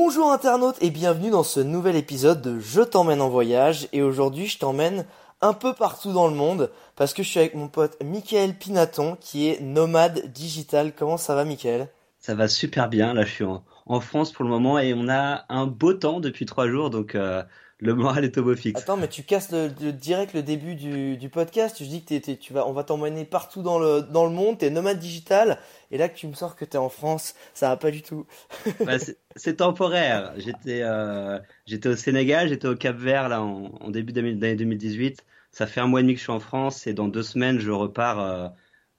Bonjour 0.00 0.30
internautes 0.30 0.80
et 0.80 0.90
bienvenue 0.90 1.30
dans 1.30 1.42
ce 1.42 1.58
nouvel 1.58 1.96
épisode 1.96 2.40
de 2.40 2.60
Je 2.60 2.82
t'emmène 2.82 3.20
en 3.20 3.28
voyage. 3.28 3.88
Et 3.92 4.00
aujourd'hui 4.00 4.46
je 4.46 4.56
t'emmène 4.56 5.04
un 5.40 5.52
peu 5.52 5.74
partout 5.74 6.12
dans 6.12 6.28
le 6.28 6.36
monde 6.36 6.70
parce 6.94 7.12
que 7.12 7.24
je 7.24 7.28
suis 7.28 7.40
avec 7.40 7.56
mon 7.56 7.66
pote 7.66 7.96
Michael 8.04 8.54
Pinaton 8.54 9.16
qui 9.20 9.48
est 9.48 9.60
nomade 9.60 10.32
digital. 10.32 10.92
Comment 10.96 11.16
ça 11.16 11.34
va 11.34 11.44
Michael? 11.44 11.88
Ça 12.20 12.36
va 12.36 12.46
super 12.46 12.88
bien, 12.88 13.12
là 13.12 13.24
je 13.24 13.32
suis 13.32 13.44
en, 13.44 13.64
en 13.86 13.98
France 13.98 14.30
pour 14.30 14.44
le 14.44 14.50
moment 14.50 14.78
et 14.78 14.94
on 14.94 15.08
a 15.08 15.44
un 15.48 15.66
beau 15.66 15.94
temps 15.94 16.20
depuis 16.20 16.46
trois 16.46 16.68
jours. 16.68 16.90
Donc 16.90 17.16
euh, 17.16 17.42
le 17.80 17.94
moral 17.94 18.24
est 18.24 18.36
au 18.38 18.42
beau 18.42 18.56
fixe. 18.56 18.80
Attends, 18.82 18.96
mais 18.96 19.08
tu 19.08 19.22
casses 19.22 19.52
le, 19.52 19.68
le- 19.80 19.92
direct 19.92 20.34
le 20.34 20.42
début 20.42 20.74
du, 20.74 21.16
du 21.16 21.28
podcast. 21.28 21.76
Tu 21.76 21.84
dis 21.84 22.04
que 22.04 22.14
t'es- 22.18 22.36
tu 22.36 22.52
vas, 22.52 22.66
on 22.66 22.72
va 22.72 22.82
t'emmener 22.84 23.24
partout 23.24 23.62
dans 23.62 23.78
le, 23.78 24.02
dans 24.02 24.24
le 24.24 24.30
monde. 24.32 24.58
T'es 24.58 24.70
nomade 24.70 24.98
digital. 24.98 25.58
Et 25.90 25.98
là 25.98 26.08
que 26.08 26.16
tu 26.16 26.26
me 26.26 26.32
sors 26.34 26.56
que 26.56 26.64
t'es 26.64 26.78
en 26.78 26.88
France, 26.88 27.34
ça 27.54 27.68
va 27.68 27.76
pas 27.76 27.90
du 27.90 28.02
tout. 28.02 28.26
Bah, 28.84 28.98
c'est- 28.98 29.56
temporaire. 29.56 30.32
J'étais 30.38 30.82
euh, 30.82 31.38
j'étais 31.66 31.88
au 31.88 31.96
Sénégal, 31.96 32.48
j'étais 32.48 32.66
au 32.68 32.74
Cap 32.76 32.96
Vert 32.96 33.28
là 33.28 33.42
en, 33.42 33.66
en 33.80 33.90
début 33.90 34.12
d'année 34.12 34.34
d'année 34.34 34.56
2018. 34.56 35.24
Ça 35.52 35.66
fait 35.66 35.80
un 35.80 35.86
mois 35.86 36.00
et 36.00 36.02
demi 36.02 36.14
que 36.14 36.18
je 36.18 36.24
suis 36.24 36.32
en 36.32 36.40
France 36.40 36.86
et 36.86 36.94
dans 36.94 37.08
deux 37.08 37.22
semaines 37.22 37.58
je 37.60 37.70
repars 37.70 38.20
euh, 38.20 38.48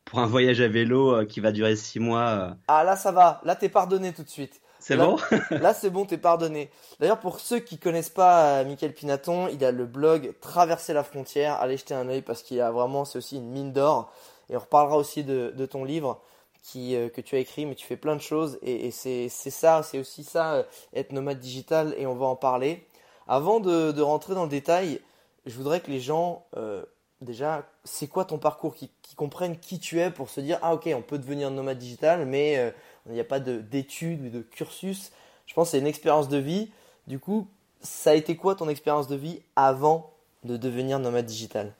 pour 0.05 0.19
un 0.19 0.25
voyage 0.25 0.61
à 0.61 0.67
vélo 0.67 1.13
euh, 1.15 1.25
qui 1.25 1.39
va 1.41 1.51
durer 1.51 1.75
six 1.75 1.99
mois. 1.99 2.55
Ah 2.67 2.83
là, 2.83 2.95
ça 2.95 3.11
va. 3.11 3.41
Là, 3.43 3.55
t'es 3.55 3.69
pardonné 3.69 4.13
tout 4.13 4.23
de 4.23 4.29
suite. 4.29 4.61
C'est 4.89 4.95
Là- 4.95 5.05
bon? 5.05 5.17
Là, 5.51 5.73
c'est 5.75 5.91
bon, 5.91 6.05
t'es 6.05 6.17
pardonné. 6.17 6.71
D'ailleurs, 6.99 7.19
pour 7.19 7.39
ceux 7.39 7.59
qui 7.59 7.77
connaissent 7.77 8.09
pas 8.09 8.61
euh, 8.61 8.65
Michael 8.65 8.93
Pinaton, 8.93 9.47
il 9.47 9.63
a 9.63 9.71
le 9.71 9.85
blog 9.85 10.33
Traverser 10.41 10.93
la 10.93 11.03
frontière. 11.03 11.61
Allez 11.61 11.77
jeter 11.77 11.93
un 11.93 12.09
œil 12.09 12.23
parce 12.23 12.41
qu'il 12.41 12.59
a 12.59 12.71
vraiment, 12.71 13.05
c'est 13.05 13.19
aussi 13.19 13.37
une 13.37 13.51
mine 13.51 13.71
d'or. 13.71 14.11
Et 14.49 14.57
on 14.57 14.59
reparlera 14.59 14.97
aussi 14.97 15.23
de, 15.23 15.53
de 15.55 15.65
ton 15.67 15.83
livre 15.83 16.19
qui, 16.63 16.95
euh, 16.95 17.07
que 17.07 17.21
tu 17.21 17.35
as 17.35 17.39
écrit, 17.39 17.67
mais 17.67 17.75
tu 17.75 17.85
fais 17.85 17.97
plein 17.97 18.15
de 18.15 18.21
choses. 18.21 18.57
Et, 18.63 18.87
et 18.87 18.91
c'est, 18.91 19.29
ça, 19.29 19.83
c'est 19.83 19.99
aussi 19.99 20.23
ça, 20.23 20.53
euh, 20.53 20.63
être 20.95 21.11
nomade 21.11 21.39
digital. 21.39 21.93
Et 21.99 22.07
on 22.07 22.15
va 22.15 22.25
en 22.25 22.35
parler. 22.35 22.83
Avant 23.27 23.59
de, 23.59 23.91
de 23.91 24.01
rentrer 24.01 24.33
dans 24.33 24.43
le 24.43 24.49
détail, 24.49 25.01
je 25.45 25.55
voudrais 25.55 25.81
que 25.81 25.91
les 25.91 25.99
gens, 25.99 26.45
euh, 26.57 26.83
déjà, 27.21 27.63
c'est 27.83 28.07
quoi 28.07 28.25
ton 28.25 28.39
parcours, 28.39 28.73
qui, 28.73 28.89
qui 29.03 29.13
comprennent 29.13 29.59
qui 29.59 29.77
tu 29.79 29.99
es 29.99 30.09
pour 30.09 30.29
se 30.31 30.41
dire, 30.41 30.57
ah 30.63 30.73
ok, 30.73 30.89
on 30.95 31.03
peut 31.03 31.19
devenir 31.19 31.51
nomade 31.51 31.77
digital, 31.77 32.25
mais 32.25 32.57
euh, 32.57 32.71
il 33.09 33.13
n'y 33.15 33.19
a 33.19 33.25
pas 33.25 33.39
de- 33.39 33.59
d'études 33.59 34.21
ou 34.25 34.29
de 34.29 34.41
cursus. 34.41 35.11
Je 35.47 35.53
pense 35.53 35.69
que 35.69 35.71
c'est 35.71 35.79
une 35.79 35.87
expérience 35.87 36.29
de 36.29 36.37
vie. 36.37 36.69
Du 37.07 37.19
coup, 37.19 37.47
ça 37.81 38.11
a 38.11 38.13
été 38.13 38.35
quoi 38.35 38.55
ton 38.55 38.69
expérience 38.69 39.07
de 39.07 39.15
vie 39.15 39.41
avant 39.55 40.13
de 40.43 40.57
devenir 40.57 40.99
nomade 40.99 41.25
digital? 41.25 41.73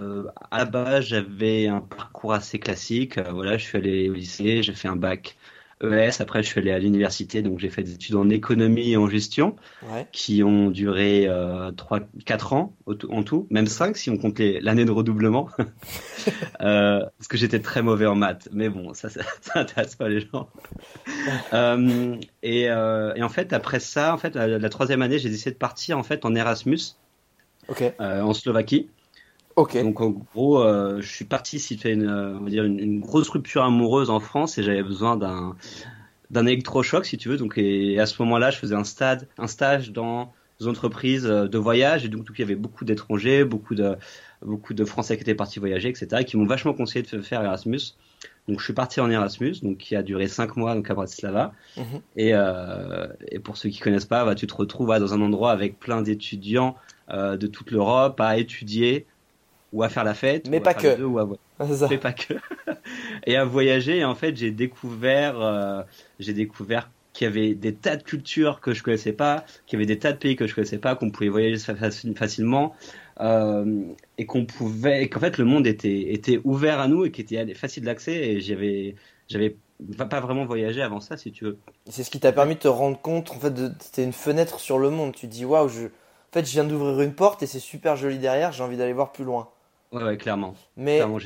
Euh, 0.00 0.24
à 0.50 1.00
j'avais 1.00 1.68
un 1.68 1.80
parcours 1.80 2.32
assez 2.32 2.58
classique. 2.58 3.18
Euh, 3.18 3.30
voilà, 3.32 3.56
je 3.58 3.64
suis 3.64 3.78
allé 3.78 4.08
au 4.10 4.14
lycée, 4.14 4.62
j'ai 4.62 4.74
fait 4.74 4.88
un 4.88 4.96
bac 4.96 5.36
ES. 5.92 6.20
Après, 6.20 6.42
je 6.42 6.48
suis 6.48 6.60
allé 6.60 6.70
à 6.70 6.78
l'université, 6.78 7.42
donc 7.42 7.58
j'ai 7.58 7.70
fait 7.70 7.82
des 7.82 7.94
études 7.94 8.14
en 8.16 8.28
économie 8.30 8.92
et 8.92 8.96
en 8.96 9.08
gestion 9.08 9.56
Ouais. 9.92 10.06
qui 10.12 10.42
ont 10.42 10.70
duré 10.70 11.26
euh, 11.28 11.70
3, 11.72 12.00
4 12.24 12.52
ans 12.54 12.74
en 13.08 13.22
tout, 13.22 13.46
même 13.50 13.66
5 13.66 13.96
si 13.96 14.10
on 14.10 14.16
compte 14.16 14.38
l'année 14.38 14.84
de 14.84 14.90
redoublement. 14.90 15.48
Euh, 16.62 17.00
parce 17.18 17.28
que 17.28 17.36
j'étais 17.36 17.60
très 17.60 17.82
mauvais 17.82 18.06
en 18.06 18.14
maths. 18.14 18.48
Mais 18.52 18.70
bon, 18.70 18.94
ça, 18.94 19.10
ça, 19.10 19.20
ça 19.42 19.60
intéresse 19.60 19.94
pas 19.96 20.08
les 20.08 20.20
gens. 20.20 20.48
Euh, 21.52 22.16
et, 22.42 22.70
euh, 22.70 23.12
et 23.14 23.22
en 23.22 23.28
fait, 23.28 23.52
après 23.52 23.80
ça, 23.80 24.14
en 24.14 24.18
fait, 24.18 24.34
la, 24.34 24.46
la 24.58 24.68
troisième 24.70 25.02
année, 25.02 25.18
j'ai 25.18 25.28
décidé 25.28 25.50
de 25.50 25.56
partir 25.56 25.98
en 25.98 26.02
fait 26.02 26.24
en 26.24 26.34
Erasmus 26.34 26.78
en 27.98 28.32
Slovaquie. 28.34 28.88
Ok. 29.56 29.80
Donc 29.82 30.00
en 30.00 30.10
gros, 30.10 30.62
euh, 30.62 31.00
je 31.00 31.08
suis 31.08 31.24
parti 31.24 31.58
si 31.58 31.76
tu 31.76 31.82
fais 31.82 31.92
une, 31.92 32.08
euh, 32.08 32.36
on 32.38 32.44
va 32.44 32.50
dire 32.50 32.64
une, 32.64 32.80
une 32.80 33.00
grosse 33.00 33.28
rupture 33.28 33.62
amoureuse 33.62 34.10
en 34.10 34.20
France 34.20 34.58
et 34.58 34.62
j'avais 34.62 34.82
besoin 34.82 35.16
d'un 35.16 35.56
d'un 36.30 36.46
électrochoc 36.46 37.06
si 37.06 37.16
tu 37.16 37.28
veux. 37.28 37.36
Donc 37.36 37.56
et 37.56 37.98
à 38.00 38.06
ce 38.06 38.20
moment-là, 38.22 38.50
je 38.50 38.58
faisais 38.58 38.74
un 38.74 38.84
stade, 38.84 39.28
un 39.38 39.46
stage 39.46 39.92
dans 39.92 40.32
des 40.60 40.66
entreprises 40.66 41.26
euh, 41.26 41.46
de 41.46 41.58
voyage 41.58 42.04
et 42.04 42.08
donc 42.08 42.26
il 42.34 42.40
y 42.40 42.44
avait 42.44 42.54
beaucoup 42.56 42.84
d'étrangers, 42.84 43.44
beaucoup 43.44 43.74
de 43.74 43.96
beaucoup 44.42 44.74
de 44.74 44.84
Français 44.84 45.16
qui 45.16 45.22
étaient 45.22 45.34
partis 45.34 45.58
voyager, 45.58 45.88
etc. 45.88 46.08
et 46.20 46.24
qui 46.24 46.36
m'ont 46.36 46.46
vachement 46.46 46.74
conseillé 46.74 47.04
de 47.04 47.22
faire 47.22 47.42
Erasmus. 47.42 47.94
Donc 48.48 48.58
je 48.58 48.64
suis 48.64 48.74
parti 48.74 49.00
en 49.00 49.10
Erasmus, 49.10 49.60
donc 49.62 49.78
qui 49.78 49.96
a 49.96 50.02
duré 50.02 50.28
cinq 50.28 50.56
mois 50.56 50.74
donc 50.74 50.90
à 50.90 50.94
Bratislava. 50.94 51.52
Mhm. 51.76 52.00
Et, 52.16 52.34
euh, 52.34 53.06
et 53.28 53.38
pour 53.38 53.56
ceux 53.56 53.70
qui 53.70 53.80
connaissent 53.80 54.04
pas, 54.04 54.24
bah, 54.24 54.34
tu 54.34 54.46
te 54.46 54.54
retrouves 54.54 54.88
ouais, 54.88 55.00
dans 55.00 55.14
un 55.14 55.20
endroit 55.22 55.50
avec 55.50 55.78
plein 55.78 56.02
d'étudiants 56.02 56.76
euh, 57.10 57.36
de 57.36 57.46
toute 57.46 57.70
l'Europe 57.70 58.20
à 58.20 58.36
étudier 58.36 59.06
ou 59.74 59.82
à 59.84 59.90
faire 59.90 60.04
la 60.04 60.14
fête, 60.14 60.48
Mais 60.48 60.60
ou 60.60 60.64
à 60.64 60.68
pas 60.68 60.74
faire 60.74 60.84
que. 60.84 60.96
deux, 60.96 61.04
ou 61.04 61.18
à 61.18 61.28
mais 61.90 61.98
pas 61.98 62.12
que, 62.14 62.34
et 63.26 63.36
à 63.36 63.44
voyager. 63.44 63.98
Et 63.98 64.04
en 64.04 64.14
fait, 64.14 64.36
j'ai 64.36 64.50
découvert, 64.52 65.40
euh, 65.40 65.82
j'ai 66.18 66.32
découvert 66.34 66.92
qu'il 67.12 67.26
y 67.26 67.28
avait 67.28 67.54
des 67.54 67.76
tas 67.78 67.96
de 67.96 68.02
cultures 68.02 68.60
que 68.60 68.74
je 68.74 68.82
connaissais 68.82 69.12
pas, 69.12 69.44
qu'il 69.66 69.78
y 69.78 69.82
avait 69.82 69.86
des 69.86 69.98
tas 70.00 70.12
de 70.12 70.18
pays 70.18 70.36
que 70.36 70.46
je 70.46 70.54
connaissais 70.54 70.78
pas, 70.78 70.96
qu'on 70.96 71.10
pouvait 71.10 71.28
voyager 71.28 71.58
fa- 71.58 71.74
faci- 71.74 72.16
facilement, 72.16 72.74
euh, 73.20 73.94
et 74.18 74.26
qu'on 74.26 74.46
pouvait, 74.46 75.08
qu'en 75.08 75.20
fait 75.20 75.38
le 75.38 75.44
monde 75.44 75.66
était 75.66 76.12
était 76.12 76.40
ouvert 76.44 76.80
à 76.80 76.88
nous 76.88 77.04
et 77.04 77.12
qui 77.12 77.20
était 77.22 77.54
facile 77.54 77.84
d'accès. 77.84 78.14
Et 78.14 78.40
j'avais 78.40 78.96
j'avais 79.28 79.58
pas 80.10 80.20
vraiment 80.20 80.44
voyagé 80.46 80.82
avant 80.82 81.00
ça, 81.00 81.16
si 81.16 81.32
tu 81.32 81.44
veux. 81.44 81.60
C'est 81.88 82.02
ce 82.04 82.10
qui 82.10 82.20
t'a 82.20 82.32
permis 82.32 82.54
de 82.56 82.60
te 82.60 82.68
rendre 82.68 83.00
compte, 83.00 83.30
en 83.30 83.40
fait, 83.40 83.54
c'était 83.80 84.04
une 84.04 84.12
fenêtre 84.12 84.60
sur 84.60 84.78
le 84.78 84.90
monde. 84.90 85.14
Tu 85.14 85.28
te 85.28 85.32
dis, 85.32 85.44
waouh, 85.44 85.68
je, 85.68 85.86
en 85.86 85.90
fait, 86.32 86.44
je 86.44 86.50
viens 86.52 86.64
d'ouvrir 86.64 87.00
une 87.00 87.14
porte 87.14 87.42
et 87.42 87.46
c'est 87.46 87.60
super 87.60 87.96
joli 87.96 88.18
derrière. 88.18 88.52
J'ai 88.52 88.62
envie 88.64 88.76
d'aller 88.76 88.92
voir 88.92 89.12
plus 89.12 89.24
loin. 89.24 89.50
Ouais, 89.94 90.02
ouais, 90.04 90.16
clairement. 90.16 90.54
Mais 90.76 90.96
Clairement, 90.96 91.18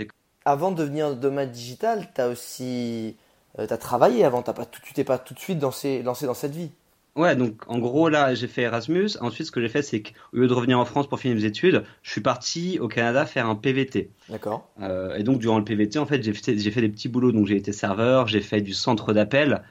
avant 0.44 0.70
de 0.70 0.76
devenir 0.76 1.16
nomade 1.16 1.50
digital, 1.50 2.08
t'as 2.14 2.28
aussi, 2.28 3.16
euh, 3.58 3.66
travaillé 3.76 4.24
avant. 4.24 4.42
T'as 4.42 4.52
pas, 4.52 4.64
tout- 4.66 4.80
tu 4.82 4.92
t'es 4.94 5.04
pas 5.04 5.18
tout 5.18 5.34
de 5.34 5.38
suite 5.40 5.60
lancé, 5.60 6.02
lancé 6.02 6.26
dans 6.26 6.34
cette 6.34 6.54
vie. 6.54 6.70
Ouais, 7.16 7.34
donc 7.34 7.62
en 7.66 7.78
gros 7.80 8.08
là 8.08 8.32
j'ai 8.36 8.46
fait 8.46 8.62
Erasmus. 8.62 9.10
Ensuite 9.20 9.48
ce 9.48 9.50
que 9.50 9.60
j'ai 9.60 9.68
fait 9.68 9.82
c'est 9.82 10.02
qu'au 10.02 10.36
lieu 10.36 10.46
de 10.46 10.52
revenir 10.54 10.78
en 10.78 10.84
France 10.84 11.08
pour 11.08 11.18
finir 11.18 11.36
mes 11.36 11.44
études, 11.44 11.82
je 12.02 12.12
suis 12.12 12.20
parti 12.20 12.78
au 12.78 12.86
Canada 12.86 13.26
faire 13.26 13.48
un 13.48 13.56
PVT. 13.56 14.10
D'accord. 14.28 14.68
Euh, 14.80 15.16
et 15.16 15.24
donc 15.24 15.40
durant 15.40 15.58
le 15.58 15.64
PVT 15.64 15.98
en 15.98 16.06
fait 16.06 16.22
j'ai 16.22 16.32
fait, 16.32 16.56
fait 16.56 16.80
des 16.80 16.88
petits 16.88 17.08
boulots. 17.08 17.32
Donc 17.32 17.46
j'ai 17.48 17.56
été 17.56 17.72
serveur, 17.72 18.28
j'ai 18.28 18.40
fait 18.40 18.60
du 18.60 18.72
centre 18.72 19.12
d'appel 19.12 19.62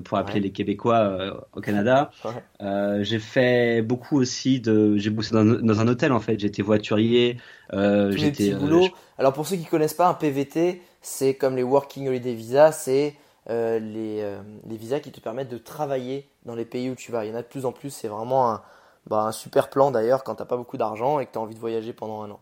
pour 0.00 0.18
appeler 0.18 0.34
Ouais. 0.36 0.40
les 0.40 0.52
Québécois 0.52 0.96
euh, 0.98 1.34
au 1.54 1.60
Canada. 1.60 2.10
Ouais. 2.24 2.30
Euh, 2.60 3.02
j'ai 3.02 3.18
fait 3.18 3.82
beaucoup 3.82 4.18
aussi 4.18 4.60
de, 4.60 4.96
j'ai 4.96 5.10
bossé 5.10 5.34
dans, 5.34 5.44
dans 5.44 5.80
un 5.80 5.88
hôtel 5.88 6.12
en 6.12 6.20
fait. 6.20 6.38
J'étais 6.38 6.62
voiturier. 6.62 7.38
Euh, 7.72 8.10
j'étais 8.12 8.30
petits 8.30 8.52
euh, 8.54 8.58
boulots. 8.58 8.82
je- 8.84 8.90
Alors 9.18 9.32
pour 9.32 9.46
ceux 9.46 9.56
qui 9.56 9.64
connaissent 9.64 9.94
pas, 9.94 10.08
un 10.08 10.14
PVT, 10.14 10.80
c'est 11.00 11.34
comme 11.34 11.56
les 11.56 11.62
Working 11.62 12.08
Holiday 12.08 12.34
Visa, 12.34 12.70
c'est 12.72 13.16
euh, 13.50 13.78
les, 13.80 14.20
euh, 14.22 14.40
les 14.68 14.76
visas 14.76 15.00
qui 15.00 15.10
te 15.10 15.20
permettent 15.20 15.48
de 15.50 15.58
travailler 15.58 16.28
dans 16.46 16.54
les 16.54 16.64
pays 16.64 16.88
où 16.90 16.94
tu 16.94 17.10
vas. 17.10 17.24
Il 17.24 17.30
y 17.30 17.32
en 17.32 17.36
a 17.36 17.42
de 17.42 17.46
plus 17.48 17.66
en 17.66 17.72
plus. 17.72 17.90
C'est 17.90 18.08
vraiment 18.08 18.50
un, 18.52 18.62
bah, 19.08 19.22
un 19.24 19.32
super 19.32 19.68
plan 19.68 19.90
d'ailleurs 19.90 20.22
quand 20.22 20.36
t'as 20.36 20.44
pas 20.44 20.56
beaucoup 20.56 20.76
d'argent 20.76 21.18
et 21.18 21.26
que 21.26 21.32
tu 21.32 21.38
as 21.38 21.42
envie 21.42 21.54
de 21.56 21.60
voyager 21.60 21.92
pendant 21.92 22.22
un 22.22 22.30
an. 22.30 22.40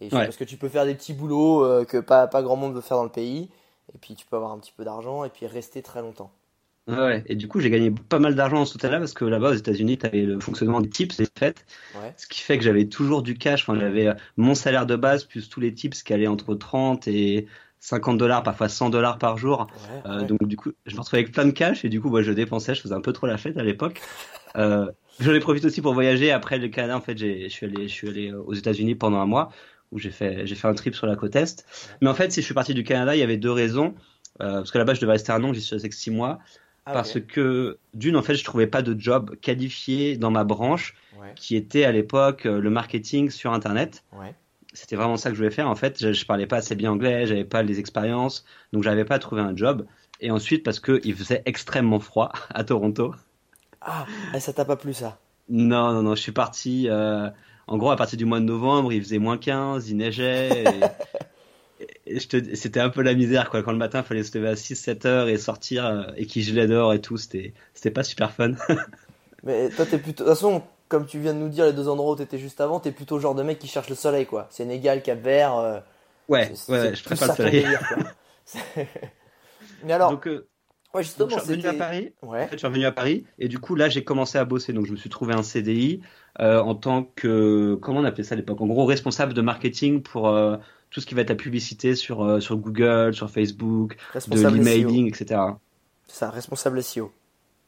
Et 0.00 0.04
Ouais. 0.14 0.24
parce 0.26 0.36
que 0.36 0.44
tu 0.44 0.56
peux 0.56 0.68
faire 0.68 0.84
des 0.84 0.94
petits 0.94 1.12
boulots 1.12 1.64
euh, 1.64 1.84
que 1.84 1.98
pas, 1.98 2.28
pas 2.28 2.40
grand 2.42 2.54
monde 2.54 2.72
veut 2.72 2.80
faire 2.80 2.96
dans 2.98 3.02
le 3.04 3.10
pays. 3.10 3.50
Et 3.92 3.98
puis 3.98 4.14
tu 4.14 4.26
peux 4.26 4.36
avoir 4.36 4.52
un 4.52 4.58
petit 4.58 4.72
peu 4.76 4.84
d'argent 4.84 5.24
et 5.24 5.28
puis 5.30 5.46
rester 5.46 5.82
très 5.82 6.02
longtemps. 6.02 6.30
Ouais. 6.88 7.22
Et 7.26 7.36
du 7.36 7.48
coup, 7.48 7.60
j'ai 7.60 7.70
gagné 7.70 7.90
pas 7.90 8.18
mal 8.18 8.34
d'argent 8.34 8.64
ce 8.64 8.74
hôtel-là 8.76 8.98
parce 8.98 9.12
que 9.12 9.24
là-bas, 9.24 9.50
aux 9.50 9.54
États-Unis, 9.54 9.98
tu 9.98 10.06
avais 10.06 10.22
le 10.22 10.40
fonctionnement 10.40 10.80
des 10.80 10.88
tips, 10.88 11.16
des 11.18 11.26
fêtes. 11.38 11.64
Ouais. 11.94 12.14
Ce 12.16 12.26
qui 12.26 12.40
fait 12.40 12.56
que 12.58 12.64
j'avais 12.64 12.86
toujours 12.86 13.22
du 13.22 13.36
cash. 13.36 13.62
Enfin, 13.68 13.78
j'avais 13.78 14.06
euh, 14.08 14.14
mon 14.36 14.54
salaire 14.54 14.86
de 14.86 14.96
base 14.96 15.24
plus 15.24 15.48
tous 15.50 15.60
les 15.60 15.74
tips 15.74 16.02
qui 16.02 16.12
allaient 16.14 16.26
entre 16.26 16.54
30 16.54 17.06
et 17.08 17.46
50 17.80 18.16
dollars, 18.18 18.42
parfois 18.42 18.68
100 18.68 18.90
dollars 18.90 19.18
par 19.18 19.36
jour. 19.36 19.68
Ouais, 19.70 20.10
Euh, 20.10 20.20
ouais. 20.20 20.26
donc, 20.26 20.42
du 20.48 20.56
coup, 20.56 20.72
je 20.86 20.94
me 20.94 21.00
retrouvais 21.00 21.20
avec 21.22 21.32
plein 21.32 21.44
de 21.44 21.50
cash 21.50 21.84
et 21.84 21.88
du 21.90 22.00
coup, 22.00 22.08
moi, 22.08 22.22
je 22.22 22.32
dépensais. 22.32 22.74
Je 22.74 22.80
faisais 22.80 22.94
un 22.94 23.00
peu 23.02 23.12
trop 23.12 23.26
la 23.26 23.36
fête 23.36 23.56
à 23.56 23.62
l'époque. 23.62 24.00
Euh, 24.56 24.86
J'en 25.20 25.34
ai 25.34 25.40
profité 25.40 25.66
aussi 25.66 25.82
pour 25.82 25.92
voyager. 25.92 26.32
Après 26.32 26.58
le 26.58 26.68
Canada, 26.68 26.96
en 26.96 27.02
fait, 27.02 27.18
je 27.18 27.48
suis 27.48 27.66
allé, 27.66 27.86
je 27.86 27.92
suis 27.92 28.08
allé 28.08 28.32
aux 28.32 28.54
États-Unis 28.54 28.94
pendant 28.94 29.18
un 29.18 29.26
mois 29.26 29.50
où 29.92 29.98
j'ai 29.98 30.10
fait, 30.10 30.46
j'ai 30.46 30.54
fait 30.54 30.66
un 30.66 30.74
trip 30.74 30.94
sur 30.94 31.06
la 31.06 31.16
côte 31.16 31.36
est. 31.36 31.66
Mais 32.00 32.08
en 32.08 32.14
fait, 32.14 32.32
si 32.32 32.40
je 32.40 32.46
suis 32.46 32.54
parti 32.54 32.72
du 32.72 32.82
Canada, 32.82 33.14
il 33.14 33.18
y 33.18 33.22
avait 33.22 33.36
deux 33.36 33.52
raisons. 33.52 33.94
Euh, 34.40 34.54
parce 34.54 34.70
que 34.70 34.78
là-bas, 34.78 34.94
je 34.94 35.00
devais 35.00 35.12
rester 35.12 35.30
un 35.32 35.44
an, 35.44 35.52
j'y 35.52 35.60
suis 35.60 35.74
resté 35.74 35.90
six 35.90 36.10
mois. 36.10 36.38
Ah, 36.88 36.92
parce 36.94 37.20
que 37.20 37.78
d'une, 37.94 38.16
en 38.16 38.22
fait, 38.22 38.34
je 38.34 38.44
trouvais 38.44 38.66
pas 38.66 38.82
de 38.82 38.98
job 38.98 39.36
qualifié 39.40 40.16
dans 40.16 40.30
ma 40.30 40.44
branche, 40.44 40.94
Ouais, 41.20 41.32
qui 41.34 41.56
était 41.56 41.84
à 41.84 41.92
l'époque 41.92 42.46
euh, 42.46 42.60
le 42.60 42.70
marketing 42.70 43.28
sur 43.30 43.52
Internet. 43.52 44.04
ouais. 44.12 44.34
C'était 44.72 44.96
vraiment 44.96 45.16
ça 45.16 45.30
que 45.30 45.34
je 45.34 45.40
voulais 45.40 45.50
faire. 45.54 45.68
En 45.68 45.74
fait, 45.74 45.98
je, 46.00 46.12
je 46.12 46.24
parlais 46.26 46.46
pas 46.46 46.58
assez 46.58 46.74
bien 46.76 46.92
anglais, 46.92 47.26
j'avais 47.26 47.44
pas 47.44 47.62
les 47.62 47.80
expériences, 47.80 48.44
donc 48.72 48.82
j'avais 48.84 49.04
pas 49.04 49.18
trouvé 49.18 49.40
un 49.42 49.56
job. 49.56 49.84
Et 50.20 50.30
ensuite, 50.30 50.62
parce 50.62 50.78
que 50.78 51.00
il 51.04 51.14
faisait 51.16 51.42
extrêmement 51.46 51.98
froid 52.00 52.30
à 52.54 52.62
Toronto. 52.64 53.14
Ah, 53.80 54.06
eh, 54.34 54.40
ça 54.40 54.52
t'a 54.52 54.64
pas 54.64 54.76
plu 54.76 54.92
ça? 54.92 55.18
Non, 55.48 55.92
non, 55.92 56.02
non, 56.02 56.14
je 56.14 56.20
suis 56.22 56.32
parti. 56.32 56.86
euh, 56.88 57.28
en 57.66 57.76
gros, 57.78 57.90
à 57.90 57.96
partir 57.96 58.16
du 58.18 58.24
mois 58.24 58.40
de 58.40 58.44
novembre, 58.44 58.92
il 58.92 59.02
faisait 59.02 59.18
moins 59.18 59.38
15, 59.38 59.88
il 59.90 59.96
neigeait. 59.96 60.62
Et, 60.64 60.78
et 60.78 60.80
c'était 62.20 62.80
un 62.80 62.90
peu 62.90 63.02
la 63.02 63.14
misère, 63.14 63.50
quoi. 63.50 63.62
Quand 63.62 63.72
le 63.72 63.78
matin, 63.78 64.00
il 64.00 64.04
fallait 64.06 64.22
se 64.24 64.36
lever 64.36 64.48
à 64.48 64.56
6-7 64.56 65.06
heures 65.06 65.28
et 65.28 65.38
sortir 65.38 65.86
euh, 65.86 66.04
et 66.16 66.26
qu'il 66.26 66.42
gelait 66.42 66.66
dehors 66.66 66.92
et 66.94 67.00
tout. 67.00 67.16
C'était, 67.16 67.52
pas 67.94 68.02
super 68.04 68.32
fun. 68.32 68.52
Mais 69.42 69.70
toi, 69.70 69.86
t'es 69.86 69.98
plutôt. 69.98 70.24
De 70.24 70.28
toute 70.30 70.36
façon, 70.36 70.62
comme 70.88 71.06
tu 71.06 71.20
viens 71.20 71.34
de 71.34 71.38
nous 71.38 71.48
dire 71.48 71.64
les 71.66 71.72
deux 71.72 71.88
endroits 71.88 72.12
où 72.12 72.16
t'étais 72.16 72.38
juste 72.38 72.60
avant, 72.60 72.80
t'es 72.80 72.92
plutôt 72.92 73.16
le 73.16 73.20
genre 73.22 73.34
de 73.34 73.42
mec 73.42 73.58
qui 73.58 73.68
cherche 73.68 73.88
le 73.88 73.94
soleil, 73.94 74.26
quoi. 74.26 74.46
Sénégal, 74.50 75.02
Cap 75.02 75.20
Vert. 75.20 75.56
euh, 75.56 75.80
Ouais, 76.28 76.52
ouais, 76.68 76.94
je 76.94 77.02
préfère 77.04 77.28
le 77.28 77.32
soleil. 77.32 77.52
délire, 77.62 77.80
Mais 79.82 79.92
alors, 79.92 80.10
Donc, 80.10 80.26
euh, 80.26 80.48
ouais, 80.94 81.02
donc, 81.16 81.28
justement, 81.28 81.28
je 81.30 81.32
suis 81.34 81.40
revenu 81.40 81.66
à. 81.66 81.74
Paris. 81.74 82.14
En 82.22 82.28
Ouais, 82.28 82.48
fait, 82.48 82.56
je 82.56 82.58
suis 82.58 82.66
revenu 82.66 82.84
à 82.86 82.92
Paris 82.92 83.26
et 83.38 83.48
du 83.48 83.58
coup, 83.58 83.74
là, 83.74 83.88
j'ai 83.88 84.04
commencé 84.04 84.38
à 84.38 84.44
bosser. 84.44 84.72
Donc, 84.72 84.86
je 84.86 84.92
me 84.92 84.96
suis 84.96 85.10
trouvé 85.10 85.34
un 85.34 85.42
CDI 85.42 86.02
euh, 86.40 86.60
en 86.60 86.74
tant 86.74 87.04
que, 87.04 87.76
comment 87.82 88.00
on 88.00 88.04
appelait 88.04 88.24
ça 88.24 88.34
à 88.34 88.36
l'époque? 88.36 88.60
En 88.60 88.66
gros, 88.66 88.84
responsable 88.86 89.34
de 89.34 89.40
marketing 89.42 90.02
pour 90.02 90.28
euh, 90.28 90.56
tout 90.90 91.00
ce 91.00 91.06
qui 91.06 91.14
va 91.14 91.22
être 91.22 91.28
la 91.30 91.36
publicité 91.36 91.94
sur, 91.94 92.22
euh, 92.22 92.40
sur 92.40 92.56
Google, 92.56 93.14
sur 93.14 93.30
Facebook, 93.30 93.96
de 94.14 94.48
l'emailing, 94.48 95.06
etc. 95.06 95.40
C'est 96.06 96.16
ça, 96.16 96.30
responsable 96.30 96.82
SEO. 96.82 97.12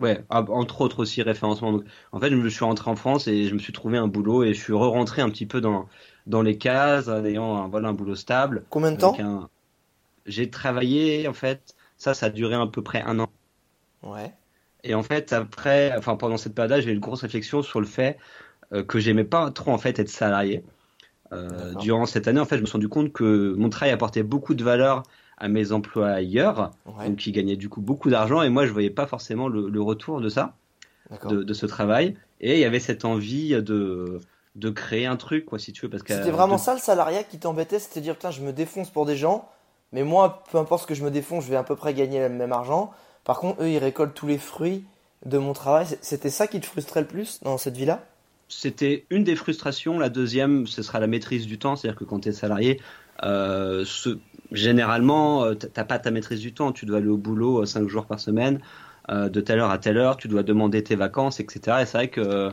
Ouais, 0.00 0.24
ah, 0.30 0.42
entre 0.48 0.80
autres 0.80 1.00
aussi 1.00 1.22
référencement. 1.22 1.72
Donc, 1.72 1.84
en 2.12 2.20
fait, 2.20 2.30
je 2.30 2.36
me 2.36 2.48
suis 2.48 2.64
rentré 2.64 2.90
en 2.90 2.96
France 2.96 3.28
et 3.28 3.48
je 3.48 3.54
me 3.54 3.58
suis 3.58 3.72
trouvé 3.72 3.98
un 3.98 4.08
boulot 4.08 4.44
et 4.44 4.54
je 4.54 4.60
suis 4.60 4.72
re-rentré 4.72 5.20
un 5.20 5.28
petit 5.28 5.44
peu 5.44 5.60
dans, 5.60 5.88
dans 6.26 6.40
les 6.40 6.56
cases 6.56 7.08
en 7.08 7.22
ayant 7.24 7.56
un, 7.56 7.68
voilà, 7.68 7.88
un 7.88 7.92
boulot 7.92 8.14
stable. 8.14 8.64
Combien 8.70 8.92
de 8.92 8.96
temps 8.96 9.16
un... 9.20 9.50
J'ai 10.24 10.48
travaillé, 10.48 11.28
en 11.28 11.34
fait, 11.34 11.74
ça, 11.98 12.14
ça 12.14 12.26
a 12.26 12.30
duré 12.30 12.54
à 12.54 12.66
peu 12.66 12.82
près 12.82 13.02
un 13.02 13.18
an. 13.18 13.28
Ouais. 14.02 14.32
Et 14.84 14.94
en 14.94 15.02
fait, 15.02 15.34
après, 15.34 15.94
enfin, 15.98 16.16
pendant 16.16 16.38
cette 16.38 16.54
période-là, 16.54 16.80
j'ai 16.80 16.90
eu 16.90 16.94
une 16.94 17.00
grosse 17.00 17.20
réflexion 17.20 17.62
sur 17.62 17.80
le 17.80 17.86
fait 17.86 18.18
euh, 18.72 18.82
que 18.82 18.98
j'aimais 18.98 19.24
pas 19.24 19.50
trop, 19.50 19.70
en 19.70 19.78
fait, 19.78 19.98
être 19.98 20.08
salarié. 20.08 20.64
Euh, 21.32 21.74
durant 21.74 22.06
cette 22.06 22.28
année, 22.28 22.40
en 22.40 22.44
fait, 22.44 22.56
je 22.56 22.62
me 22.62 22.66
suis 22.66 22.74
rendu 22.74 22.88
compte 22.88 23.12
que 23.12 23.54
mon 23.56 23.68
travail 23.70 23.92
apportait 23.92 24.22
beaucoup 24.22 24.54
de 24.54 24.64
valeur 24.64 25.02
à 25.38 25.48
mes 25.48 25.72
employeurs, 25.72 26.72
Ouais, 26.84 27.06
donc 27.06 27.18
qui 27.18 27.32
gagnaient 27.32 27.56
du 27.56 27.68
coup 27.68 27.80
beaucoup 27.80 28.10
d'argent, 28.10 28.42
et 28.42 28.48
moi, 28.50 28.66
je 28.66 28.72
voyais 28.72 28.90
pas 28.90 29.06
forcément 29.06 29.48
le, 29.48 29.68
le 29.70 29.80
retour 29.82 30.20
de 30.20 30.28
ça 30.28 30.56
de, 31.24 31.42
de 31.42 31.54
ce 31.54 31.66
travail. 31.66 32.16
Et 32.40 32.54
il 32.54 32.60
y 32.60 32.64
avait 32.64 32.80
cette 32.80 33.04
envie 33.04 33.50
de, 33.62 34.20
de 34.56 34.70
créer 34.70 35.06
un 35.06 35.16
truc, 35.16 35.46
quoi, 35.46 35.58
si 35.58 35.72
tu 35.72 35.82
veux. 35.82 35.90
Parce 35.90 36.02
que, 36.02 36.12
C'était 36.12 36.30
vraiment 36.30 36.56
de- 36.56 36.62
ça 36.62 36.74
le 36.74 36.80
salariat 36.80 37.22
qui 37.24 37.38
t'embêtait, 37.38 37.78
c'était 37.78 38.00
dire 38.00 38.14
putain, 38.14 38.30
je 38.30 38.40
me 38.42 38.52
défonce 38.52 38.90
pour 38.90 39.06
des 39.06 39.16
gens, 39.16 39.48
mais 39.92 40.02
moi, 40.02 40.42
peu 40.50 40.58
importe 40.58 40.82
ce 40.82 40.86
que 40.86 40.94
je 40.94 41.04
me 41.04 41.10
défonce, 41.10 41.44
je 41.44 41.50
vais 41.50 41.56
à 41.56 41.62
peu 41.62 41.76
près 41.76 41.94
gagner 41.94 42.20
le 42.20 42.28
même 42.28 42.52
argent. 42.52 42.92
Par 43.24 43.38
contre, 43.38 43.62
eux, 43.62 43.68
ils 43.70 43.78
récoltent 43.78 44.14
tous 44.14 44.26
les 44.26 44.38
fruits 44.38 44.84
de 45.24 45.38
mon 45.38 45.52
travail. 45.52 45.86
C'était 46.00 46.30
ça 46.30 46.46
qui 46.46 46.60
te 46.60 46.66
frustrait 46.66 47.00
le 47.02 47.06
plus 47.06 47.40
dans 47.42 47.58
cette 47.58 47.76
vie-là? 47.76 48.00
C'était 48.50 49.06
une 49.10 49.24
des 49.24 49.36
frustrations. 49.36 49.98
La 49.98 50.08
deuxième, 50.10 50.66
ce 50.66 50.82
sera 50.82 51.00
la 51.00 51.06
maîtrise 51.06 51.46
du 51.46 51.58
temps. 51.58 51.76
C'est-à-dire 51.76 51.98
que 51.98 52.04
quand 52.04 52.20
tu 52.20 52.30
es 52.30 52.32
salarié, 52.32 52.80
euh, 53.22 53.84
ce- 53.86 54.18
généralement, 54.52 55.44
euh, 55.44 55.54
t'as 55.54 55.84
pas 55.84 55.98
ta 55.98 56.10
maîtrise 56.10 56.40
du 56.40 56.52
temps. 56.52 56.72
Tu 56.72 56.84
dois 56.86 56.98
aller 56.98 57.08
au 57.08 57.16
boulot 57.16 57.64
5 57.64 57.88
jours 57.88 58.06
par 58.06 58.20
semaine, 58.20 58.60
euh, 59.10 59.28
de 59.28 59.40
telle 59.40 59.60
heure 59.60 59.70
à 59.70 59.78
telle 59.78 59.98
heure. 59.98 60.16
Tu 60.16 60.28
dois 60.28 60.42
demander 60.42 60.82
tes 60.82 60.96
vacances, 60.96 61.40
etc. 61.40 61.82
Et 61.82 61.86
c'est 61.86 61.98
vrai 61.98 62.08
que 62.10 62.20
euh, 62.20 62.50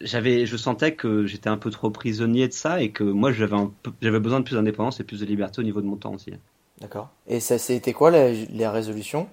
j'avais, 0.00 0.46
je 0.46 0.56
sentais 0.56 0.94
que 0.94 1.26
j'étais 1.26 1.48
un 1.48 1.56
peu 1.56 1.70
trop 1.70 1.90
prisonnier 1.90 2.48
de 2.48 2.52
ça 2.52 2.82
et 2.82 2.90
que 2.90 3.04
moi, 3.04 3.32
j'avais 3.32 3.56
j'avais 4.00 4.20
besoin 4.20 4.40
de 4.40 4.44
plus 4.44 4.54
d'indépendance 4.54 5.00
et 5.00 5.04
plus 5.04 5.20
de 5.20 5.26
liberté 5.26 5.60
au 5.60 5.64
niveau 5.64 5.80
de 5.80 5.86
mon 5.86 5.96
temps 5.96 6.14
aussi. 6.14 6.32
D'accord. 6.80 7.10
Et 7.26 7.40
ça, 7.40 7.58
c'était 7.58 7.92
quoi 7.92 8.10
les, 8.10 8.46
les 8.46 8.66
résolutions? 8.66 9.28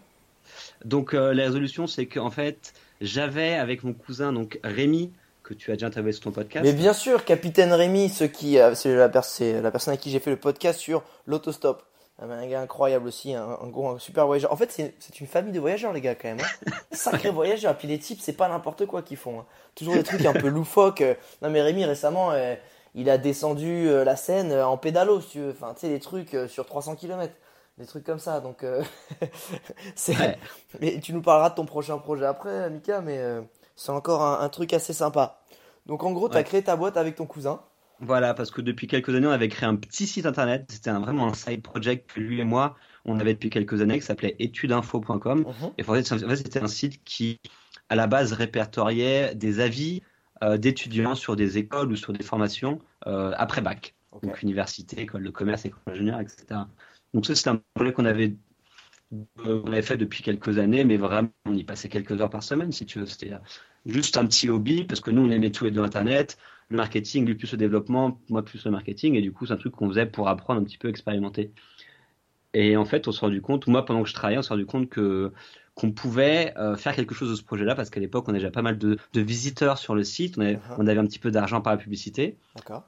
Donc 0.85 1.13
euh, 1.13 1.33
la 1.33 1.43
résolution, 1.45 1.87
c'est 1.87 2.05
qu'en 2.05 2.29
fait, 2.29 2.73
j'avais 3.01 3.53
avec 3.53 3.83
mon 3.83 3.93
cousin, 3.93 4.33
donc 4.33 4.59
Rémi, 4.63 5.11
que 5.49 5.53
tu 5.55 5.71
as 5.71 5.75
déjà 5.75 5.87
interviewé 5.87 6.13
sur 6.13 6.23
ton 6.23 6.31
podcast. 6.31 6.63
Mais 6.65 6.73
bien 6.73 6.93
sûr, 6.93 7.25
Capitaine 7.25 7.73
Rémi, 7.73 8.09
ce 8.09 8.23
qui, 8.23 8.57
c'est 8.75 8.95
la, 8.95 9.09
personne 9.09 9.91
avec 9.91 9.99
qui 9.99 10.11
j'ai 10.11 10.19
fait 10.19 10.29
le 10.31 10.37
podcast 10.37 10.79
sur 10.79 11.03
l'autostop. 11.25 11.83
Un 12.21 12.29
un 12.29 12.45
gars 12.47 12.59
incroyable 12.61 13.07
aussi, 13.07 13.33
un, 13.33 13.57
un 13.61 13.67
gros, 13.67 13.89
un 13.89 13.97
super 13.99 14.25
voyageur. 14.27 14.51
En 14.51 14.57
fait, 14.57 14.69
c'est 14.71 15.19
une 15.21 15.27
famille 15.27 15.53
de 15.53 15.59
voyageurs, 15.61 15.93
les 15.93 16.01
gars, 16.01 16.15
quand 16.15 16.27
même. 16.27 16.41
Hein. 16.41 16.71
Sacré 16.91 17.29
voyageurs. 17.29 17.77
Puis 17.77 17.87
les 17.87 17.97
types, 17.97 18.19
c'est 18.21 18.33
pas 18.33 18.49
n'importe 18.49 18.85
quoi 18.85 19.01
qu'ils 19.01 19.15
font. 19.17 19.39
hein. 19.39 19.45
Toujours 19.73 19.93
des 19.93 20.03
trucs 20.03 20.25
un 20.25 20.33
peu 20.33 20.49
loufoques. 20.49 21.03
Non, 21.41 21.49
mais 21.49 21.61
Rémi, 21.61 21.85
récemment, 21.85 22.31
euh, 22.31 22.55
il 22.93 23.09
a 23.09 23.17
descendu 23.17 23.87
euh, 23.87 24.03
la 24.03 24.17
Seine 24.17 24.51
euh, 24.51 24.67
en 24.67 24.75
pédalo, 24.77 25.21
si 25.21 25.29
tu 25.29 25.39
veux. 25.39 25.51
Enfin, 25.51 25.73
tu 25.73 25.79
sais, 25.81 25.89
des 25.89 25.99
trucs 26.01 26.33
euh, 26.33 26.47
sur 26.49 26.65
300 26.65 26.95
km. 26.95 27.33
Des 27.77 27.85
trucs 27.85 28.03
comme 28.03 28.19
ça. 28.19 28.41
Donc, 28.41 28.63
euh. 28.63 28.83
Ouais. 30.09 30.37
Mais 30.81 30.99
tu 30.99 31.13
nous 31.13 31.21
parleras 31.21 31.51
de 31.51 31.55
ton 31.55 31.65
prochain 31.65 31.97
projet 31.99 32.25
après, 32.25 32.69
Mika, 32.69 32.99
mais 32.99 33.17
euh, 33.19 33.41
c'est 33.77 33.91
encore 33.91 34.21
un, 34.23 34.41
un 34.41 34.49
truc 34.49 34.73
assez 34.73 34.91
sympa. 34.91 35.38
Donc, 35.89 36.03
en 36.03 36.11
gros, 36.11 36.29
tu 36.29 36.35
as 36.35 36.37
Ouais. 36.37 36.43
créé 36.43 36.61
ta 36.61 36.75
boîte 36.75 36.97
avec 36.97 37.15
ton 37.15 37.25
cousin. 37.25 37.59
Voilà, 37.99 38.33
parce 38.33 38.51
que 38.51 38.61
depuis 38.61 38.87
quelques 38.87 39.13
années, 39.13 39.27
on 39.27 39.31
avait 39.31 39.49
créé 39.49 39.67
un 39.67 39.75
petit 39.75 40.07
site 40.07 40.25
internet. 40.25 40.65
C'était 40.69 40.91
un- 40.91 40.99
vraiment 40.99 41.27
un 41.27 41.33
side 41.33 41.61
project 41.63 42.11
que 42.13 42.19
lui 42.21 42.39
et 42.39 42.45
moi, 42.45 42.77
on 43.05 43.19
avait 43.19 43.33
depuis 43.33 43.49
quelques 43.49 43.81
années, 43.81 43.99
qui 43.99 44.05
s'appelait 44.05 44.35
étudeinfo.com. 44.39 45.39
Mhm. 45.39 45.71
Et 45.77 45.83
en 45.85 45.93
fait, 45.95 46.35
c'était 46.37 46.61
un 46.61 46.67
site 46.67 47.03
qui, 47.03 47.39
à 47.89 47.95
la 47.95 48.07
base, 48.07 48.33
répertoriait 48.33 49.35
des 49.35 49.59
avis 49.59 50.01
euh, 50.41 50.57
d'étudiants 50.57 51.15
sur 51.15 51.35
des 51.35 51.57
écoles 51.57 51.91
ou 51.91 51.97
sur 51.97 52.13
des 52.13 52.23
formations 52.23 52.79
euh, 53.07 53.33
après 53.35 53.61
bac. 53.61 53.95
Donc, 54.21 54.41
université, 54.43 55.01
école 55.01 55.23
de 55.23 55.29
commerce, 55.31 55.65
école 55.65 55.81
d'ingénieur, 55.87 56.21
etc. 56.21 56.67
Donc, 57.13 57.25
ça, 57.25 57.35
c'était 57.35 57.49
un 57.49 57.61
projet 57.73 57.91
qu'on 57.91 58.05
avait, 58.05 58.35
euh, 59.45 59.61
on 59.65 59.71
avait 59.73 59.81
fait 59.81 59.97
depuis 59.97 60.23
quelques 60.23 60.57
années, 60.57 60.85
mais 60.85 60.97
vraiment, 60.97 61.29
on 61.45 61.53
y 61.53 61.63
passait 61.65 61.89
quelques 61.89 62.21
heures 62.21 62.29
par 62.29 62.43
semaine, 62.43 62.71
si 62.71 62.85
tu 62.85 62.99
veux. 62.99 63.05
C'était 63.05 63.33
juste 63.85 64.17
un 64.17 64.25
petit 64.25 64.49
hobby, 64.49 64.83
parce 64.83 64.99
que 65.01 65.11
nous, 65.11 65.21
on 65.25 65.31
aimait 65.31 65.51
tous 65.51 65.65
les 65.65 65.71
deux 65.71 65.81
Internet, 65.81 66.37
le 66.69 66.77
marketing, 66.77 67.25
lui 67.25 67.35
plus 67.35 67.51
le 67.51 67.57
développement, 67.57 68.19
moi 68.29 68.43
plus 68.43 68.63
le 68.65 68.71
marketing, 68.71 69.15
et 69.15 69.21
du 69.21 69.31
coup, 69.31 69.45
c'est 69.45 69.53
un 69.53 69.57
truc 69.57 69.75
qu'on 69.75 69.87
faisait 69.89 70.05
pour 70.05 70.27
apprendre 70.29 70.61
un 70.61 70.63
petit 70.63 70.77
peu, 70.77 70.89
expérimenter. 70.89 71.51
Et 72.53 72.77
en 72.77 72.85
fait, 72.85 73.07
on 73.07 73.11
s'est 73.11 73.21
rendu 73.21 73.41
compte, 73.41 73.67
moi, 73.67 73.85
pendant 73.85 74.01
que 74.03 74.09
je 74.09 74.13
travaillais, 74.13 74.39
on 74.39 74.41
s'est 74.41 74.53
rendu 74.53 74.65
compte 74.65 74.89
que 74.89 75.31
qu'on 75.75 75.91
pouvait 75.91 76.53
euh, 76.57 76.75
faire 76.75 76.93
quelque 76.93 77.15
chose 77.15 77.29
de 77.29 77.35
ce 77.35 77.43
projet-là, 77.43 77.73
parce 77.73 77.89
qu'à 77.89 78.01
l'époque, 78.01 78.25
on 78.27 78.31
avait 78.31 78.39
déjà 78.39 78.51
pas 78.51 78.61
mal 78.61 78.77
de, 78.77 78.97
de 79.13 79.21
visiteurs 79.21 79.77
sur 79.77 79.95
le 79.95 80.03
site, 80.03 80.37
on 80.37 80.41
avait, 80.41 80.55
Mhm. 80.55 80.61
on 80.77 80.87
avait 80.87 80.99
un 80.99 81.05
petit 81.05 81.19
peu 81.19 81.31
d'argent 81.31 81.61
par 81.61 81.71
la 81.71 81.77
publicité, 81.77 82.35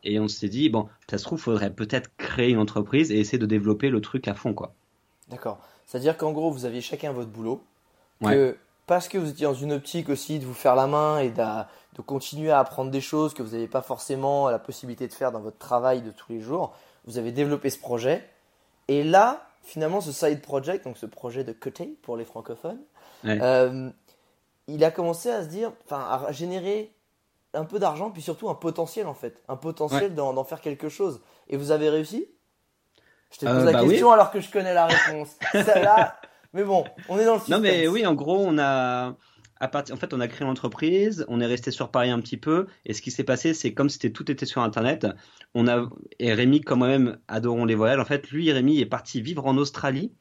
et 0.04 0.20
on 0.20 0.28
s'est 0.28 0.50
dit, 0.50 0.68
bon, 0.68 0.90
ça 1.10 1.18
se 1.18 1.24
trouve, 1.24 1.40
faudrait 1.40 1.74
peut-être 1.74 2.12
créer 2.18 2.50
une 2.50 2.58
entreprise 2.58 3.10
et 3.12 3.18
essayer 3.18 3.38
de 3.38 3.46
développer 3.46 3.90
le 3.90 4.02
truc 4.02 4.28
à 4.28 4.34
fond, 4.34 4.54
quoi. 4.54 4.74
D'accord. 5.30 5.62
C'est-à-dire 5.86 6.18
qu'en 6.18 6.34
gros, 6.34 6.52
vous 6.52 6.66
aviez 6.66 6.82
chacun 6.82 7.14
votre 7.14 7.30
boulot. 7.30 7.64
Ouais. 8.20 8.56
Parce 8.92 9.08
que 9.08 9.18
vous 9.18 9.30
étiez 9.30 9.46
dans 9.46 9.54
une 9.54 9.72
optique 9.72 10.10
aussi 10.10 10.38
de 10.38 10.46
vous 10.46 10.54
faire 10.54 10.76
la 10.76 10.86
main 10.86 11.20
et 11.20 11.30
de 11.30 12.02
continuer 12.06 12.52
à 12.52 12.60
apprendre 12.60 12.92
des 12.92 13.00
choses 13.00 13.34
que 13.34 13.42
vous 13.42 13.52
n'avez 13.52 13.70
pas 13.70 13.82
forcément 13.82 14.50
la 14.50 14.60
possibilité 14.60 15.08
de 15.08 15.14
faire 15.14 15.32
dans 15.32 15.40
votre 15.40 15.58
travail 15.58 16.02
de 16.02 16.12
tous 16.12 16.30
les 16.30 16.42
jours, 16.42 16.76
vous 17.06 17.18
avez 17.18 17.32
développé 17.32 17.70
ce 17.70 17.80
projet. 17.80 18.22
Et 18.90 19.06
là, 19.06 19.48
finalement, 19.64 20.02
ce 20.02 20.12
side 20.12 20.42
project, 20.42 20.84
donc 20.84 20.98
ce 20.98 21.06
projet 21.06 21.46
de 21.46 21.54
côté 21.54 21.98
pour 22.02 22.18
les 22.18 22.26
francophones, 22.26 22.82
Ouais. 23.24 23.40
euh, 23.42 23.90
il 24.68 24.84
a 24.84 24.92
commencé 24.92 25.32
à 25.32 25.42
se 25.42 25.48
dire, 25.48 25.72
enfin, 25.86 26.26
à 26.28 26.34
générer 26.34 26.92
un 27.54 27.64
peu 27.64 27.80
d'argent, 27.80 28.12
puis 28.12 28.22
surtout 28.22 28.50
un 28.50 28.56
potentiel 28.56 29.08
en 29.08 29.14
fait, 29.14 29.42
un 29.48 29.56
potentiel 29.56 30.16
d'en 30.16 30.34
d'en 30.34 30.44
faire 30.44 30.60
quelque 30.60 30.90
chose. 30.90 31.22
Et 31.48 31.56
vous 31.56 31.72
avez 31.72 31.88
réussi? 31.88 32.28
Je 33.32 33.38
te 33.38 33.46
Euh, 33.46 33.56
pose 33.56 33.64
la 33.64 33.72
bah 33.72 33.84
oui. 33.84 33.92
question 33.92 34.12
alors 34.12 34.32
que 34.32 34.42
je 34.42 34.52
connais 34.52 34.74
la 34.74 34.88
réponse. 34.88 35.30
Celle-là, 35.54 36.18
mais 36.54 36.64
bon, 36.64 36.84
on 37.10 37.18
est 37.20 37.26
dans 37.26 37.36
le 37.36 37.42
Non, 37.50 37.60
mais 37.60 37.88
oui, 37.88 38.06
en 38.06 38.14
gros, 38.14 38.38
on 38.40 38.58
a, 38.58 39.16
à 39.60 39.70
en 39.92 39.96
fait, 39.96 40.14
on 40.14 40.20
a 40.20 40.28
créé 40.28 40.46
l'entreprise, 40.48 41.26
on 41.28 41.40
est 41.40 41.46
resté 41.46 41.72
sur 41.72 41.90
Paris 41.92 42.10
un 42.10 42.20
petit 42.20 42.38
peu, 42.38 42.68
et 42.86 42.94
ce 42.94 43.02
qui 43.02 43.12
s'est 43.12 43.24
passé, 43.24 43.54
c'est 43.54 43.74
comme 43.74 43.90
c'était 43.90 44.12
tout 44.12 44.30
était 44.32 44.46
sur 44.46 44.62
Internet, 44.62 45.08
on 45.54 45.68
a, 45.68 45.88
et 46.20 46.34
Rémi, 46.34 46.62
comme 46.62 46.80
moi-même, 46.80 47.18
adorons 47.28 47.66
les 47.66 47.76
voyages. 47.76 48.00
En 48.00 48.06
fait, 48.06 48.30
lui, 48.32 48.52
Rémi, 48.52 48.80
est 48.80 48.86
parti 48.86 49.22
vivre 49.22 49.46
en 49.46 49.58
Australie, 49.58 50.12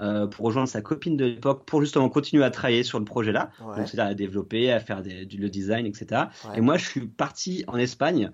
euh, 0.00 0.26
pour 0.28 0.46
rejoindre 0.46 0.68
sa 0.68 0.80
copine 0.80 1.16
de 1.16 1.24
l'époque, 1.24 1.64
pour 1.66 1.80
justement 1.80 2.08
continuer 2.08 2.44
à 2.44 2.50
travailler 2.50 2.84
sur 2.84 2.98
le 3.00 3.04
projet-là. 3.04 3.50
Ouais. 3.60 3.76
Donc, 3.76 3.88
c'est-à-dire 3.88 4.12
à 4.12 4.14
développer, 4.14 4.70
à 4.70 4.78
faire 4.78 5.02
des- 5.02 5.26
du, 5.26 5.38
le 5.38 5.50
design, 5.50 5.86
etc. 5.86 6.06
Ouais. 6.48 6.58
Et 6.58 6.60
moi, 6.60 6.76
je 6.76 6.86
suis 6.88 7.08
parti 7.08 7.64
en 7.66 7.76
Espagne, 7.76 8.30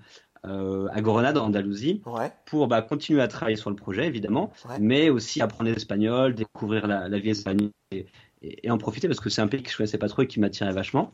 euh, 0.46 0.88
à 0.92 1.00
Grenade, 1.00 1.38
en 1.38 1.46
Andalousie, 1.46 2.02
Ouais, 2.06 2.32
pour 2.44 2.66
bah, 2.68 2.82
continuer 2.82 3.22
à 3.22 3.28
travailler 3.28 3.56
sur 3.56 3.70
le 3.70 3.76
projet, 3.76 4.06
évidemment, 4.06 4.52
Ouais. 4.68 4.78
mais 4.78 5.10
aussi 5.10 5.40
apprendre 5.40 5.70
l'espagnol, 5.70 6.34
découvrir 6.34 6.86
la, 6.86 7.08
la 7.08 7.18
vie 7.18 7.30
espagnole 7.30 7.70
et, 7.92 8.06
et- 8.42 8.66
et 8.66 8.70
en 8.70 8.78
profiter 8.78 9.08
parce 9.08 9.20
que 9.20 9.30
c'est 9.30 9.40
un 9.42 9.48
pays 9.48 9.62
que 9.62 9.70
je 9.70 9.76
connaissais 9.76 9.98
pas 9.98 10.08
trop 10.08 10.22
et 10.22 10.26
qui 10.26 10.40
m'attirait 10.40 10.72
vachement. 10.72 11.12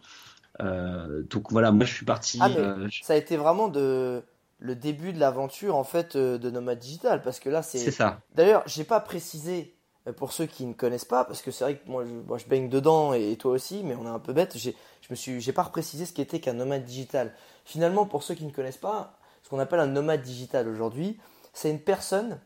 Euh, 0.60 1.22
donc 1.24 1.50
voilà, 1.52 1.72
moi 1.72 1.84
je 1.86 1.94
suis 1.94 2.04
parti. 2.06 2.40
Ah, 2.40 2.48
euh, 2.56 2.88
je- 2.90 3.02
ça 3.04 3.14
a 3.14 3.16
été 3.16 3.36
vraiment 3.36 3.68
de 3.68 4.22
le 4.58 4.74
début 4.76 5.12
de 5.12 5.18
l'aventure 5.18 5.76
en 5.76 5.84
fait 5.84 6.16
euh, 6.16 6.38
de 6.38 6.50
Nomad 6.50 6.78
Digital 6.78 7.22
parce 7.22 7.40
que 7.40 7.48
là 7.48 7.62
c'est 7.62 7.78
c'est. 7.78 7.90
ça. 7.90 8.20
D'ailleurs, 8.34 8.62
j'ai 8.66 8.84
pas 8.84 9.00
précisé 9.00 9.74
pour 10.16 10.32
ceux 10.32 10.46
qui 10.46 10.64
ne 10.66 10.72
connaissent 10.72 11.04
pas 11.04 11.24
parce 11.24 11.42
que 11.42 11.50
c'est 11.50 11.64
vrai 11.64 11.76
que 11.76 11.88
moi 11.90 12.04
je, 12.04 12.10
moi, 12.12 12.38
je 12.38 12.46
baigne 12.46 12.68
dedans 12.68 13.12
et, 13.14 13.32
et 13.32 13.36
toi 13.36 13.52
aussi, 13.52 13.82
mais 13.84 13.94
on 13.94 14.04
est 14.06 14.08
un 14.08 14.18
peu 14.18 14.32
bête. 14.32 14.56
J'ai 14.56 14.74
je 15.02 15.08
me 15.10 15.16
suis 15.16 15.40
j'ai 15.40 15.52
pas 15.52 15.62
reprécisé 15.64 16.06
ce 16.06 16.12
qu'était 16.12 16.40
qu'un 16.40 16.54
nomade 16.54 16.84
digital. 16.84 17.32
Finalement, 17.64 18.06
pour 18.06 18.22
ceux 18.22 18.34
qui 18.34 18.44
ne 18.44 18.50
connaissent 18.52 18.76
pas, 18.78 19.14
qu'on 19.50 19.58
appelle 19.58 19.80
un 19.80 19.86
nomade 19.86 20.22
digital 20.22 20.68
aujourd'hui, 20.68 21.18
c'est 21.52 21.70
une 21.70 21.80
personne 21.80 22.38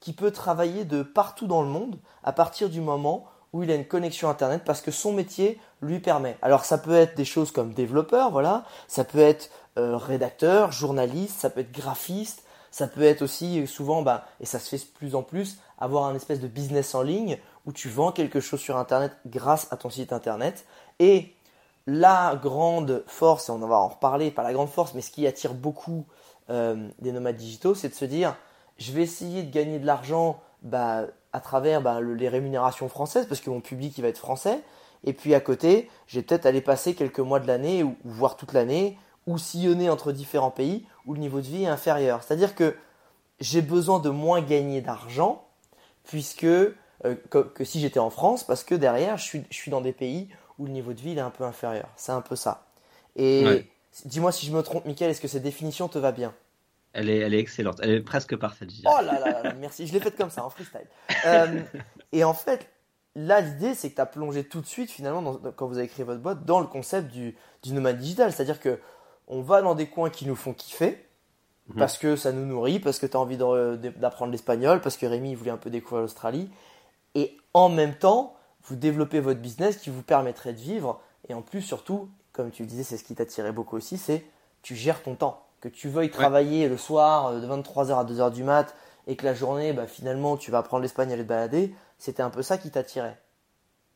qui 0.00 0.12
peut 0.12 0.30
travailler 0.30 0.84
de 0.84 1.02
partout 1.02 1.46
dans 1.46 1.62
le 1.62 1.68
monde 1.68 1.98
à 2.22 2.32
partir 2.32 2.70
du 2.70 2.80
moment 2.80 3.26
où 3.52 3.62
il 3.62 3.70
a 3.70 3.74
une 3.74 3.86
connexion 3.86 4.30
internet 4.30 4.62
parce 4.64 4.80
que 4.80 4.90
son 4.90 5.12
métier 5.12 5.60
lui 5.82 5.98
permet. 5.98 6.36
Alors 6.40 6.64
ça 6.64 6.78
peut 6.78 6.94
être 6.94 7.16
des 7.16 7.24
choses 7.24 7.52
comme 7.52 7.74
développeur, 7.74 8.30
voilà, 8.30 8.64
ça 8.88 9.04
peut 9.04 9.18
être 9.18 9.50
euh, 9.78 9.96
rédacteur, 9.96 10.72
journaliste, 10.72 11.40
ça 11.40 11.50
peut 11.50 11.60
être 11.60 11.72
graphiste, 11.72 12.44
ça 12.70 12.86
peut 12.86 13.02
être 13.02 13.22
aussi 13.22 13.60
euh, 13.60 13.66
souvent, 13.66 14.02
bah, 14.02 14.24
et 14.40 14.46
ça 14.46 14.58
se 14.58 14.68
fait 14.68 14.78
de 14.78 14.90
plus 14.94 15.14
en 15.14 15.22
plus, 15.22 15.58
avoir 15.78 16.04
un 16.04 16.14
espèce 16.14 16.40
de 16.40 16.48
business 16.48 16.94
en 16.94 17.02
ligne 17.02 17.38
où 17.66 17.72
tu 17.72 17.88
vends 17.88 18.12
quelque 18.12 18.40
chose 18.40 18.60
sur 18.60 18.78
internet 18.78 19.12
grâce 19.26 19.68
à 19.70 19.76
ton 19.76 19.90
site 19.90 20.12
internet. 20.12 20.64
Et 20.98 21.34
la 21.86 22.38
grande 22.42 23.04
force, 23.06 23.48
et 23.48 23.52
on 23.52 23.58
va 23.58 23.76
en 23.76 23.88
reparler, 23.88 24.30
pas 24.30 24.42
la 24.42 24.52
grande 24.52 24.68
force, 24.68 24.94
mais 24.94 25.00
ce 25.00 25.10
qui 25.10 25.26
attire 25.26 25.54
beaucoup 25.54 26.06
euh, 26.52 26.88
des 27.00 27.10
nomades 27.12 27.36
digitaux, 27.36 27.74
c'est 27.74 27.88
de 27.88 27.94
se 27.94 28.04
dire, 28.04 28.36
je 28.78 28.92
vais 28.92 29.02
essayer 29.02 29.42
de 29.42 29.50
gagner 29.50 29.78
de 29.80 29.86
l'argent 29.86 30.40
bah, 30.62 31.06
à 31.32 31.40
travers 31.40 31.82
bah, 31.82 32.00
le- 32.00 32.14
les 32.14 32.28
rémunérations 32.28 32.88
françaises, 32.88 33.26
parce 33.26 33.40
que 33.40 33.50
mon 33.50 33.60
public 33.60 33.98
il 33.98 34.02
va 34.02 34.08
être 34.08 34.18
français. 34.18 34.60
Et 35.04 35.12
puis 35.12 35.34
à 35.34 35.40
côté, 35.40 35.90
je 36.06 36.18
vais 36.20 36.22
peut-être 36.22 36.46
aller 36.46 36.60
passer 36.60 36.94
quelques 36.94 37.18
mois 37.20 37.40
de 37.40 37.46
l'année, 37.48 37.82
ou, 37.82 37.96
ou 38.04 38.10
voire 38.10 38.36
toute 38.36 38.52
l'année, 38.52 38.98
ou 39.26 39.38
sillonner 39.38 39.90
entre 39.90 40.12
différents 40.12 40.50
pays 40.52 40.86
où 41.06 41.14
le 41.14 41.20
niveau 41.20 41.40
de 41.40 41.46
vie 41.46 41.64
est 41.64 41.68
inférieur. 41.68 42.22
C'est-à-dire 42.22 42.54
que 42.54 42.76
j'ai 43.40 43.62
besoin 43.62 43.98
de 43.98 44.10
moins 44.10 44.40
gagner 44.40 44.80
d'argent, 44.80 45.44
puisque 46.04 46.44
euh, 46.44 46.74
que, 47.30 47.38
que 47.38 47.64
si 47.64 47.80
j'étais 47.80 47.98
en 47.98 48.10
France, 48.10 48.44
parce 48.44 48.62
que 48.64 48.74
derrière, 48.74 49.16
je 49.16 49.24
suis, 49.24 49.44
je 49.50 49.56
suis 49.56 49.70
dans 49.70 49.80
des 49.80 49.92
pays 49.92 50.28
où 50.58 50.66
le 50.66 50.70
niveau 50.70 50.92
de 50.92 51.00
vie 51.00 51.12
il 51.12 51.18
est 51.18 51.22
un 51.22 51.30
peu 51.30 51.44
inférieur. 51.44 51.88
C'est 51.96 52.12
un 52.12 52.20
peu 52.20 52.36
ça. 52.36 52.66
Et 53.16 53.44
Ouais. 53.44 53.66
dis-moi 54.04 54.32
si 54.32 54.46
je 54.46 54.52
me 54.52 54.62
trompe, 54.62 54.84
Michael, 54.86 55.10
est-ce 55.10 55.20
que 55.20 55.28
cette 55.28 55.42
définition 55.42 55.88
te 55.88 55.98
va 55.98 56.12
bien? 56.12 56.32
Elle 56.94 57.08
est, 57.08 57.18
elle 57.18 57.34
est 57.34 57.38
excellente. 57.38 57.78
Elle 57.82 57.90
est 57.90 58.00
presque 58.00 58.36
parfaite, 58.36 58.70
je 58.70 58.76
dirais. 58.82 58.94
Oh 58.98 59.02
là 59.02 59.18
là 59.42 59.54
merci. 59.58 59.86
Je 59.86 59.92
l'ai 59.92 60.00
faite 60.00 60.16
comme 60.16 60.30
ça, 60.30 60.44
en 60.44 60.50
freestyle. 60.50 60.86
Euh, 61.26 61.60
et 62.12 62.22
en 62.24 62.34
fait, 62.34 62.68
là, 63.14 63.40
l'idée, 63.40 63.74
c'est 63.74 63.90
que 63.90 63.94
tu 63.96 64.00
as 64.00 64.06
plongé 64.06 64.44
tout 64.44 64.60
de 64.60 64.66
suite, 64.66 64.90
finalement, 64.90 65.22
dans- 65.22 65.52
quand 65.52 65.66
vous 65.66 65.78
avez 65.78 65.88
créé 65.88 66.04
votre 66.04 66.20
boîte, 66.20 66.44
dans 66.44 66.60
le 66.60 66.66
concept 66.66 67.08
du, 67.10 67.34
du 67.62 67.72
nomade 67.72 67.98
digital. 67.98 68.32
C'est-à-dire 68.32 68.60
que 68.60 68.78
on 69.28 69.40
va 69.40 69.62
dans 69.62 69.74
des 69.74 69.86
coins 69.88 70.10
qui 70.10 70.26
nous 70.26 70.36
font 70.36 70.52
kiffer, 70.52 71.06
Mhm. 71.68 71.76
parce 71.78 71.96
que 71.96 72.16
ça 72.16 72.32
nous 72.32 72.44
nourrit, 72.44 72.80
parce 72.80 72.98
que 72.98 73.06
tu 73.06 73.16
as 73.16 73.20
envie 73.20 73.36
d'apprendre 73.38 74.32
l'espagnol, 74.32 74.80
parce 74.80 74.96
que 74.96 75.06
Rémi 75.06 75.30
il 75.30 75.36
voulait 75.36 75.52
un 75.52 75.56
peu 75.56 75.70
découvrir 75.70 76.02
l'Australie. 76.02 76.50
Et 77.14 77.36
en 77.54 77.68
même 77.68 77.94
temps, 77.94 78.34
vous 78.64 78.74
développez 78.76 79.20
votre 79.20 79.40
business 79.40 79.76
qui 79.76 79.88
vous 79.90 80.02
permettrait 80.02 80.52
de 80.52 80.58
vivre. 80.58 81.00
Et 81.28 81.34
en 81.34 81.40
plus, 81.42 81.62
surtout, 81.62 82.08
comme 82.32 82.50
tu 82.50 82.62
le 82.64 82.68
disais, 82.68 82.82
c'est 82.82 82.96
ce 82.96 83.04
qui 83.04 83.14
t'attirait 83.14 83.52
beaucoup 83.52 83.76
aussi, 83.76 83.96
c'est 83.96 84.24
tu 84.62 84.74
gères 84.74 85.02
ton 85.02 85.14
temps. 85.14 85.46
Que 85.62 85.68
tu 85.68 85.88
veuilles 85.88 86.10
travailler 86.10 86.68
le 86.68 86.76
soir 86.76 87.28
euh, 87.28 87.40
de 87.40 87.46
23h 87.46 87.98
à 87.98 88.04
2h 88.04 88.32
du 88.32 88.44
mat 88.44 88.74
et 89.06 89.16
que 89.16 89.24
la 89.24 89.32
journée, 89.32 89.72
bah, 89.72 89.86
finalement, 89.86 90.36
tu 90.36 90.50
vas 90.50 90.58
apprendre 90.58 90.82
l'espagnol 90.82 91.18
et 91.18 91.22
te 91.22 91.28
balader, 91.28 91.74
c'était 91.98 92.22
un 92.22 92.30
peu 92.30 92.42
ça 92.42 92.58
qui 92.58 92.70
t'attirait. 92.70 93.18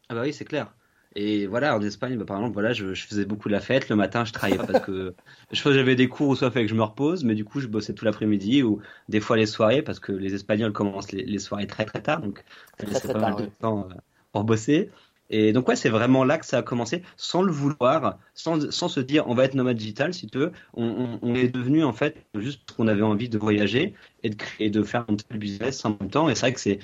Ah 0.09 0.15
bah 0.15 0.23
oui, 0.23 0.33
c'est 0.33 0.45
clair. 0.45 0.73
Et 1.17 1.47
voilà, 1.47 1.77
en 1.77 1.83
Espagne, 1.83 2.17
bah, 2.17 2.25
par 2.25 2.37
exemple, 2.37 2.55
voilà, 2.55 2.73
je, 2.73 2.95
je 2.95 3.07
faisais 3.07 3.25
beaucoup 3.25 3.49
de 3.49 3.53
la 3.55 3.61
fête. 3.61 3.89
Le 3.89 3.97
matin, 3.97 4.25
je 4.25 4.33
travaillais 4.33 4.59
parce 4.59 4.85
que 4.85 5.15
je 5.53 5.73
j'avais 5.73 5.97
des 5.97 6.09
cours 6.09 6.29
où 6.29 6.37
soit 6.37 6.51
fait 6.51 6.63
que 6.63 6.69
je 6.69 6.75
me 6.75 6.83
repose, 6.83 7.25
mais 7.25 7.35
du 7.35 7.45
coup, 7.45 7.59
je 7.61 7.67
bossais 7.67 7.95
tout 7.95 8.05
l'après-midi 8.05 8.63
ou 8.63 8.81
des 9.09 9.21
fois 9.21 9.37
les 9.37 9.47
soirées 9.47 9.83
parce 9.83 9.99
que 9.99 10.13
les 10.13 10.35
Espagnols 10.35 10.73
commencent 10.73 11.13
les, 11.13 11.25
les 11.25 11.39
soirées 11.39 11.67
très 11.67 11.85
très 11.85 12.03
tard, 12.03 12.21
donc 12.21 12.45
ça 12.79 12.87
Très, 12.87 13.01
très 13.01 13.13
pas 13.13 13.21
tard, 13.21 13.31
mal 13.31 13.45
de 13.45 13.51
temps 13.61 13.89
euh, 13.91 13.95
pour 14.31 14.45
bosser. 14.45 14.91
Et 15.31 15.53
donc 15.53 15.69
ouais, 15.69 15.77
c'est 15.77 15.89
vraiment 15.89 16.25
là 16.25 16.39
que 16.39 16.47
ça 16.47 16.59
a 16.59 16.63
commencé, 16.63 17.03
sans 17.17 17.43
le 17.43 17.53
vouloir, 17.53 18.19
sans, 18.35 18.71
sans 18.71 18.89
se 18.89 19.01
dire 19.01 19.25
on 19.29 19.35
va 19.35 19.45
être 19.45 19.55
nomade 19.55 19.77
digital, 19.77 20.15
si 20.15 20.29
tu 20.29 20.39
veux. 20.39 20.53
On, 20.75 21.35
est 21.35 21.49
devenu 21.49 21.85
en 21.85 21.93
fait 21.93 22.17
juste 22.35 22.61
parce 22.65 22.77
qu'on 22.77 22.89
avait 22.89 23.03
envie 23.03 23.29
de 23.29 23.39
voyager 23.39 23.95
et 24.23 24.31
de 24.31 24.35
créer, 24.35 24.71
de 24.71 24.83
faire 24.83 25.05
un 25.09 25.17
petit 25.17 25.39
business 25.39 25.85
en 25.85 25.97
même 26.01 26.11
temps. 26.11 26.29
Et 26.29 26.35
c'est 26.35 26.43
vrai 26.43 26.53
que 26.53 26.61
c'est, 26.61 26.79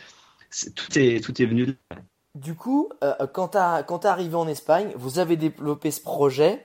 tout 0.74 0.98
est 0.98 1.22
tout 1.24 1.40
est 1.40 1.46
venu 1.46 1.66
de 1.66 1.76
là. 1.90 1.98
Du 2.34 2.54
coup, 2.54 2.88
euh, 3.04 3.26
quand 3.26 3.48
tu 3.48 3.58
es 3.58 4.10
arrivé 4.10 4.34
en 4.34 4.48
Espagne, 4.48 4.92
vous 4.96 5.18
avez 5.18 5.36
développé 5.36 5.90
ce 5.90 6.00
projet. 6.00 6.64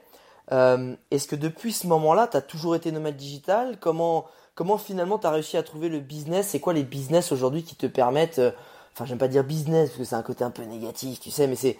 Euh, 0.53 0.95
Est-ce 1.11 1.27
que 1.27 1.35
depuis 1.35 1.73
ce 1.73 1.87
moment-là, 1.87 2.27
tu 2.27 2.37
as 2.37 2.41
toujours 2.41 2.75
été 2.75 2.91
nomade 2.91 3.17
digital? 3.17 3.77
Comment, 3.79 4.27
comment 4.55 4.77
finalement 4.77 5.19
tu 5.19 5.27
as 5.27 5.31
réussi 5.31 5.57
à 5.57 5.63
trouver 5.63 5.89
le 5.89 5.99
business? 5.99 6.47
C'est 6.47 6.61
quoi 6.61 6.73
les 6.73 6.83
business 6.83 7.33
aujourd'hui 7.33 7.63
qui 7.63 7.75
te 7.75 7.85
permettent, 7.85 8.39
euh, 8.39 8.51
enfin 8.97 9.05
j'aime 9.05 9.19
pas 9.19 9.27
dire 9.27 9.43
business 9.43 9.89
parce 9.89 9.99
que 9.99 10.03
c'est 10.05 10.15
un 10.15 10.23
côté 10.23 10.43
un 10.43 10.49
peu 10.49 10.63
négatif, 10.63 11.19
tu 11.19 11.29
sais, 11.29 11.45
mais 11.45 11.55
c'est 11.55 11.77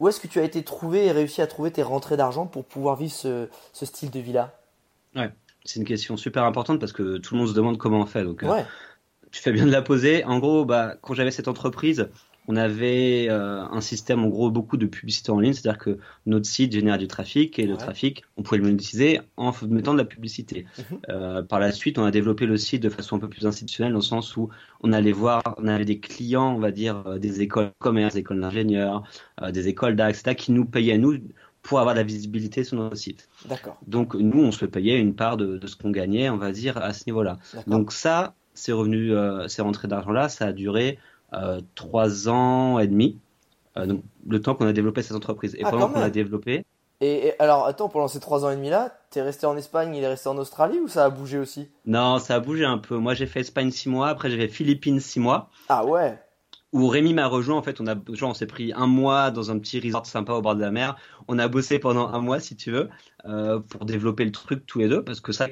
où 0.00 0.08
est-ce 0.08 0.20
que 0.20 0.26
tu 0.26 0.40
as 0.40 0.42
été 0.42 0.62
trouvé 0.64 1.04
et 1.04 1.12
réussi 1.12 1.42
à 1.42 1.46
trouver 1.46 1.70
tes 1.70 1.82
rentrées 1.82 2.16
d'argent 2.16 2.46
pour 2.46 2.64
pouvoir 2.64 2.96
vivre 2.96 3.12
ce, 3.12 3.48
ce 3.74 3.84
style 3.84 4.10
de 4.10 4.20
vie-là? 4.20 4.58
C'est 5.64 5.80
une 5.80 5.86
question 5.86 6.16
super 6.16 6.44
importante 6.44 6.80
parce 6.80 6.92
que 6.92 7.18
tout 7.18 7.34
le 7.34 7.40
monde 7.40 7.48
se 7.48 7.54
demande 7.54 7.76
comment 7.76 8.00
on 8.00 8.06
fait. 8.06 8.24
Donc, 8.24 8.42
euh, 8.42 8.50
Ouais, 8.50 8.64
tu 9.32 9.42
fais 9.42 9.52
bien 9.52 9.66
de 9.66 9.70
la 9.70 9.82
poser. 9.82 10.24
En 10.24 10.38
gros, 10.38 10.64
bah, 10.64 10.94
quand 11.02 11.12
j'avais 11.14 11.30
cette 11.30 11.48
entreprise, 11.48 12.08
on 12.46 12.56
avait 12.56 13.26
euh, 13.30 13.62
un 13.62 13.80
système, 13.80 14.24
en 14.24 14.28
gros, 14.28 14.50
beaucoup 14.50 14.76
de 14.76 14.86
publicité 14.86 15.30
en 15.30 15.40
ligne. 15.40 15.54
C'est-à-dire 15.54 15.78
que 15.78 15.98
notre 16.26 16.46
site 16.46 16.72
générait 16.72 16.98
du 16.98 17.08
trafic 17.08 17.58
et 17.58 17.66
le 17.66 17.76
trafic, 17.76 18.24
on 18.36 18.42
pouvait 18.42 18.58
le 18.58 18.64
monétiser 18.64 19.20
en 19.36 19.52
mettant 19.68 19.92
de 19.92 19.98
la 19.98 20.04
publicité. 20.04 20.66
Mhm. 20.78 20.98
Euh, 21.08 21.42
par 21.42 21.58
la 21.58 21.72
suite, 21.72 21.98
on 21.98 22.04
a 22.04 22.10
développé 22.10 22.44
le 22.46 22.56
site 22.56 22.82
de 22.82 22.90
façon 22.90 23.16
un 23.16 23.18
peu 23.18 23.28
plus 23.28 23.46
institutionnelle 23.46 23.92
dans 23.92 23.98
le 23.98 24.04
sens 24.04 24.36
où 24.36 24.50
on 24.82 24.92
allait 24.92 25.12
voir, 25.12 25.42
on 25.58 25.66
avait 25.68 25.86
des 25.86 26.00
clients, 26.00 26.54
on 26.54 26.58
va 26.58 26.70
dire, 26.70 27.02
euh, 27.06 27.18
des 27.18 27.40
écoles 27.40 27.66
de 27.66 27.72
commerce, 27.78 28.14
des 28.14 28.20
écoles 28.20 28.40
d'ingénieurs, 28.40 29.04
des 29.50 29.68
écoles 29.68 29.96
d'art, 29.96 30.08
etc., 30.08 30.34
qui 30.34 30.52
nous 30.52 30.66
payaient 30.66 30.94
à 30.94 30.98
nous 30.98 31.14
pour 31.62 31.80
avoir 31.80 31.94
de 31.94 32.00
la 32.00 32.04
visibilité 32.04 32.62
sur 32.62 32.76
notre 32.76 32.96
site. 32.96 33.26
d'accord. 33.48 33.78
Donc, 33.86 34.14
nous, 34.14 34.42
on 34.42 34.52
se 34.52 34.66
payait 34.66 35.00
une 35.00 35.14
part 35.14 35.38
de, 35.38 35.56
de 35.56 35.66
ce 35.66 35.76
qu'on 35.76 35.90
gagnait, 35.90 36.28
on 36.28 36.36
va 36.36 36.52
dire, 36.52 36.76
à 36.76 36.92
ce 36.92 37.04
niveau-là. 37.06 37.38
Donc 37.66 37.90
ça, 37.90 38.34
ces 38.52 38.72
revenus, 38.72 39.14
ces 39.48 39.62
rentrées 39.62 39.88
d'argent-là, 39.88 40.28
ça 40.28 40.46
a 40.46 40.52
duré 40.52 40.98
trois 41.74 42.28
ans 42.28 42.78
et 42.78 42.86
demi. 42.86 43.18
Euh, 43.76 43.86
donc 43.86 44.02
le 44.28 44.40
temps 44.40 44.54
qu'on 44.54 44.66
a 44.66 44.72
développé 44.72 45.02
cette 45.02 45.16
entreprise. 45.16 45.54
Et 45.56 45.64
Ah, 45.64 45.70
pendant 45.70 45.88
qu'on 45.88 46.00
même. 46.00 46.10
développé, 46.10 46.64
Et, 47.00 47.26
et 47.28 47.40
alors, 47.42 47.66
attends, 47.66 47.88
pendant 47.88 48.08
ces 48.08 48.20
trois 48.20 48.44
ans 48.44 48.50
et 48.50 48.56
demi 48.56 48.70
là, 48.70 48.96
t'es 49.10 49.20
resté 49.20 49.46
en 49.46 49.56
Espagne, 49.56 49.94
il 49.94 50.02
est 50.02 50.08
resté 50.08 50.28
en 50.28 50.38
Australie 50.38 50.78
ou 50.80 50.88
ça 50.88 51.04
a 51.04 51.10
bougé 51.10 51.38
aussi? 51.38 51.68
Non, 51.86 52.18
ça 52.18 52.36
a 52.36 52.40
bougé 52.40 52.64
un 52.64 52.78
peu. 52.78 52.96
Moi, 52.96 53.14
j'ai 53.14 53.26
fait 53.26 53.40
Espagne 53.40 53.70
six 53.70 53.88
mois, 53.88 54.08
après 54.08 54.30
j'ai 54.30 54.38
fait 54.38 54.48
Philippines 54.48 55.00
six 55.00 55.20
mois, 55.20 55.50
Ah 55.68 55.84
ouais, 55.84 56.18
où 56.72 56.88
Rémi 56.88 57.14
m'a 57.14 57.26
rejoint. 57.26 57.56
En 57.56 57.62
fait, 57.62 57.80
on 57.80 57.86
a, 57.86 57.94
genre, 58.12 58.30
on 58.30 58.34
s'est 58.34 58.46
pris 58.46 58.72
un 58.74 58.86
mois 58.86 59.30
dans 59.30 59.50
un 59.50 59.58
petit 59.58 59.80
resort 59.80 60.06
sympa 60.06 60.32
au 60.32 60.42
bord 60.42 60.54
de 60.56 60.60
la 60.60 60.70
mer. 60.70 60.96
On 61.28 61.38
a 61.38 61.48
bossé 61.48 61.78
pendant 61.78 62.08
un 62.08 62.20
mois, 62.20 62.40
si 62.40 62.56
tu 62.56 62.70
veux, 62.70 62.88
euh, 63.26 63.58
pour 63.60 63.84
développer 63.84 64.24
le 64.24 64.32
truc 64.32 64.66
tous 64.66 64.78
les 64.78 64.88
deux, 64.88 65.02
parce 65.04 65.20
que 65.20 65.32
ça, 65.32 65.48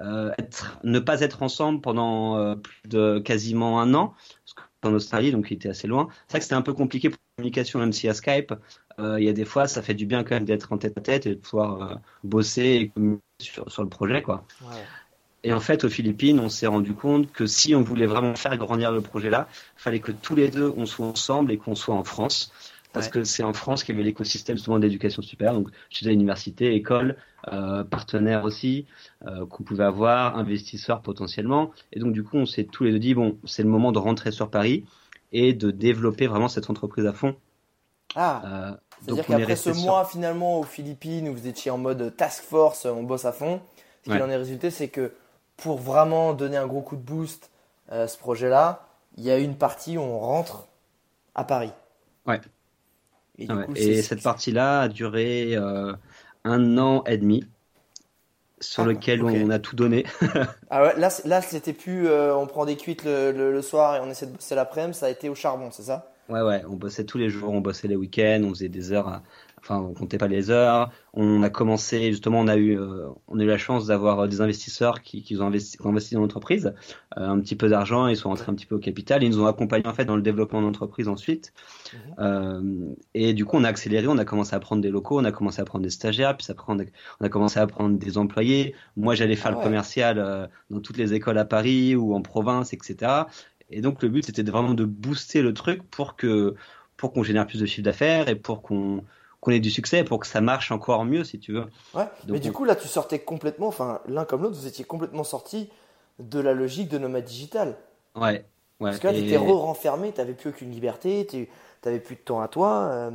euh, 0.00 0.32
être, 0.38 0.78
ne 0.84 0.98
pas 0.98 1.20
être 1.20 1.42
ensemble 1.42 1.80
pendant 1.80 2.36
euh, 2.38 2.56
plus 2.56 2.88
de 2.88 3.18
quasiment 3.20 3.80
un 3.80 3.94
an, 3.94 4.14
parce 4.44 4.54
qu'en 4.84 4.94
Australie, 4.94 5.32
donc 5.32 5.50
il 5.50 5.54
était 5.54 5.68
assez 5.70 5.86
loin. 5.88 6.08
C'est 6.28 6.32
vrai 6.32 6.38
que 6.40 6.44
c'était 6.44 6.54
un 6.54 6.62
peu 6.62 6.74
compliqué 6.74 7.10
pour 7.10 7.18
la 7.18 7.42
communication, 7.42 7.78
même 7.80 7.92
si 7.92 8.08
à 8.08 8.14
Skype, 8.14 8.54
euh, 8.98 9.20
il 9.20 9.24
y 9.24 9.28
a 9.28 9.32
des 9.32 9.44
fois, 9.44 9.66
ça 9.68 9.82
fait 9.82 9.94
du 9.94 10.06
bien 10.06 10.24
quand 10.24 10.34
même 10.36 10.44
d'être 10.44 10.72
en 10.72 10.78
tête 10.78 10.96
à 10.98 11.00
tête 11.00 11.26
et 11.26 11.30
de 11.30 11.40
pouvoir 11.40 11.82
euh, 11.92 11.94
bosser 12.22 12.62
et 12.62 12.88
communiquer 12.90 13.22
sur, 13.40 13.70
sur 13.70 13.82
le 13.82 13.88
projet, 13.88 14.22
quoi. 14.22 14.46
ouais. 14.60 14.90
Et 15.42 15.52
en 15.52 15.60
fait, 15.60 15.84
aux 15.84 15.90
Philippines, 15.90 16.40
on 16.40 16.48
s'est 16.48 16.66
rendu 16.66 16.94
compte 16.94 17.30
que 17.32 17.46
si 17.46 17.74
on 17.74 17.82
voulait 17.82 18.06
vraiment 18.06 18.34
faire 18.34 18.56
grandir 18.56 18.92
le 18.92 19.02
projet-là, 19.02 19.48
il 19.76 19.80
fallait 19.82 20.00
que 20.00 20.12
tous 20.12 20.34
les 20.34 20.48
deux, 20.48 20.72
on 20.76 20.86
soit 20.86 21.06
ensemble 21.06 21.52
et 21.52 21.58
qu'on 21.58 21.74
soit 21.74 21.94
en 21.94 22.04
France. 22.04 22.52
Parce 22.92 23.06
Ouais. 23.06 23.10
que 23.10 23.24
c'est 23.24 23.42
en 23.42 23.52
France 23.52 23.84
qu'il 23.84 23.94
y 23.94 23.98
avait 23.98 24.04
l'écosystème 24.04 24.56
souvent 24.56 24.78
d'éducation 24.78 25.20
supérieure. 25.22 25.54
Donc, 25.54 25.68
j'étais 25.90 26.06
à 26.06 26.10
l'université, 26.10 26.74
école, 26.74 27.16
euh, 27.52 27.84
partenaires 27.84 28.44
aussi, 28.44 28.86
euh, 29.26 29.46
qu'on 29.46 29.62
pouvait 29.64 29.84
avoir, 29.84 30.36
investisseurs 30.36 31.00
potentiellement. 31.02 31.70
Et 31.92 32.00
donc, 32.00 32.12
du 32.12 32.22
coup, 32.24 32.36
on 32.36 32.46
s'est 32.46 32.64
tous 32.64 32.84
les 32.84 32.92
deux 32.92 32.98
dit, 32.98 33.14
bon, 33.14 33.36
c'est 33.44 33.62
le 33.62 33.68
moment 33.68 33.92
de 33.92 33.98
rentrer 33.98 34.30
sur 34.32 34.50
Paris 34.50 34.84
et 35.32 35.52
de 35.52 35.70
développer 35.70 36.26
vraiment 36.26 36.48
cette 36.48 36.70
entreprise 36.70 37.06
à 37.06 37.12
fond. 37.12 37.36
Ah, 38.14 38.42
Euh, 38.44 38.72
c'est-à-dire 39.02 39.26
qu'après 39.26 39.56
ce 39.56 39.72
sur- 39.72 39.82
mois 39.82 40.04
finalement 40.04 40.60
aux 40.60 40.62
Philippines 40.62 41.28
où 41.28 41.32
vous 41.34 41.46
étiez 41.48 41.70
en 41.70 41.78
mode 41.78 42.14
task 42.16 42.44
force, 42.44 42.84
on 42.86 43.02
bosse 43.02 43.24
à 43.24 43.32
fond, 43.32 43.60
ce 44.06 44.10
Ouais. 44.10 44.22
en 44.22 44.30
est 44.30 44.36
résulté, 44.36 44.70
c'est 44.70 44.88
que 44.88 45.12
pour 45.56 45.78
vraiment 45.78 46.32
donner 46.34 46.56
un 46.56 46.66
gros 46.66 46.80
coup 46.82 46.96
de 46.96 47.02
boost 47.02 47.50
à 47.88 48.06
ce 48.06 48.16
projet-là, 48.18 48.86
il 49.16 49.24
y 49.24 49.30
a 49.30 49.38
une 49.38 49.56
partie 49.56 49.98
où 49.98 50.02
on 50.02 50.18
rentre 50.18 50.66
à 51.34 51.44
Paris. 51.44 51.70
Ouais. 52.26 52.40
Et, 53.38 53.46
Ah 53.48 53.56
ouais. 53.56 53.64
coup, 53.66 53.72
Et 53.74 53.96
c'est- 53.96 54.02
cette 54.02 54.22
partie-là 54.22 54.82
a 54.82 54.88
duré 54.88 55.56
euh, 55.56 55.92
un 56.44 56.78
an 56.78 57.04
et 57.04 57.18
demi, 57.18 57.44
sur 58.60 58.82
Ah, 58.82 58.84
lequel 58.84 59.22
on 59.22 59.48
a 59.50 59.58
tout 59.60 59.76
donné. 59.76 60.04
Ah 60.70 60.82
ouais, 60.82 60.98
là, 60.98 61.08
là 61.24 61.40
c'était 61.42 61.72
plus 61.72 62.06
euh, 62.08 62.34
on 62.36 62.46
prend 62.46 62.64
des 62.66 62.76
cuites 62.76 63.04
le, 63.04 63.32
le- 63.32 63.52
le 63.52 63.62
soir 63.62 63.96
et 63.96 64.00
on 64.00 64.10
essaie 64.10 64.26
de 64.26 64.32
bosser 64.32 64.54
l'après-midi, 64.54 64.98
ça 64.98 65.06
a 65.06 65.10
été 65.10 65.28
au 65.28 65.34
charbon, 65.34 65.70
c'est 65.70 65.82
ça? 65.84 66.10
Ouais, 66.28 66.40
ouais, 66.42 66.64
on 66.66 66.76
bossait 66.76 67.04
tous 67.04 67.18
les 67.18 67.28
jours, 67.28 67.50
on 67.52 67.60
bossait 67.60 67.86
les 67.88 67.96
week-ends, 67.96 68.40
on 68.44 68.50
faisait 68.50 68.68
des 68.70 68.92
heures 68.92 69.08
à, 69.08 69.22
enfin 69.64 69.80
on 69.80 69.94
comptait 69.94 70.18
pas 70.18 70.28
les 70.28 70.50
heures. 70.50 70.90
On 71.14 71.42
a 71.42 71.50
commencé 71.50 72.10
justement, 72.10 72.40
on 72.40 72.48
a 72.48 72.56
eu, 72.56 72.78
euh, 72.78 73.06
on 73.28 73.38
a 73.38 73.44
eu 73.44 73.46
la 73.46 73.58
chance 73.58 73.86
d'avoir 73.86 74.20
euh, 74.20 74.26
des 74.26 74.40
investisseurs 74.40 75.00
qui, 75.00 75.22
qui, 75.22 75.36
ont 75.38 75.46
investi, 75.46 75.78
qui 75.78 75.86
ont 75.86 75.90
investi 75.90 76.14
dans 76.14 76.20
l'entreprise, 76.20 76.74
euh, 77.16 77.26
un 77.26 77.40
petit 77.40 77.56
peu 77.56 77.68
d'argent, 77.68 78.06
ils 78.06 78.16
sont 78.16 78.28
rentrés 78.28 78.50
un 78.50 78.54
petit 78.54 78.66
peu 78.66 78.74
au 78.74 78.78
capital, 78.78 79.22
ils 79.22 79.30
nous 79.30 79.40
ont 79.40 79.46
accompagnés 79.46 79.86
en 79.86 79.94
fait 79.94 80.04
dans 80.04 80.16
le 80.16 80.22
développement 80.22 80.60
de 80.60 80.66
l'entreprise 80.66 81.08
ensuite. 81.08 81.52
Mhm. 82.18 82.96
et 83.14 83.32
du 83.34 83.44
coup, 83.44 83.56
on 83.56 83.64
a 83.64 83.68
accéléré, 83.68 84.06
on 84.08 84.18
a 84.18 84.24
commencé 84.24 84.54
à 84.54 84.60
prendre 84.60 84.82
des 84.82 84.90
locaux, 84.90 85.20
on 85.20 85.24
a 85.24 85.32
commencé 85.32 85.60
à 85.60 85.64
prendre 85.64 85.84
des 85.84 85.90
stagiaires, 85.90 86.36
puis 86.36 86.46
après 86.50 86.72
on 86.72 86.78
a, 86.78 86.84
on 87.20 87.24
a 87.24 87.28
commencé 87.28 87.60
à 87.60 87.66
prendre 87.66 87.96
des 87.96 88.18
employés. 88.18 88.74
Moi, 88.96 89.14
j'allais 89.14 89.36
faire 89.36 89.52
le 89.52 89.58
ah 89.60 89.62
commercial 89.62 90.50
dans 90.70 90.80
toutes 90.80 90.96
les 90.96 91.14
écoles 91.14 91.38
à 91.38 91.44
Paris 91.44 91.94
ou 91.94 92.14
en 92.14 92.22
province, 92.22 92.72
etc. 92.72 93.24
Et 93.70 93.80
donc 93.80 94.02
le 94.02 94.08
but 94.08 94.24
c'était 94.24 94.42
vraiment 94.42 94.74
de 94.74 94.84
booster 94.84 95.42
le 95.42 95.54
truc 95.54 95.82
pour 95.90 96.16
que 96.16 96.54
pour 96.96 97.12
qu'on 97.12 97.22
génère 97.22 97.46
plus 97.46 97.60
de 97.60 97.66
chiffre 97.66 97.82
d'affaires 97.82 98.28
et 98.28 98.36
pour 98.36 98.62
qu'on 98.62 99.04
qu'on 99.44 99.52
ait 99.52 99.60
du 99.60 99.70
succès 99.70 100.02
pour 100.04 100.18
que 100.18 100.26
ça 100.26 100.40
marche 100.40 100.72
encore 100.72 101.04
mieux, 101.04 101.22
si 101.22 101.38
tu 101.38 101.52
veux. 101.52 101.66
Ouais, 101.94 102.06
mais 102.28 102.40
du 102.40 102.50
coup, 102.50 102.64
là, 102.64 102.74
tu 102.74 102.88
sortais 102.88 103.18
complètement, 103.20 103.68
enfin, 103.68 104.00
l'un 104.08 104.24
comme 104.24 104.42
l'autre, 104.42 104.56
vous 104.56 104.66
étiez 104.66 104.84
complètement 104.84 105.24
sortis 105.24 105.68
de 106.18 106.40
la 106.40 106.54
logique 106.54 106.88
de 106.88 106.98
nomade 106.98 107.24
digital. 107.24 107.76
Ouais, 108.16 108.44
ouais. 108.80 108.90
Parce 108.90 108.98
que 108.98 109.06
là, 109.08 109.12
tu 109.12 109.20
étais 109.20 109.36
renfermé, 109.36 110.12
tu 110.12 110.18
n'avais 110.18 110.34
plus 110.34 110.50
aucune 110.50 110.70
liberté, 110.70 111.26
tu 111.28 111.48
n'avais 111.84 112.00
plus 112.00 112.16
de 112.16 112.20
temps 112.20 112.40
à 112.40 112.48
toi. 112.48 112.88
Euh, 112.90 113.10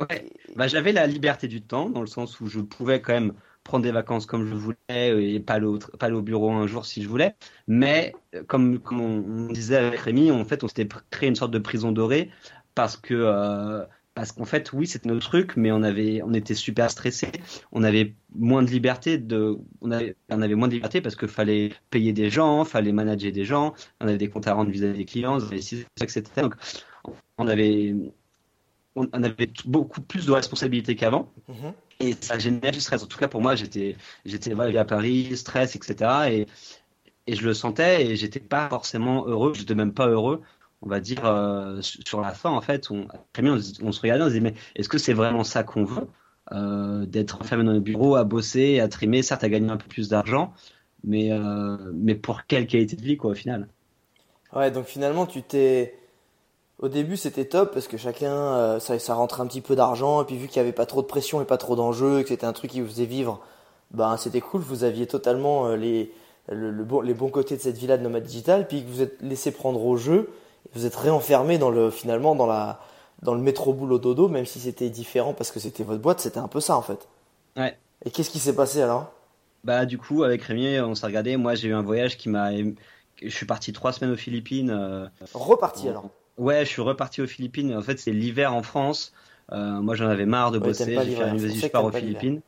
ouais, 0.00 0.30
bah, 0.56 0.66
j'avais 0.66 0.92
la 0.92 1.06
liberté 1.06 1.48
du 1.48 1.62
temps, 1.62 1.88
dans 1.88 2.00
le 2.00 2.06
sens 2.06 2.40
où 2.40 2.46
je 2.46 2.60
pouvais 2.60 3.00
quand 3.00 3.12
même 3.12 3.32
prendre 3.62 3.84
des 3.84 3.92
vacances 3.92 4.26
comme 4.26 4.46
je 4.46 4.54
voulais 4.54 4.76
et 4.88 5.38
pas 5.38 5.54
aller 5.54 5.66
au, 5.66 5.78
pas 5.78 6.10
au 6.10 6.22
bureau 6.22 6.50
un 6.50 6.66
jour 6.66 6.86
si 6.86 7.02
je 7.02 7.08
voulais. 7.08 7.36
Mais 7.68 8.14
comme, 8.48 8.78
comme 8.80 9.00
on, 9.00 9.52
disait 9.52 9.76
avec 9.76 10.00
Rémi, 10.00 10.30
en 10.30 10.44
fait, 10.44 10.64
on 10.64 10.68
s'était 10.68 10.88
créé 11.10 11.28
une 11.28 11.36
sorte 11.36 11.50
de 11.50 11.58
prison 11.58 11.92
dorée 11.92 12.30
parce 12.74 12.96
que 12.96 13.14
euh, 13.14 13.84
parce 14.14 14.32
qu'en 14.32 14.44
fait, 14.44 14.72
oui, 14.72 14.86
c'était 14.86 15.08
notre 15.08 15.28
truc, 15.28 15.56
mais 15.56 15.70
on 15.70 15.82
avait, 15.82 16.20
on 16.22 16.34
était 16.34 16.54
super 16.54 16.90
stressé. 16.90 17.30
On 17.72 17.84
avait 17.84 18.14
moins 18.34 18.62
de 18.62 18.70
liberté 18.70 19.18
de, 19.18 19.56
on 19.80 19.90
avait, 19.92 20.16
on 20.28 20.42
avait 20.42 20.56
moins 20.56 20.68
de 20.68 20.74
liberté 20.74 21.00
parce 21.00 21.14
qu'il 21.14 21.28
fallait 21.28 21.70
payer 21.90 22.12
des 22.12 22.28
gens, 22.28 22.64
fallait 22.64 22.92
manager 22.92 23.30
des 23.30 23.44
gens. 23.44 23.74
On 24.00 24.08
avait 24.08 24.18
des 24.18 24.28
comptes 24.28 24.48
à 24.48 24.54
rendre 24.54 24.70
vis-à-vis 24.70 24.98
des 24.98 25.04
clients, 25.04 25.38
etc. 25.38 26.22
Donc, 26.36 26.54
on 27.38 27.46
avait, 27.46 27.94
on 28.96 29.06
avait 29.22 29.50
beaucoup 29.64 30.00
plus 30.00 30.26
de 30.26 30.32
responsabilités 30.32 30.96
qu'avant. 30.96 31.32
Mm-hmm. 31.48 31.72
Et 32.00 32.16
ça 32.20 32.38
générait 32.38 32.72
du 32.72 32.80
stress. 32.80 33.02
En 33.02 33.06
tout 33.06 33.18
cas, 33.18 33.28
pour 33.28 33.40
moi, 33.40 33.54
j'étais, 33.54 33.96
j'étais 34.24 34.52
à 34.52 34.84
Paris, 34.84 35.36
stress, 35.36 35.76
etc. 35.76 36.10
Et, 36.30 36.46
et 37.26 37.36
je 37.36 37.44
le 37.44 37.54
sentais 37.54 38.06
et 38.06 38.16
j'étais 38.16 38.40
pas 38.40 38.68
forcément 38.68 39.24
heureux. 39.26 39.52
Je 39.54 39.60
n'étais 39.60 39.76
même 39.76 39.94
pas 39.94 40.08
heureux 40.08 40.42
on 40.82 40.88
va 40.88 41.00
dire, 41.00 41.24
euh, 41.24 41.80
sur 41.82 42.20
la 42.20 42.32
fin, 42.32 42.50
en 42.50 42.60
fait, 42.60 42.90
on, 42.90 43.06
on, 43.38 43.92
se 43.92 44.00
regardait, 44.00 44.24
on 44.24 44.28
se 44.28 44.30
disait, 44.30 44.40
mais 44.40 44.54
est-ce 44.76 44.88
que 44.88 44.98
c'est 44.98 45.12
vraiment 45.12 45.44
ça 45.44 45.62
qu'on 45.62 45.84
veut 45.84 46.06
euh, 46.52 47.04
D'être 47.06 47.40
enfermé 47.40 47.64
dans 47.64 47.72
le 47.72 47.80
bureau, 47.80 48.16
à 48.16 48.24
bosser, 48.24 48.80
à 48.80 48.88
trimer, 48.88 49.22
certes, 49.22 49.44
à 49.44 49.48
gagner 49.48 49.70
un 49.70 49.76
peu 49.76 49.88
plus 49.88 50.08
d'argent, 50.08 50.52
mais, 51.04 51.32
euh, 51.32 51.76
mais 51.94 52.14
pour 52.14 52.46
quelle 52.46 52.66
qualité 52.66 52.96
de 52.96 53.02
vie, 53.02 53.16
quoi, 53.16 53.32
au 53.32 53.34
final? 53.34 53.68
Ouais, 54.54 54.70
donc 54.70 54.86
finalement, 54.86 55.26
tu 55.26 55.42
t'es. 55.42 55.96
Au 56.78 56.88
début, 56.88 57.18
c'était 57.18 57.44
top 57.44 57.74
parce 57.74 57.86
que 57.86 57.98
chacun, 57.98 58.80
ça, 58.80 58.98
ça 58.98 59.12
rentrait 59.12 59.42
un 59.42 59.46
petit 59.46 59.60
peu 59.60 59.76
d'argent, 59.76 60.22
et 60.22 60.24
puis 60.24 60.38
vu 60.38 60.48
qu'il 60.48 60.62
n'y 60.62 60.66
avait 60.66 60.74
pas 60.74 60.86
trop 60.86 61.02
de 61.02 61.06
pression 61.06 61.42
et 61.42 61.44
pas 61.44 61.58
trop 61.58 61.76
d'enjeux, 61.76 62.22
que 62.22 62.28
c'était 62.30 62.46
un 62.46 62.54
truc 62.54 62.70
qui 62.70 62.80
vous 62.80 62.88
faisait 62.88 63.04
vivre, 63.04 63.42
ben 63.90 64.16
c'était 64.16 64.40
cool, 64.40 64.62
vous 64.62 64.82
aviez 64.82 65.06
totalement 65.06 65.74
les, 65.74 66.10
le, 66.48 66.86
les 67.02 67.12
bons 67.12 67.28
côtés 67.28 67.54
de 67.54 67.60
cette 67.60 67.76
villa 67.76 67.98
de 67.98 68.02
nomade 68.02 68.22
digital, 68.22 68.66
puis 68.66 68.82
que 68.82 68.88
vous 68.88 69.02
êtes 69.02 69.20
laissé 69.20 69.50
prendre 69.50 69.84
au 69.84 69.98
jeu 69.98 70.30
vous 70.74 70.86
êtes 70.86 70.96
réenfermé 70.96 71.58
dans 71.58 71.70
le 71.70 71.90
finalement 71.90 72.34
dans 72.34 72.46
la 72.46 72.80
dans 73.22 73.34
le 73.34 73.40
métro 73.40 73.74
boulot 73.74 73.98
dodo, 73.98 74.28
même 74.28 74.46
si 74.46 74.60
c'était 74.60 74.88
différent 74.88 75.34
parce 75.34 75.50
que 75.50 75.60
c'était 75.60 75.84
votre 75.84 76.00
boîte, 76.00 76.20
c'était 76.20 76.38
un 76.38 76.48
peu 76.48 76.60
ça 76.60 76.76
en 76.76 76.82
fait. 76.82 77.08
Ouais. 77.56 77.76
Et 78.04 78.10
qu'est-ce 78.10 78.30
qui 78.30 78.38
s'est 78.38 78.54
passé 78.54 78.80
alors? 78.80 79.12
Bah 79.62 79.84
du 79.84 79.98
coup 79.98 80.22
avec 80.22 80.42
Rémi, 80.42 80.80
on 80.80 80.94
s'est 80.94 81.06
regardé. 81.06 81.36
Moi 81.36 81.54
j'ai 81.54 81.68
eu 81.68 81.74
un 81.74 81.82
voyage 81.82 82.16
qui 82.16 82.28
m'a, 82.28 82.50
je 82.52 83.28
suis 83.28 83.46
parti 83.46 83.72
trois 83.72 83.92
semaines 83.92 84.12
aux 84.12 84.18
Philippines. 84.18 84.70
Euh, 84.70 85.06
reparti 85.34 85.88
alors 85.88 86.08
Ouais, 86.38 86.64
je 86.64 86.70
suis 86.70 86.82
reparti 86.82 87.20
aux 87.20 87.26
Philippines. 87.26 87.74
En 87.76 87.82
fait 87.82 87.98
c'est 87.98 88.12
l'hiver 88.12 88.54
en 88.54 88.62
France. 88.62 89.12
Euh, 89.52 89.80
moi 89.80 89.94
j'en 89.96 90.06
avais 90.06 90.26
marre 90.26 90.50
de 90.52 90.58
bosser. 90.58 90.96
J'ai 91.36 91.48
fait 91.50 91.68
pars 91.68 91.84
aux 91.84 91.92
Philippines. 91.92 92.40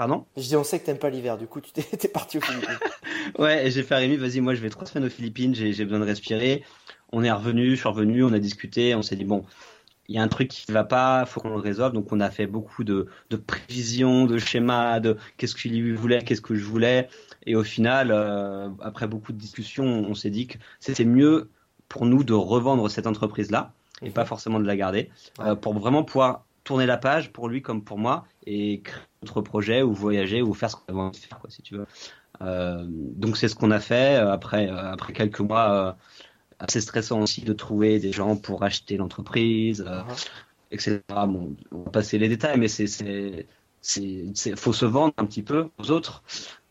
Pardon 0.00 0.24
Je 0.38 0.42
dis 0.42 0.56
on 0.56 0.64
sait 0.64 0.80
que 0.80 0.86
t'aimes 0.86 0.98
pas 0.98 1.10
l'hiver, 1.10 1.36
du 1.36 1.46
coup 1.46 1.60
tu 1.60 1.72
t'es 1.72 2.08
parti 2.12 2.38
aux 2.38 2.40
Philippines. 2.40 2.78
ouais, 3.38 3.70
j'ai 3.70 3.82
fait 3.82 3.94
à 3.94 3.98
Rémi, 3.98 4.16
vas-y 4.16 4.40
moi 4.40 4.54
je 4.54 4.62
vais 4.62 4.70
trois 4.70 4.86
semaines 4.86 5.06
aux 5.06 5.10
Philippines, 5.10 5.54
j'ai 5.54 5.84
besoin 5.84 6.00
de 6.00 6.06
respirer 6.06 6.64
on 7.12 7.22
est 7.22 7.30
revenu, 7.30 7.70
je 7.70 7.76
suis 7.76 7.88
revenu, 7.88 8.24
on 8.24 8.32
a 8.32 8.38
discuté, 8.38 8.94
on 8.94 9.02
s'est 9.02 9.16
dit 9.16 9.24
bon, 9.24 9.44
il 10.08 10.16
y 10.16 10.18
a 10.18 10.22
un 10.22 10.28
truc 10.28 10.48
qui 10.48 10.64
ne 10.68 10.74
va 10.74 10.84
pas, 10.84 11.24
faut 11.26 11.40
qu'on 11.40 11.50
le 11.50 11.56
résolve. 11.56 11.92
Donc 11.92 12.12
on 12.12 12.20
a 12.20 12.30
fait 12.30 12.46
beaucoup 12.46 12.84
de, 12.84 13.08
prévisions, 13.46 14.26
de 14.26 14.38
schémas, 14.38 15.00
de 15.00 15.16
qu'est-ce 15.36 15.54
qu'il 15.54 15.80
lui 15.80 15.92
voulait, 15.92 16.22
qu'est-ce 16.22 16.40
que 16.40 16.54
je 16.54 16.64
voulais. 16.64 17.08
Et 17.46 17.56
au 17.56 17.64
final, 17.64 18.10
euh, 18.10 18.68
après 18.80 19.06
beaucoup 19.06 19.32
de 19.32 19.38
discussions, 19.38 19.84
on 19.84 20.14
s'est 20.14 20.30
dit 20.30 20.46
que 20.46 20.58
c'était 20.78 21.04
mieux 21.04 21.50
pour 21.88 22.06
nous 22.06 22.24
de 22.24 22.34
revendre 22.34 22.88
cette 22.90 23.06
entreprise-là 23.06 23.72
et 24.02 24.10
pas 24.10 24.24
forcément 24.24 24.60
de 24.60 24.66
la 24.66 24.76
garder, 24.76 25.10
euh, 25.40 25.54
pour 25.54 25.74
vraiment 25.74 26.04
pouvoir 26.04 26.44
tourner 26.70 26.86
la 26.86 26.96
page 26.96 27.32
pour 27.32 27.48
lui 27.48 27.62
comme 27.62 27.84
pour 27.84 27.98
moi 27.98 28.24
et 28.46 28.80
créer 28.82 29.02
notre 29.22 29.40
projet 29.40 29.82
ou 29.82 29.92
voyager 29.92 30.42
ou 30.42 30.54
faire 30.54 30.70
ce 30.70 30.76
qu'on 30.76 30.98
a 30.98 31.02
envie 31.02 31.20
de 31.20 31.24
faire, 31.24 31.38
quoi, 31.38 31.50
si 31.50 31.62
tu 31.62 31.74
veux. 31.74 31.86
Euh, 32.42 32.84
donc 32.88 33.36
c'est 33.36 33.48
ce 33.48 33.54
qu'on 33.54 33.70
a 33.70 33.80
fait 33.80 34.16
après 34.16 34.68
après 34.68 35.12
quelques 35.12 35.40
mois 35.40 35.96
assez 36.60 36.80
stressant 36.80 37.20
aussi 37.20 37.42
de 37.42 37.52
trouver 37.52 37.98
des 37.98 38.12
gens 38.12 38.36
pour 38.36 38.62
acheter 38.62 38.96
l'entreprise, 38.96 39.84
euh, 39.86 40.02
uh-huh. 40.02 40.28
etc. 40.70 41.00
Bon, 41.08 41.56
on 41.72 41.82
va 41.84 41.90
passer 41.90 42.18
les 42.18 42.28
détails, 42.28 42.58
mais 42.58 42.68
c'est 42.68 42.86
c'est 43.82 44.56
faut 44.56 44.74
se 44.74 44.84
vendre 44.84 45.14
un 45.16 45.24
petit 45.24 45.42
peu 45.42 45.70
aux 45.78 45.90
autres. 45.90 46.22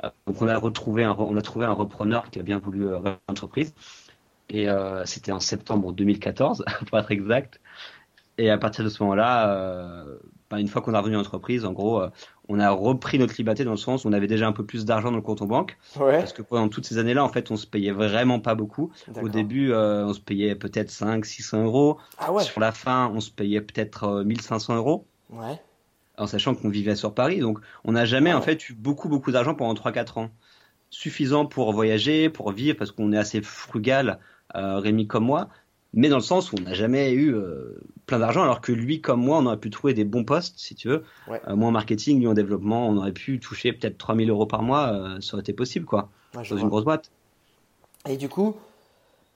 Euh, 0.03 0.09
donc 0.27 0.41
on 0.41 0.47
a 0.47 0.57
retrouvé 0.57 1.03
un, 1.03 1.15
on 1.17 1.35
a 1.35 1.41
trouvé 1.41 1.65
un 1.65 1.73
repreneur 1.73 2.29
qui 2.29 2.39
a 2.39 2.43
bien 2.43 2.59
voulu 2.59 2.87
euh, 2.87 2.99
l'entreprise. 3.27 3.73
Et 4.51 4.65
c'était 5.05 5.31
en 5.31 5.39
septembre 5.39 5.91
2014, 5.91 6.65
pour 6.87 6.97
être 6.97 7.11
exact. 7.11 7.61
Et 8.39 8.49
à 8.49 8.57
partir 8.57 8.85
de 8.85 8.89
ce 8.89 9.03
moment-là, 9.03 10.05
bah, 10.49 10.59
une 10.59 10.69
fois 10.69 10.81
qu'on 10.81 10.93
a 10.93 10.99
revenu 10.99 11.15
l'entreprise, 11.15 11.65
en 11.65 11.73
gros, 11.73 12.01
on 12.47 12.59
a 12.59 12.71
repris 12.71 13.19
notre 13.19 13.35
liberté 13.37 13.63
dans 13.63 13.71
le 13.71 13.77
sens 13.77 14.03
où 14.03 14.07
on 14.07 14.13
avait 14.13 14.27
déjà 14.27 14.47
un 14.47 14.53
peu 14.53 14.65
plus 14.65 14.85
d'argent 14.85 15.11
dans 15.11 15.17
le 15.17 15.21
compte 15.21 15.41
en 15.41 15.45
banque. 15.45 15.77
Parce 15.93 16.33
que 16.33 16.41
pendant 16.41 16.69
toutes 16.69 16.85
ces 16.85 16.97
années-là, 16.97 17.23
en 17.23 17.29
fait, 17.29 17.51
on 17.51 17.57
se 17.57 17.67
payait 17.67 17.91
vraiment 17.91 18.39
pas 18.39 18.55
beaucoup. 18.55 18.91
Au 19.21 19.29
début, 19.29 19.71
euh, 19.71 20.05
on 20.05 20.13
se 20.13 20.19
payait 20.19 20.55
peut-être 20.55 20.89
5, 20.89 21.25
600 21.25 21.65
euros. 21.65 21.97
Ah 22.17 22.31
ouais. 22.31 22.43
Sur 22.43 22.59
la 22.59 22.71
fin, 22.71 23.11
on 23.13 23.19
se 23.19 23.29
payait 23.29 23.61
peut-être 23.61 24.23
1500 24.23 24.73
euh, 24.73 24.77
euros. 24.77 25.05
Ouais. 25.29 25.61
En 26.17 26.27
sachant 26.27 26.55
qu'on 26.55 26.69
vivait 26.69 26.95
sur 26.95 27.13
Paris. 27.13 27.39
Donc, 27.39 27.59
on 27.83 27.91
n'a 27.91 28.05
jamais, 28.05 28.33
en 28.33 28.41
fait, 28.41 28.69
eu 28.69 28.73
beaucoup, 28.73 29.09
beaucoup 29.09 29.31
d'argent 29.31 29.53
pendant 29.53 29.75
3-4 29.75 30.19
ans. 30.19 30.29
Suffisant 30.89 31.45
pour 31.45 31.71
voyager, 31.71 32.29
pour 32.29 32.51
vivre, 32.51 32.77
parce 32.77 32.91
qu'on 32.91 33.11
est 33.11 33.17
assez 33.17 33.41
frugal, 33.41 34.17
euh, 34.55 34.79
Rémi 34.79 35.05
comme 35.05 35.25
moi 35.25 35.49
mais 35.93 36.09
dans 36.09 36.17
le 36.17 36.23
sens 36.23 36.51
où 36.51 36.55
on 36.59 36.61
n'a 36.61 36.73
jamais 36.73 37.11
eu 37.11 37.33
euh, 37.33 37.81
plein 38.05 38.19
d'argent, 38.19 38.43
alors 38.43 38.61
que 38.61 38.71
lui, 38.71 39.01
comme 39.01 39.21
moi, 39.21 39.39
on 39.39 39.45
aurait 39.45 39.57
pu 39.57 39.69
trouver 39.69 39.93
des 39.93 40.03
bons 40.03 40.23
postes, 40.23 40.55
si 40.57 40.75
tu 40.75 40.87
veux. 40.87 41.03
Euh, 41.29 41.55
moi 41.55 41.69
en 41.69 41.71
marketing, 41.71 42.19
lui 42.19 42.27
en 42.27 42.33
développement, 42.33 42.87
on 42.87 42.97
aurait 42.97 43.11
pu 43.11 43.39
toucher 43.39 43.73
peut-être 43.73 43.97
3000 43.97 44.29
euros 44.29 44.45
par 44.45 44.61
mois, 44.61 44.93
euh, 44.93 45.21
ça 45.21 45.33
aurait 45.33 45.41
été 45.41 45.53
possible, 45.53 45.85
quoi, 45.85 46.09
dans 46.33 46.43
une 46.43 46.69
grosse 46.69 46.83
boîte. 46.83 47.11
Et 48.07 48.17
du 48.17 48.29
coup, 48.29 48.55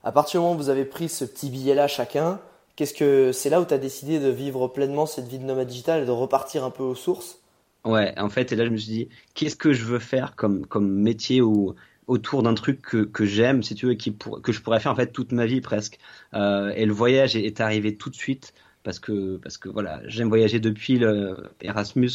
à 0.04 0.12
partir 0.12 0.40
du 0.40 0.44
moment 0.44 0.54
où 0.54 0.58
vous 0.58 0.68
avez 0.68 0.84
pris 0.84 1.08
ce 1.08 1.24
petit 1.24 1.50
billet-là 1.50 1.88
chacun, 1.88 2.40
qu'est-ce 2.76 2.94
que 2.94 3.32
c'est 3.32 3.50
là 3.50 3.60
où 3.60 3.64
tu 3.64 3.74
as 3.74 3.78
décidé 3.78 4.20
de 4.20 4.28
vivre 4.28 4.68
pleinement 4.68 5.06
cette 5.06 5.26
vie 5.26 5.38
de 5.38 5.44
nomade 5.44 5.66
digital 5.66 6.02
et 6.02 6.06
de 6.06 6.10
repartir 6.10 6.64
un 6.64 6.70
peu 6.70 6.82
aux 6.82 6.94
sources? 6.94 7.40
Ouais, 7.84 8.18
en 8.18 8.30
fait, 8.30 8.50
et 8.52 8.56
là 8.56 8.64
je 8.64 8.70
me 8.70 8.76
suis 8.76 8.92
dit, 8.92 9.08
qu'est-ce 9.34 9.56
que 9.56 9.72
je 9.72 9.84
veux 9.84 9.98
faire 9.98 10.36
comme, 10.36 10.66
comme 10.66 10.88
métier 10.88 11.42
ou 11.42 11.74
autour 12.06 12.42
d'un 12.42 12.54
truc 12.54 12.82
que, 12.82 13.04
que 13.04 13.24
j'aime, 13.24 13.62
si 13.62 13.74
tu 13.74 13.86
veux, 13.86 13.94
qui 13.94 14.16
que 14.42 14.52
je 14.52 14.60
pourrais 14.60 14.80
faire 14.80 14.92
en 14.92 14.96
fait 14.96 15.12
toute 15.12 15.32
ma 15.32 15.46
vie 15.46 15.60
presque. 15.60 15.98
Euh, 16.34 16.72
et 16.76 16.86
le 16.86 16.92
voyage 16.92 17.36
est, 17.36 17.60
arrivé 17.60 17.96
tout 17.96 18.10
de 18.10 18.14
suite 18.14 18.54
parce 18.82 18.98
que 18.98 19.36
parce 19.38 19.58
que 19.58 19.68
voilà, 19.68 20.00
j'aime 20.06 20.28
voyager 20.28 20.60
depuis 20.60 20.98
le 20.98 21.36
Erasmus. 21.60 22.10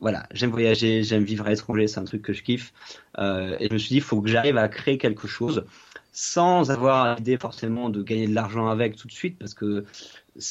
Voilà, 0.00 0.26
j'aime 0.32 0.50
voyager, 0.50 1.04
j'aime 1.04 1.22
vivre 1.22 1.46
à 1.46 1.50
l'étranger, 1.50 1.86
c'est 1.86 2.00
un 2.00 2.04
truc 2.04 2.22
que 2.22 2.32
je 2.32 2.42
kiffe. 2.42 2.72
Euh, 3.18 3.56
et 3.60 3.68
je 3.68 3.72
me 3.72 3.78
suis 3.78 3.90
dit, 3.90 3.96
il 3.96 4.02
faut 4.02 4.20
que 4.20 4.28
j'arrive 4.28 4.56
à 4.56 4.68
créer 4.68 4.98
quelque 4.98 5.28
chose 5.28 5.64
sans 6.12 6.70
avoir 6.70 7.16
l'idée 7.16 7.38
forcément 7.38 7.88
de 7.88 8.02
gagner 8.02 8.28
de 8.28 8.34
l'argent 8.34 8.68
avec 8.68 8.96
tout 8.96 9.08
de 9.08 9.12
suite, 9.12 9.38
parce 9.38 9.54
que 9.54 9.84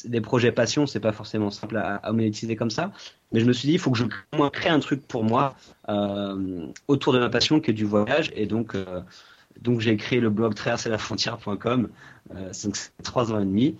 des 0.05 0.21
projets 0.21 0.51
passion, 0.51 0.85
c'est 0.85 0.99
pas 0.99 1.11
forcément 1.11 1.49
simple 1.49 1.77
à, 1.77 1.95
à, 1.95 2.11
monétiser 2.11 2.55
comme 2.55 2.69
ça. 2.69 2.91
Mais 3.31 3.39
je 3.39 3.45
me 3.45 3.53
suis 3.53 3.67
dit, 3.67 3.73
il 3.73 3.79
faut 3.79 3.91
que 3.91 3.97
je 3.97 4.05
crée 4.49 4.69
un 4.69 4.79
truc 4.79 5.07
pour 5.07 5.23
moi 5.23 5.55
euh, 5.89 6.67
autour 6.87 7.13
de 7.13 7.19
ma 7.19 7.29
passion 7.29 7.59
qui 7.59 7.71
est 7.71 7.73
du 7.73 7.85
voyage. 7.85 8.31
Et 8.35 8.45
donc, 8.45 8.75
euh, 8.75 9.01
donc 9.59 9.79
j'ai 9.79 9.97
créé 9.97 10.19
le 10.19 10.29
blog 10.29 10.53
traverser-la-frontière.com. 10.53 11.89
Euh, 12.35 12.49
c'est 12.51 12.71
trois 13.03 13.31
ans 13.31 13.39
et 13.39 13.45
demi. 13.45 13.77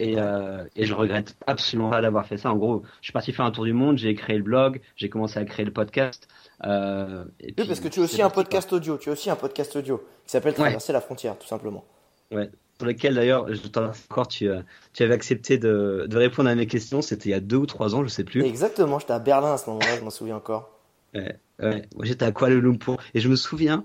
Et, 0.00 0.14
euh, 0.16 0.64
et 0.76 0.86
je 0.86 0.94
regrette 0.94 1.36
absolument 1.46 1.90
pas 1.90 2.00
d'avoir 2.00 2.24
fait 2.26 2.36
ça. 2.36 2.52
En 2.52 2.56
gros, 2.56 2.82
je 3.00 3.06
suis 3.06 3.12
parti 3.12 3.32
faire 3.32 3.44
un 3.44 3.50
tour 3.50 3.64
du 3.64 3.72
monde, 3.72 3.98
j'ai 3.98 4.14
créé 4.14 4.36
le 4.36 4.44
blog, 4.44 4.80
j'ai 4.94 5.08
commencé 5.08 5.40
à 5.40 5.44
créer 5.44 5.64
le 5.64 5.72
podcast. 5.72 6.28
Euh, 6.64 7.24
et 7.40 7.54
oui, 7.58 7.66
parce 7.66 7.80
que 7.80 7.88
tu 7.88 8.00
as 8.00 8.04
aussi 8.04 8.22
un 8.22 8.30
podcast 8.30 8.72
audio. 8.72 8.96
Tu 8.96 9.08
as 9.08 9.12
aussi 9.12 9.28
un 9.28 9.36
podcast 9.36 9.74
audio 9.74 9.98
qui 10.24 10.30
s'appelle 10.30 10.54
Traverser 10.54 10.92
la 10.92 11.00
frontière, 11.00 11.36
tout 11.36 11.48
simplement. 11.48 11.84
Ouais. 12.30 12.48
Sur 12.78 12.86
lequel 12.86 13.14
d'ailleurs, 13.14 13.52
je 13.52 13.60
t'en 13.68 13.86
encore, 13.90 14.28
tu, 14.28 14.48
euh, 14.48 14.62
tu 14.92 15.02
avais 15.02 15.14
accepté 15.14 15.58
de, 15.58 16.06
de 16.08 16.16
répondre 16.16 16.48
à 16.48 16.54
mes 16.54 16.66
questions. 16.66 17.02
C'était 17.02 17.30
il 17.30 17.32
y 17.32 17.34
a 17.34 17.40
deux 17.40 17.56
ou 17.56 17.66
trois 17.66 17.94
ans, 17.94 18.02
je 18.04 18.08
sais 18.08 18.24
plus. 18.24 18.48
Exactement, 18.48 18.98
j'étais 18.98 19.12
à 19.12 19.20
Berlin 19.20 19.52
à 19.54 19.58
ce 19.58 19.70
moment-là, 19.70 19.96
je 19.96 20.02
m'en 20.02 20.10
souviens 20.10 20.36
encore. 20.38 20.70
Ouais, 21.14 21.40
ouais. 21.60 21.88
Moi, 21.94 22.04
j'étais 22.06 22.24
à 22.24 22.32
Kuala 22.32 22.56
Lumpur 22.56 22.96
et 23.14 23.20
je 23.20 23.28
me 23.28 23.36
souviens, 23.36 23.84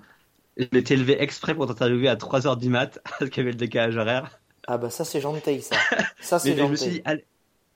je 0.58 0.66
m'étais 0.74 0.96
levé 0.98 1.22
exprès 1.22 1.56
pour 1.56 1.68
t'interviewer 1.68 2.10
à 2.10 2.16
3 2.18 2.48
heures 2.48 2.58
du 2.58 2.70
mat 2.70 3.00
parce 3.20 3.30
qu'il 3.32 3.40
y 3.40 3.42
avait 3.42 3.52
le 3.52 3.58
décalage 3.58 3.98
horaire. 3.98 4.42
Ah 4.68 4.78
bah 4.78 4.90
ça 4.90 5.06
c'est 5.06 5.22
gentil 5.22 5.62
ça. 5.62 5.88
Ça 6.20 6.38
c'est 6.40 6.44
Mais, 6.44 6.56
mais 6.56 6.66
je 6.66 6.72
me 6.72 6.76
suis 6.76 6.92
gentil. 6.92 6.92
dit, 6.92 7.02
Al- 7.06 7.24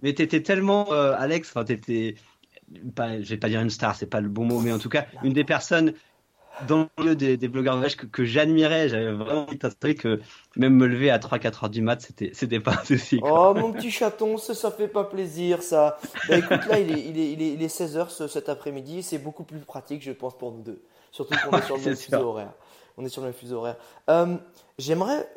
mais 0.02 0.14
t'étais 0.14 0.44
tellement 0.44 0.92
euh, 0.94 1.14
Alex, 1.18 1.50
enfin 1.50 1.66
t'étais, 1.66 2.16
pas, 2.96 3.22
je 3.22 3.30
vais 3.30 3.38
pas 3.38 3.50
dire 3.50 3.62
une 3.62 3.70
star, 3.70 3.96
c'est 3.96 4.08
pas 4.08 4.22
le 4.22 4.30
bon 4.30 4.46
mot, 4.46 4.62
mais 4.62 4.72
en 4.74 4.80
tout 4.80 4.90
cas 4.90 5.08
une 5.24 5.34
des 5.34 5.44
personnes 5.46 5.94
dans 6.62 6.80
le 6.98 7.04
milieu 7.04 7.16
des, 7.16 7.38
des 7.38 7.48
blogueurs 7.48 7.76
voyage 7.76 7.96
que, 7.98 8.06
que 8.06 8.26
j'admirais. 8.26 8.90
J'avais 8.90 9.12
vraiment 9.12 9.44
envie 9.44 9.56
de 9.56 9.60
t'installer 9.60 9.96
que 9.96 10.20
même 10.56 10.74
me 10.76 10.88
lever 10.88 11.10
à 11.12 11.20
3-4 11.20 11.66
heures 11.66 11.70
du 11.70 11.82
mat, 11.82 12.02
c'était, 12.02 12.32
c'était 12.34 12.60
pas 12.60 12.74
un 12.82 12.84
souci. 12.86 13.20
quoi. 13.20 13.52
Oh 13.52 13.54
mon 13.54 13.72
petit 13.74 13.92
chaton, 13.92 14.38
ça, 14.38 14.54
ça 14.54 14.72
fait 14.72 14.88
pas 14.88 15.04
plaisir 15.04 15.62
ça. 15.62 15.98
Bah 16.28 16.38
écoute 16.38 16.66
là 16.68 16.80
il 16.80 16.92
est, 16.92 17.02
il 17.06 17.20
est, 17.20 17.32
il 17.34 17.42
est, 17.42 17.54
il 17.54 17.64
est 17.64 17.68
16h 17.80 18.10
ce, 18.10 18.28
cet 18.28 18.50
après-midi, 18.50 19.04
c'est 19.04 19.20
beaucoup 19.20 19.44
plus 19.44 19.60
pratique 19.60 20.04
je 20.04 20.12
pense 20.12 20.38
pour 20.38 20.52
nous 20.52 20.62
deux. 20.62 20.82
Surtout 21.12 21.36
qu'on 21.44 21.58
est 21.58 21.62
sur 21.64 21.78
le 21.78 21.84
même 21.84 21.96
fuseau 21.96 22.22
horaire. 22.30 22.54
On 22.98 23.06
est 23.06 23.10
sur 23.10 23.22
le 23.22 23.28
même 23.28 23.36
fuseau 23.36 23.58
horaire. 23.58 23.78
Euh, 24.10 24.38
J'aimerais, 24.80 25.28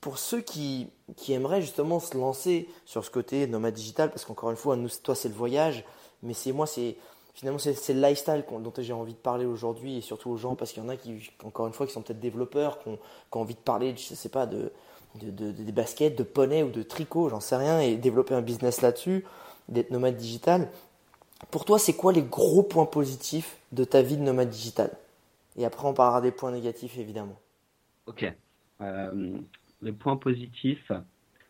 pour 0.00 0.18
ceux 0.18 0.40
qui, 0.40 0.88
qui 1.16 1.32
aimeraient 1.32 1.60
justement 1.62 1.98
se 2.00 2.16
lancer 2.16 2.68
sur 2.84 3.04
ce 3.04 3.10
côté 3.10 3.46
nomade 3.46 3.74
digital, 3.74 4.10
parce 4.10 4.24
qu'encore 4.24 4.50
une 4.50 4.56
fois, 4.56 4.76
nous, 4.76 4.88
toi 5.02 5.14
c'est 5.14 5.28
le 5.28 5.34
voyage, 5.34 5.84
mais 6.22 6.34
c'est 6.34 6.52
moi 6.52 6.66
c'est 6.66 6.96
finalement 7.34 7.58
c'est 7.58 7.92
le 7.92 8.00
lifestyle 8.00 8.44
dont 8.48 8.72
j'ai 8.78 8.92
envie 8.92 9.12
de 9.12 9.18
parler 9.18 9.44
aujourd'hui 9.44 9.98
et 9.98 10.00
surtout 10.00 10.30
aux 10.30 10.36
gens 10.36 10.54
parce 10.54 10.72
qu'il 10.72 10.82
y 10.82 10.86
en 10.86 10.88
a 10.88 10.96
qui 10.96 11.30
encore 11.44 11.66
une 11.66 11.72
fois 11.72 11.86
qui 11.86 11.92
sont 11.92 12.02
peut-être 12.02 12.20
développeurs, 12.20 12.78
qui 12.78 12.88
ont, 12.88 12.98
envie 13.32 13.54
de 13.54 13.60
parler, 13.60 13.92
de, 13.92 13.98
je 13.98 14.14
sais 14.14 14.28
pas, 14.28 14.46
de- 14.46 14.70
des 15.16 15.72
baskets, 15.72 16.16
de 16.16 16.22
poney 16.24 16.62
ou 16.62 16.70
de 16.70 16.82
tricot, 16.82 17.28
j'en 17.28 17.40
sais 17.40 17.56
rien, 17.56 17.80
et 17.80 17.96
développer 17.96 18.34
un 18.34 18.42
business 18.42 18.80
là-dessus, 18.82 19.24
d'être 19.68 19.90
nomade 19.90 20.16
digital. 20.16 20.68
Pour 21.50 21.64
toi, 21.64 21.78
c'est 21.78 21.94
quoi 21.94 22.12
les 22.12 22.22
gros 22.22 22.62
points 22.62 22.86
positifs 22.86 23.58
de 23.72 23.84
ta 23.84 24.02
vie 24.02 24.16
de 24.16 24.22
nomade 24.22 24.48
digital? 24.48 24.90
Et 25.56 25.64
après, 25.64 25.86
on 25.86 25.94
parlera 25.94 26.20
des 26.20 26.32
points 26.32 26.50
négatifs, 26.50 26.98
évidemment. 26.98 27.38
Ok. 28.06 28.24
Euh, 28.80 29.38
les 29.82 29.92
points 29.92 30.16
positifs, 30.16 30.90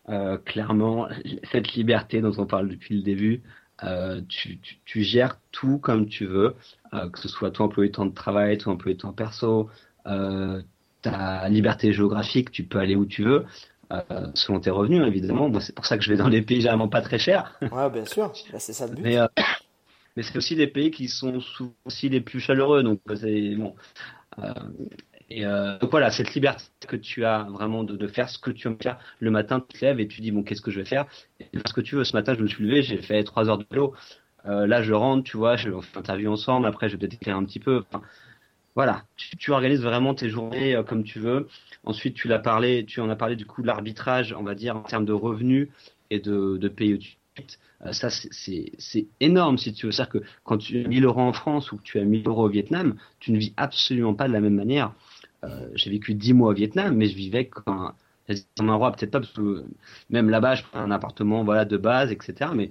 euh, 0.09 0.37
clairement, 0.39 1.09
cette 1.53 1.73
liberté 1.73 2.21
dont 2.21 2.35
on 2.37 2.47
parle 2.47 2.69
depuis 2.69 2.97
le 2.97 3.03
début, 3.03 3.43
euh, 3.85 4.21
tu, 4.29 4.59
tu, 4.59 4.77
tu 4.85 5.03
gères 5.03 5.39
tout 5.53 5.79
comme 5.79 6.07
tu 6.07 6.27
veux, 6.27 6.55
euh, 6.93 7.09
que 7.11 7.19
ce 7.19 7.29
soit 7.29 7.51
ton 7.51 7.65
emploi 7.65 7.85
du 7.85 7.91
temps 7.91 8.07
de 8.07 8.15
travail, 8.15 8.59
ton 8.59 8.73
emploi 8.73 8.93
du 8.93 8.99
temps 8.99 9.13
perso, 9.13 9.69
euh, 10.07 10.63
ta 11.03 11.49
liberté 11.49 11.93
géographique, 11.93 12.51
tu 12.51 12.65
peux 12.65 12.79
aller 12.79 12.97
où 12.97 13.07
tu 13.07 13.25
veux, 13.25 13.45
selon 14.35 14.59
tes 14.59 14.71
revenus, 14.71 15.07
évidemment. 15.07 15.49
Moi, 15.49 15.61
c'est 15.61 15.75
pour 15.75 15.87
ça 15.87 15.99
que 15.99 16.05
je 16.05 16.11
vais 16.11 16.17
dans 16.17 16.29
les 16.29 16.43
pays 16.43 16.61
généralement 16.61 16.89
pas 16.89 17.03
très 17.03 17.19
chers. 17.19 17.57
Ouais, 17.61 17.91
bien 17.91 18.07
sûr, 18.07 18.33
Bah, 18.53 18.59
c'est 18.59 18.73
ça 18.73 18.87
le 18.87 18.95
but. 18.95 19.03
Mais, 19.03 19.19
mais 20.17 20.23
c'est 20.23 20.37
aussi 20.37 20.57
des 20.57 20.67
pays 20.67 20.91
qui 20.91 21.09
sont 21.09 21.41
souvent 21.41 21.75
aussi 21.85 22.09
les 22.09 22.21
plus 22.21 22.41
chaleureux, 22.41 22.83
donc 22.83 23.01
c'est 23.17 23.55
bon. 23.55 23.75
Et 25.35 25.45
euh, 25.45 25.77
donc 25.81 25.91
voilà, 25.91 26.13
cette 26.13 26.33
liberté 26.33 26.63
que 26.87 26.95
tu 26.95 27.25
as 27.25 27.43
vraiment 27.43 27.83
de, 27.83 28.07
faire 28.07 28.29
ce 28.29 28.39
que 28.39 28.53
tu 28.53 28.69
veux 28.69 28.77
faire 28.81 29.01
le 29.19 29.33
matin, 29.33 29.59
tu 29.59 29.81
te 29.81 29.85
lèves 29.85 29.99
et 29.99 30.07
tu 30.07 30.21
dis 30.21 30.31
bon 30.31 30.45
qu'est-ce 30.45 30.61
que 30.61 30.71
je 30.71 30.79
vais 30.79 30.85
faire? 30.85 31.07
Et 31.41 31.59
ce 31.67 31.73
que 31.73 31.81
tu 31.81 31.97
veux. 31.97 32.05
Ce 32.05 32.13
matin, 32.13 32.35
je 32.35 32.41
me 32.41 32.47
suis 32.47 32.63
levé, 32.63 32.83
j'ai 32.83 32.99
fait 32.99 33.25
trois 33.25 33.49
heures 33.49 33.59
de 33.59 33.67
vélo. 33.69 33.95
Euh, 34.47 34.69
là, 34.69 34.81
je 34.81 34.93
rentre, 34.93 35.25
tu 35.25 35.37
vois, 35.37 35.57
je 35.57 35.71
on 35.71 35.83
fait 35.83 35.99
interview 35.99 36.31
ensemble. 36.31 36.67
Après, 36.67 36.89
je 36.89 36.95
vais 36.95 37.01
peut-être 37.01 37.15
écrire 37.15 37.37
un 37.37 37.45
petit 37.45 37.59
peu. 37.59 37.83
Voilà, 38.77 39.03
tu, 39.17 39.51
organises 39.51 39.83
vraiment 39.83 40.15
tes 40.15 40.29
journées 40.29 40.77
euh, 40.77 40.85
comme 40.85 41.03
tu 41.03 41.19
veux. 41.19 41.49
Ensuite, 41.83 42.15
tu 42.15 42.29
l'as 42.29 42.39
parlé, 42.39 42.85
tu 42.85 43.01
en 43.01 43.11
as 43.11 43.17
parlé 43.17 43.35
du 43.35 43.45
coup 43.45 43.61
de 43.61 43.67
l'arbitrage, 43.67 44.37
on 44.39 44.45
va 44.45 44.55
dire 44.55 44.77
en 44.77 44.83
termes 44.83 45.05
de 45.05 45.13
revenus 45.13 45.69
et 46.11 46.21
de, 46.21 46.59
de 46.59 46.69
ça, 47.93 48.09
c'est 48.11 49.07
énorme 49.21 49.59
si 49.59 49.73
tu 49.73 49.87
veux. 49.87 49.93
C'est-à-dire 49.93 50.21
que 50.21 50.27
quand 50.45 50.59
tu 50.59 50.85
as 50.85 50.89
1000 50.89 51.05
euros 51.05 51.21
en 51.21 51.33
France 51.33 51.73
ou 51.73 51.77
que 51.77 51.83
tu 51.83 51.99
as 51.99 52.05
1000 52.05 52.27
euros 52.27 52.45
au 52.45 52.49
Vietnam, 52.49 52.95
tu 53.19 53.33
ne 53.33 53.39
vis 53.39 53.53
absolument 53.57 54.15
pas 54.15 54.29
de 54.29 54.33
la 54.33 54.41
même 54.41 54.55
manière. 54.55 54.93
Euh, 55.45 55.69
J'ai 55.75 55.91
vécu 55.91 56.15
10 56.15 56.33
mois 56.35 56.51
au 56.51 56.55
Vietnam, 56.55 56.97
mais 56.97 57.07
je 57.07 57.17
vivais 57.17 57.47
comme 57.49 57.93
un, 58.59 58.75
roi, 58.77 58.93
peut-être 58.93 59.11
pas, 59.11 59.21
parce 59.21 59.33
que 59.33 59.65
même 60.11 60.31
là-bas, 60.31 60.55
je 60.57 60.65
prenais 60.65 60.85
un 60.85 60.91
appartement 60.91 61.45
voilà, 61.45 61.65
de 61.65 61.77
base, 61.77 62.13
etc. 62.13 62.51
Mais 62.55 62.71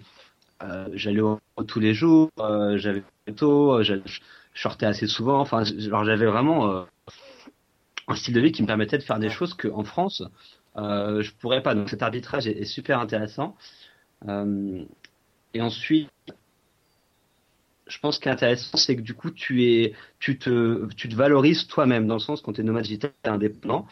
euh, 0.64 0.88
j'allais 0.94 1.22
au 1.22 1.40
tous 1.68 1.80
les 1.80 1.94
jours, 1.94 2.30
euh, 2.40 2.78
j'avais 2.78 3.04
tôt, 3.36 3.80
euh, 3.80 3.84
je 3.84 3.96
je 4.54 4.62
sortais 4.62 4.86
assez 4.86 5.08
souvent. 5.08 5.40
Enfin, 5.40 5.64
j'avais 5.64 6.26
vraiment 6.28 6.70
euh, 6.70 6.84
un 8.08 8.16
style 8.16 8.34
de 8.34 8.40
vie 8.40 8.52
qui 8.52 8.62
me 8.62 8.68
permettait 8.68 8.98
de 8.98 9.04
faire 9.04 9.20
des 9.20 9.30
choses 9.30 9.54
qu'en 9.56 9.84
France, 9.84 10.24
euh, 10.78 11.22
je 11.22 11.32
pourrais 11.34 11.64
pas. 11.64 11.76
Donc 11.76 11.90
cet 11.90 12.02
arbitrage 12.04 12.48
est, 12.48 12.60
est 12.62 12.66
super 12.66 13.00
intéressant. 13.00 13.56
Et 15.54 15.62
ensuite, 15.62 16.10
je 17.94 18.00
pense 18.00 18.18
qu'il 18.18 18.30
est 18.30 18.34
intéressant, 18.34 18.76
c'est 18.78 18.96
que 18.96 19.02
du 19.02 19.14
coup, 19.14 19.30
tu 19.30 19.66
es, 19.66 19.94
tu 20.20 20.40
te, 20.40 20.88
tu 20.96 21.08
te 21.10 21.16
valorises 21.16 21.68
toi-même 21.68 22.08
dans 22.08 22.16
le 22.16 22.20
sens 22.20 22.42
quand 22.42 22.54
tu 22.54 22.62
es 22.62 22.64
nomade 22.64 22.84
digital 22.84 23.12
indépendant. 23.24 23.86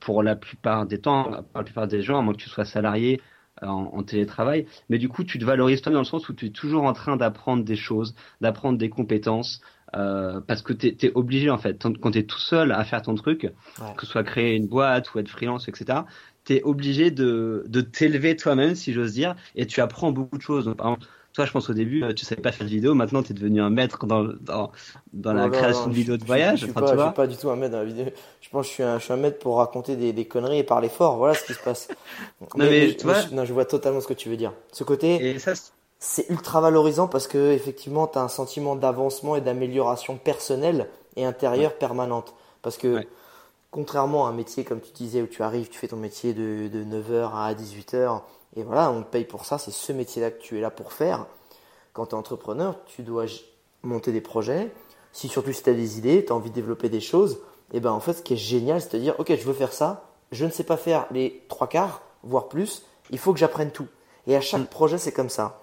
Pour 0.00 0.22
la 0.22 0.34
plupart 0.34 0.86
des 0.86 0.98
temps, 1.00 1.24
pour 1.24 1.58
la 1.58 1.62
plupart 1.62 1.86
des 1.86 2.02
gens, 2.02 2.18
à 2.18 2.22
moins 2.22 2.32
que 2.34 2.38
tu 2.40 2.48
sois 2.48 2.64
salarié 2.64 3.20
euh, 3.62 3.66
en, 3.66 3.92
en 3.94 4.02
télétravail, 4.02 4.66
mais 4.88 4.98
du 4.98 5.08
coup, 5.08 5.22
tu 5.24 5.38
te 5.38 5.44
valorises 5.44 5.82
toi 5.82 5.92
dans 5.92 5.98
le 6.00 6.04
sens 6.04 6.28
où 6.28 6.32
tu 6.34 6.46
es 6.46 6.50
toujours 6.50 6.84
en 6.84 6.92
train 6.94 7.16
d'apprendre 7.16 7.64
des 7.64 7.76
choses, 7.76 8.14
d'apprendre 8.40 8.76
des 8.78 8.88
compétences, 8.88 9.60
euh, 9.94 10.40
parce 10.40 10.62
que 10.62 10.72
tu 10.72 10.88
es, 10.88 11.12
obligé 11.14 11.50
en 11.50 11.58
fait, 11.58 11.80
quand 12.00 12.10
tu 12.10 12.18
es 12.18 12.24
tout 12.24 12.38
seul 12.40 12.72
à 12.72 12.84
faire 12.84 13.02
ton 13.02 13.14
truc, 13.14 13.52
Ouais. 13.78 13.94
que 13.96 14.06
ce 14.06 14.12
soit 14.12 14.24
créer 14.24 14.56
une 14.56 14.66
boîte 14.66 15.14
ou 15.14 15.18
être 15.20 15.28
freelance, 15.28 15.68
etc., 15.68 16.00
tu 16.44 16.54
es 16.54 16.62
obligé 16.62 17.10
de, 17.10 17.64
de 17.68 17.80
t'élever 17.80 18.36
toi-même, 18.36 18.74
si 18.74 18.92
j'ose 18.92 19.12
dire, 19.12 19.36
et 19.54 19.66
tu 19.66 19.80
apprends 19.80 20.12
beaucoup 20.12 20.36
de 20.38 20.42
choses. 20.42 20.64
Donc, 20.64 20.76
par 20.78 20.88
exemple, 20.88 21.06
toi, 21.34 21.44
je 21.44 21.52
pense 21.52 21.68
au 21.68 21.74
début, 21.74 22.02
euh, 22.04 22.14
tu 22.14 22.24
savais 22.24 22.40
pas 22.40 22.52
faire 22.52 22.64
de 22.66 22.70
vidéo, 22.70 22.94
maintenant 22.94 23.22
tu 23.22 23.32
es 23.32 23.34
devenu 23.34 23.60
un 23.60 23.68
maître 23.68 24.06
dans, 24.06 24.24
dans, 24.40 24.70
dans 25.12 25.32
la 25.34 25.48
création 25.50 25.86
de 25.88 25.90
je- 25.92 25.96
vidéos 25.96 26.16
de 26.16 26.22
je- 26.22 26.26
voyage. 26.26 26.60
Je, 26.60 26.64
suis 26.66 26.70
Enfin, 26.70 26.80
pas, 26.80 26.86
tu 26.86 26.90
je 26.92 26.96
vois. 26.96 27.04
suis 27.06 27.14
pas 27.14 27.26
du 27.26 27.36
tout 27.36 27.50
un 27.50 27.56
maître 27.56 27.72
dans 27.72 27.78
la 27.78 27.84
vidéo. 27.84 28.06
Je 28.40 28.48
pense 28.50 28.62
que 28.66 28.68
je 28.68 28.72
suis 28.74 28.82
un, 28.84 28.98
je 28.98 29.04
suis 29.04 29.12
un 29.12 29.16
maître 29.16 29.38
pour 29.40 29.56
raconter 29.58 29.96
des, 29.96 30.12
des 30.12 30.24
conneries 30.26 30.58
et 30.58 30.64
parler 30.64 30.88
fort. 30.88 31.16
Voilà 31.16 31.34
ce 31.34 31.44
qui 31.44 31.52
se 31.54 31.62
passe. 31.62 31.88
mais 32.56 32.88
je- 32.90 32.94
tu 32.94 33.04
vois- 33.04 33.20
je, 33.20 33.34
non, 33.34 33.44
je 33.44 33.52
vois 33.52 33.64
totalement 33.64 34.00
ce 34.00 34.06
que 34.06 34.14
tu 34.14 34.28
veux 34.28 34.36
dire. 34.36 34.52
Ce 34.72 34.84
côté, 34.84 35.16
Et 35.34 35.38
ça, 35.38 35.52
c'est- 35.98 36.26
ultra 36.30 36.60
valorisant 36.60 37.08
parce 37.08 37.26
que 37.26 37.50
effectivement, 37.52 38.06
tu 38.06 38.18
as 38.18 38.22
un 38.22 38.28
sentiment 38.28 38.76
d'avancement 38.76 39.36
et 39.36 39.40
d'amélioration 39.40 40.16
personnelle 40.16 40.88
et 41.16 41.24
intérieure 41.24 41.74
permanente. 41.74 42.34
Parce 42.62 42.76
que 42.76 42.94
Ouais. 42.96 43.08
contrairement 43.70 44.26
à 44.26 44.30
un 44.30 44.32
métier 44.32 44.62
comme 44.64 44.80
tu 44.80 44.92
disais 44.92 45.20
où 45.22 45.26
tu 45.26 45.42
arrives, 45.42 45.68
tu 45.68 45.78
fais 45.78 45.88
ton 45.88 45.96
métier 45.96 46.32
de, 46.32 46.68
de 46.68 46.84
9h 46.84 47.34
à 47.34 47.54
18h 47.54 48.22
et 48.56 48.62
voilà, 48.62 48.90
on 48.90 49.02
te 49.02 49.08
paye 49.10 49.24
pour 49.24 49.44
ça, 49.44 49.58
c'est 49.58 49.70
ce 49.70 49.92
métier-là 49.92 50.30
que 50.30 50.40
tu 50.40 50.58
es 50.58 50.60
là 50.60 50.70
pour 50.70 50.92
faire. 50.92 51.26
Quand 51.92 52.06
tu 52.06 52.10
es 52.14 52.18
entrepreneur, 52.18 52.76
tu 52.86 53.02
dois 53.02 53.24
monter 53.82 54.12
des 54.12 54.20
projets. 54.20 54.72
Si 55.12 55.28
surtout 55.28 55.52
si 55.52 55.62
tu 55.62 55.70
as 55.70 55.74
des 55.74 55.98
idées, 55.98 56.24
tu 56.24 56.32
as 56.32 56.36
envie 56.36 56.50
de 56.50 56.54
développer 56.54 56.88
des 56.88 57.00
choses, 57.00 57.38
et 57.72 57.80
ben 57.80 57.92
en 57.92 58.00
fait, 58.00 58.14
ce 58.14 58.22
qui 58.22 58.34
est 58.34 58.38
génial, 58.38 58.80
c'est 58.80 58.92
de 58.94 58.98
dire 58.98 59.14
OK, 59.18 59.28
je 59.34 59.44
veux 59.44 59.52
faire 59.52 59.72
ça, 59.72 60.04
je 60.32 60.44
ne 60.44 60.50
sais 60.50 60.64
pas 60.64 60.76
faire 60.76 61.06
les 61.10 61.42
trois 61.48 61.68
quarts, 61.68 62.02
voire 62.22 62.48
plus, 62.48 62.84
il 63.10 63.18
faut 63.18 63.32
que 63.32 63.38
j'apprenne 63.38 63.70
tout. 63.70 63.86
Et 64.26 64.36
à 64.36 64.40
chaque 64.40 64.62
Mm. 64.62 64.66
projet, 64.66 64.98
c'est 64.98 65.12
comme 65.12 65.28
ça. 65.30 65.60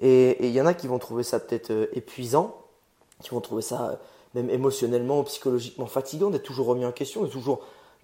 Et 0.00 0.30
et 0.30 0.46
il 0.48 0.52
y 0.52 0.60
en 0.60 0.66
a 0.66 0.74
qui 0.74 0.86
vont 0.86 0.98
trouver 0.98 1.22
ça 1.22 1.40
peut-être 1.40 1.70
euh, 1.70 1.86
épuisant, 1.92 2.56
qui 3.22 3.30
vont 3.30 3.40
trouver 3.40 3.62
ça 3.62 3.90
euh, 3.90 3.96
même 4.34 4.50
émotionnellement 4.50 5.20
ou 5.20 5.22
psychologiquement 5.24 5.86
fatigant 5.86 6.30
d'être 6.30 6.42
toujours 6.42 6.66
remis 6.66 6.84
en 6.86 6.92
question, 6.92 7.22
de 7.22 7.28
toujours 7.28 7.60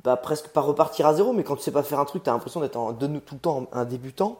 bah, 0.06 0.16
presque 0.16 0.46
pas 0.50 0.60
repartir 0.60 1.08
à 1.08 1.14
zéro, 1.14 1.32
mais 1.32 1.42
quand 1.42 1.56
tu 1.56 1.64
sais 1.64 1.72
pas 1.72 1.82
faire 1.82 1.98
un 1.98 2.04
truc, 2.04 2.22
tu 2.22 2.30
as 2.30 2.32
l'impression 2.32 2.60
d'être 2.60 2.96
tout 2.96 3.34
le 3.34 3.40
temps 3.40 3.66
un 3.72 3.84
débutant. 3.84 4.38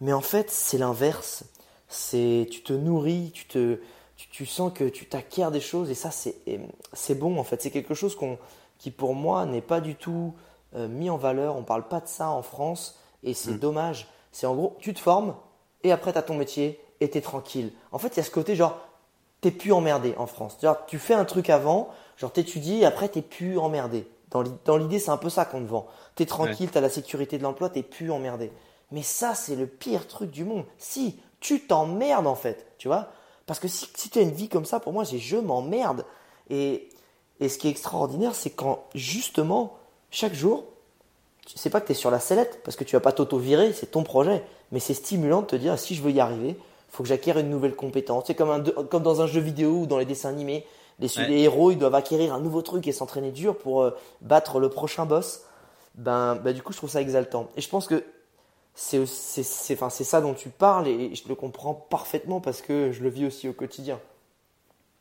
Mais 0.00 0.14
en 0.14 0.22
fait, 0.22 0.50
c'est 0.50 0.78
l'inverse. 0.78 1.44
C'est 1.88 2.48
tu 2.50 2.62
te 2.62 2.72
nourris, 2.72 3.30
tu 3.34 3.46
te 3.46 3.80
tu, 4.16 4.28
tu 4.30 4.46
sens 4.46 4.72
que 4.72 4.84
tu 4.88 5.06
t'acquiers 5.06 5.50
des 5.50 5.60
choses 5.60 5.90
et 5.90 5.94
ça 5.94 6.10
c'est 6.10 6.36
c'est 6.94 7.16
bon 7.16 7.38
en 7.38 7.44
fait. 7.44 7.60
C'est 7.60 7.70
quelque 7.70 7.92
chose 7.92 8.16
qu'on 8.16 8.38
qui 8.78 8.90
pour 8.90 9.14
moi 9.14 9.44
n'est 9.44 9.60
pas 9.60 9.82
du 9.82 9.94
tout 9.94 10.32
euh, 10.74 10.88
mis 10.88 11.10
en 11.10 11.18
valeur. 11.18 11.56
On 11.56 11.64
parle 11.64 11.86
pas 11.86 12.00
de 12.00 12.08
ça 12.08 12.30
en 12.30 12.42
France 12.42 12.98
et 13.22 13.34
c'est 13.34 13.58
dommage. 13.58 14.08
C'est 14.32 14.46
en 14.46 14.54
gros, 14.54 14.74
tu 14.80 14.94
te 14.94 15.00
formes 15.00 15.34
et 15.82 15.92
après 15.92 16.12
tu 16.12 16.18
as 16.18 16.22
ton 16.22 16.34
métier 16.34 16.80
et 17.00 17.10
tu 17.10 17.18
es 17.18 17.20
tranquille. 17.20 17.72
En 17.92 17.98
fait, 17.98 18.08
il 18.08 18.16
y 18.16 18.20
a 18.20 18.24
ce 18.24 18.30
côté 18.30 18.56
genre 18.56 18.78
t'es 19.42 19.50
plus 19.50 19.72
emmerdé 19.72 20.14
en 20.16 20.26
France. 20.26 20.56
Genre, 20.62 20.78
tu 20.86 20.98
fais 20.98 21.12
un 21.12 21.26
truc 21.26 21.50
avant, 21.50 21.90
genre 22.16 22.32
t'étudies 22.32 22.80
et 22.80 22.86
après 22.86 23.08
t'es 23.08 23.20
plus 23.20 23.58
emmerdé. 23.58 24.08
Dans 24.34 24.42
l'i- 24.42 24.52
dans 24.66 24.76
l'idée, 24.76 24.98
c'est 24.98 25.10
un 25.10 25.16
peu 25.16 25.30
ça 25.30 25.46
qu'on 25.46 25.62
te 25.62 25.68
vend. 25.68 25.86
T'es 26.16 26.26
tranquille, 26.26 26.68
t'as 26.70 26.82
la 26.82 26.90
sécurité 26.90 27.38
de 27.38 27.42
l'emploi, 27.42 27.70
t'es 27.70 27.82
plus 27.82 28.10
emmerdé. 28.10 28.52
Mais 28.92 29.02
ça, 29.02 29.34
c'est 29.34 29.56
le 29.56 29.66
pire 29.66 30.06
truc 30.06 30.30
du 30.30 30.44
monde. 30.44 30.64
Si, 30.76 31.18
tu 31.40 31.60
t'emmerdes 31.66 32.26
en 32.26 32.34
fait, 32.34 32.66
tu 32.76 32.88
vois 32.88 33.08
Parce 33.46 33.58
que 33.60 33.68
si, 33.68 33.88
si 33.94 34.10
tu 34.10 34.18
as 34.18 34.22
une 34.22 34.32
vie 34.32 34.48
comme 34.50 34.66
ça, 34.66 34.78
pour 34.80 34.92
moi, 34.92 35.06
c'est 35.06 35.18
je 35.18 35.36
m'emmerde. 35.38 36.04
Et, 36.50 36.90
et 37.40 37.48
ce 37.48 37.56
qui 37.58 37.68
est 37.68 37.70
extraordinaire, 37.70 38.34
c'est 38.34 38.50
quand 38.50 38.84
justement, 38.94 39.78
chaque 40.10 40.34
jour, 40.34 40.64
tu 41.46 41.56
sais 41.58 41.70
pas 41.70 41.80
que 41.80 41.86
tu 41.86 41.92
es 41.92 41.94
sur 41.94 42.10
la 42.10 42.18
sellette, 42.20 42.60
parce 42.64 42.76
que 42.76 42.84
tu 42.84 42.96
vas 42.96 43.00
pas 43.00 43.12
t'auto-virer, 43.12 43.72
c'est 43.72 43.86
ton 43.92 44.02
projet. 44.02 44.44
Mais 44.72 44.80
c'est 44.80 44.94
stimulant 44.94 45.42
de 45.42 45.46
te 45.46 45.56
dire, 45.56 45.78
si 45.78 45.94
je 45.94 46.02
veux 46.02 46.10
y 46.10 46.20
arriver, 46.20 46.56
faut 46.90 47.02
que 47.02 47.08
j'acquière 47.08 47.38
une 47.38 47.50
nouvelle 47.50 47.76
compétence. 47.76 48.24
C'est 48.26 48.34
comme, 48.34 48.50
un, 48.50 48.60
comme 48.62 49.02
dans 49.02 49.20
un 49.20 49.26
jeu 49.26 49.40
vidéo 49.40 49.70
ou 49.80 49.86
dans 49.86 49.98
les 49.98 50.04
dessins 50.06 50.30
animés. 50.30 50.66
Les, 51.00 51.08
Ouais. 51.18 51.26
les 51.28 51.40
héros, 51.42 51.70
ils 51.72 51.78
doivent 51.78 51.94
acquérir 51.94 52.34
un 52.34 52.40
nouveau 52.40 52.62
truc 52.62 52.86
et 52.86 52.92
s'entraîner 52.92 53.32
dur 53.32 53.56
pour 53.58 53.82
euh, 53.82 53.90
battre 54.20 54.60
le 54.60 54.68
prochain 54.68 55.06
boss. 55.06 55.42
ben, 55.94 56.36
ben 56.36 56.52
du 56.54 56.62
coup 56.62 56.72
je 56.72 56.78
trouve 56.78 56.90
ça 56.90 57.00
exaltant. 57.00 57.48
Et 57.56 57.60
je 57.60 57.68
pense 57.68 57.86
que 57.86 58.04
c'est 58.74 59.06
c'est 59.06 59.74
enfin, 59.74 59.90
ça 59.90 60.20
dont 60.20 60.34
tu 60.34 60.48
parles 60.50 60.88
et 60.88 61.14
je 61.14 61.28
le 61.28 61.34
comprends 61.36 61.74
parfaitement 61.74 62.40
parce 62.40 62.60
que 62.62 62.90
je 62.92 63.02
le 63.02 63.08
vis 63.08 63.26
aussi 63.26 63.48
au 63.48 63.52
quotidien. 63.52 64.00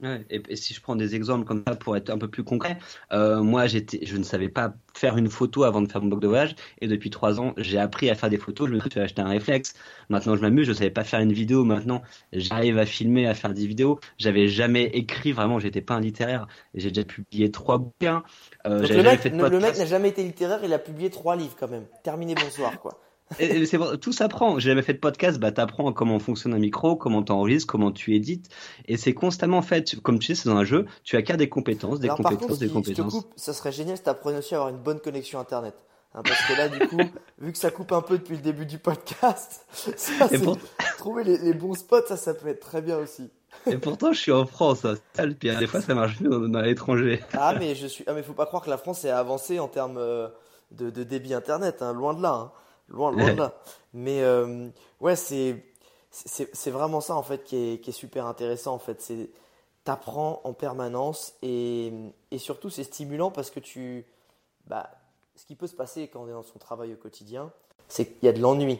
Ouais, 0.01 0.25
et, 0.29 0.55
si 0.55 0.73
je 0.73 0.81
prends 0.81 0.95
des 0.95 1.15
exemples 1.15 1.45
comme 1.45 1.63
ça 1.65 1.75
pour 1.75 1.95
être 1.95 2.09
un 2.09 2.17
peu 2.17 2.27
plus 2.27 2.43
concret, 2.43 2.77
euh, 3.13 3.41
moi 3.41 3.67
j'étais, 3.67 4.05
je 4.05 4.17
ne 4.17 4.23
savais 4.23 4.49
pas 4.49 4.73
faire 4.93 5.17
une 5.17 5.29
photo 5.29 5.63
avant 5.63 5.81
de 5.81 5.89
faire 5.89 6.01
mon 6.01 6.09
blog 6.09 6.21
de 6.21 6.27
voyage 6.27 6.55
et 6.81 6.87
depuis 6.87 7.09
trois 7.09 7.39
ans 7.39 7.53
j'ai 7.57 7.77
appris 7.77 8.09
à 8.09 8.15
faire 8.15 8.29
des 8.29 8.37
photos. 8.37 8.69
Je 8.69 8.73
me 8.75 8.79
suis 8.79 8.99
acheté 8.99 9.21
un 9.21 9.29
réflexe. 9.29 9.75
Maintenant 10.09 10.35
je 10.35 10.41
m'amuse. 10.41 10.65
Je 10.65 10.71
ne 10.71 10.75
savais 10.75 10.89
pas 10.89 11.03
faire 11.03 11.19
une 11.19 11.31
vidéo. 11.31 11.63
Maintenant 11.63 12.01
j'arrive 12.33 12.77
à 12.79 12.85
filmer, 12.85 13.27
à 13.27 13.33
faire 13.33 13.53
des 13.53 13.65
vidéos. 13.65 13.99
J'avais 14.17 14.47
jamais 14.47 14.85
écrit 14.85 15.31
vraiment. 15.31 15.59
J'étais 15.59 15.81
pas 15.81 15.93
un 15.93 16.01
littéraire. 16.01 16.47
J'ai 16.73 16.89
déjà 16.89 17.05
publié 17.05 17.51
trois 17.51 17.77
bouquins. 17.77 18.23
Euh, 18.65 18.85
le 18.87 19.03
mec, 19.03 19.23
le 19.23 19.59
mec 19.59 19.77
n'a 19.77 19.85
jamais 19.85 20.09
été 20.09 20.23
littéraire. 20.23 20.59
Il 20.63 20.73
a 20.73 20.79
publié 20.79 21.09
trois 21.09 21.35
livres 21.35 21.55
quand 21.57 21.69
même. 21.69 21.85
Terminé 22.03 22.35
bonsoir 22.35 22.79
quoi 22.79 22.99
c'est 23.37 23.77
bon, 23.77 23.97
tout 23.97 24.11
s'apprend. 24.11 24.59
J'ai 24.59 24.69
jamais 24.69 24.81
fait 24.81 24.93
de 24.93 24.99
podcast, 24.99 25.39
bah 25.39 25.51
t'apprends 25.51 25.91
comment 25.93 26.19
fonctionne 26.19 26.53
un 26.53 26.59
micro, 26.59 26.95
comment 26.95 27.23
t'enregistres, 27.23 27.67
comment 27.67 27.91
tu 27.91 28.15
édites, 28.15 28.49
et 28.87 28.97
c'est 28.97 29.13
constamment 29.13 29.61
fait. 29.61 29.99
Comme 30.01 30.19
tu 30.19 30.27
sais, 30.27 30.35
c'est 30.35 30.49
dans 30.49 30.57
un 30.57 30.63
jeu, 30.63 30.85
tu 31.03 31.15
acquiers 31.15 31.37
des 31.37 31.49
compétences, 31.49 31.99
des 31.99 32.09
compétences, 32.09 32.59
des 32.59 32.69
compétences. 32.69 33.13
Je 33.13 33.19
te 33.19 33.23
coupe, 33.23 33.33
ça 33.35 33.53
serait 33.53 33.71
génial 33.71 33.97
si 33.97 34.03
t'apprenais 34.03 34.37
aussi 34.37 34.53
à 34.53 34.57
avoir 34.57 34.69
une 34.69 34.81
bonne 34.81 34.99
connexion 34.99 35.39
internet. 35.39 35.75
Hein, 36.15 36.21
parce 36.23 36.45
que 36.47 36.53
là, 36.53 36.69
du 36.69 36.87
coup, 36.87 36.97
vu 37.39 37.51
que 37.51 37.57
ça 37.57 37.71
coupe 37.71 37.91
un 37.91 38.01
peu 38.01 38.17
depuis 38.17 38.35
le 38.35 38.41
début 38.41 38.65
du 38.65 38.77
podcast, 38.77 39.65
ça, 39.71 40.29
trouver 40.97 41.23
les, 41.23 41.53
bons 41.53 41.73
spots, 41.73 42.05
ça, 42.07 42.17
ça 42.17 42.33
peut 42.33 42.49
être 42.49 42.59
très 42.59 42.81
bien 42.81 42.97
aussi. 42.97 43.31
Et 43.67 43.77
pourtant, 43.77 44.13
je 44.13 44.19
suis 44.19 44.31
en 44.31 44.45
France, 44.45 44.85
hein. 44.85 44.95
ça, 45.13 45.25
le 45.25 45.33
pire. 45.33 45.57
Des 45.57 45.67
fois, 45.67 45.81
ça 45.81 45.93
marche 45.95 46.19
mieux 46.19 46.47
dans, 46.47 46.61
l'étranger. 46.61 47.23
Ah, 47.33 47.55
mais 47.57 47.75
je 47.75 47.87
suis, 47.87 48.03
ah, 48.07 48.13
mais 48.13 48.23
faut 48.23 48.33
pas 48.33 48.45
croire 48.45 48.63
que 48.63 48.69
la 48.69 48.77
France 48.77 49.05
est 49.05 49.09
avancée 49.09 49.59
en 49.59 49.67
termes 49.67 49.97
euh, 49.97 50.27
de, 50.71 50.89
débit 50.89 51.33
internet, 51.33 51.81
hein, 51.81 51.93
loin 51.93 52.13
de 52.13 52.21
là. 52.21 52.33
Hein. 52.33 52.51
Loin, 52.89 53.11
loin 53.11 53.33
de 53.33 53.37
là. 53.37 53.53
Mais 53.93 54.21
euh, 54.21 54.69
ouais, 54.99 55.15
c'est, 55.15 55.63
c'est, 56.11 56.71
vraiment 56.71 57.01
ça 57.01 57.15
en 57.15 57.23
fait 57.23 57.43
qui 57.43 57.55
est, 57.55 57.79
qui 57.79 57.91
est 57.91 57.93
super 57.93 58.25
intéressant 58.25 58.73
en 58.73 58.79
fait. 58.79 59.01
C'est 59.01 59.29
t'apprends 59.83 60.39
en 60.45 60.53
permanence 60.53 61.33
et, 61.41 61.91
et 62.31 62.37
surtout 62.37 62.69
c'est 62.69 62.85
stimulant 62.85 63.31
parce 63.31 63.51
que 63.51 63.59
tu, 63.59 64.05
bah, 64.65 64.89
ce 65.35 65.45
qui 65.45 65.55
peut 65.55 65.67
se 65.67 65.75
passer 65.75 66.07
quand 66.07 66.21
on 66.21 66.27
est 66.27 66.31
dans 66.33 66.43
son 66.43 66.59
travail 66.59 66.93
au 66.93 66.97
quotidien, 66.97 67.51
c'est 67.87 68.05
qu'il 68.05 68.25
y 68.25 68.29
a 68.29 68.33
de 68.33 68.39
l'ennui. 68.39 68.79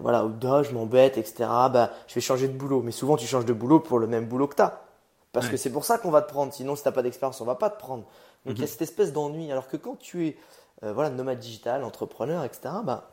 Voilà, 0.00 0.24
oh, 0.24 0.62
je 0.62 0.72
m'embête, 0.72 1.18
etc. 1.18 1.34
Bah, 1.70 1.90
je 2.06 2.14
vais 2.14 2.20
changer 2.20 2.48
de 2.48 2.56
boulot. 2.56 2.80
Mais 2.80 2.92
souvent, 2.92 3.16
tu 3.16 3.26
changes 3.26 3.44
de 3.44 3.52
boulot 3.52 3.80
pour 3.80 3.98
le 3.98 4.06
même 4.06 4.26
boulot 4.26 4.48
que 4.48 4.56
tu 4.56 4.62
as. 4.62 4.80
Parce 5.32 5.48
que 5.48 5.56
c'est 5.56 5.70
pour 5.70 5.84
ça 5.84 5.98
qu'on 5.98 6.10
va 6.10 6.22
te 6.22 6.30
prendre. 6.30 6.52
Sinon, 6.52 6.76
si 6.76 6.82
tu 6.82 6.88
n'as 6.88 6.92
pas 6.92 7.02
d'expérience, 7.02 7.40
on 7.40 7.44
va 7.44 7.56
pas 7.56 7.68
te 7.68 7.78
prendre. 7.78 8.04
Donc, 8.46 8.56
il 8.56 8.58
y 8.58 8.62
a 8.62 8.62
mhm. 8.62 8.68
cette 8.68 8.82
espèce 8.82 9.12
d'ennui. 9.12 9.50
Alors 9.50 9.68
que 9.68 9.76
quand 9.76 9.96
tu 9.96 10.28
es 10.28 10.36
euh, 10.84 10.92
voilà, 10.92 11.10
nomade 11.10 11.38
digital, 11.38 11.84
entrepreneur, 11.84 12.44
etc., 12.44 12.74
bah, 12.84 13.10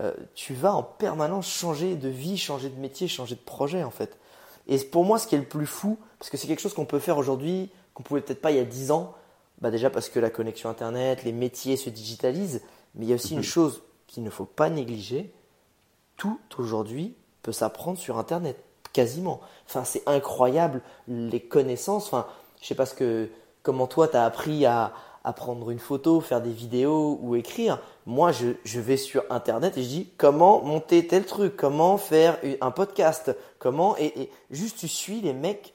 euh, 0.00 0.12
tu 0.34 0.54
vas 0.54 0.74
en 0.74 0.82
permanence 0.82 1.46
changer 1.46 1.96
de 1.96 2.08
vie, 2.08 2.38
changer 2.38 2.70
de 2.70 2.80
métier, 2.80 3.08
changer 3.08 3.34
de 3.34 3.40
projet 3.40 3.84
en 3.84 3.90
fait. 3.90 4.18
Et 4.66 4.78
pour 4.78 5.04
moi, 5.04 5.18
ce 5.18 5.26
qui 5.26 5.34
est 5.34 5.38
le 5.38 5.44
plus 5.44 5.66
fou, 5.66 5.98
parce 6.18 6.30
que 6.30 6.36
c'est 6.36 6.46
quelque 6.46 6.60
chose 6.60 6.74
qu'on 6.74 6.86
peut 6.86 6.98
faire 6.98 7.18
aujourd'hui, 7.18 7.70
qu'on 7.94 8.02
pouvait 8.02 8.22
peut-être 8.22 8.40
pas 8.40 8.52
il 8.52 8.56
y 8.56 8.60
a 8.60 8.64
10 8.64 8.90
ans, 8.90 9.14
bah 9.60 9.70
déjà 9.70 9.90
parce 9.90 10.08
que 10.08 10.18
la 10.18 10.30
connexion 10.30 10.70
Internet, 10.70 11.24
les 11.24 11.32
métiers 11.32 11.76
se 11.76 11.90
digitalisent, 11.90 12.62
mais 12.94 13.04
il 13.06 13.08
y 13.08 13.12
a 13.12 13.16
aussi 13.16 13.32
une 13.32 13.38
mhm. 13.38 13.44
chose 13.44 13.82
qu'il 14.06 14.22
ne 14.22 14.30
faut 14.30 14.44
pas 14.44 14.70
négliger, 14.70 15.32
tout 16.16 16.38
aujourd'hui 16.58 17.14
peut 17.42 17.52
s'apprendre 17.52 17.98
sur 17.98 18.18
Internet, 18.18 18.62
quasiment. 18.92 19.40
Enfin, 19.66 19.84
c'est 19.84 20.02
incroyable 20.06 20.80
les 21.08 21.40
connaissances. 21.40 22.06
Enfin, 22.06 22.26
je 22.60 22.66
sais 22.66 22.74
pas 22.74 22.86
ce 22.86 22.94
que, 22.94 23.28
comment 23.62 23.86
toi 23.86 24.08
tu 24.08 24.16
as 24.16 24.24
appris 24.24 24.64
à, 24.64 24.92
à 25.24 25.32
prendre 25.32 25.70
une 25.70 25.78
photo, 25.78 26.20
faire 26.20 26.40
des 26.40 26.52
vidéos 26.52 27.18
ou 27.22 27.36
écrire. 27.36 27.80
Moi, 28.06 28.32
je, 28.32 28.48
je, 28.64 28.80
vais 28.80 28.96
sur 28.96 29.22
Internet 29.30 29.78
et 29.78 29.82
je 29.82 29.88
dis 29.88 30.08
comment 30.16 30.62
monter 30.62 31.06
tel 31.06 31.24
truc, 31.24 31.56
comment 31.56 31.96
faire 31.96 32.38
un 32.60 32.70
podcast, 32.70 33.36
comment 33.58 33.96
et, 33.98 34.30
juste 34.50 34.78
tu 34.78 34.88
suis 34.88 35.20
les 35.20 35.32
mecs, 35.32 35.74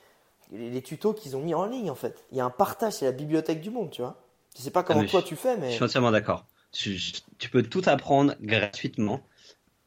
les, 0.51 0.81
tutos 0.81 1.13
qu'ils 1.13 1.35
ont 1.37 1.41
mis 1.41 1.53
en 1.53 1.65
ligne 1.65 1.89
en 1.89 1.95
fait. 1.95 2.25
Il 2.31 2.37
y 2.37 2.41
a 2.41 2.45
un 2.45 2.49
partage, 2.49 2.93
c'est 2.93 3.05
la 3.05 3.11
bibliothèque 3.11 3.61
du 3.61 3.69
monde, 3.69 3.89
tu 3.89 4.01
vois. 4.01 4.17
Je 4.57 4.61
sais 4.61 4.71
pas 4.71 4.83
comment 4.83 5.03
ah 5.03 5.09
toi 5.09 5.21
tu 5.21 5.35
fais, 5.35 5.55
mais 5.55 5.69
je 5.69 5.75
suis 5.75 5.83
entièrement 5.83 6.11
d'accord. 6.11 6.45
Tu, 6.71 6.99
tu 7.37 7.49
peux 7.49 7.63
tout 7.63 7.83
apprendre 7.85 8.35
gratuitement 8.41 9.21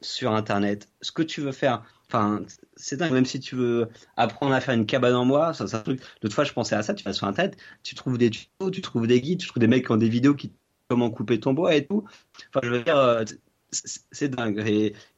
sur 0.01 0.33
Internet. 0.33 0.89
Ce 1.03 1.13
que 1.13 1.23
tu 1.23 1.41
veux 1.43 1.53
faire, 1.53 1.83
Enfin, 2.11 2.43
c'est 2.75 2.97
dingue. 2.97 3.13
Même 3.13 3.25
si 3.25 3.39
tu 3.39 3.55
veux 3.55 3.89
apprendre 4.17 4.53
à 4.53 4.61
faire 4.61 4.75
une 4.75 4.85
cabane 4.85 5.15
en 5.15 5.27
bois, 5.27 5.55
c'est 5.55 5.75
un 5.75 5.79
truc. 5.79 6.01
L'autre 6.23 6.35
fois, 6.35 6.43
je 6.43 6.53
pensais 6.53 6.75
à 6.75 6.83
ça. 6.83 6.93
Tu 6.93 7.05
vas 7.05 7.13
sur 7.13 7.29
Internet, 7.29 7.57
tu 7.85 7.95
trouves 7.95 8.19
des 8.19 8.31
tutos, 8.31 8.71
tu 8.73 8.81
trouves 8.81 9.07
des 9.07 9.21
guides, 9.21 9.39
tu 9.39 9.47
trouves 9.47 9.61
des 9.61 9.69
mecs 9.69 9.87
qui 9.87 9.93
ont 9.93 9.97
des 9.97 10.09
vidéos 10.09 10.35
qui 10.35 10.53
comment 10.89 11.11
couper 11.11 11.39
ton 11.39 11.55
bois 11.55 11.77
et 11.77 11.87
tout. 11.87 12.05
Enfin, 12.49 12.61
je 12.65 12.71
veux 12.71 12.83
dire, 12.83 12.97
euh, 12.97 13.23
c'est 13.71 14.29
dingue. 14.29 14.61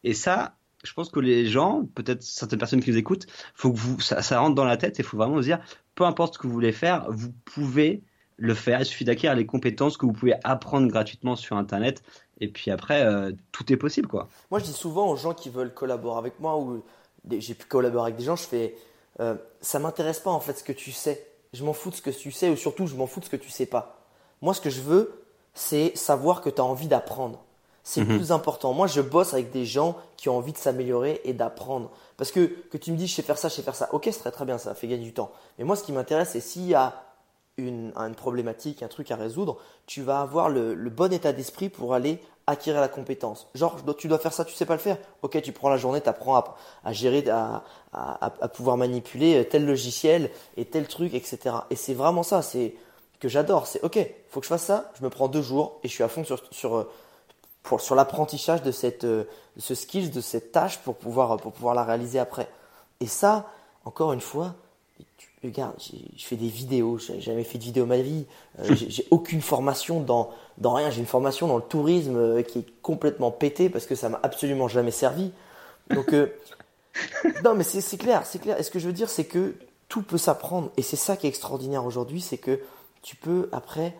Et, 0.05 0.15
ça, 0.15 0.59
je 0.85 0.93
pense 0.93 1.09
que 1.09 1.19
les 1.19 1.47
gens, 1.47 1.87
peut-être 1.95 2.23
certaines 2.23 2.59
personnes 2.59 2.83
qui 2.83 2.91
nous 2.91 2.99
écoutent, 2.99 3.27
faut 3.55 3.73
que 3.73 3.79
vous, 3.79 3.99
ça, 3.99 4.21
ça 4.21 4.39
rentre 4.39 4.55
dans 4.55 4.67
la 4.67 4.77
tête 4.77 5.01
et 5.01 5.03
faut 5.03 5.17
vraiment 5.17 5.39
se 5.39 5.47
dire, 5.47 5.61
peu 5.95 6.05
importe 6.05 6.35
ce 6.35 6.39
que 6.39 6.47
vous 6.47 6.53
voulez 6.53 6.73
faire, 6.73 7.07
vous 7.09 7.33
pouvez 7.47 8.03
le 8.37 8.55
faire. 8.55 8.81
Il 8.81 8.85
suffit 8.85 9.05
d'acquérir 9.05 9.35
les 9.35 9.47
compétences 9.47 9.97
que 9.97 10.05
vous 10.05 10.13
pouvez 10.13 10.35
apprendre 10.45 10.89
gratuitement 10.89 11.37
sur 11.37 11.57
Internet. 11.57 12.03
Et 12.43 12.49
puis 12.49 12.73
après, 12.73 13.03
euh, 13.03 13.31
tout 13.53 13.73
est 13.73 13.77
possible, 13.77 14.09
quoi. 14.09 14.29
Moi, 14.51 14.59
je 14.59 14.65
dis 14.65 14.73
souvent 14.73 15.09
aux 15.09 15.17
gens 15.17 15.33
qui 15.33 15.49
veulent 15.49 15.73
collaborer 15.73 16.19
avec 16.19 16.41
moi 16.41 16.59
ou 16.59 16.83
j'ai 17.31 17.55
pu 17.55 17.67
collaborer 17.67 18.07
avec 18.07 18.17
des 18.17 18.25
gens, 18.25 18.35
je 18.35 18.43
fais, 18.43 18.75
euh, 19.21 19.37
ça 19.61 19.79
m'intéresse 19.79 20.19
pas 20.19 20.33
en 20.33 20.41
fait 20.41 20.59
ce 20.59 20.65
que 20.65 20.73
tu 20.73 20.91
sais. 20.91 21.25
Je 21.53 21.65
m'en 21.65 21.73
fous 21.73 21.91
de 21.91 21.95
ce 21.95 22.03
que 22.03 22.11
tu 22.11 22.33
sais 22.33 22.51
ou 22.51 22.57
surtout, 22.57 22.89
je 22.89 22.97
m'en 22.97 23.07
fous 23.07 23.21
de 23.21 23.27
ce 23.27 23.31
que 23.31 23.37
tu 23.37 23.49
sais 23.49 23.67
pas. 23.67 24.05
Moi, 24.41 24.55
ce 24.55 24.61
que 24.61 24.71
je 24.71 24.81
veux, 24.81 25.23
c'est 25.55 25.97
savoir 25.97 26.41
que 26.41 26.51
tu 26.51 26.61
as 26.61 26.65
envie 26.65 26.89
d'apprendre. 26.89 27.45
C'est 27.85 28.01
le 28.01 28.07
mhm. 28.07 28.17
plus 28.17 28.33
important. 28.33 28.73
Moi, 28.73 28.89
je 28.89 29.01
bosse 29.01 29.35
avec 29.35 29.53
des 29.53 29.65
gens 29.65 29.97
qui 30.17 30.29
ont 30.29 30.37
envie 30.37 30.53
de 30.53 30.59
s'améliorer 30.59 31.21
et 31.25 31.35
d'apprendre. 31.35 31.93
Parce 32.17 32.33
que 32.33 32.47
que 32.47 32.77
tu 32.77 32.91
me 32.91 32.97
dis, 32.97 33.07
je 33.07 33.15
sais 33.15 33.23
faire 33.23 33.39
ça, 33.39 33.49
je 33.49 33.55
sais 33.55 33.63
faire 33.63 33.77
ça. 33.77 33.89
Ok, 33.93 34.09
c'est 34.11 34.19
très 34.19 34.33
très 34.33 34.45
bien, 34.45 34.59
ça 34.59 34.75
fait 34.75 34.89
gagner 34.89 35.05
du 35.05 35.15
temps. 35.15 35.31
Mais 35.59 35.65
moi, 35.65 35.77
ce 35.77 35.85
qui 35.85 35.93
m'intéresse, 35.93 36.31
c'est 36.31 36.41
s'il 36.41 36.67
y 36.67 36.75
a 36.75 37.05
une, 37.57 37.93
une, 37.97 38.15
problématique, 38.15 38.83
un 38.83 38.89
truc 38.89 39.11
à 39.11 39.17
résoudre, 39.17 39.59
tu 39.87 40.03
vas 40.03 40.21
avoir 40.21 40.49
le, 40.49 40.75
bon 40.91 41.13
état 41.13 41.33
d'esprit 41.33 41.69
pour 41.69 41.95
aller 41.95 42.21
acquérir 42.47 42.81
la 42.81 42.89
compétence. 42.89 43.49
Genre, 43.55 43.77
tu 43.97 44.09
dois 44.09 44.19
faire 44.19 44.33
ça, 44.33 44.45
tu 44.45 44.55
sais 44.55 44.67
pas 44.67 44.75
le 44.75 44.81
faire. 44.81 44.99
Ok, 45.23 45.41
tu 45.43 45.53
prends 45.53 45.69
la 45.69 45.77
journée, 45.77 46.01
tu 46.01 46.09
apprends 46.09 46.43
à, 46.85 46.93
gérer, 46.93 47.25
à, 47.31 48.49
pouvoir 48.53 48.77
manipuler 48.77 49.47
tel 49.49 49.65
logiciel 49.65 50.31
et 50.57 50.65
tel 50.65 50.89
truc, 50.89 51.15
etc. 51.15 51.57
Et 51.71 51.77
c'est 51.77 51.95
vraiment 51.95 52.23
ça, 52.23 52.43
c'est 52.43 52.75
que 53.21 53.29
j'adore. 53.29 53.67
C'est 53.67 53.83
ok, 53.83 53.99
faut 54.29 54.41
que 54.41 54.47
je 54.47 54.49
fasse 54.49 54.65
ça, 54.65 54.91
je 54.99 55.05
me 55.05 55.11
prends 55.11 55.29
deux 55.29 55.43
jours 55.43 55.79
et 55.85 55.89
je 55.89 55.93
suis 55.93 56.03
à 56.03 56.09
fond 56.09 56.25
sur, 56.25 56.43
sur, 56.51 56.89
pour, 57.63 57.81
sur 57.81 57.95
l'apprentissage 57.95 58.63
de, 58.63 58.73
cette, 58.73 59.07
de 59.07 59.27
ce 59.59 59.75
skill, 59.75 60.11
de 60.11 60.21
cette 60.21 60.53
tâche 60.53 60.79
pour 60.79 60.97
pouvoir, 60.97 61.37
pour 61.37 61.53
pouvoir 61.53 61.75
la 61.75 61.85
réaliser 61.85 62.19
après. 62.19 62.49
Et 63.01 63.07
ça, 63.07 63.47
encore 63.85 64.13
une 64.13 64.21
fois, 64.21 64.55
regarde, 65.49 65.75
je 65.81 66.25
fais 66.25 66.37
des 66.37 66.49
vidéos, 66.49 66.99
j'ai 66.99 67.21
jamais 67.21 67.45
fait 67.45 67.59
de 67.59 67.65
vidéo 67.65 67.87
ma 67.87 67.99
vie, 67.99 68.27
euh, 68.61 68.75
j'ai 68.75 69.07
aucune 69.11 69.41
formation 69.41 70.01
dans, 70.01 70.31
dans 70.59 70.75
rien, 70.75 70.91
j'ai 70.91 71.01
une 71.01 71.07
formation 71.07 71.49
dans 71.49 71.57
le 71.57 71.63
tourisme 71.63 72.17
euh, 72.17 72.43
qui 72.43 72.61
est 72.61 72.67
complètement 72.81 73.31
pétée 73.31 73.69
parce 73.69 73.87
que 73.87 73.95
ça 73.95 74.09
m'a 74.09 74.21
absolument 74.23 74.69
jamais 74.69 74.91
servi. 74.91 75.33
Donc, 75.91 76.13
euh, 76.13 76.33
non, 77.45 77.55
mais 77.55 77.65
c'est 77.65 77.97
clair, 77.99 78.25
c'est 78.25 78.41
clair. 78.41 78.59
Et 78.61 78.63
ce 78.63 78.71
que 78.71 78.79
je 78.79 78.87
veux 78.87 78.93
dire, 78.93 79.11
c'est 79.11 79.25
que 79.25 79.55
tout 79.89 80.03
peut 80.03 80.19
s'apprendre. 80.19 80.71
Et 80.77 80.83
c'est 80.83 80.97
ça 80.97 81.17
qui 81.17 81.27
est 81.27 81.31
extraordinaire 81.31 81.85
aujourd'hui, 81.85 82.21
c'est 82.21 82.39
que 82.39 82.61
tu 83.03 83.17
peux 83.17 83.49
après, 83.51 83.97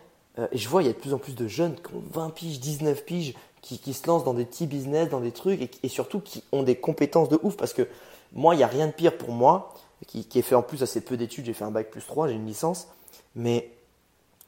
et 0.51 0.57
je 0.57 0.69
vois, 0.69 0.81
il 0.81 0.85
y 0.85 0.89
a 0.89 0.93
de 0.93 0.97
plus 0.97 1.13
en 1.13 1.17
plus 1.17 1.35
de 1.35 1.47
jeunes 1.47 1.75
qui 1.75 1.93
ont 1.93 2.01
20 2.13 2.29
piges, 2.29 2.59
19 2.59 3.03
piges, 3.03 3.33
qui, 3.61 3.79
qui 3.79 3.93
se 3.93 4.07
lancent 4.07 4.23
dans 4.23 4.33
des 4.33 4.45
petits 4.45 4.65
business, 4.65 5.09
dans 5.09 5.19
des 5.19 5.31
trucs, 5.31 5.61
et, 5.61 5.69
et 5.83 5.89
surtout 5.89 6.19
qui 6.19 6.43
ont 6.51 6.63
des 6.63 6.75
compétences 6.75 7.29
de 7.29 7.39
ouf 7.43 7.57
parce 7.57 7.73
que 7.73 7.87
moi, 8.33 8.55
il 8.55 8.57
n'y 8.57 8.63
a 8.63 8.67
rien 8.67 8.87
de 8.87 8.91
pire 8.91 9.17
pour 9.17 9.31
moi 9.31 9.73
qui, 10.05 10.27
est 10.33 10.41
fait 10.41 10.55
en 10.55 10.61
plus 10.61 10.83
assez 10.83 11.01
peu 11.01 11.17
d'études. 11.17 11.45
J'ai 11.45 11.53
fait 11.53 11.63
un 11.63 11.71
bac 11.71 11.89
plus 11.89 12.05
3, 12.05 12.27
j'ai 12.27 12.33
une 12.33 12.45
licence. 12.45 12.87
Mais 13.35 13.71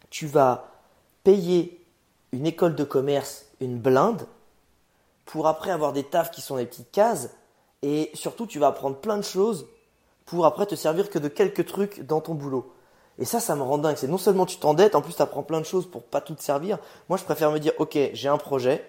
tu 0.10 0.28
vas 0.28 0.72
payer 1.24 1.86
une 2.32 2.46
école 2.46 2.76
de 2.76 2.84
commerce, 2.84 3.46
une 3.62 3.78
blinde, 3.78 4.28
pour 5.26 5.48
après 5.48 5.72
avoir 5.72 5.94
des 5.94 6.04
tafs 6.04 6.32
qui 6.32 6.42
sont 6.42 6.58
des 6.58 6.66
petites 6.66 6.92
cases. 6.92 7.30
Et 7.82 8.12
surtout, 8.14 8.46
tu 8.46 8.60
vas 8.60 8.68
apprendre 8.68 8.98
plein 8.98 9.18
de 9.18 9.24
choses 9.24 9.68
pour 10.26 10.46
après 10.46 10.66
te 10.66 10.76
servir 10.76 11.10
que 11.10 11.20
de 11.20 11.28
quelques 11.28 11.66
trucs 11.66 12.02
dans 12.02 12.22
ton 12.22 12.34
boulot. 12.34 12.74
Et 13.18 13.26
ça, 13.26 13.40
ça 13.40 13.56
me 13.56 13.62
rend 13.62 13.78
dingue. 13.78 13.96
C'est 13.98 14.08
non 14.08 14.18
seulement 14.18 14.46
tu 14.46 14.58
t'endettes, 14.58 14.96
en 14.96 15.02
plus 15.02 15.16
tu 15.16 15.22
apprends 15.22 15.44
plein 15.44 15.62
de 15.62 15.66
choses 15.66 15.90
pour 15.90 16.04
pas 16.04 16.22
tout 16.22 16.36
te 16.36 16.44
servir. 16.44 16.80
Moi, 17.10 17.18
je 17.18 17.24
préfère 17.24 17.52
me 17.52 17.60
dire, 17.60 17.74
ok, 17.78 17.98
j'ai 18.14 18.28
un 18.28 18.38
projet, 18.38 18.84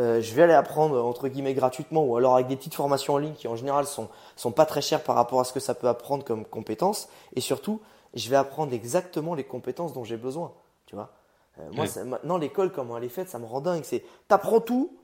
euh, 0.00 0.22
je 0.22 0.34
vais 0.34 0.44
aller 0.44 0.54
apprendre 0.54 1.04
entre 1.04 1.28
guillemets 1.28 1.52
gratuitement 1.52 2.02
ou 2.02 2.16
alors 2.16 2.34
avec 2.34 2.46
des 2.46 2.56
petites 2.56 2.74
formations 2.74 3.14
en 3.14 3.18
ligne 3.18 3.34
qui 3.34 3.46
en 3.46 3.56
général 3.56 3.86
sont 3.86 4.08
sont 4.36 4.50
pas 4.50 4.64
très 4.64 4.80
chères 4.80 5.02
par 5.02 5.16
rapport 5.16 5.38
à 5.40 5.44
ce 5.44 5.52
que 5.52 5.60
ça 5.60 5.74
peut 5.74 5.88
apprendre 5.88 6.24
comme 6.24 6.46
compétences. 6.46 7.10
Et 7.36 7.42
surtout 7.42 7.80
je 8.14 8.30
vais 8.30 8.36
apprendre 8.36 8.72
exactement 8.72 9.34
les 9.34 9.44
compétences 9.44 9.92
dont 9.92 10.04
j'ai 10.04 10.16
besoin 10.16 10.52
tu 10.86 10.94
vois. 10.94 11.10
Euh, 11.58 11.68
moi 11.72 11.84
maintenant 12.06 12.38
l'école 12.38 12.72
comment 12.72 12.96
elle 12.96 13.04
est 13.04 13.10
faite 13.10 13.28
ça 13.28 13.38
me 13.38 13.44
rend 13.44 13.60
dingue. 13.60 13.82
C'est 13.84 14.02
t'apprends 14.28 14.60
tout 14.60 14.96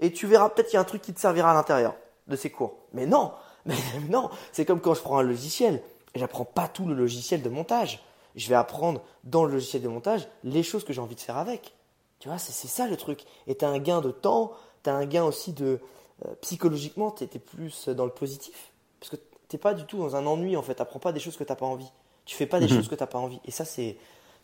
et 0.00 0.12
tu 0.12 0.26
verras 0.26 0.48
peut-être 0.48 0.66
qu'il 0.66 0.74
y 0.74 0.78
a 0.78 0.80
un 0.80 0.84
truc 0.84 1.02
qui 1.02 1.14
te 1.14 1.20
servira 1.20 1.52
à 1.52 1.54
l'intérieur 1.54 1.94
de 2.26 2.34
ces 2.34 2.50
cours. 2.50 2.74
Mais 2.92 3.06
non 3.06 3.32
mais 3.64 3.76
non 4.08 4.28
c'est 4.50 4.64
comme 4.64 4.80
quand 4.80 4.94
je 4.94 5.02
prends 5.02 5.18
un 5.18 5.22
logiciel. 5.22 5.82
J'apprends 6.16 6.44
pas 6.44 6.66
tout 6.66 6.86
le 6.86 6.94
logiciel 6.94 7.42
de 7.42 7.48
montage. 7.48 8.02
Je 8.34 8.48
vais 8.48 8.56
apprendre 8.56 9.02
dans 9.22 9.44
le 9.44 9.52
logiciel 9.52 9.82
de 9.82 9.88
montage 9.88 10.26
les 10.42 10.64
choses 10.64 10.84
que 10.84 10.92
j'ai 10.92 11.00
envie 11.00 11.14
de 11.14 11.20
faire 11.20 11.38
avec 11.38 11.74
Tu 12.22 12.28
vois, 12.28 12.38
c'est 12.38 12.68
ça 12.68 12.86
le 12.86 12.96
truc. 12.96 13.24
Et 13.48 13.56
tu 13.56 13.64
as 13.64 13.68
un 13.68 13.80
gain 13.80 14.00
de 14.00 14.12
temps, 14.12 14.52
tu 14.84 14.90
as 14.90 14.94
un 14.94 15.06
gain 15.06 15.24
aussi 15.24 15.52
de. 15.52 15.80
Euh, 16.24 16.34
psychologiquement, 16.40 17.10
tu 17.10 17.24
es, 17.24 17.26
plus 17.26 17.88
dans 17.88 18.04
le 18.04 18.12
positif. 18.12 18.70
Parce 19.00 19.10
que 19.10 19.16
t'es 19.48 19.58
pas 19.58 19.74
du 19.74 19.84
tout 19.86 19.98
dans 19.98 20.14
un 20.14 20.24
ennui 20.24 20.56
en 20.56 20.62
fait. 20.62 20.76
Tu 20.76 20.98
pas 21.00 21.10
des 21.10 21.18
choses 21.18 21.36
que 21.36 21.42
tu 21.42 21.52
pas 21.52 21.66
envie. 21.66 21.90
Tu 22.24 22.36
fais 22.36 22.46
pas 22.46 22.60
des 22.60 22.66
mhm. 22.66 22.76
choses 22.76 22.88
que 22.88 22.94
tu 22.94 23.04
pas 23.04 23.18
envie. 23.18 23.40
Et 23.44 23.50
ça, 23.50 23.64
c'est 23.64 23.96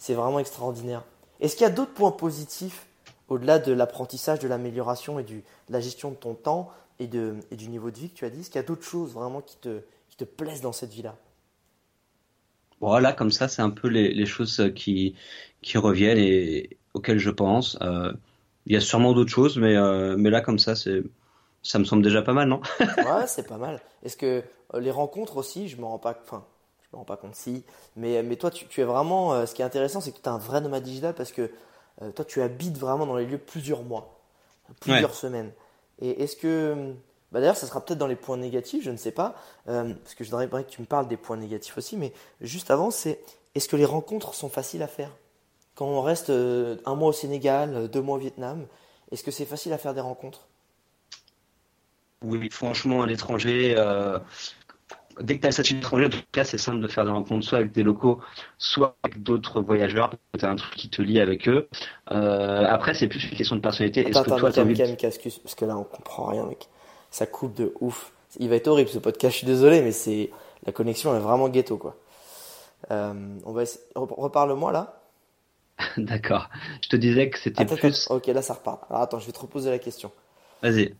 vraiment 0.09 0.41
extraordinaire. 0.41 1.05
Est-ce 1.38 1.55
qu'il 1.55 1.62
y 1.62 1.71
a 1.71 1.73
d'autres 1.73 1.95
points 1.95 2.11
positifs 2.11 2.85
au-delà 3.29 3.61
de 3.61 3.71
l'apprentissage, 3.71 4.41
de 4.41 4.49
l'amélioration 4.49 5.21
et 5.21 5.23
du, 5.23 5.37
de 5.37 5.73
la 5.73 5.79
gestion 5.79 6.11
de 6.11 6.17
ton 6.17 6.35
temps 6.35 6.73
et, 6.99 7.07
de, 7.07 7.37
et 7.53 7.55
du 7.55 7.69
niveau 7.69 7.93
de 7.93 7.99
vie 7.99 8.11
que 8.11 8.17
tu 8.17 8.25
as 8.25 8.31
dit? 8.31 8.41
Est-ce 8.41 8.51
qu'il 8.51 8.61
y 8.61 8.64
a 8.64 8.67
d'autres 8.67 8.83
choses 8.83 9.12
vraiment 9.12 9.41
qui 9.41 9.57
te, 9.57 9.83
qui 10.09 10.17
te 10.17 10.25
plaisent 10.25 10.62
dans 10.62 10.73
cette 10.73 10.93
vie-là? 10.93 11.14
Voilà, 12.81 13.12
comme 13.12 13.31
ça, 13.31 13.47
c'est 13.47 13.62
un 13.62 13.71
peu 13.71 13.87
les, 13.87 14.12
les, 14.12 14.27
choses 14.27 14.73
qui, 14.75 15.14
qui 15.62 15.79
reviennent 15.79 16.19
et 16.19 16.77
auxquelles 16.94 17.18
je 17.18 17.31
pense. 17.31 17.79
Euh, 17.83 18.12
il 18.66 18.74
y 18.74 18.77
a 18.77 18.81
sûrement 18.81 19.12
d'autres 19.12 19.31
choses, 19.31 19.57
mais, 19.59 19.77
euh, 19.77 20.16
mais 20.18 20.31
là, 20.31 20.40
comme 20.40 20.59
ça, 20.59 20.74
c'est, 20.74 21.03
ça 21.62 21.79
me 21.79 21.85
semble 21.85 22.03
déjà 22.03 22.22
pas 22.22 22.33
mal, 22.33 22.48
non? 22.48 22.61
Ouais, 22.81 23.27
c'est 23.27 23.46
pas 23.46 23.57
mal. 23.57 23.81
Est-ce 24.03 24.16
que 24.16 24.42
euh, 24.74 24.81
les 24.81 24.90
rencontres 24.90 25.37
aussi, 25.37 25.68
je 25.68 25.77
me 25.77 25.85
rends 25.85 25.98
pas, 25.98 26.18
enfin, 26.24 26.44
je 26.83 26.88
me 26.92 26.98
rends 26.98 27.05
pas 27.05 27.16
compte 27.16 27.35
si, 27.35 27.64
mais, 27.96 28.22
mais 28.22 28.37
toi, 28.37 28.51
tu, 28.51 28.66
tu 28.66 28.81
es 28.81 28.85
vraiment. 28.85 29.46
ce 29.46 29.55
qui 29.55 29.62
est 29.62 29.64
intéressant, 29.64 30.01
c'est 30.01 30.12
que 30.12 30.18
tu 30.18 30.24
es 30.24 30.29
un 30.29 30.38
vrai 30.38 30.61
nomade 30.61 30.83
digital 30.83 31.14
parce 31.14 31.33
que 31.33 31.51
toi, 32.14 32.24
tu 32.24 32.42
habites 32.42 32.79
vraiment 32.79 33.07
dans 33.07 33.16
les 33.16 33.27
lieux 33.27 33.38
plusieurs 33.38 33.83
mois, 33.83 34.20
plusieurs 34.81 35.14
semaines. 35.14 35.51
Et 36.01 36.22
est-ce 36.22 36.37
que 36.37 36.92
bah 37.33 37.40
D'ailleurs, 37.40 37.57
ça 37.57 37.66
sera 37.66 37.85
peut-être 37.85 37.98
dans 37.98 38.07
les 38.07 38.16
points 38.16 38.37
négatifs, 38.37 38.85
je 38.85 38.90
ne 38.90 38.96
sais 38.96 39.11
pas, 39.11 39.35
parce 39.66 40.14
que 40.16 40.24
je 40.24 40.31
voudrais 40.31 40.64
que 40.64 40.70
tu 40.70 40.81
me 40.81 40.87
parles 40.87 41.09
des 41.09 41.16
points 41.16 41.37
négatifs 41.37 41.77
aussi, 41.77 41.96
mais 41.96 42.12
juste 42.40 42.70
avant, 42.70 42.90
c'est 42.90 43.20
est-ce 43.55 43.68
que 43.68 43.77
les 43.77 43.85
rencontres 43.85 44.35
sont 44.35 44.48
faciles 44.48 44.83
à 44.83 44.87
faire? 44.87 45.11
Quand 45.79 45.87
on 45.87 46.03
reste 46.03 46.31
euh, 46.31 46.77
un 46.87 46.97
mois 46.97 47.11
au 47.11 47.12
Sénégal, 47.12 47.73
euh, 47.73 47.87
deux 47.87 48.03
mois 48.03 48.17
au 48.17 48.19
Vietnam, 48.19 48.67
est-ce 49.12 49.23
que 49.23 49.31
c'est 49.31 49.45
facile 49.45 49.73
à 49.73 49.79
faire 49.79 49.95
des 49.95 50.01
rencontres? 50.01 50.49
Oui, 52.21 52.51
franchement, 52.51 53.03
à 53.03 53.07
l'étranger, 53.07 53.77
euh, 53.79 54.19
dès 55.21 55.37
que 55.37 55.41
tu 55.43 55.47
as 55.47 55.51
le 55.51 55.53
statut 55.53 55.75
d'étranger, 55.75 56.07
en 56.07 56.11
tout 56.11 56.19
cas, 56.33 56.43
c'est 56.43 56.59
simple 56.59 56.81
de 56.81 56.88
faire 56.88 57.05
des 57.05 57.12
rencontres 57.12 57.47
soit 57.47 57.59
avec 57.59 57.71
des 57.71 57.85
locaux, 57.85 58.19
soit 58.59 58.97
avec 59.05 59.23
d'autres 59.23 59.61
voyageurs. 59.61 60.11
Tu 60.37 60.45
as 60.45 60.51
un 60.51 60.57
truc 60.57 60.75
qui 60.75 60.91
te 60.91 61.01
lie 61.01 61.21
avec 61.21 61.49
eux. 61.49 61.69
après, 62.09 62.95
c'est 62.95 63.07
plus 63.07 63.23
une 63.31 63.37
question 63.37 63.55
de 63.55 63.61
personnalité. 63.61 64.01
Est-ce 64.01 64.21
que 64.21 64.97
toi, 64.97 65.09
excuse, 65.09 65.38
parce 65.38 65.55
que 65.55 65.64
là, 65.64 65.77
on 65.79 65.85
comprend 65.85 66.25
rien, 66.25 66.45
mec. 66.47 66.67
Ça 67.12 67.27
coupe 67.27 67.55
de 67.55 67.73
ouf. 67.81 68.11
Il 68.41 68.49
va 68.49 68.57
être 68.57 68.67
horrible 68.67 68.91
ce 68.91 68.99
podcast, 68.99 69.33
je 69.33 69.38
suis 69.38 69.47
désolé, 69.47 69.81
mais 69.83 69.93
c'est 69.93 70.31
la 70.67 70.73
connexion 70.73 71.14
est 71.14 71.21
vraiment 71.21 71.49
ghetto, 71.49 71.77
quoi. 71.77 71.95
on 72.91 73.53
va 73.53 73.62
reparle-moi 73.95 74.73
là. 74.73 74.98
D'accord. 75.97 76.49
Je 76.83 76.88
te 76.88 76.97
disais 76.97 77.31
que 77.31 77.38
c'était 77.38 77.64
plus. 77.64 78.11
Ok, 78.11 78.27
là 78.27 78.43
ça 78.43 78.55
repart. 78.55 78.85
Alors 78.91 79.03
attends, 79.03 79.19
je 79.19 79.27
vais 79.27 79.33
te 79.33 79.41
reposer 79.41 79.71
la 79.71 79.79
question. 79.79 80.12
Vas-y. 80.62 80.95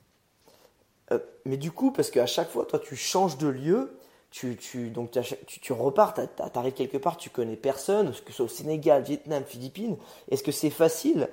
Euh, 1.11 1.19
mais 1.45 1.57
du 1.57 1.73
coup, 1.73 1.91
parce 1.91 2.11
qu'à 2.11 2.27
chaque 2.27 2.51
fois, 2.51 2.65
toi, 2.65 2.79
tu 2.79 2.97
changes 2.97 3.39
de 3.39 3.49
lieu, 3.49 3.99
tu, 4.31 4.57
tu 4.57 4.91
donc 4.91 5.11
tu, 5.47 5.61
tu 5.61 5.73
repars, 5.73 6.15
t'arrives 6.53 6.75
quelque 6.75 6.99
part, 6.99 7.17
tu 7.17 7.31
connais 7.31 7.57
personne, 7.57 8.13
que 8.13 8.31
ce 8.31 8.37
soit 8.37 8.45
au 8.45 8.49
Sénégal, 8.49 9.03
Vietnam, 9.03 9.43
Philippines. 9.45 9.97
Est-ce 10.31 10.43
que 10.43 10.53
c'est 10.53 10.71
facile 10.71 11.29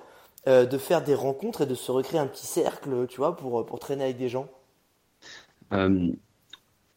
euh, 0.47 0.65
de 0.65 0.77
faire 0.77 1.03
des 1.03 1.15
rencontres 1.15 1.61
et 1.61 1.65
de 1.65 1.75
se 1.75 1.91
recréer 1.91 2.19
un 2.19 2.27
petit 2.27 2.47
cercle, 2.47 3.07
tu 3.07 3.17
vois, 3.17 3.35
pour, 3.35 3.65
pour 3.65 3.79
traîner 3.79 4.05
avec 4.05 4.17
des 4.17 4.29
gens? 4.29 4.47
Euh, 5.73 6.11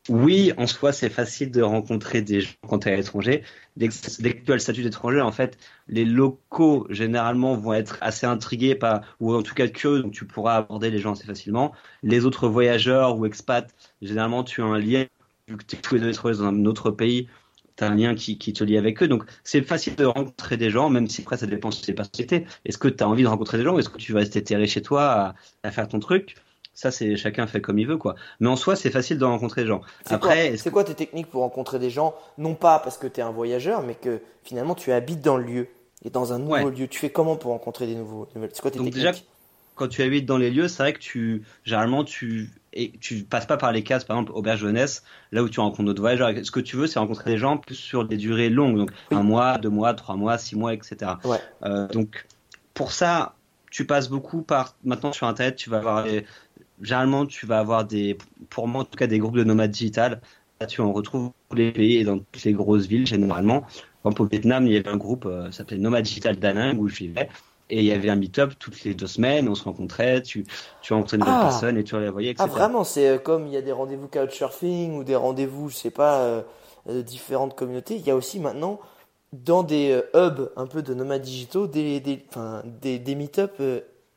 oui, 0.08 0.52
en 0.56 0.66
soi, 0.66 0.92
c'est 0.92 1.10
facile 1.10 1.50
de 1.50 1.60
rencontrer 1.62 2.22
des 2.22 2.40
gens 2.40 2.50
quand 2.66 2.80
tu 2.80 2.88
es 2.88 2.92
à 2.92 2.96
l'étranger. 2.96 3.42
Dès, 3.76 3.88
que 3.88 4.44
tu 4.44 4.52
as 4.52 4.54
le 4.54 4.58
statut 4.58 4.82
d'étranger, 4.82 5.20
en 5.20 5.32
fait, 5.32 5.58
les 5.86 6.04
locaux, 6.04 6.86
généralement, 6.88 7.56
vont 7.56 7.74
être 7.74 7.98
assez 8.00 8.26
intrigués 8.26 8.74
par, 8.74 9.02
ou 9.20 9.34
en 9.34 9.42
tout 9.42 9.54
cas 9.54 9.68
curieux, 9.68 10.02
donc 10.02 10.12
tu 10.12 10.24
pourras 10.24 10.56
aborder 10.56 10.90
les 10.90 10.98
gens 10.98 11.12
assez 11.12 11.26
facilement. 11.26 11.72
Les 12.02 12.24
autres 12.24 12.48
voyageurs 12.48 13.18
ou 13.18 13.26
expats, 13.26 13.74
généralement, 14.00 14.44
tu 14.44 14.62
as 14.62 14.64
un 14.64 14.78
lien, 14.78 15.04
vu 15.46 15.56
que 15.56 15.64
tu 15.64 15.76
es 15.76 15.80
tous 15.80 15.96
les 15.96 16.00
dans 16.00 16.44
un 16.44 16.64
autre 16.64 16.90
pays, 16.90 17.28
tu 17.76 17.84
as 17.84 17.88
un 17.88 17.94
lien 17.94 18.14
qui, 18.14 18.38
te 18.38 18.64
lie 18.64 18.78
avec 18.78 19.02
eux. 19.02 19.08
Donc, 19.08 19.24
c'est 19.44 19.62
facile 19.62 19.94
de 19.96 20.06
rencontrer 20.06 20.56
des 20.56 20.70
gens, 20.70 20.90
même 20.90 21.08
si 21.08 21.20
après, 21.22 21.36
ça 21.36 21.46
dépend 21.46 21.68
de 21.68 21.74
tes 21.76 21.92
personnalités. 21.92 22.46
Est-ce 22.64 22.78
que 22.78 22.88
tu 22.88 23.04
as 23.04 23.08
envie 23.08 23.24
de 23.24 23.28
rencontrer 23.28 23.58
des 23.58 23.64
gens 23.64 23.78
est-ce 23.78 23.90
que 23.90 23.98
tu 23.98 24.12
vas 24.12 24.20
rester 24.20 24.42
terré 24.42 24.66
chez 24.66 24.82
toi 24.82 25.34
à 25.62 25.70
faire 25.70 25.88
ton 25.88 26.00
truc? 26.00 26.36
Ça, 26.78 26.92
c'est 26.92 27.16
chacun 27.16 27.48
fait 27.48 27.60
comme 27.60 27.80
il 27.80 27.88
veut, 27.88 27.96
quoi. 27.96 28.14
Mais 28.38 28.46
en 28.46 28.54
soi, 28.54 28.76
c'est 28.76 28.92
facile 28.92 29.18
de 29.18 29.24
rencontrer 29.24 29.62
des 29.62 29.66
gens. 29.66 29.80
Après, 30.06 30.56
c'est 30.56 30.70
quoi, 30.70 30.84
tes 30.84 30.94
techniques 30.94 31.26
pour 31.26 31.42
rencontrer 31.42 31.80
des 31.80 31.90
gens 31.90 32.14
Non 32.38 32.54
pas 32.54 32.78
parce 32.78 32.96
que 32.96 33.08
tu 33.08 33.18
es 33.18 33.22
un 33.24 33.32
voyageur, 33.32 33.82
mais 33.82 33.96
que 33.96 34.20
finalement 34.44 34.76
tu 34.76 34.92
habites 34.92 35.20
dans 35.20 35.36
le 35.36 35.42
lieu 35.42 35.66
et 36.04 36.10
dans 36.10 36.32
un 36.32 36.38
nouveau 36.38 36.70
lieu. 36.70 36.86
Tu 36.86 37.00
fais 37.00 37.10
comment 37.10 37.34
pour 37.34 37.50
rencontrer 37.50 37.88
des 37.88 37.96
nouveaux 37.96 38.28
C'est 38.32 38.60
quoi 38.60 38.70
tes 38.70 38.78
techniques? 38.78 38.94
déjà, 38.94 39.10
quand 39.74 39.88
tu 39.88 40.04
habites 40.04 40.24
dans 40.24 40.38
les 40.38 40.52
lieux, 40.52 40.68
c'est 40.68 40.84
vrai 40.84 40.92
que 40.92 41.00
tu 41.00 41.42
généralement 41.64 42.04
tu 42.04 42.52
et 42.72 42.92
tu 43.00 43.24
passes 43.24 43.46
pas 43.46 43.56
par 43.56 43.72
les 43.72 43.82
cases, 43.82 44.04
par 44.04 44.16
exemple 44.16 44.38
auberge 44.38 44.60
jeunesse, 44.60 45.02
là 45.32 45.42
où 45.42 45.48
tu 45.48 45.58
rencontres 45.58 45.82
d'autres 45.82 46.00
voyageurs. 46.00 46.30
Ce 46.44 46.52
que 46.52 46.60
tu 46.60 46.76
veux, 46.76 46.86
c'est 46.86 47.00
rencontrer 47.00 47.32
des 47.32 47.38
gens 47.38 47.56
plus 47.56 47.74
sur 47.74 48.04
des 48.04 48.16
durées 48.16 48.50
longues, 48.50 48.76
donc 48.76 48.92
un 49.10 49.24
mois, 49.24 49.58
deux 49.58 49.68
mois, 49.68 49.94
trois 49.94 50.14
mois, 50.14 50.38
six 50.38 50.54
mois, 50.54 50.74
etc. 50.74 51.14
Euh, 51.64 51.88
donc 51.88 52.24
pour 52.72 52.92
ça, 52.92 53.34
tu 53.70 53.86
passes 53.86 54.08
beaucoup 54.08 54.42
par 54.42 54.74
maintenant 54.84 55.12
sur 55.12 55.26
internet, 55.26 55.56
tu 55.56 55.70
vas 55.70 55.78
avoir 55.78 56.06
généralement, 56.82 57.26
tu 57.26 57.46
vas 57.46 57.58
avoir 57.58 57.84
des, 57.84 58.16
pour 58.50 58.68
moi 58.68 58.82
en 58.82 58.84
tout 58.84 58.96
cas, 58.96 59.06
des 59.06 59.18
groupes 59.18 59.36
de 59.36 59.44
nomades 59.44 59.70
digital. 59.70 60.20
Là, 60.60 60.66
tu 60.66 60.80
en 60.80 60.92
retrouves 60.92 61.30
tous 61.48 61.56
les 61.56 61.70
pays 61.70 61.98
et 61.98 62.04
dans 62.04 62.18
toutes 62.18 62.42
les 62.42 62.52
grosses 62.52 62.86
villes 62.86 63.06
généralement. 63.06 63.60
Par 64.02 64.12
exemple, 64.12 64.22
au 64.22 64.26
Vietnam, 64.26 64.66
il 64.66 64.72
y 64.72 64.76
avait 64.76 64.88
un 64.88 64.96
groupe, 64.96 65.26
euh, 65.26 65.46
ça 65.46 65.58
s'appelait 65.58 65.78
Nomad 65.78 66.04
Digital 66.04 66.36
Danang 66.36 66.78
où 66.78 66.88
je 66.88 66.96
vivais. 66.96 67.28
Et 67.70 67.80
il 67.80 67.84
y 67.84 67.92
avait 67.92 68.08
un 68.08 68.16
meet-up 68.16 68.54
toutes 68.58 68.82
les 68.84 68.94
deux 68.94 69.06
semaines, 69.06 69.46
on 69.46 69.54
se 69.54 69.64
rencontrait, 69.64 70.22
tu, 70.22 70.46
tu 70.80 70.94
rencontrais 70.94 71.18
nouvelles 71.18 71.34
ah. 71.36 71.42
personnes 71.42 71.76
et 71.76 71.84
tu 71.84 72.00
les 72.00 72.08
voyais, 72.08 72.30
etc. 72.30 72.48
Ah, 72.48 72.50
vraiment, 72.50 72.82
c'est 72.82 73.08
euh, 73.08 73.18
comme 73.18 73.46
il 73.46 73.52
y 73.52 73.58
a 73.58 73.62
des 73.62 73.72
rendez-vous 73.72 74.08
couchsurfing 74.08 74.96
ou 74.96 75.04
des 75.04 75.16
rendez-vous, 75.16 75.68
je 75.68 75.76
sais 75.76 75.90
pas, 75.90 76.20
euh, 76.20 76.42
euh 76.88 77.02
différentes 77.02 77.54
communautés. 77.54 77.96
Il 77.96 78.06
y 78.06 78.10
a 78.10 78.16
aussi 78.16 78.40
maintenant, 78.40 78.80
dans 79.34 79.62
des 79.62 80.00
hubs 80.14 80.50
un 80.56 80.66
peu 80.66 80.80
de 80.80 80.94
nomades 80.94 81.20
digitaux, 81.20 81.66
des, 81.66 82.00
des, 82.00 82.24
des, 82.64 82.98
des 82.98 83.14
meet-up 83.14 83.60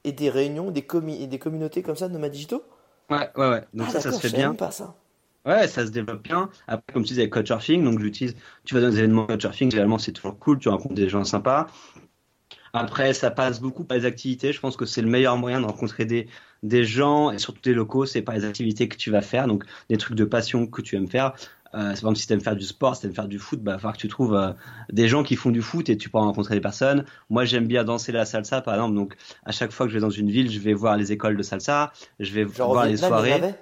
et 0.04 0.12
des 0.12 0.30
réunions, 0.30 0.72
des, 0.72 0.86
et 1.20 1.28
des 1.28 1.40
communautés 1.40 1.84
comme 1.84 1.96
ça 1.96 2.08
de 2.08 2.14
nomades 2.14 2.32
digitaux? 2.32 2.64
Ouais, 3.10 3.30
ouais, 3.36 3.50
ouais. 3.50 3.64
Donc 3.74 3.88
ah, 3.90 3.92
ça, 3.92 4.02
ça 4.02 4.12
se 4.12 4.20
fait 4.20 4.30
bien. 4.36 4.54
pas 4.54 4.72
ça. 4.72 4.96
Ouais, 5.46 5.68
ça 5.68 5.86
se 5.86 5.92
développe 5.92 6.24
bien. 6.24 6.50
Après, 6.68 6.94
comme 6.94 7.04
tu 7.04 7.10
disais, 7.10 7.30
Couchsurfing, 7.30 7.84
donc 7.84 8.00
j'utilise, 8.00 8.36
tu 8.64 8.76
vas 8.76 8.82
dans 8.82 8.90
des 8.90 9.00
événements 9.00 9.26
Couchsurfing, 9.26 9.72
généralement 9.72 9.98
c'est 9.98 10.12
toujours 10.12 10.38
cool, 10.38 10.60
tu 10.60 10.70
rencontres 10.70 10.94
des 10.96 11.10
gens 11.10 11.24
sympas. 11.24 11.68
Après, 12.74 13.14
ça 13.14 13.32
passe 13.32 13.60
beaucoup 13.60 13.84
par 13.84 13.98
les 13.98 14.06
activités. 14.06 14.54
Je 14.54 14.60
pense 14.60 14.78
que 14.78 14.86
c'est 14.86 15.02
le 15.02 15.10
meilleur 15.10 15.38
moyen 15.38 15.60
de 15.62 15.66
rencontrer 15.66 16.06
des, 16.06 16.28
des 16.64 16.86
gens 16.86 17.32
et 17.32 17.38
surtout 17.38 17.62
des 17.62 17.74
locaux. 17.74 18.06
C'est 18.06 18.22
par 18.22 18.36
les 18.36 18.46
activités 18.46 18.88
que 18.88 18.96
tu 18.98 19.12
vas 19.12 19.22
faire, 19.22 19.48
donc 19.48 19.66
des 19.90 19.98
trucs 19.98 20.16
de 20.16 20.26
passion 20.26 20.68
que 20.68 20.82
tu 20.82 20.96
aimes 20.96 21.10
faire. 21.10 21.34
Euh, 21.74 21.80
par 21.80 21.92
exemple, 21.92 22.18
si 22.18 22.28
tu 22.28 22.34
aimes 22.34 22.42
faire 22.42 22.56
du 22.56 22.66
sport, 22.66 22.96
si 22.96 23.02
tu 23.02 23.08
aimes 23.08 23.14
faire 23.14 23.28
du 23.28 23.40
foot, 23.40 23.62
bah, 23.62 23.72
il 23.72 23.76
va 23.76 23.80
falloir 23.80 23.96
que 23.96 24.02
tu 24.02 24.08
trouves 24.08 24.36
euh, 24.36 24.52
des 24.92 25.08
gens 25.08 25.24
qui 25.24 25.36
font 25.36 25.52
du 25.52 25.62
foot 25.62 25.90
et 25.90 25.98
tu 25.98 26.10
pourras 26.10 26.26
rencontrer 26.26 26.56
des 26.56 26.62
personnes. 26.62 27.06
Moi, 27.30 27.46
j'aime 27.46 27.68
bien 27.68 27.84
danser 27.84 28.12
la 28.12 28.26
salsa, 28.26 28.62
par 28.62 28.76
exemple. 28.76 28.96
Donc, 28.96 29.16
à 29.46 29.52
chaque 29.52 29.72
fois 29.72 29.86
que 29.86 29.92
je 29.92 29.98
vais 29.98 30.02
dans 30.02 30.10
une 30.10 30.30
ville, 30.30 30.52
je 30.52 30.60
vais 30.60 30.74
voir 30.74 30.98
les 30.98 31.12
écoles 31.12 31.38
de 31.38 31.44
salsa, 31.44 31.92
je 32.20 32.34
vais 32.34 32.44
voir 32.44 32.86
les 32.86 32.98
soirées. 32.98 33.56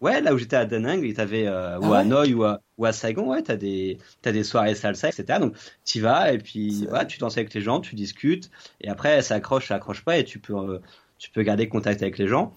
Ouais, 0.00 0.20
là 0.20 0.32
où 0.32 0.38
j'étais 0.38 0.54
à 0.54 0.64
Da 0.64 0.78
Nang, 0.78 1.02
euh, 1.02 1.12
ah 1.18 1.80
ou 1.80 1.92
à 1.92 1.98
Hanoï 1.98 2.32
ou 2.32 2.44
à, 2.44 2.60
ou 2.76 2.84
à 2.84 2.92
Saigon, 2.92 3.30
ouais, 3.30 3.42
t'as 3.42 3.56
des, 3.56 3.98
as 4.24 4.30
des 4.30 4.44
soirées 4.44 4.76
salsa, 4.76 5.08
etc. 5.08 5.40
Donc, 5.40 5.56
tu 5.84 6.00
vas 6.00 6.32
et 6.32 6.38
puis, 6.38 6.86
voilà, 6.88 7.04
tu 7.04 7.18
danses 7.18 7.36
avec 7.36 7.52
les 7.52 7.60
gens, 7.60 7.80
tu 7.80 7.96
discutes, 7.96 8.48
et 8.80 8.88
après, 8.88 9.22
ça 9.22 9.34
accroche, 9.34 9.68
ça 9.68 9.74
accroche 9.74 10.04
pas, 10.04 10.18
et 10.18 10.24
tu 10.24 10.38
peux, 10.38 10.54
euh, 10.54 10.78
tu 11.18 11.30
peux 11.30 11.42
garder 11.42 11.68
contact 11.68 12.00
avec 12.02 12.16
les 12.18 12.28
gens. 12.28 12.54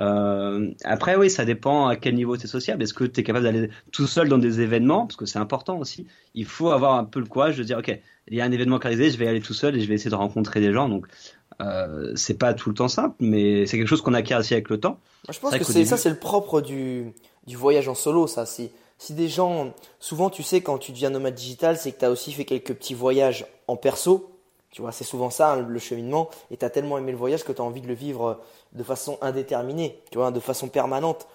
Euh, 0.00 0.70
après, 0.84 1.16
oui, 1.16 1.30
ça 1.30 1.44
dépend 1.44 1.86
à 1.86 1.96
quel 1.96 2.14
niveau 2.14 2.36
tu 2.36 2.44
es 2.44 2.48
sociable. 2.48 2.82
Est-ce 2.82 2.94
que 2.94 3.04
tu 3.04 3.20
es 3.20 3.22
capable 3.22 3.44
d'aller 3.44 3.70
tout 3.92 4.06
seul 4.06 4.28
dans 4.28 4.38
des 4.38 4.60
événements? 4.60 5.06
Parce 5.06 5.16
que 5.16 5.26
c'est 5.26 5.38
important 5.38 5.78
aussi. 5.78 6.06
Il 6.34 6.46
faut 6.46 6.70
avoir 6.70 6.94
un 6.94 7.04
peu 7.04 7.20
le 7.20 7.26
courage 7.26 7.58
de 7.58 7.62
dire, 7.62 7.78
OK, 7.78 7.96
il 8.28 8.36
y 8.36 8.40
a 8.40 8.44
un 8.44 8.52
événement 8.52 8.76
organisé, 8.76 9.10
je 9.10 9.18
vais 9.18 9.26
aller 9.28 9.40
tout 9.40 9.54
seul 9.54 9.76
et 9.76 9.80
je 9.80 9.88
vais 9.88 9.94
essayer 9.94 10.10
de 10.10 10.16
rencontrer 10.16 10.60
des 10.60 10.72
gens. 10.72 10.88
Donc, 10.88 11.06
euh, 11.60 12.12
c'est 12.16 12.38
pas 12.38 12.54
tout 12.54 12.70
le 12.70 12.74
temps 12.74 12.88
simple, 12.88 13.16
mais 13.20 13.66
c'est 13.66 13.76
quelque 13.76 13.88
chose 13.88 14.02
qu'on 14.02 14.14
acquiert 14.14 14.38
aussi 14.38 14.54
avec 14.54 14.70
le 14.70 14.80
temps. 14.80 14.98
je 15.30 15.38
pense 15.38 15.56
que 15.56 15.64
c'est 15.64 15.84
ça, 15.84 15.96
c'est 15.96 16.10
le 16.10 16.18
propre 16.18 16.60
du, 16.60 17.12
du 17.46 17.56
voyage 17.56 17.88
en 17.88 17.94
solo, 17.94 18.26
ça. 18.26 18.46
Si, 18.46 18.70
si 18.98 19.14
des 19.14 19.28
gens, 19.28 19.74
souvent, 19.98 20.30
tu 20.30 20.42
sais, 20.42 20.62
quand 20.62 20.78
tu 20.78 20.92
deviens 20.92 21.10
nomade 21.10 21.34
digital, 21.34 21.76
c'est 21.76 21.92
que 21.92 21.98
tu 21.98 22.04
as 22.04 22.10
aussi 22.10 22.32
fait 22.32 22.44
quelques 22.44 22.74
petits 22.74 22.94
voyages 22.94 23.46
en 23.68 23.76
perso. 23.76 24.31
Tu 24.72 24.80
vois, 24.80 24.90
c'est 24.90 25.04
souvent 25.04 25.30
ça, 25.30 25.52
hein, 25.52 25.66
le 25.68 25.78
cheminement. 25.78 26.30
Et 26.50 26.56
tu 26.56 26.64
as 26.64 26.70
tellement 26.70 26.98
aimé 26.98 27.12
le 27.12 27.18
voyage 27.18 27.44
que 27.44 27.52
tu 27.52 27.60
as 27.60 27.64
envie 27.64 27.82
de 27.82 27.86
le 27.86 27.94
vivre 27.94 28.40
de 28.72 28.82
façon 28.82 29.18
indéterminée, 29.20 30.02
tu 30.10 30.18
vois, 30.18 30.30
de 30.30 30.40
façon 30.40 30.68
permanente. 30.68 31.28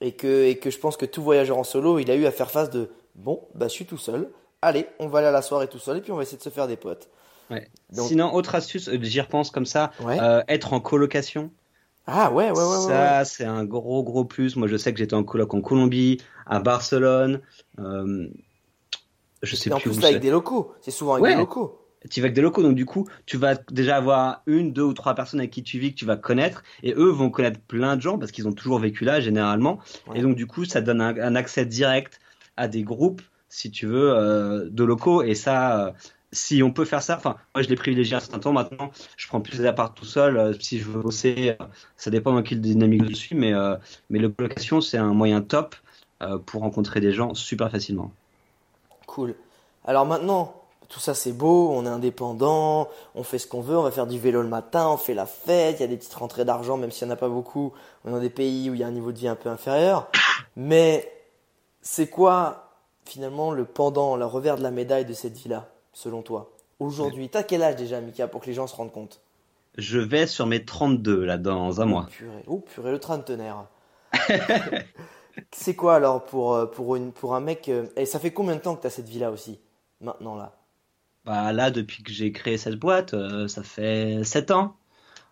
Et 0.00 0.12
que, 0.12 0.46
et 0.46 0.58
que 0.58 0.70
je 0.70 0.78
pense 0.78 0.96
que 0.96 1.04
tout 1.04 1.22
voyageur 1.22 1.58
en 1.58 1.64
solo, 1.64 1.98
il 1.98 2.10
a 2.10 2.14
eu 2.14 2.24
à 2.26 2.30
faire 2.30 2.50
face 2.50 2.70
de 2.70 2.90
bon, 3.14 3.42
bah, 3.54 3.66
je 3.68 3.72
suis 3.72 3.84
tout 3.84 3.98
seul. 3.98 4.30
Allez, 4.62 4.86
on 4.98 5.08
va 5.08 5.18
aller 5.18 5.28
à 5.28 5.32
la 5.32 5.42
soirée 5.42 5.68
tout 5.68 5.78
seul 5.78 5.98
et 5.98 6.00
puis 6.00 6.12
on 6.12 6.16
va 6.16 6.22
essayer 6.22 6.38
de 6.38 6.42
se 6.42 6.48
faire 6.48 6.68
des 6.68 6.76
potes. 6.76 7.08
Sinon, 7.92 8.32
autre 8.32 8.54
astuce, 8.54 8.88
euh, 8.88 8.98
j'y 9.02 9.20
repense 9.20 9.50
comme 9.50 9.66
ça, 9.66 9.90
euh, 10.00 10.42
être 10.48 10.72
en 10.72 10.80
colocation. 10.80 11.50
Ah 12.06 12.30
ouais, 12.32 12.50
ouais, 12.50 12.56
ouais. 12.56 12.86
Ça, 12.86 13.24
c'est 13.24 13.44
un 13.44 13.64
gros, 13.64 14.02
gros 14.02 14.24
plus. 14.24 14.56
Moi, 14.56 14.68
je 14.68 14.76
sais 14.76 14.92
que 14.92 14.98
j'étais 14.98 15.14
en 15.14 15.24
coloc 15.24 15.54
en 15.54 15.60
Colombie, 15.60 16.20
à 16.46 16.60
Barcelone. 16.60 17.40
Euh, 17.78 18.28
je 19.42 19.56
sais 19.56 19.70
plus 19.70 19.76
en 19.76 19.80
plus, 19.80 20.00
là, 20.00 20.08
avec 20.08 20.20
des 20.20 20.30
locaux. 20.30 20.74
C'est 20.80 20.90
souvent 20.90 21.14
avec 21.14 21.34
des 21.34 21.40
locaux. 21.40 21.83
Tu 22.10 22.20
vas 22.20 22.26
avec 22.26 22.34
des 22.34 22.42
locaux, 22.42 22.62
donc 22.62 22.74
du 22.74 22.86
coup, 22.86 23.08
tu 23.26 23.36
vas 23.36 23.54
déjà 23.70 23.96
avoir 23.96 24.42
une, 24.46 24.72
deux 24.72 24.82
ou 24.82 24.92
trois 24.92 25.14
personnes 25.14 25.40
avec 25.40 25.50
qui 25.50 25.62
tu 25.62 25.78
vis 25.78 25.92
que 25.92 25.98
tu 25.98 26.04
vas 26.04 26.16
connaître, 26.16 26.62
et 26.82 26.92
eux 26.94 27.08
vont 27.08 27.30
connaître 27.30 27.60
plein 27.60 27.96
de 27.96 28.02
gens 28.02 28.18
parce 28.18 28.32
qu'ils 28.32 28.46
ont 28.48 28.52
toujours 28.52 28.78
vécu 28.78 29.04
là 29.04 29.20
généralement, 29.20 29.80
et 30.14 30.22
donc 30.22 30.36
du 30.36 30.46
coup, 30.46 30.64
ça 30.64 30.80
donne 30.80 31.00
un, 31.00 31.34
accès 31.34 31.64
direct 31.66 32.20
à 32.56 32.68
des 32.68 32.82
groupes, 32.82 33.22
si 33.48 33.70
tu 33.70 33.86
veux, 33.86 34.12
euh, 34.12 34.68
de 34.70 34.84
locaux, 34.84 35.22
et 35.22 35.34
ça, 35.34 35.86
euh, 35.86 35.92
si 36.32 36.62
on 36.62 36.72
peut 36.72 36.84
faire 36.84 37.02
ça, 37.02 37.16
enfin, 37.16 37.36
moi 37.54 37.62
je 37.62 37.68
l'ai 37.68 37.76
privilégié 37.76 38.16
un 38.16 38.20
certain 38.20 38.40
temps. 38.40 38.52
Maintenant, 38.52 38.90
je 39.16 39.28
prends 39.28 39.40
plus 39.40 39.58
des 39.58 39.66
apparts 39.66 39.94
tout 39.94 40.04
seul. 40.04 40.36
Euh, 40.36 40.52
si 40.58 40.78
je 40.78 40.84
veux 40.84 41.00
bosser, 41.00 41.56
ça 41.96 42.10
dépend 42.10 42.32
dans 42.32 42.42
quelle 42.42 42.60
dynamique 42.60 43.08
je 43.08 43.14
suis, 43.14 43.36
mais 43.36 43.52
mais 44.10 44.18
la 44.18 44.28
location 44.36 44.80
c'est 44.80 44.98
un 44.98 45.14
moyen 45.14 45.42
top 45.42 45.76
pour 46.46 46.62
rencontrer 46.62 47.00
des 47.00 47.12
gens 47.12 47.34
super 47.34 47.70
facilement. 47.70 48.12
Cool. 49.06 49.34
Alors 49.84 50.06
maintenant, 50.06 50.63
tout 50.94 51.00
ça 51.00 51.12
c'est 51.12 51.32
beau, 51.32 51.70
on 51.72 51.86
est 51.86 51.88
indépendant, 51.88 52.88
on 53.16 53.24
fait 53.24 53.40
ce 53.40 53.48
qu'on 53.48 53.60
veut, 53.60 53.76
on 53.76 53.82
va 53.82 53.90
faire 53.90 54.06
du 54.06 54.16
vélo 54.16 54.42
le 54.42 54.48
matin, 54.48 54.88
on 54.90 54.96
fait 54.96 55.12
la 55.12 55.26
fête, 55.26 55.80
il 55.80 55.80
y 55.80 55.84
a 55.84 55.88
des 55.88 55.96
petites 55.96 56.14
rentrées 56.14 56.44
d'argent 56.44 56.76
même 56.76 56.92
s'il 56.92 57.08
n'y 57.08 57.12
en 57.12 57.14
a 57.14 57.18
pas 57.18 57.28
beaucoup, 57.28 57.72
on 58.04 58.10
est 58.10 58.12
dans 58.12 58.20
des 58.20 58.30
pays 58.30 58.70
où 58.70 58.74
il 58.74 58.80
y 58.80 58.84
a 58.84 58.86
un 58.86 58.92
niveau 58.92 59.10
de 59.10 59.18
vie 59.18 59.26
un 59.26 59.34
peu 59.34 59.48
inférieur. 59.48 60.08
Mais 60.54 61.12
c'est 61.82 62.06
quoi 62.06 62.70
finalement 63.04 63.50
le 63.50 63.64
pendant, 63.64 64.14
le 64.14 64.24
revers 64.24 64.56
de 64.56 64.62
la 64.62 64.70
médaille 64.70 65.04
de 65.04 65.14
cette 65.14 65.36
vie-là, 65.36 65.68
selon 65.92 66.22
toi? 66.22 66.52
Aujourd'hui, 66.78 67.28
t'as 67.28 67.42
quel 67.42 67.64
âge 67.64 67.74
déjà 67.74 68.00
Mika 68.00 68.28
pour 68.28 68.40
que 68.40 68.46
les 68.46 68.52
gens 68.52 68.68
se 68.68 68.76
rendent 68.76 68.92
compte? 68.92 69.20
Je 69.76 69.98
vais 69.98 70.28
sur 70.28 70.46
mes 70.46 70.64
32 70.64 71.24
là 71.24 71.38
dans 71.38 71.80
un 71.80 71.86
mois. 71.86 72.06
Purée, 72.08 72.44
oh 72.46 72.60
purée, 72.60 72.92
le 72.92 73.00
trentenaire. 73.00 73.64
c'est 75.50 75.74
quoi 75.74 75.96
alors 75.96 76.24
pour, 76.24 76.54
euh, 76.54 76.66
pour, 76.66 76.94
une, 76.94 77.10
pour 77.10 77.34
un 77.34 77.40
mec 77.40 77.68
euh, 77.68 77.88
Et 77.96 78.06
ça 78.06 78.20
fait 78.20 78.30
combien 78.30 78.54
de 78.54 78.60
temps 78.60 78.76
que 78.76 78.82
tu 78.82 78.86
as 78.86 78.90
cette 78.90 79.08
vie-là 79.08 79.32
aussi 79.32 79.58
Maintenant 80.00 80.36
là? 80.36 80.52
Bah 81.24 81.52
là, 81.52 81.70
depuis 81.70 82.02
que 82.02 82.12
j'ai 82.12 82.32
créé 82.32 82.58
cette 82.58 82.76
boîte, 82.76 83.14
euh, 83.14 83.48
ça 83.48 83.62
fait 83.62 84.22
7 84.24 84.50
ans. 84.50 84.76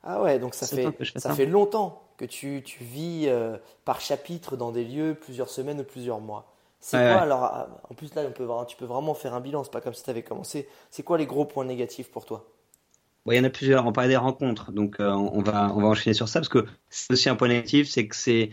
Ah 0.02 0.22
ouais, 0.22 0.38
donc 0.38 0.54
ça, 0.54 0.66
fait, 0.66 0.86
ça, 1.16 1.34
fait 1.34 1.46
longtemps 1.46 2.02
que 2.16 2.24
tu, 2.24 2.62
tu 2.64 2.82
vis 2.82 3.26
euh, 3.26 3.56
par 3.84 4.00
chapitre 4.00 4.56
dans 4.56 4.72
des 4.72 4.84
lieux 4.84 5.16
plusieurs 5.20 5.48
semaines 5.48 5.80
ou 5.80 5.84
plusieurs 5.84 6.20
mois. 6.20 6.52
C'est 6.80 6.96
quoi 6.96 7.20
alors 7.20 7.44
ah, 7.44 7.68
En 7.88 7.94
plus 7.94 8.12
là, 8.14 8.22
on 8.26 8.32
peut, 8.32 8.48
tu 8.66 8.76
peux 8.76 8.86
vraiment 8.86 9.14
faire 9.14 9.34
un 9.34 9.40
bilan, 9.40 9.62
c'est 9.62 9.70
pas 9.70 9.80
comme 9.80 9.94
si 9.94 10.02
tu 10.02 10.10
avais 10.10 10.22
commencé. 10.22 10.66
C'est 10.90 11.04
quoi 11.04 11.18
les 11.18 11.26
gros 11.26 11.44
points 11.44 11.64
négatifs 11.64 12.10
pour 12.10 12.24
toi? 12.24 12.48
Il 13.30 13.36
y 13.36 13.38
en 13.38 13.44
a 13.44 13.50
plusieurs. 13.50 13.86
On 13.86 13.92
parlait 13.92 14.08
des 14.08 14.16
rencontres, 14.16 14.72
donc 14.72 14.98
euh, 14.98 15.10
on, 15.10 15.42
va, 15.42 15.72
on 15.76 15.80
va 15.80 15.86
enchaîner 15.86 16.14
sur 16.14 16.28
ça 16.28 16.40
parce 16.40 16.48
que 16.48 16.66
c'est 16.88 17.12
aussi 17.12 17.28
un 17.28 17.36
point 17.36 17.48
négatif, 17.48 17.88
c'est 17.88 18.08
que 18.08 18.16
c'est 18.16 18.50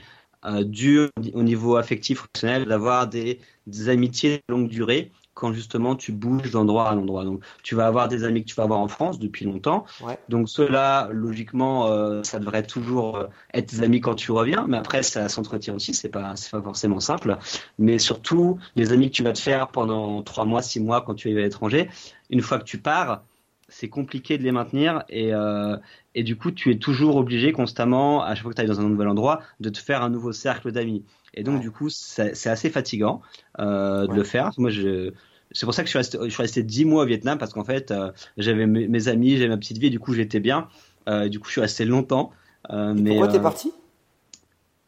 dur 0.62 1.10
au 1.34 1.44
niveau 1.44 1.76
affectif, 1.76 2.20
fonctionnel, 2.20 2.66
d'avoir 2.66 3.08
des, 3.08 3.42
des 3.68 3.90
amitiés 3.90 4.38
de 4.48 4.54
longue 4.54 4.70
durée 4.70 5.12
quand 5.40 5.54
justement 5.54 5.96
tu 5.96 6.12
bouges 6.12 6.52
d'endroit 6.52 6.90
à 6.90 6.96
endroit. 6.96 7.24
Donc 7.24 7.42
tu 7.64 7.74
vas 7.74 7.88
avoir 7.88 8.10
des 8.10 8.26
amis 8.26 8.44
que 8.44 8.50
tu 8.50 8.56
vas 8.56 8.64
avoir 8.64 8.80
en 8.80 8.90
France 8.90 9.20
depuis 9.20 9.46
longtemps. 9.46 9.86
Donc 10.28 10.50
ceux-là, 10.50 11.10
logiquement, 11.12 11.88
euh, 11.88 12.22
ça 12.24 12.40
devrait 12.40 12.64
toujours 12.64 13.16
euh, 13.16 13.28
être 13.54 13.68
tes 13.68 13.82
amis 13.82 14.02
quand 14.02 14.16
tu 14.16 14.32
reviens. 14.32 14.66
Mais 14.68 14.78
après, 14.78 15.02
ça 15.02 15.30
s'entretient 15.30 15.76
aussi. 15.76 15.94
C'est 15.94 16.10
pas, 16.10 16.36
c'est 16.36 16.52
pas 16.52 16.62
forcément 16.62 17.00
simple. 17.00 17.38
Mais 17.78 18.00
surtout, 18.00 18.60
les 18.76 18.92
amis 18.92 19.10
que 19.10 19.16
tu 19.16 19.24
vas 19.24 19.32
te 19.32 19.40
faire 19.40 19.70
pendant 19.70 20.22
trois 20.24 20.44
mois, 20.44 20.62
six 20.62 20.82
mois 20.82 21.02
quand 21.02 21.16
tu 21.16 21.32
es 21.32 21.38
à 21.38 21.42
l'étranger, 21.42 21.90
une 22.30 22.42
fois 22.42 22.60
que 22.60 22.66
tu 22.66 22.78
pars, 22.78 23.24
c'est 23.70 23.88
compliqué 23.88 24.38
de 24.38 24.44
les 24.44 24.52
maintenir 24.52 25.04
et, 25.10 25.34
euh, 25.34 25.78
et 26.16 26.24
du 26.24 26.36
coup, 26.36 26.52
tu 26.52 26.72
es 26.72 26.78
toujours 26.80 27.16
obligé 27.16 27.54
constamment, 27.54 28.24
à 28.24 28.36
chaque 28.36 28.44
fois 28.44 28.52
que 28.52 28.56
tu 28.56 28.62
ailles 28.62 28.68
dans 28.68 28.82
un 28.82 28.90
nouvel 28.90 29.08
endroit, 29.08 29.42
de 29.62 29.70
te 29.70 29.78
faire 29.78 30.02
un 30.02 30.10
nouveau 30.10 30.34
cercle 30.34 30.72
d'amis. 30.72 31.06
Et 31.36 31.44
donc, 31.44 31.62
du 31.62 31.70
coup, 31.70 31.90
c'est 31.90 32.50
assez 32.50 32.70
fatigant 32.72 33.22
de 33.58 34.12
le 34.12 34.24
faire. 34.24 34.50
Moi, 34.58 34.72
je, 34.72 35.14
c'est 35.52 35.66
pour 35.66 35.74
ça 35.74 35.84
que 35.84 35.88
je 35.88 35.92
suis 35.92 35.98
resté, 35.98 36.18
je 36.22 36.30
suis 36.30 36.42
resté 36.42 36.64
10 36.64 36.86
mois 36.86 37.04
au 37.04 37.06
Vietnam 37.06 37.38
parce 37.38 37.54
qu'en 37.54 37.64
fait, 37.64 37.92
euh, 37.92 38.12
j'avais 38.38 38.68
mes, 38.68 39.08
amis, 39.08 39.38
j'avais 39.38 39.50
ma 39.50 39.58
petite 39.58 39.78
vie, 39.78 39.88
et 39.88 39.92
du 39.92 40.00
coup, 40.00 40.14
j'étais 40.14 40.40
bien. 40.40 40.68
Euh, 41.08 41.28
du 41.28 41.40
coup, 41.40 41.48
je 41.48 41.54
suis 41.54 41.62
resté 41.62 41.86
longtemps. 41.86 42.32
Euh, 42.70 42.94
mais, 42.96 43.12
pourquoi 43.12 43.30
t'es 43.30 43.40
parti? 43.40 43.74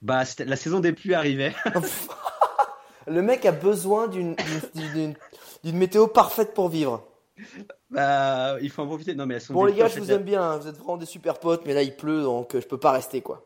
Bah, 0.02 0.24
la 0.46 0.56
saison 0.56 0.80
des 0.80 0.94
pluies 0.94 1.14
arrivait. 1.14 1.54
Le 3.08 3.22
mec 3.24 3.46
a 3.46 3.52
besoin 3.52 4.08
d'une 4.08 4.36
météo 5.64 6.08
parfaite 6.08 6.54
pour 6.54 6.70
vivre. 6.70 7.08
Bah, 7.90 8.58
il 8.62 8.70
faut 8.70 8.84
en 8.84 8.88
profiter. 8.88 9.16
Non, 9.16 9.26
mais 9.26 9.40
bon, 9.50 9.66
les 9.66 9.74
gars, 9.74 9.88
je 9.88 10.00
vous 10.00 10.12
aime 10.12 10.24
bien. 10.24 10.44
Hein. 10.44 10.58
Vous 10.58 10.68
êtes 10.68 10.78
vraiment 10.78 10.98
des 10.98 11.08
super 11.08 11.40
potes, 11.40 11.64
mais 11.66 11.74
là, 11.74 11.82
il 11.82 11.96
pleut, 11.96 12.22
donc 12.22 12.52
je 12.54 12.66
peux 12.68 12.78
pas 12.78 12.92
rester, 12.92 13.22
quoi. 13.22 13.44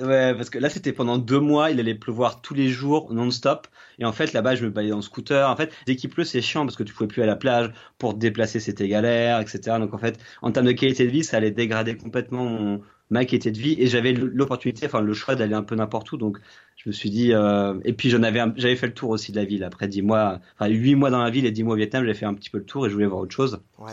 Ouais, 0.00 0.34
parce 0.34 0.48
que 0.48 0.58
là, 0.58 0.70
c'était 0.70 0.92
pendant 0.92 1.18
deux 1.18 1.38
mois, 1.38 1.70
il 1.70 1.78
allait 1.78 1.94
pleuvoir 1.94 2.40
tous 2.40 2.54
les 2.54 2.68
jours, 2.68 3.12
non-stop. 3.12 3.66
Et 3.98 4.04
en 4.06 4.12
fait, 4.12 4.32
là-bas, 4.32 4.54
je 4.54 4.64
me 4.64 4.70
baladais 4.70 4.94
en 4.94 5.02
scooter. 5.02 5.48
En 5.48 5.54
fait, 5.54 5.72
dès 5.86 5.96
qu'il 5.96 6.08
pleut, 6.08 6.24
c'est 6.24 6.40
chiant 6.40 6.64
parce 6.64 6.76
que 6.76 6.82
tu 6.82 6.94
pouvais 6.94 7.08
plus 7.08 7.22
aller 7.22 7.30
à 7.30 7.34
la 7.34 7.38
plage. 7.38 7.72
Pour 7.98 8.14
te 8.14 8.18
déplacer, 8.18 8.58
c'était 8.58 8.88
galère, 8.88 9.40
etc. 9.40 9.76
Donc, 9.78 9.92
en 9.92 9.98
fait, 9.98 10.18
en 10.40 10.50
termes 10.50 10.66
de 10.66 10.72
qualité 10.72 11.04
de 11.04 11.10
vie, 11.10 11.24
ça 11.24 11.36
allait 11.36 11.50
dégrader 11.50 11.96
complètement 11.96 12.80
ma 13.10 13.24
qualité 13.26 13.50
de 13.52 13.58
vie. 13.58 13.76
Et 13.78 13.86
j'avais 13.86 14.12
l'opportunité, 14.12 14.86
enfin, 14.86 15.02
le 15.02 15.12
choix 15.12 15.34
d'aller 15.34 15.54
un 15.54 15.62
peu 15.62 15.74
n'importe 15.74 16.10
où. 16.12 16.16
Donc, 16.16 16.38
je 16.76 16.88
me 16.88 16.92
suis 16.92 17.10
dit, 17.10 17.34
euh... 17.34 17.78
et 17.84 17.92
puis 17.92 18.08
j'en 18.08 18.22
avais, 18.22 18.42
j'avais 18.56 18.76
fait 18.76 18.86
le 18.86 18.94
tour 18.94 19.10
aussi 19.10 19.30
de 19.30 19.36
la 19.36 19.44
ville. 19.44 19.62
Après 19.62 19.88
dix 19.88 20.02
mois, 20.02 20.40
enfin, 20.58 20.70
huit 20.70 20.94
mois 20.94 21.10
dans 21.10 21.22
la 21.22 21.30
ville 21.30 21.44
et 21.44 21.50
dix 21.50 21.64
mois 21.64 21.74
au 21.74 21.76
Vietnam, 21.76 22.04
j'ai 22.06 22.14
fait 22.14 22.26
un 22.26 22.34
petit 22.34 22.50
peu 22.50 22.58
le 22.58 22.64
tour 22.64 22.86
et 22.86 22.88
je 22.88 22.94
voulais 22.94 23.06
voir 23.06 23.20
autre 23.20 23.34
chose. 23.34 23.60
Ouais. 23.78 23.92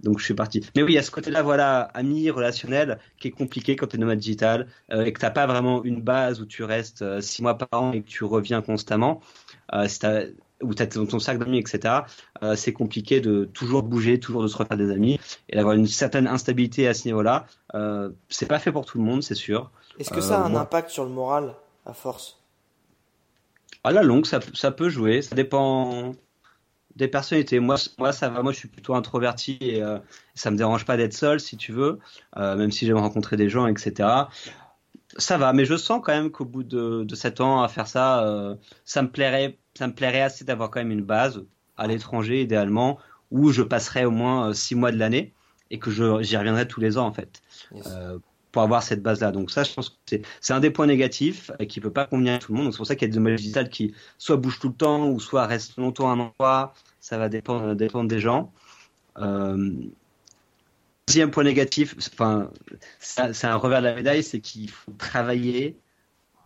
Donc 0.00 0.18
je 0.18 0.24
suis 0.24 0.34
parti. 0.34 0.64
Mais 0.74 0.82
oui, 0.82 0.92
il 0.92 0.94
y 0.94 0.98
a 0.98 1.02
ce 1.02 1.10
côté-là, 1.10 1.42
voilà, 1.42 1.82
ami, 1.94 2.30
relationnel, 2.30 2.98
qui 3.18 3.28
est 3.28 3.32
compliqué 3.32 3.76
quand 3.76 3.86
tu 3.86 3.96
es 3.96 3.98
nomade 3.98 4.18
digital 4.18 4.66
euh, 4.92 5.04
et 5.04 5.12
que 5.12 5.20
t'as 5.20 5.30
pas 5.30 5.46
vraiment 5.46 5.82
une 5.84 6.02
base 6.02 6.40
où 6.40 6.46
tu 6.46 6.64
restes 6.64 7.02
euh, 7.02 7.20
six 7.20 7.42
mois 7.42 7.56
par 7.56 7.68
an 7.72 7.92
et 7.92 8.02
que 8.02 8.08
tu 8.08 8.24
reviens 8.24 8.62
constamment. 8.62 9.20
Euh, 9.72 9.88
si 9.88 9.98
où 10.62 10.74
tu 10.74 10.82
as 10.82 10.86
ton 10.86 11.18
sac 11.18 11.38
d'amis, 11.38 11.58
etc., 11.58 11.94
euh, 12.42 12.56
c'est 12.56 12.72
compliqué 12.72 13.20
de 13.20 13.44
toujours 13.44 13.82
bouger, 13.82 14.18
toujours 14.18 14.42
de 14.42 14.48
se 14.48 14.56
refaire 14.56 14.76
des 14.76 14.90
amis 14.90 15.20
et 15.48 15.56
d'avoir 15.56 15.74
une 15.74 15.86
certaine 15.86 16.26
instabilité 16.26 16.88
à 16.88 16.94
ce 16.94 17.06
niveau-là. 17.06 17.46
Euh, 17.74 18.10
c'est 18.28 18.46
pas 18.46 18.58
fait 18.58 18.72
pour 18.72 18.86
tout 18.86 18.98
le 18.98 19.04
monde, 19.04 19.22
c'est 19.22 19.34
sûr. 19.34 19.70
Est-ce 19.98 20.10
que 20.10 20.20
ça 20.20 20.42
a 20.42 20.46
un 20.46 20.54
impact 20.54 20.90
sur 20.90 21.04
le 21.04 21.10
moral 21.10 21.54
à 21.84 21.92
force? 21.92 22.40
À 23.84 23.92
la 23.92 24.02
longue, 24.02 24.26
ça, 24.26 24.40
ça 24.54 24.70
peut 24.70 24.88
jouer. 24.88 25.22
Ça 25.22 25.34
dépend 25.34 26.12
des 26.96 27.08
personnalités. 27.08 27.60
Moi, 27.60 27.76
moi, 27.98 28.12
ça 28.12 28.28
va. 28.28 28.42
Moi, 28.42 28.52
je 28.52 28.58
suis 28.58 28.68
plutôt 28.68 28.94
introverti 28.94 29.58
et 29.60 29.82
euh, 29.82 29.98
ça 30.34 30.50
me 30.50 30.56
dérange 30.56 30.84
pas 30.84 30.96
d'être 30.96 31.12
seul, 31.12 31.38
si 31.38 31.56
tu 31.56 31.72
veux, 31.72 31.98
euh, 32.36 32.56
même 32.56 32.70
si 32.70 32.86
j'aime 32.86 32.96
rencontrer 32.96 33.36
des 33.36 33.48
gens, 33.48 33.66
etc. 33.66 34.08
Ça 35.18 35.38
va, 35.38 35.52
mais 35.52 35.64
je 35.64 35.76
sens 35.76 36.00
quand 36.02 36.12
même 36.12 36.30
qu'au 36.30 36.44
bout 36.44 36.64
de, 36.64 37.04
de 37.04 37.14
7 37.14 37.40
ans 37.40 37.62
à 37.62 37.68
faire 37.68 37.86
ça, 37.86 38.24
euh, 38.24 38.54
ça 38.84 39.02
me 39.02 39.08
plairait, 39.08 39.58
ça 39.74 39.86
me 39.86 39.94
plairait 39.94 40.22
assez 40.22 40.44
d'avoir 40.44 40.70
quand 40.70 40.80
même 40.80 40.90
une 40.90 41.04
base 41.04 41.44
à 41.76 41.86
l'étranger, 41.86 42.42
idéalement, 42.42 42.98
où 43.30 43.52
je 43.52 43.62
passerais 43.62 44.04
au 44.04 44.10
moins 44.10 44.52
6 44.52 44.74
mois 44.74 44.90
de 44.90 44.98
l'année 44.98 45.34
et 45.70 45.78
que 45.78 45.90
j'y 45.90 46.36
reviendrai 46.36 46.66
tous 46.66 46.80
les 46.80 46.96
ans, 46.96 47.06
en 47.06 47.12
fait. 47.12 47.42
Pour 48.56 48.62
avoir 48.62 48.82
cette 48.82 49.02
base-là. 49.02 49.32
Donc 49.32 49.50
ça, 49.50 49.64
je 49.64 49.74
pense 49.74 49.90
que 49.90 50.16
c'est 50.40 50.54
un 50.54 50.60
des 50.60 50.70
points 50.70 50.86
négatifs 50.86 51.50
qui 51.68 51.78
peut 51.78 51.90
pas 51.90 52.06
convenir 52.06 52.36
à 52.36 52.38
tout 52.38 52.54
le 52.54 52.58
monde. 52.58 52.72
C'est 52.72 52.78
pour 52.78 52.86
ça 52.86 52.96
qu'il 52.96 53.06
y 53.06 53.10
a 53.10 53.12
des 53.12 53.20
modèles 53.20 53.36
digitales 53.36 53.68
qui 53.68 53.94
soit 54.16 54.38
bougent 54.38 54.60
tout 54.60 54.68
le 54.68 54.74
temps 54.74 55.10
ou 55.10 55.20
soit 55.20 55.44
restent 55.46 55.76
longtemps 55.76 56.08
à 56.08 56.14
un 56.14 56.20
endroit, 56.20 56.72
ça 56.98 57.18
va 57.18 57.28
dépendre, 57.28 57.74
dépendre 57.74 58.08
des 58.08 58.18
gens. 58.18 58.50
Euh, 59.18 59.74
deuxième 61.06 61.30
point 61.30 61.44
négatif, 61.44 61.96
enfin, 62.14 62.48
c'est 62.98 63.46
un 63.46 63.56
revers 63.56 63.82
de 63.82 63.88
la 63.88 63.94
médaille, 63.94 64.22
c'est 64.22 64.40
qu'il 64.40 64.70
faut 64.70 64.92
travailler 64.96 65.76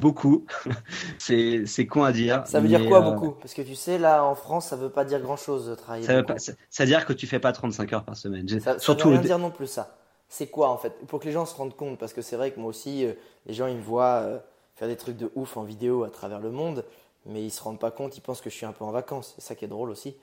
beaucoup. 0.01 0.47
c'est 1.19 1.87
con 1.89 2.03
à 2.03 2.11
dire. 2.11 2.43
Ça 2.45 2.59
veut 2.59 2.67
dire 2.67 2.89
quoi 2.89 3.07
euh, 3.07 3.13
beaucoup? 3.13 3.37
Parce 3.41 3.55
que 3.55 3.63
tu 3.63 3.77
sais, 3.77 3.99
là 3.99 4.25
en 4.25 4.35
France, 4.35 4.67
ça 4.67 4.75
veut 4.75 4.91
pas 4.91 5.05
dire 5.05 5.21
grand 5.21 5.37
chose 5.37 5.69
de 5.69 5.77
travailler. 5.77 6.05
Ça 6.05 6.17
veut, 6.17 6.25
pas, 6.25 6.41
ça, 6.41 6.55
veut 6.81 6.87
dire 6.87 7.07
que 7.07 7.13
tu 7.13 7.29
fais 7.29 7.39
pas 7.39 7.53
35 7.53 7.93
heures 7.93 8.05
par 8.05 8.17
semaine. 8.17 8.49
Ça, 8.59 8.81
Surtout 8.81 9.11
veut 9.11 9.15
rien 9.15 9.23
dire 9.23 9.39
non 9.39 9.53
plus 9.53 9.69
ça. 9.69 9.95
C'est 10.31 10.47
quoi 10.47 10.71
en 10.71 10.79
fait? 10.79 10.97
Pour 11.07 11.21
que 11.21 11.27
les 11.27 11.33
gens 11.33 11.45
se 11.45 11.55
rendent 11.55 11.77
compte, 11.77 11.99
parce 11.99 12.15
que 12.15 12.23
c'est 12.23 12.37
vrai 12.37 12.53
que 12.53 12.59
moi 12.59 12.71
aussi, 12.71 13.05
euh, 13.05 13.13
les 13.45 13.53
gens 13.53 13.67
ils 13.67 13.77
me 13.77 13.83
voient 13.83 14.43
faire 14.77 14.89
des 14.89 14.97
trucs 14.97 15.19
de 15.19 15.31
ouf 15.35 15.59
en 15.59 15.65
vidéo 15.65 16.05
à 16.05 16.11
travers 16.11 16.41
le 16.41 16.51
monde, 16.51 16.87
mais 17.27 17.45
ils 17.45 17.51
se 17.51 17.63
rendent 17.63 17.79
pas 17.79 17.91
compte, 17.91 18.17
ils 18.17 18.23
pensent 18.23 18.41
que 18.41 18.49
je 18.49 18.55
suis 18.55 18.65
un 18.65 18.73
peu 18.73 18.85
en 18.85 18.93
vacances. 18.93 19.35
C'est 19.37 19.45
ça 19.45 19.55
qui 19.55 19.67
est 19.67 19.69
drôle 19.69 19.91
aussi. 19.91 20.17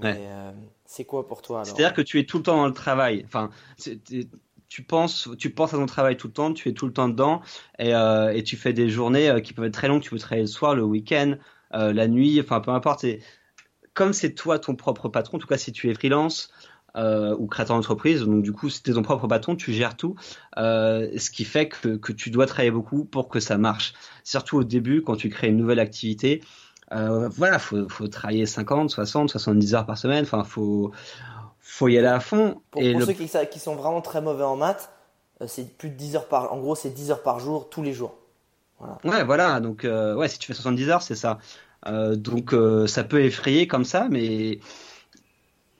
Mais 0.00 0.26
euh, 0.30 0.50
c'est 0.84 1.04
quoi 1.04 1.28
pour 1.28 1.42
toi 1.42 1.64
C'est-à-dire 1.64 1.92
que 1.92 2.02
tu 2.02 2.18
es 2.18 2.24
tout 2.24 2.38
le 2.38 2.42
temps 2.42 2.56
dans 2.56 2.66
le 2.66 2.72
travail. 2.72 3.22
Enfin, 3.26 3.50
tu 4.68 4.82
penses, 4.82 5.28
tu 5.38 5.50
penses 5.50 5.74
à 5.74 5.76
ton 5.76 5.86
travail 5.86 6.16
tout 6.16 6.28
le 6.28 6.32
temps, 6.32 6.52
tu 6.52 6.68
es 6.68 6.72
tout 6.72 6.86
le 6.86 6.92
temps 6.92 7.08
dedans 7.08 7.42
et, 7.78 7.94
euh, 7.94 8.32
et 8.32 8.42
tu 8.42 8.56
fais 8.56 8.72
des 8.72 8.88
journées 8.88 9.28
euh, 9.28 9.40
qui 9.40 9.52
peuvent 9.52 9.66
être 9.66 9.74
très 9.74 9.88
longues. 9.88 10.02
Tu 10.02 10.10
peux 10.10 10.18
travailler 10.18 10.44
le 10.44 10.48
soir, 10.48 10.74
le 10.74 10.84
week-end, 10.84 11.36
la 11.72 12.08
nuit, 12.08 12.40
enfin 12.40 12.60
peu 12.60 12.70
importe. 12.70 13.04
Comme 13.94 14.14
c'est 14.14 14.34
toi 14.34 14.58
ton 14.58 14.74
propre 14.74 15.08
patron, 15.10 15.36
en 15.36 15.40
tout 15.40 15.46
cas 15.46 15.58
si 15.58 15.72
tu 15.72 15.90
es 15.90 15.94
freelance, 15.94 16.50
ou 16.94 17.46
créateur 17.46 17.76
d'entreprise. 17.76 18.22
Donc 18.22 18.42
du 18.42 18.52
coup, 18.52 18.68
es 18.68 18.92
ton 18.92 19.02
propre 19.02 19.26
patron, 19.26 19.56
tu 19.56 19.72
gères 19.72 19.96
tout, 19.96 20.14
ce 20.56 21.30
qui 21.30 21.44
fait 21.44 21.68
que, 21.68 21.96
que, 21.96 22.12
tu 22.12 22.30
dois 22.30 22.46
travailler 22.46 22.70
beaucoup 22.70 23.04
pour 23.04 23.28
que 23.28 23.40
ça 23.40 23.58
marche. 23.58 23.94
Surtout 24.24 24.58
au 24.58 24.64
début, 24.64 25.02
quand 25.02 25.16
tu 25.16 25.28
crées 25.28 25.48
une 25.48 25.56
nouvelle 25.56 25.80
activité, 25.80 26.42
euh, 26.92 27.28
voilà, 27.28 27.58
faut, 27.58 27.88
faut 27.88 28.08
travailler 28.08 28.46
50, 28.46 28.90
60, 28.90 29.30
70 29.30 29.74
heures 29.74 29.86
par 29.86 29.96
semaine. 29.96 30.24
Enfin, 30.24 30.44
faut, 30.44 30.92
faut 31.60 31.88
y 31.88 31.98
aller 31.98 32.08
à 32.08 32.20
fond. 32.20 32.60
Pour, 32.70 32.82
et 32.82 32.94
ceux 33.00 33.44
qui, 33.44 33.58
sont 33.58 33.74
vraiment 33.74 34.00
très 34.00 34.20
mauvais 34.20 34.44
en 34.44 34.56
maths, 34.56 34.90
euh, 35.40 35.46
c'est 35.48 35.76
plus 35.76 35.90
de 35.90 35.94
10 35.94 36.16
heures 36.16 36.28
par, 36.28 36.52
en 36.52 36.58
gros, 36.58 36.74
c'est 36.74 36.90
10 36.90 37.12
heures 37.12 37.22
par 37.22 37.40
jour, 37.40 37.68
tous 37.70 37.82
les 37.82 37.92
jours. 37.92 38.14
Voilà. 38.78 38.98
Ouais, 39.04 39.24
voilà. 39.24 39.60
Donc, 39.60 39.84
euh, 39.84 40.14
ouais, 40.14 40.28
si 40.28 40.38
tu 40.38 40.46
fais 40.46 40.54
70 40.54 40.90
heures, 40.90 41.02
c'est 41.02 41.14
ça. 41.14 41.38
donc, 41.86 42.54
ça 42.86 43.04
peut 43.04 43.24
effrayer 43.24 43.66
comme 43.66 43.84
ça, 43.84 44.08
mais 44.10 44.60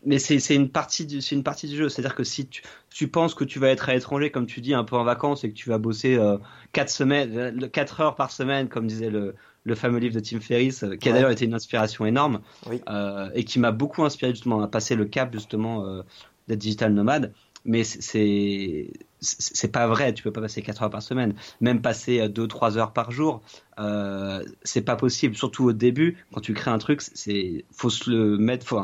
mais 0.04 0.18
c'est 0.18 0.54
une 0.54 0.68
partie 0.70 1.06
du 1.06 1.20
c'est 1.20 1.34
une 1.34 1.42
partie 1.44 1.68
du 1.68 1.76
jeu. 1.76 1.88
C'est 1.88 2.02
à 2.02 2.04
dire 2.04 2.14
que 2.14 2.24
si 2.24 2.46
tu, 2.48 2.62
tu 2.90 3.08
penses 3.08 3.34
que 3.34 3.44
tu 3.44 3.58
vas 3.58 3.68
être 3.68 3.88
à 3.88 3.94
l'étranger 3.94 4.30
comme 4.30 4.46
tu 4.46 4.60
dis 4.60 4.74
un 4.74 4.84
peu 4.84 4.96
en 4.96 5.04
vacances 5.04 5.44
et 5.44 5.50
que 5.50 5.54
tu 5.54 5.68
vas 5.68 5.78
bosser 5.78 6.16
euh, 6.16 6.38
4 6.72 6.88
semaines 6.90 7.70
4 7.70 8.00
heures 8.00 8.14
par 8.16 8.30
semaine 8.30 8.68
comme 8.68 8.86
disait 8.86 9.10
le 9.10 9.34
le 9.64 9.74
fameux 9.76 9.98
livre 9.98 10.14
de 10.14 10.20
Tim 10.20 10.40
Ferriss 10.40 10.82
euh, 10.82 10.96
qui 10.96 11.08
a 11.08 11.12
d'ailleurs 11.12 11.30
été 11.30 11.44
une 11.44 11.54
inspiration 11.54 12.04
énorme 12.04 12.40
Oui. 12.68 12.80
euh, 12.88 13.30
et 13.34 13.44
qui 13.44 13.60
m'a 13.60 13.70
beaucoup 13.70 14.02
inspiré 14.04 14.32
justement 14.32 14.60
à 14.62 14.66
passer 14.68 14.96
le 14.96 15.04
cap 15.04 15.32
justement 15.32 15.86
euh, 15.86 16.02
d'être 16.48 16.58
digital 16.58 16.92
nomade. 16.92 17.32
Mais 17.64 17.84
c'est 17.84 18.02
c'est 18.02 18.90
c'est 19.20 19.70
pas 19.70 19.86
vrai. 19.86 20.12
Tu 20.14 20.24
peux 20.24 20.32
pas 20.32 20.40
passer 20.40 20.62
4 20.62 20.82
heures 20.82 20.90
par 20.90 21.00
semaine. 21.02 21.34
Même 21.60 21.80
passer 21.80 22.28
2 22.28 22.48
3 22.48 22.76
heures 22.76 22.92
par 22.92 23.12
jour 23.12 23.40
euh, 23.78 24.42
c'est 24.64 24.82
pas 24.82 24.96
possible. 24.96 25.36
Surtout 25.36 25.66
au 25.66 25.72
début 25.72 26.16
quand 26.32 26.40
tu 26.40 26.54
crées 26.54 26.72
un 26.72 26.78
truc 26.78 27.00
c'est 27.02 27.64
faut 27.70 27.88
se 27.90 28.10
le 28.10 28.36
mettre 28.36 28.66
faut 28.66 28.80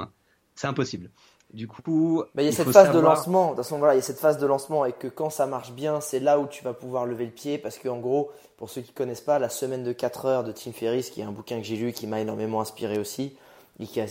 c'est 0.58 0.66
impossible. 0.66 1.10
Du 1.54 1.66
coup, 1.66 2.22
il 2.36 2.44
y 2.44 2.48
a 2.48 2.52
cette 2.52 2.66
phase 2.72 2.88
de 2.94 2.98
lancement. 3.16 3.44
De 3.44 3.48
toute 3.56 3.64
façon, 3.64 3.78
voilà, 3.78 3.94
il 3.94 3.98
y 3.98 4.00
a 4.00 4.02
cette 4.02 4.18
phase 4.18 4.36
de 4.38 4.46
lancement 4.46 4.84
et 4.84 4.92
que 4.92 5.08
quand 5.08 5.30
ça 5.30 5.46
marche 5.46 5.72
bien, 5.72 6.00
c'est 6.02 6.20
là 6.20 6.38
où 6.38 6.46
tu 6.46 6.62
vas 6.62 6.74
pouvoir 6.74 7.06
lever 7.06 7.24
le 7.24 7.30
pied 7.30 7.56
parce 7.56 7.78
que 7.78 7.88
en 7.88 7.98
gros, 7.98 8.30
pour 8.58 8.68
ceux 8.68 8.82
qui 8.82 8.92
connaissent 8.92 9.22
pas, 9.22 9.38
la 9.38 9.48
semaine 9.48 9.82
de 9.82 9.92
4 9.92 10.26
heures 10.26 10.44
de 10.44 10.52
Tim 10.52 10.72
Ferriss, 10.72 11.08
qui 11.08 11.20
est 11.22 11.24
un 11.24 11.32
bouquin 11.32 11.56
que 11.58 11.64
j'ai 11.64 11.76
lu, 11.76 11.92
qui 11.92 12.06
m'a 12.06 12.20
énormément 12.20 12.60
inspiré 12.60 12.98
aussi 12.98 13.34
et 13.80 13.86
qui 13.86 13.98
a 14.00 14.06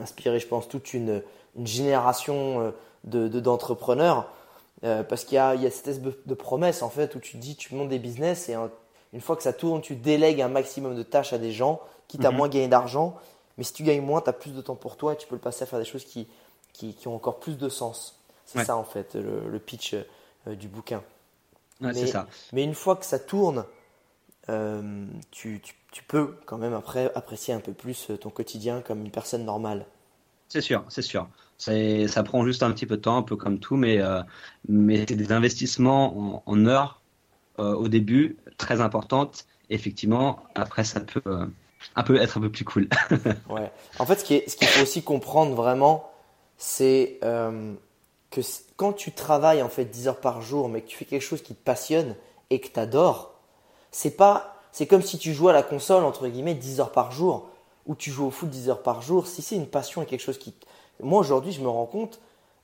inspiré, 0.00 0.38
je 0.38 0.46
pense, 0.48 0.68
toute 0.68 0.92
une, 0.92 1.22
une 1.56 1.66
génération 1.66 2.60
euh, 2.60 2.70
de 3.04 3.28
de- 3.28 3.40
d'entrepreneurs. 3.40 4.26
Euh, 4.84 5.02
parce 5.04 5.24
qu'il 5.24 5.36
y 5.36 5.38
a, 5.38 5.54
il 5.54 5.62
y 5.62 5.66
a 5.66 5.70
cette 5.70 5.88
espèce 5.88 6.12
de- 6.26 6.34
promesse 6.34 6.82
en 6.82 6.90
fait 6.90 7.14
où 7.14 7.20
tu 7.20 7.32
te 7.32 7.36
dis, 7.38 7.56
tu 7.56 7.74
montes 7.74 7.88
des 7.88 8.00
business 8.00 8.48
et 8.50 8.54
un- 8.54 8.70
une 9.14 9.20
fois 9.20 9.36
que 9.36 9.42
ça 9.44 9.52
tourne, 9.54 9.80
tu 9.80 9.94
délègues 9.94 10.42
un 10.42 10.48
maximum 10.48 10.94
de 10.96 11.02
tâches 11.04 11.32
à 11.32 11.38
des 11.38 11.52
gens, 11.52 11.80
quitte 12.08 12.24
à 12.24 12.30
Mhm. 12.32 12.36
moins 12.36 12.48
gagner 12.48 12.68
d'argent. 12.68 13.14
Mais 13.58 13.64
si 13.64 13.72
tu 13.72 13.82
gagnes 13.82 14.02
moins, 14.02 14.20
tu 14.20 14.30
as 14.30 14.32
plus 14.32 14.52
de 14.54 14.60
temps 14.60 14.76
pour 14.76 14.96
toi 14.96 15.12
et 15.14 15.16
tu 15.16 15.26
peux 15.26 15.34
le 15.34 15.40
passer 15.40 15.64
à 15.64 15.66
faire 15.66 15.78
des 15.78 15.84
choses 15.84 16.04
qui, 16.04 16.26
qui, 16.72 16.94
qui 16.94 17.08
ont 17.08 17.14
encore 17.14 17.38
plus 17.40 17.58
de 17.58 17.68
sens. 17.68 18.18
C'est 18.46 18.58
Ouais. 18.58 18.64
ça 18.64 18.76
en 18.76 18.84
fait 18.84 19.14
le, 19.14 19.48
le 19.48 19.58
pitch 19.58 19.94
euh, 19.94 20.54
du 20.54 20.68
bouquin. 20.68 21.02
Ouais, 21.80 21.92
mais- 21.92 22.06
ça. 22.06 22.26
Mais 22.52 22.64
une 22.64 22.74
fois 22.74 22.96
que 22.96 23.04
ça 23.04 23.18
tourne, 23.18 23.64
euh, 24.48 25.06
tu, 25.30 25.60
tu, 25.62 25.74
tu 25.90 26.02
peux 26.04 26.36
quand 26.46 26.58
même 26.58 26.74
après 26.74 27.12
apprécier 27.14 27.54
un 27.54 27.60
peu 27.60 27.72
plus 27.72 28.10
euh, 28.10 28.16
ton 28.16 28.30
quotidien 28.30 28.80
comme 28.80 29.00
une 29.04 29.10
personne 29.10 29.44
normale. 29.44 29.86
C'est 30.48 30.60
sûr, 30.60 30.84
c'est 30.88 31.02
sûr. 31.02 31.28
Ça 31.58 32.22
prend 32.24 32.44
juste 32.44 32.62
un 32.62 32.72
petit 32.72 32.86
peu 32.86 32.96
de 32.96 33.02
temps, 33.02 33.16
un 33.16 33.22
peu 33.22 33.36
comme 33.36 33.58
tout, 33.58 33.76
mais, 33.76 34.00
euh, 34.00 34.22
mais 34.68 35.04
c'est 35.08 35.14
des 35.16 35.32
investissements 35.32 36.36
en, 36.36 36.42
en 36.44 36.66
heures 36.66 37.00
euh, 37.58 37.74
au 37.74 37.88
début, 37.88 38.36
très 38.58 38.80
importantes. 38.80 39.46
Effectivement, 39.70 40.40
après, 40.54 40.84
ça 40.84 41.00
peut 41.00 41.22
euh, 41.26 41.46
un 41.96 42.02
peu 42.02 42.20
être 42.20 42.38
un 42.38 42.40
peu 42.40 42.50
plus 42.50 42.64
cool. 42.64 42.88
Ouais. 43.48 43.70
En 43.98 44.06
fait, 44.06 44.20
ce 44.20 44.24
qu'il 44.56 44.68
faut 44.68 44.82
aussi 44.82 45.02
comprendre 45.02 45.54
vraiment, 45.54 46.10
c'est 46.56 47.18
euh, 47.24 47.74
que 48.30 48.40
quand 48.76 48.92
tu 48.92 49.12
travailles 49.12 49.62
en 49.62 49.68
fait 49.68 49.84
10 49.84 50.08
heures 50.08 50.20
par 50.20 50.42
jour, 50.42 50.68
mais 50.68 50.80
que 50.80 50.88
tu 50.88 50.96
fais 50.96 51.04
quelque 51.04 51.22
chose 51.22 51.42
qui 51.42 51.54
te 51.54 51.62
passionne 51.62 52.16
et 52.50 52.60
que 52.60 52.68
tu 52.68 52.80
adores, 52.80 53.34
c'est 53.90 54.16
pas, 54.16 54.56
c'est 54.72 54.86
comme 54.86 55.02
si 55.02 55.18
tu 55.18 55.32
jouais 55.34 55.50
à 55.50 55.54
la 55.54 55.62
console 55.62 56.04
entre 56.04 56.28
guillemets 56.28 56.54
10 56.54 56.80
heures 56.80 56.92
par 56.92 57.12
jour 57.12 57.50
ou 57.86 57.94
tu 57.94 58.10
joues 58.10 58.26
au 58.26 58.30
foot 58.30 58.48
10 58.48 58.70
heures 58.70 58.82
par 58.82 59.02
jour. 59.02 59.26
Si 59.26 59.42
c'est 59.42 59.56
une 59.56 59.66
passion 59.66 60.02
et 60.02 60.06
quelque 60.06 60.20
chose 60.20 60.38
qui, 60.38 60.54
moi 61.00 61.20
aujourd'hui, 61.20 61.52
je 61.52 61.60
me 61.60 61.68
rends 61.68 61.86
compte, 61.86 62.20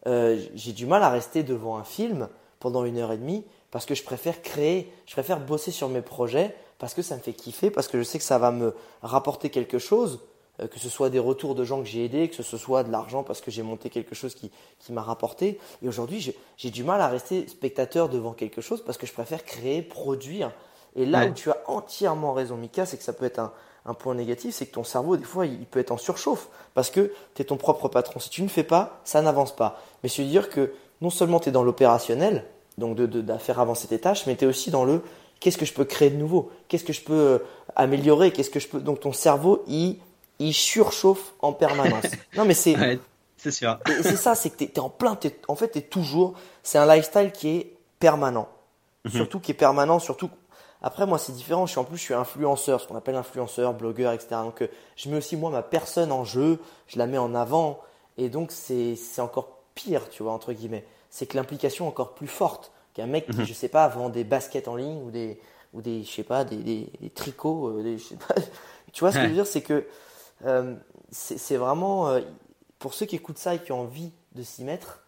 euh, 0.07 0.41
j'ai 0.55 0.73
du 0.73 0.87
mal 0.87 1.03
à 1.03 1.11
rester 1.11 1.43
devant 1.43 1.77
un 1.77 1.85
film 1.85 2.29
pendant 2.61 2.85
une 2.85 2.99
heure 2.99 3.13
et 3.13 3.19
demie 3.19 3.45
parce 3.71 3.85
que 3.85 3.95
je 3.95 4.03
préfère 4.03 4.43
créer, 4.43 4.93
je 5.07 5.13
préfère 5.13 5.41
bosser 5.41 5.71
sur 5.71 5.89
mes 5.89 6.01
projets 6.01 6.55
parce 6.79 6.95
que 6.95 7.03
ça 7.03 7.17
me 7.17 7.21
fait 7.21 7.33
kiffer, 7.33 7.71
parce 7.71 7.89
que 7.89 7.99
je 7.99 8.03
sais 8.05 8.19
que 8.19 8.25
ça 8.25 8.39
va 8.39 8.51
me 8.51 8.75
rapporter 9.03 9.51
quelque 9.51 9.79
chose, 9.79 10.21
euh, 10.61 10.67
que 10.67 10.79
ce 10.79 10.89
soit 10.89 11.11
des 11.11 11.19
retours 11.19 11.55
de 11.55 11.65
gens 11.65 11.79
que 11.81 11.87
j'ai 11.89 12.05
aidés, 12.05 12.29
que 12.29 12.43
ce 12.43 12.57
soit 12.57 12.83
de 12.85 12.91
l'argent 12.93 13.23
parce 13.23 13.41
que 13.41 13.51
j'ai 13.51 13.63
monté 13.63 13.91
quelque 13.91 14.15
chose 14.15 14.35
qui, 14.35 14.51
qui 14.81 14.93
m'a 14.93 15.03
rapporté. 15.03 15.59
Et 15.83 15.89
aujourd'hui, 15.89 16.21
j'ai- 16.57 16.71
du 16.71 16.85
mal 16.85 17.01
à 17.01 17.09
rester 17.09 17.47
spectateur 17.49 18.09
devant 18.09 18.33
quelque 18.33 18.61
chose 18.61 18.83
parce 18.85 18.99
que 18.99 19.07
je 19.07 19.13
préfère 19.13 19.45
créer, 19.45 19.83
produire. 19.83 20.53
Et 20.97 21.05
là 21.07 21.21
Ouais. 21.21 21.31
où 21.31 21.35
tu 21.35 21.51
as 21.51 21.59
entièrement 21.67 22.33
raison, 22.33 22.57
Mika, 22.57 22.87
c'est 22.87 22.97
que 22.97 23.05
ça 23.05 23.13
peut 23.13 23.25
être 23.27 23.39
un, 23.39 23.53
un 23.87 23.95
point 23.95 24.15
négatif, 24.15 24.55
c'est 24.55 24.67
que 24.67 24.75
ton 24.75 24.85
cerveau, 24.85 25.17
des 25.17 25.25
fois, 25.25 25.47
il 25.47 25.65
peut 25.67 25.79
être 25.81 25.93
en 25.93 25.97
surchauffe 25.99 26.49
parce 26.75 26.91
que 26.91 27.13
tu 27.35 27.43
es 27.43 27.45
ton 27.45 27.57
propre 27.57 27.89
patron. 27.89 28.19
Si 28.21 28.29
tu 28.31 28.43
ne 28.43 28.49
fais 28.49 28.65
pas, 28.65 29.01
ça 29.05 29.23
n'avance 29.23 29.55
pas. 29.55 29.81
Mais 30.03 30.09
c'est 30.09 30.25
dire 30.25 30.51
que 30.51 30.73
non 31.01 31.11
seulement 31.11 31.39
tu 31.41 31.49
es 31.51 31.53
dans 31.53 31.63
l'opérationnel, 31.63 32.45
donc 32.79 32.97
de, 32.97 33.07
de- 33.07 33.21
de 33.23 33.39
faire 33.39 33.61
avancer 33.61 33.87
tes 33.89 33.99
tâches, 34.01 34.27
mais 34.27 34.37
tu 34.37 34.45
es 34.45 34.49
aussi 34.49 34.71
dans 34.71 34.85
le 34.85 35.01
qu'est-ce 35.41 35.59
que 35.59 35.65
je 35.67 35.73
peux 35.73 35.85
créer 35.85 36.11
de 36.11 36.17
nouveau, 36.17 36.51
qu'est-ce 36.69 36.85
que 36.85 36.93
je 36.93 37.01
peux 37.03 37.13
euh, 37.13 37.39
améliorer, 37.77 38.31
qu'est-ce 38.33 38.51
que 38.51 38.61
je 38.61 38.69
peux. 38.69 38.81
Donc 38.81 39.01
ton 39.01 39.13
cerveau, 39.13 39.63
il, 39.67 39.99
il 40.39 40.53
surchauffe 40.55 41.35
en 41.41 41.53
permanence. 41.53 42.05
non, 42.37 42.45
mais 42.45 42.55
c'est 42.55 42.77
Ouais, 42.77 42.99
c'est 43.37 43.51
sûr. 43.51 43.79
c'est 43.87 44.17
ça, 44.17 44.35
c'est 44.35 44.51
que 44.51 44.57
tu 44.57 44.65
es, 44.65 44.79
en 44.81 44.91
plein, 44.91 45.15
t'es- 45.17 45.41
en 45.49 45.55
fait, 45.55 45.71
tu 45.71 45.79
es 45.79 45.83
toujours. 45.83 46.35
C'est 46.63 46.79
un 46.79 46.87
lifestyle 46.93 47.33
qui 47.33 47.49
est 47.49 47.73
permanent. 47.99 48.49
Surtout 49.11 49.41
qui 49.41 49.53
est 49.53 49.55
permanent, 49.55 49.99
surtout. 50.01 50.29
Après, 50.83 51.07
moi, 51.07 51.19
c'est 51.19 51.33
différent. 51.33 51.65
Je 51.67 51.71
suis 51.71 51.81
en 51.81 51.85
plus, 51.85 51.97
je 51.97 52.03
suis 52.03 52.15
influenceur, 52.15 52.81
ce 52.81 52.87
qu'on 52.87 52.97
appelle 52.97 53.15
influenceur, 53.17 53.73
blogueur, 53.73 54.13
etc. 54.13 54.29
Donc, 54.45 54.61
euh, 54.63 54.69
je 54.97 55.09
mets 55.09 55.17
aussi, 55.17 55.37
moi, 55.37 55.51
ma 55.51 55.63
personne 55.63 56.13
en 56.13 56.25
jeu, 56.25 56.59
je 56.89 56.99
la 56.99 57.07
mets 57.07 57.17
en 57.19 57.35
avant. 57.35 57.81
Et 58.19 58.29
donc, 58.29 58.53
c'est 58.53 58.97
c'est 58.97 59.23
encore 59.23 59.49
pire, 59.75 60.11
tu 60.11 60.23
vois, 60.23 60.33
entre 60.33 60.53
guillemets. 60.53 60.85
C'est 61.11 61.25
que 61.27 61.37
l'implication 61.39 61.87
est 61.87 61.89
encore 61.89 62.15
plus 62.15 62.27
forte 62.29 62.71
qu'un 62.99 63.07
mec 63.07 63.31
qui, 63.31 63.45
je 63.47 63.53
sais 63.55 63.69
pas, 63.69 63.89
vend 63.89 64.11
des 64.11 64.25
baskets 64.25 64.69
en 64.69 64.77
ligne 64.77 65.03
ou 65.05 65.11
des, 65.11 65.41
ou 65.73 65.83
des 65.83 66.03
je 66.05 66.11
sais 66.11 66.25
pas, 66.25 66.45
des, 66.45 66.57
des, 66.59 66.93
des 67.01 67.11
tricots. 67.11 67.69
euh, 67.79 67.83
des, 67.83 67.99
je 67.99 68.05
sais 68.05 68.17
pas. 68.17 68.35
tu 68.93 69.01
vois 69.01 69.13
ce 69.13 69.21
que 69.21 69.25
je 69.27 69.31
veux 69.31 69.35
dire? 69.35 69.47
C'est 69.47 69.63
que 69.63 69.87
euh, 70.45 70.77
c'est 71.11 71.57
vraiment. 71.57 72.09
euh, 72.11 72.21
pour 72.79 72.95
ceux 72.95 73.07
qui 73.07 73.17
écoutent 73.17 73.39
ça 73.39 73.55
et 73.55 73.61
qui 73.63 73.73
ont 73.73 73.81
envie 73.83 74.13
de 74.35 74.43
s'y 74.43 74.65
mettre, 74.65 75.03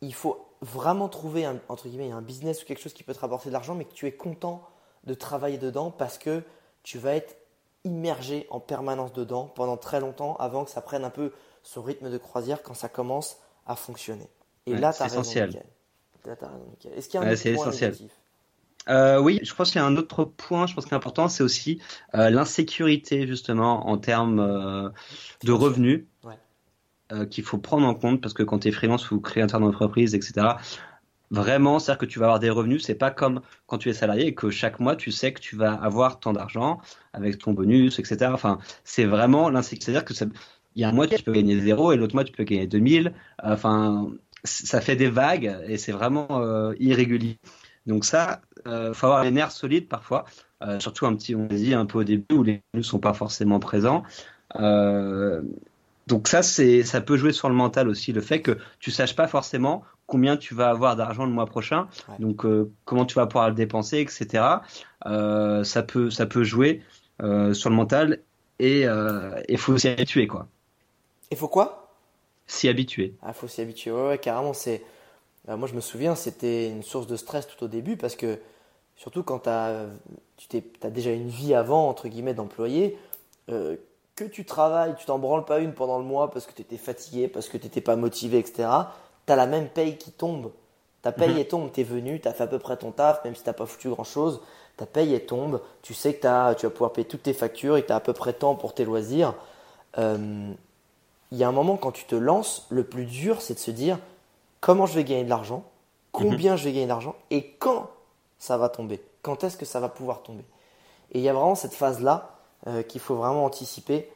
il 0.00 0.14
faut 0.14 0.46
vraiment 0.62 1.08
trouver 1.08 1.44
un, 1.44 1.58
entre 1.68 1.88
guillemets 1.88 2.10
un 2.12 2.22
business 2.22 2.62
ou 2.62 2.66
quelque 2.66 2.80
chose 2.80 2.94
qui 2.94 3.02
peut 3.04 3.14
te 3.14 3.20
rapporter 3.20 3.48
de 3.50 3.54
l'argent, 3.54 3.74
mais 3.74 3.84
que 3.84 3.92
tu 3.94 4.06
es 4.06 4.12
content 4.12 4.62
de 5.04 5.14
travailler 5.14 5.58
dedans 5.58 5.90
parce 5.90 6.18
que 6.18 6.42
tu 6.82 6.98
vas 6.98 7.14
être 7.14 7.36
immergé 7.84 8.46
en 8.50 8.60
permanence 8.60 9.12
dedans 9.12 9.46
pendant 9.54 9.76
très 9.76 10.00
longtemps 10.00 10.36
avant 10.36 10.64
que 10.64 10.70
ça 10.70 10.80
prenne 10.82 11.04
un 11.04 11.10
peu 11.10 11.32
son 11.62 11.82
rythme 11.82 12.10
de 12.10 12.18
croisière 12.18 12.62
quand 12.62 12.74
ça 12.74 12.88
commence 12.88 13.38
à 13.66 13.76
fonctionner. 13.76 14.28
Et 14.66 14.74
Ouais, 14.74 14.80
là, 14.80 14.92
tu 14.94 15.02
as 15.02 15.06
raison, 15.08 15.16
essentiel. 15.22 15.46
Raison. 15.46 15.62
Est-ce 16.96 17.08
qu'il 17.08 17.20
y 17.20 17.22
a 17.22 17.26
un 17.26 17.30
Ouais, 17.30 17.32
autre 17.34 17.42
point 17.42 17.70
essentiel. 17.70 17.94
Euh, 18.90 19.18
oui, 19.20 19.40
je 19.42 19.54
pense 19.54 19.70
qu'il 19.70 19.80
y 19.80 19.84
a 19.84 19.86
un 19.86 19.96
autre 19.96 20.24
point, 20.24 20.66
je 20.66 20.74
pense 20.74 20.84
qui 20.84 20.92
est 20.92 20.96
important, 20.96 21.28
c'est 21.28 21.42
aussi 21.42 21.80
euh, 22.14 22.28
l'insécurité 22.28 23.26
justement 23.26 23.88
en 23.88 23.96
termes 23.96 24.40
euh, 24.40 24.90
de 25.42 25.52
revenus 25.52 26.04
Ouais. 26.22 26.34
euh, 27.12 27.24
qu'il 27.24 27.44
faut 27.44 27.56
prendre 27.58 27.86
en 27.86 27.94
compte 27.94 28.20
parce 28.20 28.34
que 28.34 28.42
quand 28.42 28.58
tu 28.60 28.68
es 28.68 28.72
freelance 28.72 29.10
ou 29.10 29.20
créateur 29.20 29.60
d'entreprise, 29.60 30.14
etc. 30.14 30.58
Vraiment, 31.30 31.78
c'est-à-dire 31.78 31.98
que 31.98 32.06
tu 32.06 32.18
vas 32.18 32.26
avoir 32.26 32.38
des 32.40 32.50
revenus, 32.50 32.84
c'est 32.84 32.94
pas 32.94 33.10
comme 33.10 33.40
quand 33.66 33.78
tu 33.78 33.88
es 33.88 33.94
salarié 33.94 34.26
et 34.26 34.34
que 34.34 34.50
chaque 34.50 34.78
mois 34.80 34.94
tu 34.96 35.10
sais 35.10 35.32
que 35.32 35.40
tu 35.40 35.56
vas 35.56 35.72
avoir 35.72 36.20
tant 36.20 36.32
d'argent 36.34 36.80
avec 37.14 37.38
ton 37.38 37.52
bonus, 37.54 37.98
etc. 37.98 38.34
Enfin, 38.34 38.58
c'est 38.84 39.06
vraiment 39.06 39.48
l'insécurité. 39.48 39.86
C'est-à-dire 39.92 40.04
que 40.04 40.14
ça- 40.14 40.26
il 40.76 40.82
y 40.82 40.84
a 40.84 40.88
un 40.88 40.92
mois 40.92 41.06
tu 41.06 41.22
peux 41.22 41.32
gagner 41.32 41.58
zéro 41.60 41.92
et 41.92 41.96
l'autre 41.96 42.14
mois 42.14 42.24
tu 42.24 42.32
peux 42.32 42.44
gagner 42.44 42.66
2000. 42.66 43.14
Enfin, 43.42 44.10
ça 44.44 44.80
fait 44.80 44.96
des 44.96 45.08
vagues 45.08 45.56
et 45.66 45.78
c'est 45.78 45.92
vraiment 45.92 46.26
euh, 46.30 46.74
irrégulier. 46.78 47.38
Donc 47.86 48.04
ça, 48.04 48.40
euh, 48.66 48.94
faut 48.94 49.06
avoir 49.06 49.24
les 49.24 49.30
nerfs 49.30 49.52
solides 49.52 49.88
parfois, 49.88 50.24
euh, 50.62 50.80
surtout 50.80 51.06
un 51.06 51.14
petit, 51.14 51.34
on 51.34 51.46
dit 51.46 51.74
un 51.74 51.84
peu 51.86 51.98
au 51.98 52.04
début 52.04 52.34
où 52.34 52.42
les 52.42 52.62
revenus 52.72 52.86
sont 52.86 52.98
pas 52.98 53.12
forcément 53.14 53.58
présents. 53.60 54.02
Euh, 54.56 55.42
donc 56.06 56.28
ça, 56.28 56.42
c'est, 56.42 56.82
ça 56.82 57.00
peut 57.00 57.16
jouer 57.16 57.32
sur 57.32 57.48
le 57.48 57.54
mental 57.54 57.88
aussi, 57.88 58.12
le 58.12 58.20
fait 58.20 58.42
que 58.42 58.58
tu 58.78 58.90
saches 58.90 59.16
pas 59.16 59.26
forcément 59.26 59.82
combien 60.06 60.36
tu 60.36 60.54
vas 60.54 60.68
avoir 60.68 60.96
d'argent 60.96 61.24
le 61.24 61.32
mois 61.32 61.46
prochain, 61.46 61.88
Ouais. 62.08 62.16
donc 62.18 62.44
euh, 62.44 62.70
comment 62.84 63.06
tu 63.06 63.14
vas 63.14 63.26
pouvoir 63.26 63.48
le 63.48 63.54
dépenser, 63.54 64.00
etc. 64.00 64.44
Euh, 65.06 65.64
ça 65.64 65.82
peut, 65.82 66.10
ça 66.10 66.26
peut 66.26 66.44
jouer 66.44 66.82
euh, 67.22 67.54
sur 67.54 67.70
le 67.70 67.76
mental 67.76 68.20
et 68.58 68.86
il 69.48 69.58
faut 69.58 69.76
s'y 69.78 69.88
habituer 69.88 70.26
quoi, 70.26 70.46
Il 71.30 71.36
faut 71.36 71.48
quoi? 71.48 71.83
S'y 72.46 72.68
habituer. 72.68 73.14
Ah, 73.22 73.32
faut 73.32 73.48
s'y 73.48 73.60
habituer. 73.60 73.90
Ouais, 73.92 74.08
ouais, 74.08 74.18
carrément. 74.18 74.52
C'est. 74.52 74.82
euh, 75.48 75.56
moi, 75.56 75.68
je 75.68 75.74
me 75.74 75.80
souviens, 75.80 76.14
c'était 76.16 76.70
une 76.70 76.82
source 76.82 77.06
de 77.06 77.16
stress 77.16 77.46
tout 77.48 77.64
au 77.64 77.68
début 77.68 77.96
parce 77.96 78.16
que, 78.16 78.40
surtout 78.96 79.22
quand 79.22 79.48
as, 79.48 79.86
tu 80.36 80.48
t'es, 80.48 80.64
as 80.82 80.90
déjà 80.90 81.12
une 81.12 81.28
vie 81.28 81.54
avant, 81.54 81.88
entre 81.88 82.08
guillemets, 82.08 82.34
d'employé, 82.34 82.98
euh, 83.50 83.76
que 84.16 84.24
tu 84.24 84.44
travailles, 84.44 84.94
tu 84.98 85.06
t'en 85.06 85.18
branles 85.18 85.44
pas 85.46 85.60
une 85.60 85.74
pendant 85.74 85.98
le 85.98 86.04
mois 86.04 86.30
parce 86.30 86.46
que 86.46 86.52
tu 86.54 86.62
étais 86.62 86.76
fatigué, 86.78 87.28
parce 87.28 87.48
que 87.48 87.58
tu 87.58 87.64
n'étais 87.66 87.80
pas 87.82 87.96
motivé, 87.96 88.38
etc. 88.38 88.94
Tu 89.26 89.32
as 89.32 89.36
la 89.36 89.46
même 89.46 89.68
paye 89.68 89.98
qui 89.98 90.12
tombe. 90.12 90.52
Ta 91.02 91.12
paye, 91.12 91.30
Mhm. 91.32 91.38
elle 91.38 91.48
tombe, 91.48 91.72
tu 91.72 91.80
es 91.80 91.84
venu, 91.84 92.20
tu 92.20 92.28
as 92.28 92.32
fait 92.34 92.44
à 92.44 92.46
peu 92.48 92.58
près 92.58 92.76
ton 92.76 92.92
taf, 92.92 93.24
même 93.24 93.34
si 93.36 93.42
tu 93.44 93.52
pas 93.52 93.66
foutu 93.66 93.88
grand 93.90 94.04
chose. 94.04 94.40
Ta 94.76 94.86
paye, 94.86 95.14
elle 95.14 95.26
tombe. 95.26 95.60
Tu 95.82 95.94
sais 95.94 96.14
que 96.14 96.22
t'as- 96.22 96.54
tu 96.56 96.66
vas 96.66 96.70
pouvoir 96.70 96.92
payer 96.92 97.06
toutes 97.08 97.24
tes 97.24 97.34
factures 97.34 97.76
et 97.76 97.82
que 97.82 97.88
tu 97.88 97.92
as 97.92 97.96
à 97.96 98.00
peu 98.00 98.12
près 98.14 98.32
temps 98.34 98.54
pour 98.56 98.74
tes 98.74 98.84
loisirs. 98.84 99.34
Euh, 99.98 100.52
il 101.32 101.38
y 101.38 101.44
a 101.44 101.48
un 101.48 101.52
moment 101.52 101.76
quand 101.76 101.92
tu 101.92 102.04
te 102.04 102.14
lances, 102.14 102.66
le 102.70 102.84
plus 102.84 103.06
dur 103.06 103.42
c'est 103.42 103.54
de 103.54 103.58
se 103.58 103.70
dire 103.70 103.98
comment 104.60 104.86
je 104.86 104.94
vais 104.94 105.04
gagner 105.04 105.24
de 105.24 105.30
l'argent, 105.30 105.64
combien 106.12 106.56
je 106.56 106.64
vais 106.64 106.72
gagner 106.72 106.86
d'argent 106.86 107.16
et 107.30 107.50
quand 107.58 107.90
ça 108.38 108.56
va 108.56 108.68
tomber, 108.68 109.00
quand 109.22 109.44
est-ce 109.44 109.56
que 109.56 109.64
ça 109.64 109.80
va 109.80 109.88
pouvoir 109.88 110.22
tomber. 110.22 110.44
Et 111.12 111.18
il 111.18 111.24
y 111.24 111.28
a 111.28 111.32
vraiment 111.32 111.54
cette 111.54 111.74
phase-là 111.74 112.34
euh, 112.66 112.82
qu'il 112.82 113.00
faut 113.00 113.14
vraiment 113.14 113.44
anticiper 113.44 114.08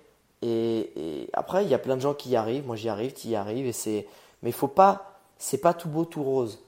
Et, 0.42 1.28
après, 1.32 1.64
il 1.64 1.70
y 1.70 1.74
a 1.74 1.78
plein 1.78 1.96
de 1.96 2.00
gens 2.00 2.14
qui 2.14 2.30
y 2.30 2.36
arrivent. 2.36 2.66
Moi, 2.66 2.76
j'y 2.76 2.88
arrive, 2.88 3.12
tu 3.12 3.28
y 3.28 3.36
arrives. 3.36 3.66
Et 3.66 3.72
c'est, 3.72 4.06
mais 4.42 4.52
faut 4.52 4.68
pas, 4.68 5.18
c'est 5.38 5.58
pas 5.58 5.74
tout 5.74 5.88
beau, 5.88 6.04
tout 6.04 6.22
rose. 6.22 6.62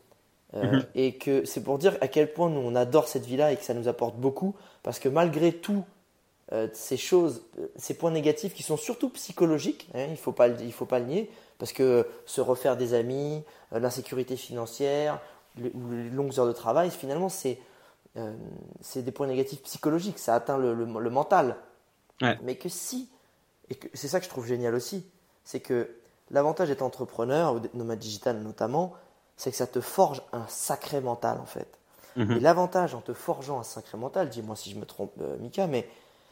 Euh, 0.55 0.65
mhm. 0.65 0.85
Et 0.95 1.17
que 1.17 1.45
c'est 1.45 1.63
pour 1.63 1.79
dire 1.79 1.97
à 2.01 2.09
quel 2.09 2.33
point 2.33 2.51
nous 2.51 2.61
on 2.61 2.75
adore 2.75 3.09
cette 3.09 3.25
vie-là 3.25 3.53
et 3.53 3.57
que 3.57 3.65
ça 3.65 3.75
nous 3.75 3.89
apporte 3.89 4.17
beaucoup. 4.17 4.55
Parce 4.83 4.99
que 4.99 5.09
malgré 5.09 5.53
tout, 5.53 5.85
euh, 6.53 6.69
ces 6.73 6.97
choses, 6.97 7.43
ces 7.77 7.95
points 7.95 8.11
négatifs 8.11 8.55
qui 8.55 8.63
sont 8.63 8.77
surtout 8.77 9.11
psychologiques, 9.11 9.89
hein, 9.95 10.07
il 10.11 10.17
faut 10.17 10.33
pas, 10.33 10.49
il 10.49 10.73
faut 10.73 10.87
pas 10.87 10.99
le 10.99 11.07
nier, 11.07 11.31
parce 11.59 11.73
que 11.73 12.07
se 12.27 12.41
refaire 12.41 12.77
des 12.77 12.95
amis, 12.95 13.43
l'insécurité 13.73 14.37
financière 14.37 15.21
ou 15.59 15.93
les 15.93 16.11
longues 16.11 16.39
heures 16.39 16.47
de 16.47 16.53
travail, 16.53 16.91
finalement 16.91 17.29
c'est 17.29 17.59
c'est 18.81 19.03
des 19.03 19.13
points 19.13 19.29
négatifs 19.29 19.63
psychologiques, 19.63 20.19
ça 20.19 20.35
atteint 20.35 20.59
le, 20.59 20.75
le, 20.75 20.85
le 20.85 21.11
mental. 21.11 21.57
Ouais. 22.21 22.37
Mais 22.43 22.57
que 22.57 22.69
si 22.69 23.09
et 23.71 23.79
c'est 23.95 24.09
ça 24.09 24.19
que 24.19 24.25
je 24.25 24.31
trouve 24.31 24.47
génial 24.47 24.75
aussi, 24.75 25.05
c'est 25.45 25.61
que 25.61 25.89
l'avantage 26.31 26.69
d'être 26.69 26.83
entrepreneur, 26.83 27.55
ou 27.55 27.61
nomade 27.75 27.99
digital 27.99 28.39
notamment, 28.39 28.95
c'est 29.37 29.51
que 29.51 29.57
ça 29.57 29.67
te 29.67 29.81
forge 29.81 30.23
un 30.33 30.47
sacré 30.49 31.01
mental 31.01 31.39
en 31.41 31.47
fait. 31.47 31.69
Mhm. 32.17 32.33
Et 32.33 32.41
l'avantage 32.41 32.95
en 32.95 33.01
te 33.01 33.13
forgeant 33.13 33.61
un 33.61 33.63
sacré 33.63 33.97
mental, 33.97 34.29
dis-moi 34.29 34.57
si 34.57 34.71
je 34.71 34.77
me 34.77 34.85
trompe 34.85 35.13
euh, 35.21 35.37
Mika, 35.39 35.67
mais 35.69 35.89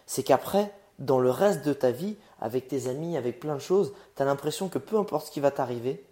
c'est 0.09 0.23
qu'après, 0.23 0.73
dans 0.99 1.21
le 1.21 1.31
reste 1.31 1.65
de 1.65 1.75
ta 1.75 1.91
vie, 1.91 2.17
avec 2.41 2.67
tes 2.67 2.89
amis, 2.89 3.17
avec 3.17 3.39
plein 3.39 3.55
de 3.55 3.61
choses, 3.61 3.93
tu 4.17 4.23
as 4.23 4.25
l'impression 4.25 4.69
que 4.69 4.79
peu 4.79 4.97
importe 4.97 5.27
ce 5.27 5.31
qui 5.31 5.39
va 5.39 5.51
t'arriver, 5.51 6.03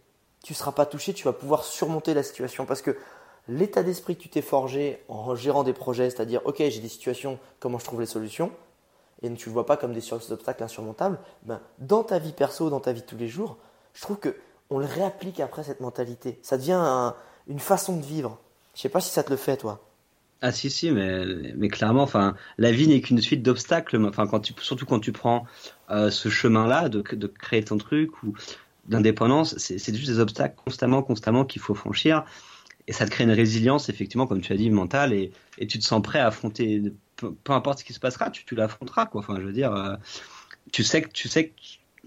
tu 0.45 0.53
ne 0.53 0.57
seras 0.57 0.73
pas 0.73 0.85
touché, 0.85 1.15
tu 1.15 1.25
vas 1.25 1.33
pouvoir 1.33 1.65
surmonter 1.65 2.13
la 2.13 2.23
situation. 2.23 2.67
Parce 2.67 2.83
que 2.83 2.97
l'état 3.49 3.83
d'esprit 3.83 4.17
que 4.17 4.23
tu 4.23 4.29
t'es 4.29 4.43
forgé 4.43 5.03
en 5.09 5.35
gérant 5.35 5.65
des 5.65 5.73
projets, 5.73 6.11
c'est-à-dire, 6.11 6.43
ok, 6.45 6.59
j'ai 6.59 6.81
des 6.81 6.91
situations, 6.91 7.39
comment 7.59 7.79
je 7.79 7.85
trouve 7.85 8.01
les 8.01 8.07
solutions, 8.07 8.53
et 9.23 9.33
tu 9.33 9.49
ne 9.49 9.55
vois 9.55 9.65
pas 9.65 9.79
comme 9.79 9.95
des 9.95 10.13
obstacles 10.13 10.63
insurmontables, 10.63 11.19
ben, 11.45 11.61
dans 11.79 12.05
ta 12.05 12.19
vie 12.19 12.33
perso, 12.33 12.69
dans 12.69 12.81
ta 12.81 12.93
vie 12.93 13.01
de 13.01 13.07
tous 13.07 13.17
les 13.17 13.29
jours, 13.29 13.57
je 13.95 14.03
trouve 14.03 14.19
que 14.19 14.37
on 14.69 14.79
le 14.79 14.85
réapplique 14.85 15.41
après 15.41 15.65
cette 15.65 15.81
mentalité. 15.81 16.39
Ça 16.43 16.59
devient 16.59 17.15
une 17.47 17.61
façon 17.61 17.97
de 17.97 18.05
vivre. 18.05 18.39
Je 18.75 18.83
sais 18.83 18.89
pas 18.91 19.01
si 19.01 19.11
ça 19.11 19.23
te 19.23 19.31
le 19.31 19.37
fait, 19.37 19.57
toi. 19.57 19.81
Ah 20.43 20.53
si 20.53 20.69
si 20.69 20.91
mais 20.91 21.25
mais 21.57 21.69
clairement 21.69 22.03
enfin 22.03 22.37
la 22.59 22.71
vie 22.71 22.87
n'est 22.89 23.01
qu'une 23.01 23.21
suite 23.23 23.43
d'obstacles 23.43 23.97
enfin 24.05 24.27
quand 24.27 24.53
surtout 24.61 24.85
quand 24.85 25.01
tu 25.01 25.11
prends 25.11 25.47
euh, 25.91 26.11
ce 26.11 26.29
chemin 26.29 26.67
là 26.67 26.91
de, 26.91 27.01
de 27.01 27.27
créer 27.27 27.65
ton 27.65 27.79
truc 27.79 28.23
ou 28.23 28.35
d'indépendance 28.87 29.57
c'est 29.57 29.95
juste 29.95 30.11
des 30.11 30.21
obstacles 30.21 30.55
constamment 30.63 31.03
constamment 31.03 31.47
qu'il 31.47 31.63
faut 31.63 31.75
franchir 31.75 32.25
et 32.87 32.93
ça 32.93 33.07
te 33.07 33.11
crée 33.11 33.25
une 33.25 33.31
résilience 33.31 33.89
effectivement 33.89 34.27
comme 34.27 34.43
tu 34.43 34.53
as 34.53 34.57
dit 34.57 34.69
mentale 34.71 35.15
et 35.15 35.33
et 35.57 35.67
tu 35.67 35.79
te 35.79 35.85
sens 35.85 36.03
prêt 36.03 36.19
à 36.19 36.27
affronter 36.27 36.93
peu, 37.17 37.53
importe 37.53 37.81
ce 37.81 37.85
qui 37.85 37.93
se 37.93 38.01
passera, 38.01 38.31
tu, 38.31 38.45
tu 38.45 38.55
l'affronteras, 38.55 39.07
quoi. 39.07 39.21
Enfin, 39.21 39.37
je 39.41 39.47
veux 39.47 39.53
dire, 39.53 39.73
euh, 39.73 39.97
tu 40.73 40.85
sais 40.85 41.03
que 41.03 41.09
tu 41.09 41.29
sais 41.29 41.49
que 41.49 41.55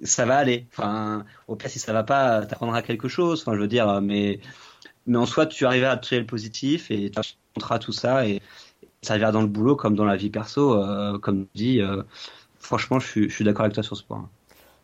ça 0.03 0.25
va 0.25 0.38
aller. 0.38 0.67
Enfin, 0.71 1.25
au 1.47 1.55
pire, 1.55 1.69
si 1.69 1.80
ça 1.80 1.93
va 1.93 2.03
pas, 2.03 2.45
t'apprendras 2.45 2.82
quelque 2.82 3.07
chose. 3.07 3.41
Enfin, 3.41 3.55
je 3.55 3.61
veux 3.61 3.67
dire, 3.67 4.01
mais 4.01 4.39
mais 5.07 5.17
en 5.17 5.25
soi, 5.25 5.45
tu 5.45 5.65
arriveras 5.65 5.91
à 5.91 5.97
tirer 5.97 6.21
le 6.21 6.27
positif 6.27 6.91
et 6.91 7.11
tout 7.80 7.91
ça 7.91 8.26
et 8.28 8.41
ça 9.01 9.14
arrivera 9.14 9.32
dans 9.32 9.41
le 9.41 9.47
boulot 9.47 9.76
comme 9.76 9.95
dans 9.95 10.05
la 10.05 10.16
vie 10.16 10.30
perso, 10.30 10.74
euh, 10.74 11.18
comme 11.20 11.47
dit. 11.55 11.82
Euh, 11.82 12.03
franchement, 12.60 12.99
je 12.99 13.07
suis, 13.07 13.30
je 13.30 13.36
suis 13.36 13.45
d'accord 13.45 13.64
avec 13.64 13.74
toi 13.74 13.84
sur 13.84 13.95
ce 13.95 14.03
point. 14.03 14.30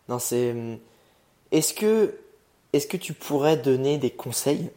Non, 0.09 0.19
c'est. 0.19 0.55
Est-ce 1.51 1.73
que, 1.73 2.15
est-ce 2.73 2.87
que 2.87 2.97
tu 2.97 3.13
pourrais 3.13 3.57
donner 3.57 3.97
des 3.97 4.11
conseils 4.11 4.69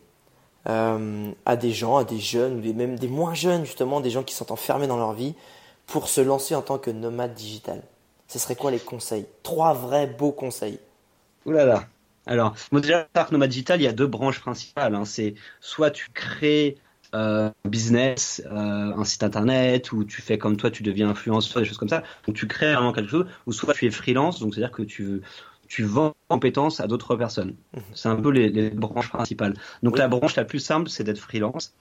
euh, 0.69 1.31
à 1.47 1.57
des 1.57 1.73
gens, 1.73 1.97
à 1.97 2.05
des 2.05 2.19
jeunes, 2.19 2.59
ou 2.59 2.75
même 2.75 2.99
des 2.99 3.09
moins 3.09 3.35
jeunes 3.35 3.65
justement, 3.65 4.01
des 4.01 4.11
gens 4.11 4.23
qui 4.23 4.35
sont 4.35 4.53
enfermés 4.53 4.87
dans 4.87 4.97
leur 4.97 5.13
vie, 5.13 5.35
pour 5.87 6.09
se 6.09 6.21
lancer 6.21 6.55
en 6.55 6.63
tant 6.63 6.79
que 6.79 6.91
nomade 6.91 7.35
digital? 7.35 7.83
Ce 8.27 8.39
serait 8.39 8.57
quoi 8.57 8.71
les 8.71 8.79
conseils? 8.79 9.27
Trois 9.43 9.73
vrais 9.73 10.07
beaux 10.07 10.33
conseils. 10.33 10.79
Ouh 11.47 11.53
là 11.53 11.65
là. 11.65 11.85
Alors, 12.27 12.55
moi 12.73 12.83
déjà, 12.83 13.09
Parc 13.15 13.33
Nomade 13.33 13.49
Digital, 13.49 13.81
il 13.81 13.85
y 13.85 13.89
a 13.89 13.93
deux 13.93 14.07
branches 14.07 14.41
principales. 14.41 14.95
Hein. 14.95 15.07
C'est 15.07 15.35
soit 15.61 15.91
tu 15.91 16.11
crées 16.13 16.77
euh, 17.15 17.51
business, 17.65 18.43
euh, 18.47 18.53
un 18.53 19.05
site 19.05 19.23
internet, 19.23 19.93
ou 19.93 20.05
tu 20.05 20.23
fais 20.23 20.39
comme 20.39 20.57
toi, 20.57 20.71
tu 20.71 20.83
deviens 20.83 21.11
influenceur, 21.11 21.63
des 21.63 21.69
choses 21.69 21.79
comme 21.79 21.89
ça. 21.89 22.03
Donc 22.27 22.37
tu 22.37 22.47
crées 22.47 22.75
vraiment 22.75 22.93
quelque 22.93 23.11
chose, 23.11 23.27
ou 23.47 23.53
soit 23.53 23.75
tu 23.75 23.87
es 23.87 23.91
freelance, 23.91 24.41
donc 24.41 24.55
c'est-à-dire 24.55 24.73
que 24.73 24.83
tu, 24.83 25.23
tu 25.69 25.85
vends 25.85 26.15
compétences 26.29 26.81
à 26.81 26.87
d'autres 26.87 27.17
personnes. 27.17 27.55
Mhm. 27.75 27.83
C'est 27.95 28.09
un 28.09 28.17
peu 28.17 28.31
les, 28.31 28.71
branches 28.71 29.11
principales. 29.11 29.55
Donc 29.83 29.99
la 29.99 30.09
branche 30.09 30.37
la 30.37 30.45
plus 30.45 30.61
simple, 30.61 30.89
c'est 30.89 31.05
d'être 31.05 31.19
freelance. 31.19 31.75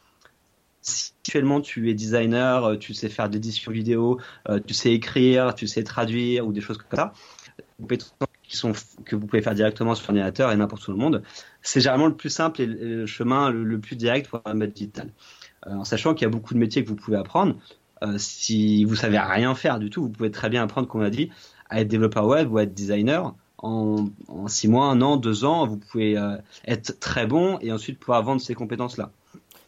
Si 0.82 1.14
actuellement 1.22 1.60
tu 1.60 1.90
es 1.90 1.94
designer, 1.94 2.64
euh, 2.64 2.76
tu 2.78 2.94
sais 2.94 3.10
faire 3.10 3.30
d'édition 3.30 3.72
vidéo, 3.72 4.20
euh, 4.50 4.60
tu 4.66 4.74
sais 4.74 4.94
écrire, 4.94 5.54
tu 5.56 5.68
sais 5.68 5.84
traduire 5.84 6.48
ou 6.48 6.54
des 6.54 6.62
choses 6.62 6.78
comme 6.78 6.98
ça, 6.98 7.14
compétences 7.78 8.14
qui 8.48 8.58
sont 8.58 8.74
que 9.06 9.16
vous 9.16 9.28
pouvez 9.28 9.42
faire 9.42 9.56
directement 9.56 9.96
sur 9.96 10.10
ordinateur 10.10 10.52
et 10.52 10.56
n'importe 10.56 10.88
où 10.88 10.92
dans 10.92 10.98
le 10.98 11.04
monde, 11.04 11.24
c'est 11.62 11.80
généralement 11.80 12.08
le 12.08 12.16
plus 12.16 12.30
simple 12.30 12.62
et 12.62 12.66
le 12.66 13.06
chemin 13.06 13.50
le, 13.50 13.80
plus 13.80 13.96
direct 13.96 14.30
pour 14.30 14.42
un 14.46 14.54
mode 14.54 14.74
digital. 14.74 15.12
Euh, 15.66 15.76
en 15.76 15.84
sachant 15.84 16.14
qu'il 16.14 16.26
y 16.26 16.28
a 16.28 16.32
beaucoup 16.32 16.54
de 16.54 16.60
métiers 16.60 16.84
que 16.84 16.90
vous 16.90 16.96
pouvez 16.96 17.18
apprendre. 17.18 17.56
si 18.18 18.86
vous 18.86 18.96
savez 18.96 19.20
rien 19.20 19.56
faire 19.56 19.80
du 19.80 19.90
tout, 19.90 20.04
vous 20.04 20.10
pouvez 20.10 20.32
très 20.32 20.50
bien 20.50 20.64
apprendre, 20.64 20.88
comme 20.88 21.02
on 21.02 21.06
a 21.06 21.10
dit, 21.10 21.30
à 21.70 21.82
être 21.82 21.88
développeur 21.88 22.26
web 22.28 22.52
ou 22.52 22.58
à 22.58 22.64
être 22.64 22.74
designer 22.74 23.34
en, 23.60 24.06
six 24.48 24.68
mois, 24.68 24.86
un 24.86 25.02
an, 25.02 25.18
deux 25.18 25.46
ans, 25.46 25.66
vous 25.66 25.78
pouvez 25.78 26.18
euh, 26.18 26.38
être 26.68 27.00
très 27.00 27.26
bon 27.26 27.58
et 27.62 27.72
ensuite 27.72 28.00
pouvoir 28.00 28.24
vendre 28.24 28.42
ces 28.42 28.54
compétences-là. 28.54 29.12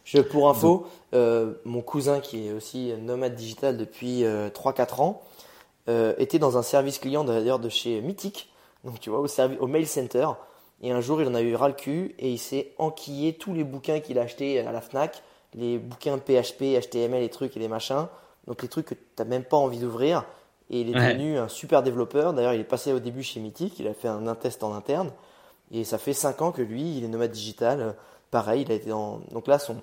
Je, 0.04 0.18
pour 0.18 0.48
info, 0.48 0.86
euh, 1.14 1.54
mon 1.64 1.82
cousin 1.82 2.20
qui 2.20 2.48
est 2.48 2.52
aussi 2.52 2.92
nomade 3.00 3.34
digital 3.34 3.76
depuis 3.76 4.24
euh, 4.24 4.48
3-4 4.48 5.00
ans 5.00 5.22
euh, 5.88 6.14
était 6.18 6.38
dans 6.38 6.58
un 6.58 6.62
service 6.62 6.98
client 6.98 7.22
d'ailleurs 7.22 7.58
de 7.58 7.68
chez 7.68 8.00
Mythic, 8.00 8.49
donc 8.84 9.00
tu 9.00 9.10
vois, 9.10 9.20
au, 9.20 9.26
au 9.60 9.66
mail 9.66 9.86
center. 9.86 10.28
Et 10.82 10.92
un 10.92 11.00
jour, 11.00 11.20
il 11.20 11.28
en 11.28 11.34
a 11.34 11.42
eu 11.42 11.54
ras 11.54 11.68
le 11.68 11.74
cul 11.74 12.14
et 12.18 12.30
il 12.30 12.38
s'est 12.38 12.72
enquillé 12.78 13.34
tous 13.34 13.52
les 13.52 13.64
bouquins 13.64 14.00
qu'il 14.00 14.18
a 14.18 14.22
achetés 14.22 14.60
à 14.60 14.72
la 14.72 14.80
Fnac, 14.80 15.22
les 15.54 15.78
bouquins 15.78 16.18
PHP, 16.18 16.80
HTML, 16.80 17.20
les 17.20 17.28
trucs 17.28 17.56
et 17.56 17.60
les 17.60 17.68
machins, 17.68 18.06
donc 18.46 18.62
les 18.62 18.68
trucs 18.68 18.86
que 18.86 18.94
tu 18.94 19.00
n'as 19.18 19.24
même 19.24 19.44
pas 19.44 19.56
envie 19.56 19.78
d'ouvrir. 19.78 20.24
Et 20.70 20.82
il 20.82 20.90
est 20.90 20.92
devenu 20.92 21.36
un 21.36 21.48
super 21.48 21.82
développeur. 21.82 22.32
D'ailleurs, 22.32 22.54
il 22.54 22.60
est 22.60 22.64
passé 22.64 22.92
au 22.92 23.00
début 23.00 23.24
chez 23.24 23.40
Mythic. 23.40 23.78
Il 23.80 23.88
a 23.88 23.94
fait 23.94 24.06
un, 24.06 24.34
test 24.36 24.62
en 24.62 24.72
interne. 24.72 25.10
Et 25.72 25.82
ça 25.82 25.98
fait 25.98 26.12
5 26.12 26.40
ans 26.42 26.52
que 26.52 26.62
lui, 26.62 26.96
il 26.96 27.04
est 27.04 27.08
nomade 27.08 27.32
digital. 27.32 27.96
Pareil, 28.30 28.62
il 28.62 28.70
a 28.70 28.76
été 28.76 28.92
en. 28.92 29.20
Donc 29.32 29.48
là, 29.48 29.58
son, 29.58 29.82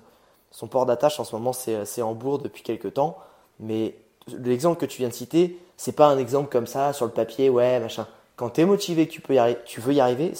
son 0.50 0.66
port 0.66 0.86
d'attache 0.86 1.20
en 1.20 1.24
ce 1.24 1.36
moment, 1.36 1.52
c'est 1.52 2.02
Hambourg 2.02 2.38
depuis 2.38 2.62
quelques 2.62 2.94
temps. 2.94 3.18
Mais 3.60 3.96
l'exemple 4.38 4.80
que 4.80 4.86
tu 4.86 4.98
viens 4.98 5.08
de 5.08 5.14
citer, 5.14 5.58
c'est 5.76 5.92
pas 5.92 6.06
un 6.06 6.16
exemple 6.16 6.50
comme 6.50 6.66
ça 6.66 6.94
sur 6.94 7.04
le 7.04 7.12
papier, 7.12 7.50
ouais, 7.50 7.80
machin. 7.80 8.06
Quand 8.38 8.50
tu 8.50 8.62
es 8.62 8.64
motivé, 8.64 9.06
tu, 9.06 9.20
peux 9.20 9.34
y 9.34 9.56
tu 9.66 9.82
veux 9.82 9.92
y 9.92 10.00
arriver, 10.00 10.32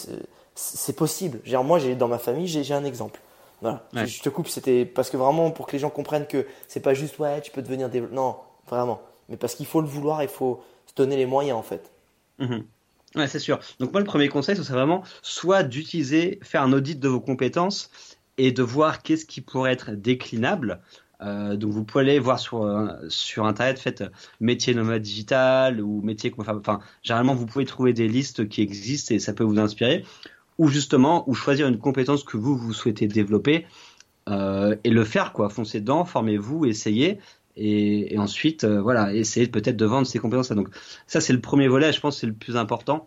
c'est 0.55 0.97
possible. 0.97 1.41
Genre, 1.45 1.65
moi, 1.65 1.79
j'ai 1.79 1.95
dans 1.95 2.09
ma 2.09 2.19
famille, 2.19 2.49
j'ai 2.49 2.73
un 2.73 2.85
exemple. 2.85 3.21
Voilà. 3.61 3.85
Je 3.93 4.23
te 4.23 4.31
coupe, 4.31 4.49
c'était 4.49 4.87
parce 4.87 5.11
que 5.11 5.19
vraiment 5.19 5.51
pour 5.51 5.67
que 5.67 5.73
les 5.73 5.79
gens 5.79 5.91
comprennent 5.91 6.27
que 6.27 6.47
c'est 6.69 6.81
pas 6.81 6.95
juste 6.95 7.19
ouais, 7.19 7.41
tu 7.43 7.51
peux 7.51 7.61
devenir 7.61 7.91
développeur. 7.91 8.17
Non, 8.17 8.37
vraiment 8.69 9.01
mais 9.29 9.37
parce 9.37 9.55
qu'il 9.55 9.67
faut 9.67 9.81
le 9.81 9.87
vouloir, 9.87 10.23
il 10.23 10.29
faut 10.29 10.63
se 10.87 10.95
donner 10.95 11.17
les 11.17 11.27
moyens 11.27 11.59
en 11.59 11.63
fait. 11.63 11.91
Mhm. 12.39 12.65
Ouais, 13.15 13.27
c'est 13.27 13.39
sûr. 13.39 13.59
Donc 13.81 13.93
moi, 13.93 14.01
le 14.01 14.07
premier 14.07 14.29
conseil, 14.29 14.57
ce 14.57 14.63
serait 14.63 14.77
vraiment 14.77 15.03
soit 15.23 15.63
d'utiliser, 15.63 16.39
faire 16.43 16.63
un 16.63 16.73
audit 16.73 16.99
de 16.99 17.09
vos 17.09 17.21
compétences 17.21 17.91
et 18.37 18.53
de 18.53 18.63
voir 18.63 19.03
qu'est-ce 19.03 19.25
qui 19.25 19.41
pourrait 19.41 19.73
être 19.73 19.93
déclinable. 19.93 20.81
Euh, 21.21 21.57
donc 21.57 21.73
vous 21.73 21.85
pouvez 21.85 22.05
aller 22.05 22.19
voir 22.21 22.39
sur 22.39 22.63
euh, 22.63 22.87
sur 23.09 23.47
internet, 23.47 23.79
faites 23.79 24.05
métier 24.41 24.73
nomade 24.73 25.03
digital 25.03 25.81
ou 25.81 26.01
métier 26.03 26.33
enfin 26.39 26.79
généralement 27.03 27.35
vous 27.35 27.47
pouvez 27.47 27.65
trouver 27.65 27.93
des 27.93 28.07
listes 28.07 28.49
qui 28.49 28.63
existent 28.63 29.13
et 29.13 29.19
ça 29.19 29.33
peut 29.33 29.43
vous 29.43 29.59
inspirer 29.59 30.05
ou 30.59 30.69
justement 30.69 31.29
ou 31.29 31.35
choisir 31.35 31.67
une 31.67 31.79
compétence 31.79 32.23
que 32.23 32.37
vous 32.37 32.57
vous 32.57 32.73
souhaitez 32.73 33.09
développer 33.09 33.67
euh, 34.29 34.77
et 34.85 34.91
le 34.91 35.05
faire 35.05 35.33
quoi, 35.33 35.49
foncez 35.49 35.81
dedans, 35.81 36.05
formez-vous, 36.05 36.67
essayez 36.67 37.19
et, 37.57 38.17
ensuite 38.19 38.65
euh, 38.65 38.81
voilà 38.81 39.13
essayer 39.15 39.47
peut-être 39.47 39.77
de 39.77 39.87
vendre 39.87 40.07
ses 40.07 40.19
compétences. 40.19 40.53
Donc 40.53 40.69
ça 41.07 41.21
c'est 41.21 41.33
le 41.33 41.41
premier 41.41 41.69
volet, 41.69 41.93
je 41.93 42.01
pense 42.01 42.19
c'est 42.19 42.27
le 42.27 42.33
plus 42.33 42.57
important. 42.57 43.07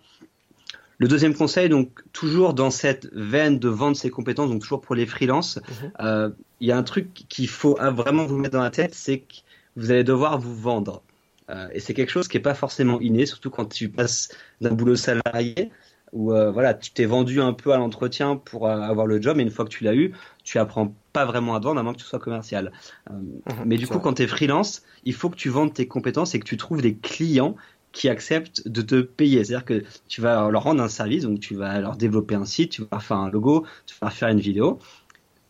Le 0.97 1.07
deuxième 1.07 1.33
conseil, 1.33 1.67
donc 1.67 2.03
toujours 2.13 2.53
dans 2.53 2.69
cette 2.69 3.09
veine 3.13 3.57
de 3.57 3.69
vendre 3.69 3.97
ses 3.97 4.09
compétences, 4.09 4.49
donc 4.49 4.61
toujours 4.61 4.81
pour 4.81 4.95
les 4.95 5.07
freelances, 5.07 5.57
mhm. 5.57 5.91
euh, 6.01 6.29
il 6.61 6.67
y 6.67 6.71
a 6.71 6.77
un 6.77 6.83
truc 6.83 7.13
qu'il 7.27 7.49
faut 7.49 7.75
vraiment 7.75 8.25
vous 8.25 8.37
mettre 8.37 8.53
dans 8.53 8.63
la 8.63 8.69
tête, 8.69 8.95
c'est 8.95 9.19
que 9.19 9.35
vous 9.75 9.91
allez 9.91 10.05
devoir 10.05 10.39
vous 10.39 10.55
vendre. 10.55 11.01
Euh, 11.49 11.67
et 11.73 11.81
c'est 11.81 11.93
quelque 11.93 12.11
chose 12.11 12.29
qui 12.29 12.37
n'est 12.37 12.43
pas 12.43 12.53
forcément 12.53 13.01
inné, 13.01 13.25
surtout 13.25 13.49
quand 13.49 13.65
tu 13.65 13.89
passes 13.89 14.29
d'un 14.61 14.71
boulot 14.71 14.95
salarié 14.95 15.71
où 16.13 16.27
voilà, 16.27 16.73
tu 16.73 16.91
t'es 16.91 17.05
vendu 17.05 17.41
un 17.41 17.53
peu 17.53 17.71
à 17.71 17.77
l'entretien 17.77 18.35
pour 18.35 18.67
avoir 18.67 19.05
le 19.05 19.21
job, 19.21 19.39
et 19.39 19.43
une 19.43 19.49
fois 19.49 19.65
que 19.65 19.69
tu 19.69 19.83
l'as 19.83 19.95
eu, 19.95 20.13
tu 20.43 20.57
apprends 20.59 20.93
pas 21.13 21.25
vraiment 21.25 21.55
à 21.55 21.59
vendre 21.59 21.79
à 21.79 21.83
moins 21.83 21.93
que 21.93 21.99
tu 21.99 22.05
sois 22.05 22.19
commercial. 22.19 22.71
Euh, 23.09 23.13
mhm, 23.13 23.63
mais 23.65 23.77
du 23.77 23.87
coup, 23.87 23.99
quand 23.99 24.13
tu 24.13 24.23
es 24.23 24.27
freelance, 24.27 24.83
il 25.03 25.13
faut 25.13 25.29
que 25.29 25.35
tu 25.35 25.49
vendes 25.49 25.73
tes 25.73 25.87
compétences 25.87 26.35
et 26.35 26.39
que 26.39 26.45
tu 26.45 26.57
trouves 26.57 26.81
des 26.81 26.95
clients 26.95 27.55
qui 27.91 28.07
acceptent 28.07 28.67
de 28.67 28.81
te 28.81 29.01
payer. 29.01 29.43
C'est-à-dire 29.43 29.65
que 29.65 29.83
tu 30.07 30.21
vas 30.21 30.49
leur 30.49 30.63
rendre 30.63 30.81
un 30.81 30.87
service, 30.87 31.23
donc 31.23 31.39
tu 31.39 31.55
vas 31.55 31.79
leur 31.81 31.97
développer 31.97 32.35
un 32.35 32.45
site, 32.45 32.71
tu 32.71 32.83
vas 32.89 32.99
faire 32.99 33.17
un 33.17 33.29
logo, 33.29 33.65
tu 33.85 33.95
vas 34.01 34.09
faire 34.09 34.29
une 34.29 34.39
vidéo, 34.39 34.79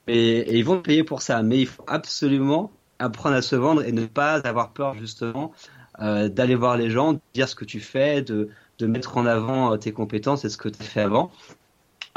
et, 0.07 0.57
ils 0.57 0.65
vont 0.65 0.81
payer 0.81 1.03
pour 1.03 1.21
ça. 1.21 1.41
Mais 1.43 1.59
il 1.59 1.67
faut 1.67 1.83
absolument 1.87 2.71
apprendre 2.99 3.35
à 3.35 3.41
se 3.41 3.55
vendre 3.55 3.83
et 3.83 3.91
ne 3.91 4.05
pas 4.05 4.35
avoir 4.35 4.71
peur 4.71 4.95
justement 4.95 5.51
euh, 5.99 6.29
d'aller 6.29 6.55
voir 6.55 6.77
les 6.77 6.89
gens, 6.89 7.13
de 7.13 7.19
dire 7.33 7.49
ce 7.49 7.55
que 7.55 7.65
tu 7.65 7.79
fais, 7.79 8.21
de, 8.21 8.49
de 8.79 8.87
mettre 8.87 9.17
en 9.17 9.25
avant 9.25 9.77
tes 9.77 9.91
compétences 9.91 10.45
et 10.45 10.49
ce 10.49 10.57
que 10.57 10.69
tu 10.69 10.81
as 10.81 10.85
fait 10.85 11.01
avant. 11.01 11.31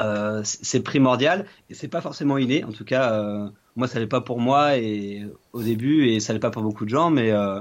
Euh, 0.01 0.41
c'est 0.45 0.81
primordial 0.81 1.47
et 1.71 1.75
c'est 1.75 1.89
pas 1.89 2.01
forcément 2.01 2.37
inné. 2.39 2.65
En 2.65 2.73
tout 2.73 2.85
cas, 2.85 3.13
euh, 3.13 3.49
moi, 3.77 3.87
ça 3.87 4.01
l'est 4.01 4.07
pas 4.07 4.21
pour 4.21 4.41
moi 4.41 4.77
et 4.77 5.25
au 5.53 5.63
début 5.63 6.09
et 6.09 6.21
ça 6.21 6.33
l'est 6.33 6.41
pas 6.41 6.51
pour 6.51 6.63
beaucoup 6.63 6.85
de 6.85 6.91
gens, 6.91 7.11
mais 7.11 7.31
euh, 7.31 7.61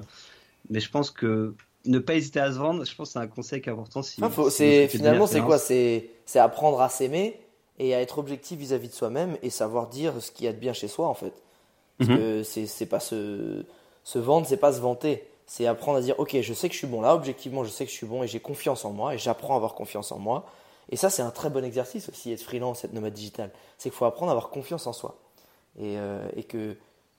mais 0.70 0.80
je 0.80 0.90
pense 0.90 1.12
que 1.12 1.54
ne 1.86 2.00
pas 2.00 2.16
hésiter 2.16 2.40
à 2.40 2.52
se 2.52 2.58
vendre, 2.58 2.86
je 2.86 2.96
pense 2.96 3.10
que 3.10 3.14
c'est 3.14 3.20
un 3.20 3.28
conseil 3.28 3.62
qui 3.62 3.70
est 3.70 3.72
important. 3.72 4.02
Si, 4.02 4.22
c'est 4.50 4.88
finalement 4.88 5.28
c'est 5.28 5.42
quoi? 5.42 5.60
C'est 5.60 6.10
c'est 6.26 6.40
apprendre 6.40 6.82
à 6.82 6.90
s'aimer 6.90 7.40
et 7.80 7.96
à 7.96 8.02
être 8.02 8.20
objectif 8.20 8.60
vis-à-vis 8.60 8.90
de 8.90 8.94
soi-même 8.94 9.38
et 9.42 9.50
savoir 9.50 9.88
dire 9.88 10.22
ce 10.22 10.32
qu'il 10.32 10.46
y 10.46 10.48
a 10.48 10.54
de 10.54 10.58
bien 10.58 10.74
chez 10.74 10.88
soi 10.88 11.08
en 11.08 11.14
fait. 11.14 11.34
Parce 11.98 12.10
mhm. 12.10 12.18
que 12.18 12.44
c'est 12.44 12.66
c'est 12.66 12.86
pas 12.86 13.00
se 13.00 13.66
se 14.04 14.20
vendre, 14.20 14.48
c'est 14.48 14.58
pas 14.58 14.74
se 14.74 14.82
vanter. 14.82 15.28
C'est 15.46 15.68
apprendre 15.68 15.98
à 15.98 16.02
dire 16.02 16.16
ok, 16.20 16.40
je 16.42 16.54
sais 16.54 16.68
que 16.70 16.74
je 16.74 16.80
suis 16.80 16.88
bon 16.88 17.02
là, 17.02 17.16
objectivement, 17.16 17.64
je 17.64 17.70
sais 17.70 17.86
que 17.86 17.92
je 17.92 17.96
suis 17.96 18.08
bon 18.08 18.24
et 18.24 18.28
j'ai 18.28 18.40
confiance 18.40 18.86
en 18.86 18.92
moi 18.92 19.14
et 19.14 19.18
j'apprends 19.18 19.54
à 19.54 19.58
avoir 19.58 19.74
confiance 19.76 20.12
en 20.12 20.20
moi 20.20 20.46
et 20.90 20.96
ça, 20.96 21.10
c'est 21.10 21.22
un 21.22 21.32
très 21.32 21.50
bon 21.50 21.64
exercice 21.64 22.10
aussi, 22.10 22.32
être 22.32 22.42
freelance, 22.42 22.84
être 22.84 22.94
nomade 22.94 23.14
digital. 23.14 23.52
C'est 23.78 23.90
qu'il 23.90 23.98
faut 23.98 24.06
apprendre 24.06 24.30
à 24.30 24.34
avoir 24.34 24.50
confiance 24.50 24.88
en 24.88 24.94
soi. 24.94 25.18
Et, 25.80 25.98
euh, 25.98 26.28
et, 26.36 26.44
que 26.44 26.76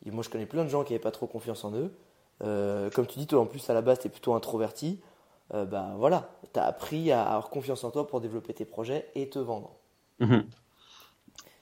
moi, 0.07 0.23
je 0.23 0.29
connais 0.29 0.47
plein 0.47 0.65
de 0.65 0.69
gens 0.69 0.85
qui 0.85 0.93
n'avaient 0.93 1.03
pas 1.03 1.11
trop 1.11 1.27
confiance 1.27 1.65
en 1.65 1.73
eux. 1.73 1.93
Euh, 2.43 2.91
comme 2.91 3.07
tu 3.07 3.19
dis, 3.19 3.27
toi, 3.27 3.41
en 3.41 3.47
plus, 3.47 3.69
à 3.71 3.75
la 3.75 3.83
base, 3.83 4.01
tu 4.01 4.07
es 4.07 4.11
plutôt 4.11 4.35
introverti. 4.35 5.01
Euh, 5.53 5.65
bah 5.65 5.95
voilà, 5.99 6.31
tu 6.53 6.59
as 6.59 6.65
appris 6.65 7.13
à 7.13 7.23
avoir 7.25 7.51
confiance 7.51 7.85
en 7.85 7.91
toi 7.91 8.07
pour 8.07 8.21
développer 8.21 8.55
tes 8.55 8.65
projets 8.65 9.09
et 9.15 9.29
te 9.29 9.39
vendre. 9.39 9.73
Mhm. 10.21 10.45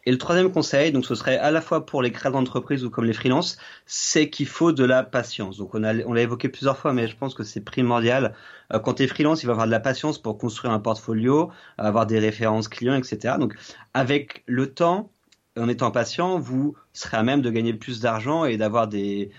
Et 0.05 0.11
le 0.11 0.18
troisième 0.18 0.50
conseil, 0.50 0.90
donc 0.90 1.07
ce 1.07 1.14
serait 1.14 1.38
à 1.38 1.53
la 1.53 1.61
fois 1.61 1.86
pour 1.86 2.03
les 2.03 2.11
créateurs 2.11 2.40
d'entreprise 2.40 2.84
ou 2.84 2.90
comme 2.90 3.05
les 3.05 3.12
freelances, 3.12 3.57
c'est 3.86 4.30
qu'il 4.30 4.48
faut 4.48 4.72
de 4.72 4.84
la 4.84 5.05
patience. 5.05 5.59
Donc 5.59 5.74
on, 5.74 5.84
a, 5.84 5.94
on 6.05 6.12
l'a 6.12 6.22
évoqué 6.22 6.48
plusieurs 6.48 6.76
fois, 6.76 6.92
mais 6.92 7.07
je 7.07 7.16
pense 7.16 7.34
que 7.34 7.44
c'est 7.44 7.61
primordial. 7.61 8.34
Euh, 8.72 8.80
quand 8.80 8.94
tu 8.94 9.05
es 9.05 9.07
freelance, 9.07 9.44
il 9.44 9.46
va 9.46 9.53
avoir 9.53 9.66
de 9.66 9.70
la 9.70 9.78
patience 9.78 10.18
pour 10.18 10.38
construire 10.38 10.72
un 10.72 10.80
portfolio, 10.80 11.53
avoir 11.78 12.07
des 12.07 12.18
références 12.18 12.66
clients, 12.66 12.94
etc. 12.96 13.36
Donc 13.38 13.55
avec 13.94 14.42
le 14.46 14.74
temps, 14.74 15.12
en 15.57 15.68
étant 15.68 15.90
patient, 15.92 16.38
vous 16.38 16.74
serez 16.92 17.18
à 17.18 17.22
même 17.22 17.40
de 17.42 17.50
gagner 17.50 17.74
plus 17.74 18.00
d'argent 18.00 18.44
et 18.44 18.57
d'avoir 18.57 18.88
des, 18.88 19.30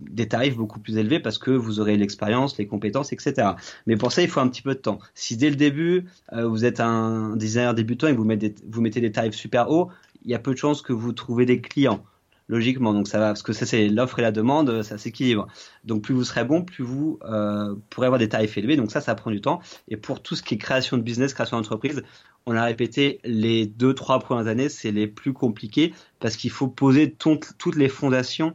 des 0.00 0.28
tarifs 0.28 0.56
beaucoup 0.56 0.80
plus 0.80 0.96
élevés 0.96 1.20
parce 1.20 1.38
que 1.38 1.50
vous 1.50 1.80
aurez 1.80 1.96
l'expérience, 1.96 2.58
les 2.58 2.66
compétences, 2.66 3.12
etc. 3.12 3.52
Mais 3.86 3.96
pour 3.96 4.12
ça, 4.12 4.22
il 4.22 4.28
faut 4.28 4.40
un 4.40 4.48
petit 4.48 4.62
peu 4.62 4.74
de 4.74 4.80
temps. 4.80 4.98
Si 5.14 5.36
dès 5.36 5.50
le 5.50 5.56
début, 5.56 6.06
euh, 6.32 6.46
vous 6.46 6.64
êtes 6.64 6.80
un 6.80 7.36
designer 7.36 7.74
débutant 7.74 8.08
et 8.08 8.12
vous 8.12 8.24
mettez, 8.24 8.54
vous 8.68 8.82
des 8.82 9.12
tarifs 9.12 9.34
super 9.34 9.70
hauts, 9.70 9.90
il 10.24 10.30
y 10.30 10.34
a 10.34 10.38
peu 10.38 10.52
de 10.52 10.58
chances 10.58 10.82
que 10.82 10.92
vous 10.92 11.12
trouvez 11.12 11.46
des 11.46 11.60
clients. 11.60 12.04
Logiquement, 12.46 12.92
donc 12.92 13.08
ça 13.08 13.18
va, 13.18 13.28
parce 13.28 13.42
que 13.42 13.54
ça 13.54 13.64
c'est 13.64 13.88
l'offre 13.88 14.18
et 14.18 14.22
la 14.22 14.30
demande, 14.30 14.82
ça 14.82 14.98
s'équilibre. 14.98 15.46
Donc 15.84 16.02
plus 16.02 16.14
vous 16.14 16.24
serez 16.24 16.44
bon, 16.44 16.62
plus 16.62 16.84
vous 16.84 17.18
euh, 17.24 17.74
pourrez 17.88 18.06
avoir 18.06 18.18
des 18.18 18.28
tarifs 18.28 18.58
élevés. 18.58 18.76
Donc 18.76 18.90
ça, 18.90 19.00
ça 19.00 19.14
prend 19.14 19.30
du 19.30 19.40
temps. 19.40 19.60
Et 19.88 19.96
pour 19.96 20.22
tout 20.22 20.36
ce 20.36 20.42
qui 20.42 20.54
est 20.54 20.58
création 20.58 20.98
de 20.98 21.02
business, 21.02 21.32
création 21.32 21.56
d'entreprise, 21.56 22.02
on 22.44 22.54
a 22.54 22.62
répété 22.62 23.18
les 23.24 23.64
deux, 23.64 23.94
trois 23.94 24.18
premières 24.18 24.46
années, 24.46 24.68
c'est 24.68 24.92
les 24.92 25.06
plus 25.06 25.32
compliqués 25.32 25.94
parce 26.20 26.36
qu'il 26.36 26.50
faut 26.50 26.68
poser 26.68 27.10
toutes 27.10 27.76
les 27.76 27.88
fondations 27.88 28.48
euh, 28.48 28.52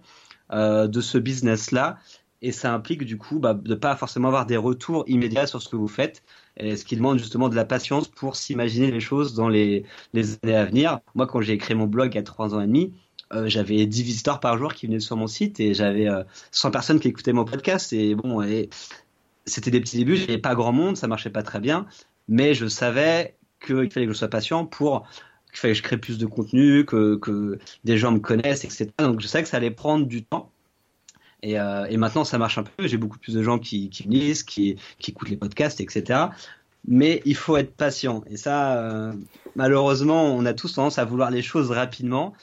de 0.51 1.01
ce 1.01 1.17
business-là. 1.17 1.97
Et 2.41 2.51
ça 2.51 2.73
implique 2.73 3.03
du 3.03 3.17
coup 3.17 3.39
bah, 3.39 3.53
de 3.53 3.75
pas 3.75 3.95
forcément 3.97 4.29
avoir 4.29 4.45
des 4.45 4.55
retours 4.55 5.03
immédiats 5.07 5.45
sur 5.45 5.61
ce 5.61 5.67
que 5.67 5.75
vous 5.75 5.89
faites, 5.89 6.23
et 6.57 6.77
ce 6.77 6.85
qui 6.85 6.95
demande 6.95 7.19
justement 7.19 7.49
de 7.49 7.55
la 7.55 7.65
patience 7.65 8.07
pour 8.07 8.35
s'imaginer 8.35 8.91
les 8.91 9.01
choses 9.01 9.33
dans 9.33 9.49
les, 9.49 9.85
années 10.43 10.55
à 10.55 10.65
venir. 10.65 10.99
Moi, 11.15 11.27
quand 11.27 11.41
j'ai 11.41 11.57
créé 11.57 11.75
mon 11.75 11.87
blog 11.87 12.13
il 12.13 12.15
y 12.15 12.19
a 12.19 12.23
trois 12.23 12.55
ans 12.55 12.61
et 12.61 12.67
demi, 12.67 12.93
euh, 13.33 13.47
j'avais 13.47 13.85
10 13.85 14.03
visiteurs 14.03 14.39
par 14.39 14.57
jour 14.57 14.73
qui 14.73 14.87
venaient 14.87 14.99
sur 14.99 15.17
mon 15.17 15.27
site 15.27 15.59
et 15.59 15.73
j'avais 15.73 16.07
100 16.51 16.71
personnes 16.71 16.99
qui 16.99 17.09
écoutaient 17.09 17.33
mon 17.33 17.45
podcast. 17.45 17.91
Et 17.91 18.15
bon, 18.15 18.41
et 18.41 18.69
c'était 19.45 19.71
des 19.71 19.81
petits 19.81 19.97
débuts, 19.97 20.21
avait 20.23 20.37
pas 20.37 20.55
grand 20.55 20.71
monde, 20.71 20.95
ça 20.95 21.07
marchait 21.07 21.29
pas 21.29 21.43
très 21.43 21.59
bien, 21.59 21.85
mais 22.27 22.53
je 22.53 22.67
savais 22.67 23.35
qu'il 23.65 23.91
fallait 23.91 24.05
que 24.05 24.13
je 24.13 24.17
sois 24.17 24.29
patient 24.29 24.65
pour 24.65 25.07
qu'il 25.49 25.59
fallait 25.59 25.73
que 25.73 25.77
je 25.77 25.83
crée 25.83 25.97
plus 25.97 26.17
de 26.17 26.25
contenu, 26.25 26.85
que, 26.85 27.15
que 27.15 27.59
des 27.83 27.97
gens 27.97 28.11
me 28.11 28.19
connaissent, 28.19 28.63
etc. 28.63 28.89
Donc 28.99 29.19
je 29.19 29.27
savais 29.27 29.43
que 29.43 29.49
ça 29.49 29.57
allait 29.57 29.71
prendre 29.71 30.05
du 30.05 30.23
temps. 30.23 30.51
Et, 31.41 31.59
euh, 31.59 31.85
et 31.85 31.97
maintenant 31.97 32.23
ça 32.23 32.37
marche 32.37 32.57
un 32.57 32.63
peu. 32.63 32.87
J'ai 32.87 32.97
beaucoup 32.97 33.17
plus 33.17 33.33
de 33.33 33.43
gens 33.43 33.59
qui, 33.59 33.89
qui 33.89 34.07
me 34.07 34.13
lisent, 34.13 34.43
qui, 34.43 34.77
qui 34.99 35.11
écoutent 35.11 35.29
les 35.29 35.37
podcasts, 35.37 35.81
etc. 35.81 36.19
Mais 36.87 37.21
il 37.25 37.35
faut 37.35 37.57
être 37.57 37.75
patient. 37.75 38.23
Et 38.29 38.37
ça, 38.37 38.77
euh, 38.77 39.13
malheureusement, 39.55 40.25
on 40.25 40.45
a 40.45 40.53
tous 40.53 40.73
tendance 40.73 40.97
à 40.97 41.05
vouloir 41.05 41.31
les 41.31 41.41
choses 41.41 41.71
rapidement. 41.71 42.33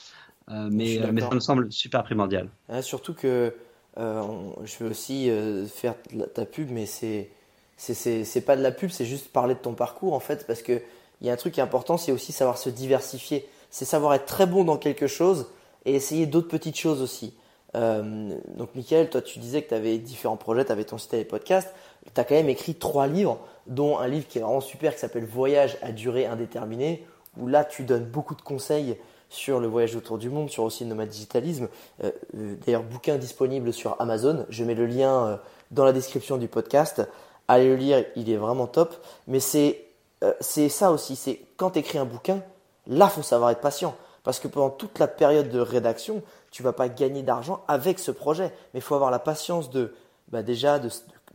Euh, 0.49 0.69
mais, 0.71 1.01
mais 1.13 1.23
ça 1.23 1.35
me 1.35 1.41
semble 1.41 1.73
super 1.73 2.05
primordial. 2.05 2.49
surtout 2.81 3.15
que 3.15 3.53
je 3.97 4.85
veux 4.85 4.91
aussi 4.91 5.31
faire 5.69 5.95
ta 6.35 6.45
pub, 6.45 6.71
mais 6.71 6.87
c'est 6.87 7.31
c'est 7.77 8.45
pas 8.45 8.57
de 8.57 8.63
la 8.63 8.73
pub, 8.73 8.91
c'est 8.91 9.05
juste 9.05 9.29
parler 9.29 9.55
de 9.55 9.61
ton 9.61 9.75
parcours 9.75 10.15
en 10.15 10.21
fait, 10.21 10.47
parce 10.47 10.63
que 10.63 10.81
il 11.21 11.27
y 11.27 11.31
a 11.31 11.33
un 11.33 11.37
truc 11.37 11.55
qui 11.55 11.61
est 11.61 11.63
important, 11.63 11.97
c'est 11.97 12.13
aussi 12.13 12.33
savoir 12.33 12.59
se 12.59 12.69
diversifier. 12.69 13.49
C'est 13.71 13.85
savoir 13.85 14.15
être 14.15 14.27
très 14.27 14.47
bon 14.47 14.65
dans 14.65 14.77
quelque 14.77 15.07
chose 15.07 15.47
et 15.85 15.95
essayer 15.95 16.27
d'autres 16.27 16.49
petites 16.49 16.77
choses 16.77 17.03
aussi. 17.03 17.35
Euh, 17.75 18.37
donc, 18.57 18.75
Michael, 18.75 19.11
toi, 19.11 19.23
tu 19.23 19.39
disais 19.39 19.63
que 19.63 19.69
tu 19.69 19.75
avais 19.75 19.99
différents 19.99 20.37
projets, 20.37 20.65
tu 20.65 20.73
avais 20.73 20.85
ton 20.85 20.99
site 20.99 21.15
et 21.15 21.19
les 21.19 21.25
podcasts. 21.25 21.75
Tu 22.15 22.21
as 22.21 22.25
quand 22.25 22.35
même 22.35 22.49
écrit 22.49 22.75
trois 22.75 23.07
livres, 23.07 23.39
dont 23.67 23.99
un 23.99 24.09
livre 24.09 24.27
qui 24.29 24.39
est 24.39 24.41
vraiment 24.41 24.61
super 24.61 24.95
qui 24.95 25.01
s'appelle 25.01 25.25
Voyage 25.25 25.77
à 25.83 25.93
durée 25.93 26.27
indéterminée, 26.27 27.05
où 27.39 27.47
là, 27.47 27.65
tu 27.65 27.83
donnes 27.83 28.05
beaucoup 28.05 28.35
de 28.35 28.43
conseils 28.43 28.97
sur 29.29 29.59
le 29.59 29.67
voyage 29.67 29.97
autour 29.97 30.19
du 30.19 30.31
monde, 30.31 30.49
sur 30.51 30.63
aussi 30.63 30.85
le 30.85 30.91
nomade 30.91 31.09
digitalisme. 31.09 31.69
Euh, 32.05 32.11
euh, 32.37 32.55
d'ailleurs, 32.65 32.83
bouquin 32.83 33.17
disponible 33.17 33.73
sur 33.73 34.01
Amazon. 34.01 34.47
Je 34.49 34.65
mets 34.65 34.75
le 34.75 34.87
lien 34.87 35.41
dans 35.71 35.85
la 35.85 35.93
description 35.93 36.37
du 36.37 36.49
podcast. 36.49 37.03
Allez 37.49 37.69
le 37.69 37.77
lire, 37.77 38.05
il 38.15 38.31
est 38.31 38.37
vraiment 38.37 38.67
top. 38.67 38.95
Mais 39.27 39.41
c'est 39.41 39.86
euh, 40.25 40.33
c'est 40.41 40.69
ça 40.69 40.93
aussi, 40.93 41.17
c'est 41.17 41.41
quand 41.57 41.73
tu 41.73 41.81
écris 41.81 41.99
un 41.99 42.05
bouquin, 42.05 42.43
là, 42.87 43.09
faut 43.09 43.23
savoir 43.23 43.51
être 43.51 43.61
patient. 43.61 43.95
Parce 44.25 44.41
que 44.41 44.49
pendant 44.49 44.71
toute 44.71 44.99
la 44.99 45.07
période 45.07 45.51
de 45.51 45.61
rédaction, 45.61 46.23
tu 46.51 46.63
vas 46.63 46.73
pas 46.73 46.89
gagner 46.89 47.23
d'argent 47.23 47.63
avec 47.69 47.99
ce 47.99 48.11
projet. 48.11 48.53
Mais 48.75 48.81
il 48.81 48.83
faut 48.83 48.97
avoir 48.97 49.11
la 49.11 49.21
patience 49.21 49.71
de, 49.71 49.95
bah 50.29 50.43
déjà, 50.43 50.81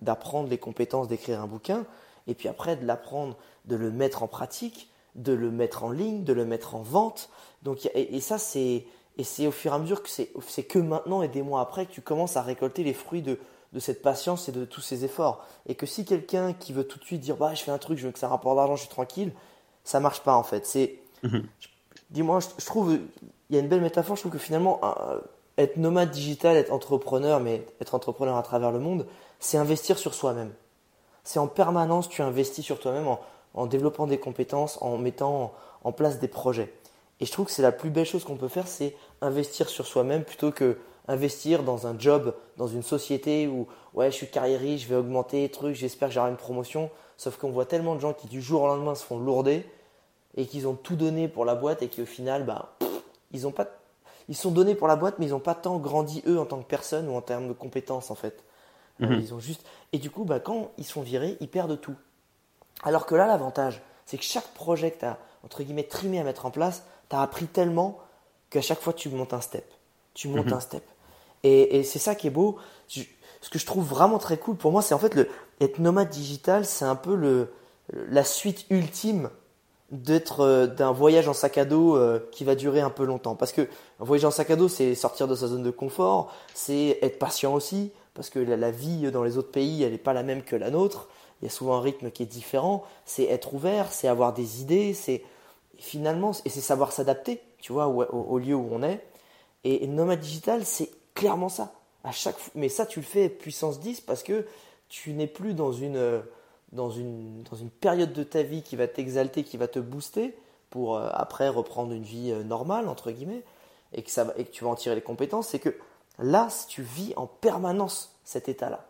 d'apprendre 0.02 0.50
les 0.50 0.58
compétences 0.58 1.08
d'écrire 1.08 1.42
un 1.42 1.48
bouquin, 1.48 1.86
et 2.28 2.34
puis 2.34 2.50
après 2.50 2.76
de 2.76 2.86
l'apprendre, 2.86 3.38
de 3.66 3.76
le 3.76 3.92
mettre 3.92 4.24
en 4.24 4.28
pratique, 4.28 4.92
de 5.16 5.32
le 5.32 5.52
mettre 5.52 5.84
en 5.84 5.92
ligne, 5.92 6.24
de 6.24 6.34
le 6.34 6.44
mettre 6.44 6.76
en 6.76 6.82
vente. 6.82 7.30
Donc, 7.64 7.90
et, 7.94 8.20
ça, 8.20 8.38
c'est, 8.38 8.86
et 9.18 9.24
c'est 9.24 9.48
au 9.48 9.52
fur 9.52 9.72
et 9.72 9.76
à 9.76 9.80
mesure 9.80 10.04
que 10.04 10.10
c'est 10.10 10.64
que 10.64 10.80
maintenant 10.80 11.22
et 11.22 11.28
des 11.28 11.44
mois 11.44 11.62
après 11.62 11.86
que 11.86 11.92
tu 11.92 12.02
commences 12.02 12.36
à 12.36 12.42
récolter 12.42 12.84
les 12.84 12.94
fruits 12.94 13.22
de, 13.22 13.40
de 13.74 13.80
cette 13.80 14.02
patience 14.02 14.50
et 14.50 14.52
de 14.52 14.66
tous 14.66 14.82
ces 14.82 15.06
efforts. 15.06 15.46
Et 15.68 15.76
que 15.76 15.86
si 15.86 16.06
quelqu'un 16.06 16.54
qui 16.54 16.74
veut 16.74 16.84
tout 16.84 17.00
de 17.00 17.04
suite 17.04 17.22
dire 17.22 17.38
bah 17.38 17.54
je 17.54 17.64
fais 17.64 17.72
un 17.72 17.78
truc, 17.78 17.98
je 17.98 18.08
veux 18.08 18.12
que 18.12 18.20
ça 18.20 18.28
rapporte 18.28 18.58
d'argent, 18.58 18.76
je 18.76 18.82
suis 18.82 18.90
tranquille, 18.90 19.32
ça 19.84 20.00
marche 20.00 20.22
pas 20.22 20.36
en 20.36 20.44
fait. 20.44 20.66
C'est, 20.66 21.00
mhm. 21.24 21.46
dis-moi, 22.10 22.40
je, 22.58 22.66
trouve, 22.66 23.00
il 23.50 23.56
y 23.56 23.58
a 23.58 23.62
une 23.62 23.70
belle 23.70 23.82
métaphore. 23.82 24.16
Je 24.16 24.22
trouve 24.22 24.34
que 24.34 24.38
finalement, 24.38 24.82
être 25.58 25.78
nomade 25.78 26.12
digital, 26.12 26.58
être 26.58 26.72
entrepreneur, 26.72 27.40
mais 27.40 27.66
être 27.80 27.96
entrepreneur 27.96 28.36
à 28.36 28.44
travers 28.44 28.72
le 28.72 28.80
monde, 28.80 29.06
c'est 29.40 29.58
investir 29.58 29.98
sur 29.98 30.14
soi-même. 30.14 30.52
C'est 31.24 31.40
en 31.40 31.48
permanence 31.48 32.10
tu 32.10 32.22
investis 32.22 32.66
sur 32.66 32.80
toi-même 32.80 33.08
en, 33.08 33.20
en, 33.54 33.68
développant 33.68 34.08
des 34.08 34.18
compétences, 34.18 34.78
en 34.82 34.98
mettant 34.98 35.54
en 35.84 35.92
place 35.92 36.20
des 36.20 36.28
projets. 36.28 36.74
Et 37.20 37.26
je 37.26 37.32
trouve 37.32 37.46
que 37.46 37.52
c'est 37.52 37.62
la 37.62 37.72
plus 37.72 37.92
belle 37.92 38.06
chose 38.06 38.24
qu'on 38.24 38.38
peut 38.38 38.48
faire, 38.48 38.68
c'est 38.68 38.96
investir 39.22 39.70
sur 39.70 39.86
soi-même 39.86 40.24
plutôt 40.24 40.52
que 40.52 40.78
investir 41.08 41.64
dans 41.64 41.88
un 41.88 41.98
job, 41.98 42.36
dans 42.58 42.68
une 42.68 42.84
société 42.84 43.48
où 43.48 43.68
ouais, 43.94 44.12
je 44.12 44.16
suis 44.16 44.28
carriériste, 44.28 44.84
je 44.84 44.90
vais 44.90 44.96
augmenter, 44.96 45.50
trucs, 45.50 45.76
j'espère 45.76 46.10
que 46.10 46.14
j'aurai 46.14 46.30
une 46.30 46.38
promotion. 46.38 46.90
Sauf 47.18 47.38
qu'on 47.38 47.52
voit 47.52 47.66
tellement 47.66 47.96
de 47.96 48.00
gens 48.00 48.14
qui 48.14 48.28
du 48.28 48.42
jour 48.42 48.64
au 48.64 48.68
lendemain 48.68 48.96
se 48.96 49.04
font 49.04 49.20
lourder 49.20 49.66
et 50.36 50.46
qu'ils 50.46 50.68
ont 50.68 50.76
tout 50.76 50.96
donné 50.96 51.28
pour 51.28 51.46
la 51.46 51.56
boîte 51.56 51.82
et 51.82 51.88
qui 51.88 52.02
au 52.02 52.06
final, 52.06 52.46
bah, 52.46 52.78
ils 53.32 53.48
ont 53.48 53.52
pas, 53.52 53.68
ils 54.30 54.36
sont 54.36 54.52
donnés 54.52 54.76
pour 54.76 54.88
la 54.88 54.96
boîte, 54.96 55.20
mais 55.20 55.28
ils 55.28 55.32
n'ont 55.32 55.40
pas 55.40 55.56
tant 55.56 55.78
grandi 55.78 56.24
eux 56.28 56.40
en 56.40 56.46
tant 56.46 56.60
que 56.60 56.68
personne 56.68 57.08
ou 57.10 57.16
en 57.16 57.22
termes 57.22 57.48
de 57.48 57.54
compétences 57.54 58.12
en 58.12 58.16
fait. 58.16 58.44
Euh, 59.02 59.08
mhm. 59.08 59.20
Ils 59.20 59.34
ont 59.34 59.40
juste 59.40 59.66
et 59.94 59.98
du 59.98 60.10
coup, 60.10 60.24
bah, 60.24 60.40
quand 60.40 60.72
ils 60.78 60.86
sont 60.86 61.02
virés, 61.02 61.38
ils 61.42 61.50
perdent 61.50 61.80
tout. 61.80 61.96
Alors 62.84 63.06
que 63.06 63.16
là, 63.16 63.28
l'avantage, 63.28 63.82
c'est 64.06 64.18
que 64.18 64.24
chaque 64.24 64.48
projet 64.54 64.92
que 64.92 65.00
tu 65.00 65.06
as 65.06 65.18
entre 65.44 65.64
guillemets 65.64 65.84
trimé 65.84 66.20
à 66.20 66.24
mettre 66.24 66.46
en 66.46 66.52
place, 66.52 66.84
tu 67.10 67.16
as 67.16 67.22
appris 67.22 67.48
tellement 67.48 68.00
qu'à 68.50 68.62
chaque 68.62 68.80
fois 68.80 68.94
tu 68.94 69.10
montes 69.10 69.34
un 69.34 69.42
step 69.42 69.66
tu 70.14 70.28
montes 70.28 70.48
mhm. 70.48 70.54
un 70.54 70.60
step. 70.60 70.84
Et, 71.44 71.84
c'est 71.84 72.00
ça 72.00 72.16
qui 72.16 72.28
est 72.28 72.32
beau. 72.32 72.58
ce 72.88 73.50
que 73.50 73.58
je 73.58 73.66
trouve 73.66 73.86
vraiment 73.86 74.20
très 74.20 74.38
cool 74.38 74.56
pour 74.56 74.72
moi, 74.72 74.82
c'est 74.82 74.94
en 74.94 75.00
fait 75.00 75.16
le 75.16 75.28
être 75.60 75.80
nomade 75.80 76.10
digital, 76.10 76.66
c'est 76.66 76.86
un 76.86 76.96
peu 76.96 77.16
le, 77.16 77.52
la 78.10 78.24
suite 78.24 78.66
ultime 78.70 79.30
d'être 79.92 80.42
euh, 80.42 80.68
d'un 80.68 80.92
voyage 80.92 81.28
en 81.28 81.34
sac 81.34 81.58
à 81.58 81.66
dos 81.66 81.96
euh, 81.96 82.20
qui 82.32 82.44
va 82.44 82.56
durer 82.56 82.80
un 82.82 82.90
peu 82.90 83.04
longtemps. 83.04 83.36
Parce 83.36 83.52
que 83.52 83.62
un 84.00 84.06
voyage 84.06 84.26
en 84.26 84.32
sac 84.32 84.50
à 84.50 84.56
dos, 84.56 84.70
c'est 84.70 84.96
sortir 84.96 85.28
de 85.28 85.36
sa 85.36 85.48
zone 85.48 85.64
de 85.64 85.72
confort, 85.72 86.34
c'est 86.54 86.98
être 87.02 87.20
patient 87.20 87.54
aussi, 87.54 87.92
parce 88.14 88.30
que 88.30 88.40
la, 88.40 88.72
vie 88.72 89.12
dans 89.12 89.24
les 89.24 89.38
autres 89.38 89.52
pays, 89.52 89.84
elle 89.84 89.92
n'est 89.92 89.98
pas 89.98 90.14
la 90.14 90.24
même 90.24 90.44
que 90.44 90.56
la 90.56 90.70
nôtre. 90.70 91.10
Il 91.42 91.46
y 91.46 91.48
a 91.48 91.52
souvent 91.52 91.76
un 91.76 91.82
rythme 91.82 92.12
qui 92.12 92.24
est 92.24 92.28
différent. 92.28 92.84
C'est 93.06 93.26
être 93.26 93.54
ouvert, 93.54 93.92
c'est 93.92 94.08
avoir 94.08 94.34
des 94.34 94.62
idées, 94.62 94.94
c'est 94.94 95.24
finalement, 95.78 96.32
et 96.46 96.50
c'est 96.50 96.62
savoir 96.62 96.92
s'adapter, 96.92 97.42
tu 97.60 97.74
vois, 97.74 97.88
au, 97.88 98.38
lieu 98.38 98.56
où 98.56 98.70
on 98.72 98.84
est. 98.84 99.04
Et, 99.64 99.88
Nomad 99.88 100.20
Digital, 100.20 100.66
c'est 100.66 100.90
clairement 101.14 101.50
ça. 101.50 101.74
À 102.04 102.12
chaque 102.12 102.38
mais 102.56 102.70
ça, 102.70 102.86
tu 102.86 103.00
le 103.00 103.06
fais 103.06 103.30
puissance 103.30 103.80
10 103.80 104.02
parce 104.02 104.24
que 104.24 104.46
tu 104.90 105.14
n'es 105.14 105.28
plus 105.28 105.54
dans 105.54 105.72
une, 105.72 106.22
dans 106.72 106.90
une, 106.90 107.44
dans 107.44 107.56
une 107.56 107.70
période 107.70 108.14
de 108.14 108.24
ta 108.24 108.42
vie 108.44 108.64
qui 108.64 108.76
va 108.76 108.88
t'exalter, 108.88 109.44
qui 109.44 109.58
va 109.58 109.68
te 109.68 109.80
booster 109.80 110.36
pour 110.70 110.98
euh, 110.98 111.10
après 111.14 111.50
reprendre 111.50 111.94
une 111.94 112.04
vie 112.04 112.32
euh, 112.32 112.44
normale, 112.44 112.88
entre 112.88 113.12
guillemets, 113.12 113.44
et 113.94 114.02
que, 114.02 114.10
ça, 114.10 114.34
et 114.38 114.46
que 114.46 114.52
tu 114.52 114.64
vas 114.64 114.72
en 114.72 114.76
tirer 114.76 114.96
les 114.96 115.02
compétences, 115.02 115.50
c'est 115.50 115.60
que 115.60 115.76
là, 116.18 116.48
tu 116.68 116.82
vis 116.82 117.14
en 117.18 117.28
permanence 117.28 118.16
cet 118.24 118.50
état-là. 118.50 118.86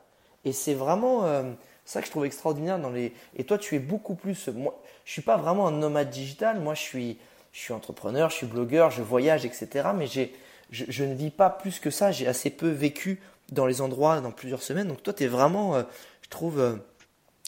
Et 0.46 0.54
c'est 0.54 0.74
vraiment 0.74 1.26
euh, 1.26 1.52
ça 1.86 2.00
que 2.02 2.06
je 2.06 2.12
trouve 2.12 2.26
extraordinaire 2.26 2.80
dans 2.80 2.90
les. 2.90 3.14
Et 3.36 3.44
toi, 3.44 3.58
tu 3.58 3.76
es 3.76 3.80
beaucoup 3.80 4.16
plus. 4.16 4.48
Moi, 4.48 4.80
je 5.06 5.12
suis 5.12 5.22
pas 5.22 5.38
vraiment 5.38 5.68
un 5.68 5.72
nomade 5.72 6.10
digital. 6.10 6.60
Moi, 6.60 6.74
je 6.74 6.82
suis, 6.82 7.20
je 7.52 7.60
suis 7.60 7.74
entrepreneur, 7.74 8.30
je 8.30 8.38
suis 8.38 8.48
blogueur, 8.48 8.92
je 8.92 9.02
voyage, 9.02 9.46
etc. 9.46 9.90
Mais 9.96 10.08
j'ai, 10.08 10.34
je, 10.72 11.04
ne 11.04 11.14
vis 11.14 11.30
pas 11.30 11.50
plus 11.50 11.80
que 11.80 11.90
ça. 11.90 12.12
J'ai 12.12 12.28
assez 12.28 12.50
peu 12.50 12.70
vécu 12.70 13.20
dans 13.52 13.66
les 13.66 13.82
endroits 13.82 14.22
dans 14.22 14.32
plusieurs 14.32 14.64
semaines. 14.64 14.88
Donc 14.88 15.04
toi, 15.04 15.14
tu 15.14 15.24
es 15.24 15.28
vraiment, 15.28 15.76
euh, 15.76 15.84
je 16.22 16.30
trouve, 16.30 16.60
euh, 16.60 16.76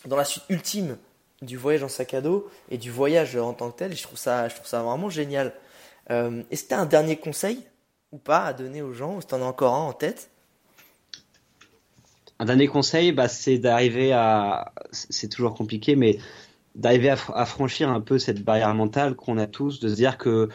dans 0.06 0.18
la 0.18 0.26
suite 0.26 0.44
ultime 0.50 0.98
du 1.42 1.58
voyage 1.58 1.84
en 1.84 1.90
sac 1.90 2.14
à 2.14 2.22
dos 2.22 2.50
et 2.70 2.78
du 2.78 2.92
voyage 2.92 3.36
en 3.36 3.54
tant 3.54 3.72
que 3.72 3.78
tel. 3.78 3.96
Je 3.96 4.04
trouve 4.04 4.20
ça, 4.20 4.48
je 4.50 4.56
trouve 4.56 4.68
ça 4.68 4.82
vraiment 4.84 5.10
génial. 5.10 5.54
Euh, 6.12 6.44
Est-ce 6.52 6.64
que 6.64 6.70
tu 6.70 6.74
as 6.74 6.80
un 6.80 6.86
dernier 6.86 7.18
conseil 7.18 7.60
ou 8.12 8.18
pas 8.18 8.46
à 8.46 8.54
donner 8.54 8.82
aux 8.82 8.94
gens 8.94 9.16
Ou 9.16 9.22
si 9.22 9.28
tu 9.28 9.36
en 9.36 9.42
as 9.42 9.46
encore 9.46 9.74
un 9.74 9.88
en 9.88 9.94
tête? 9.94 10.30
Un 12.40 12.46
dernier 12.46 12.68
conseil, 12.68 13.14
bah, 13.14 13.30
c'est 13.30 13.58
d'arriver 13.58 14.12
à, 14.12 14.74
c'est 14.92 15.30
toujours 15.30 15.54
compliqué, 15.54 15.96
mais 15.96 16.18
d'arriver 16.76 17.10
à, 17.10 17.18
à 17.34 17.46
franchir 17.46 17.90
un 17.90 18.02
peu 18.02 18.20
cette 18.20 18.44
barrière 18.44 18.74
mentale 18.74 19.16
qu'on 19.16 19.38
a 19.38 19.48
tous, 19.48 19.80
de 19.80 19.88
se 19.88 19.96
dire 19.96 20.18
que 20.18 20.50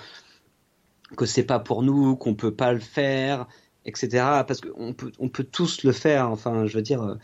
que 1.17 1.27
c'est 1.27 1.43
pas 1.45 1.59
pour 1.59 1.83
nous, 1.83 2.17
qu'on 2.17 2.35
peut 2.35 2.55
pas 2.55 2.73
le 2.73 2.81
faire, 2.81 3.47
etc. 3.85 4.09
Parce 4.47 4.61
qu'on 4.61 4.93
peut, 4.93 5.13
on 5.19 5.29
peut 5.29 5.45
tous 5.45 5.83
le 5.85 5.93
faire. 5.93 6.31
Enfin, 6.31 6.67
je 6.67 6.77
veux 6.77 6.83
dire, 6.83 7.03
euh, 7.03 7.15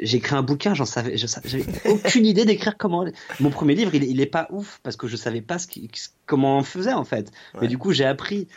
j'ai 0.00 0.18
écrit 0.18 0.34
un 0.36 0.42
bouquin, 0.42 0.74
j'en 0.74 0.84
savais, 0.84 1.16
j'avais 1.16 1.64
aucune 1.88 2.24
idée 2.26 2.44
d'écrire 2.44 2.76
comment. 2.78 3.04
Mon 3.40 3.50
premier 3.50 3.74
livre, 3.74 3.94
il, 3.94 4.04
est- 4.04 4.08
il 4.08 4.20
est 4.20 4.26
pas 4.26 4.46
ouf 4.50 4.80
parce 4.82 4.96
que 4.96 5.06
je 5.08 5.16
savais 5.16 5.42
pas 5.42 5.58
ce 5.58 5.66
qui, 5.66 5.90
comment 6.26 6.58
on 6.58 6.62
faisait 6.62 6.92
en 6.92 7.04
fait. 7.04 7.30
Ouais. 7.54 7.62
Mais 7.62 7.68
du 7.68 7.78
coup, 7.78 7.92
j'ai 7.92 8.04
appris. 8.04 8.48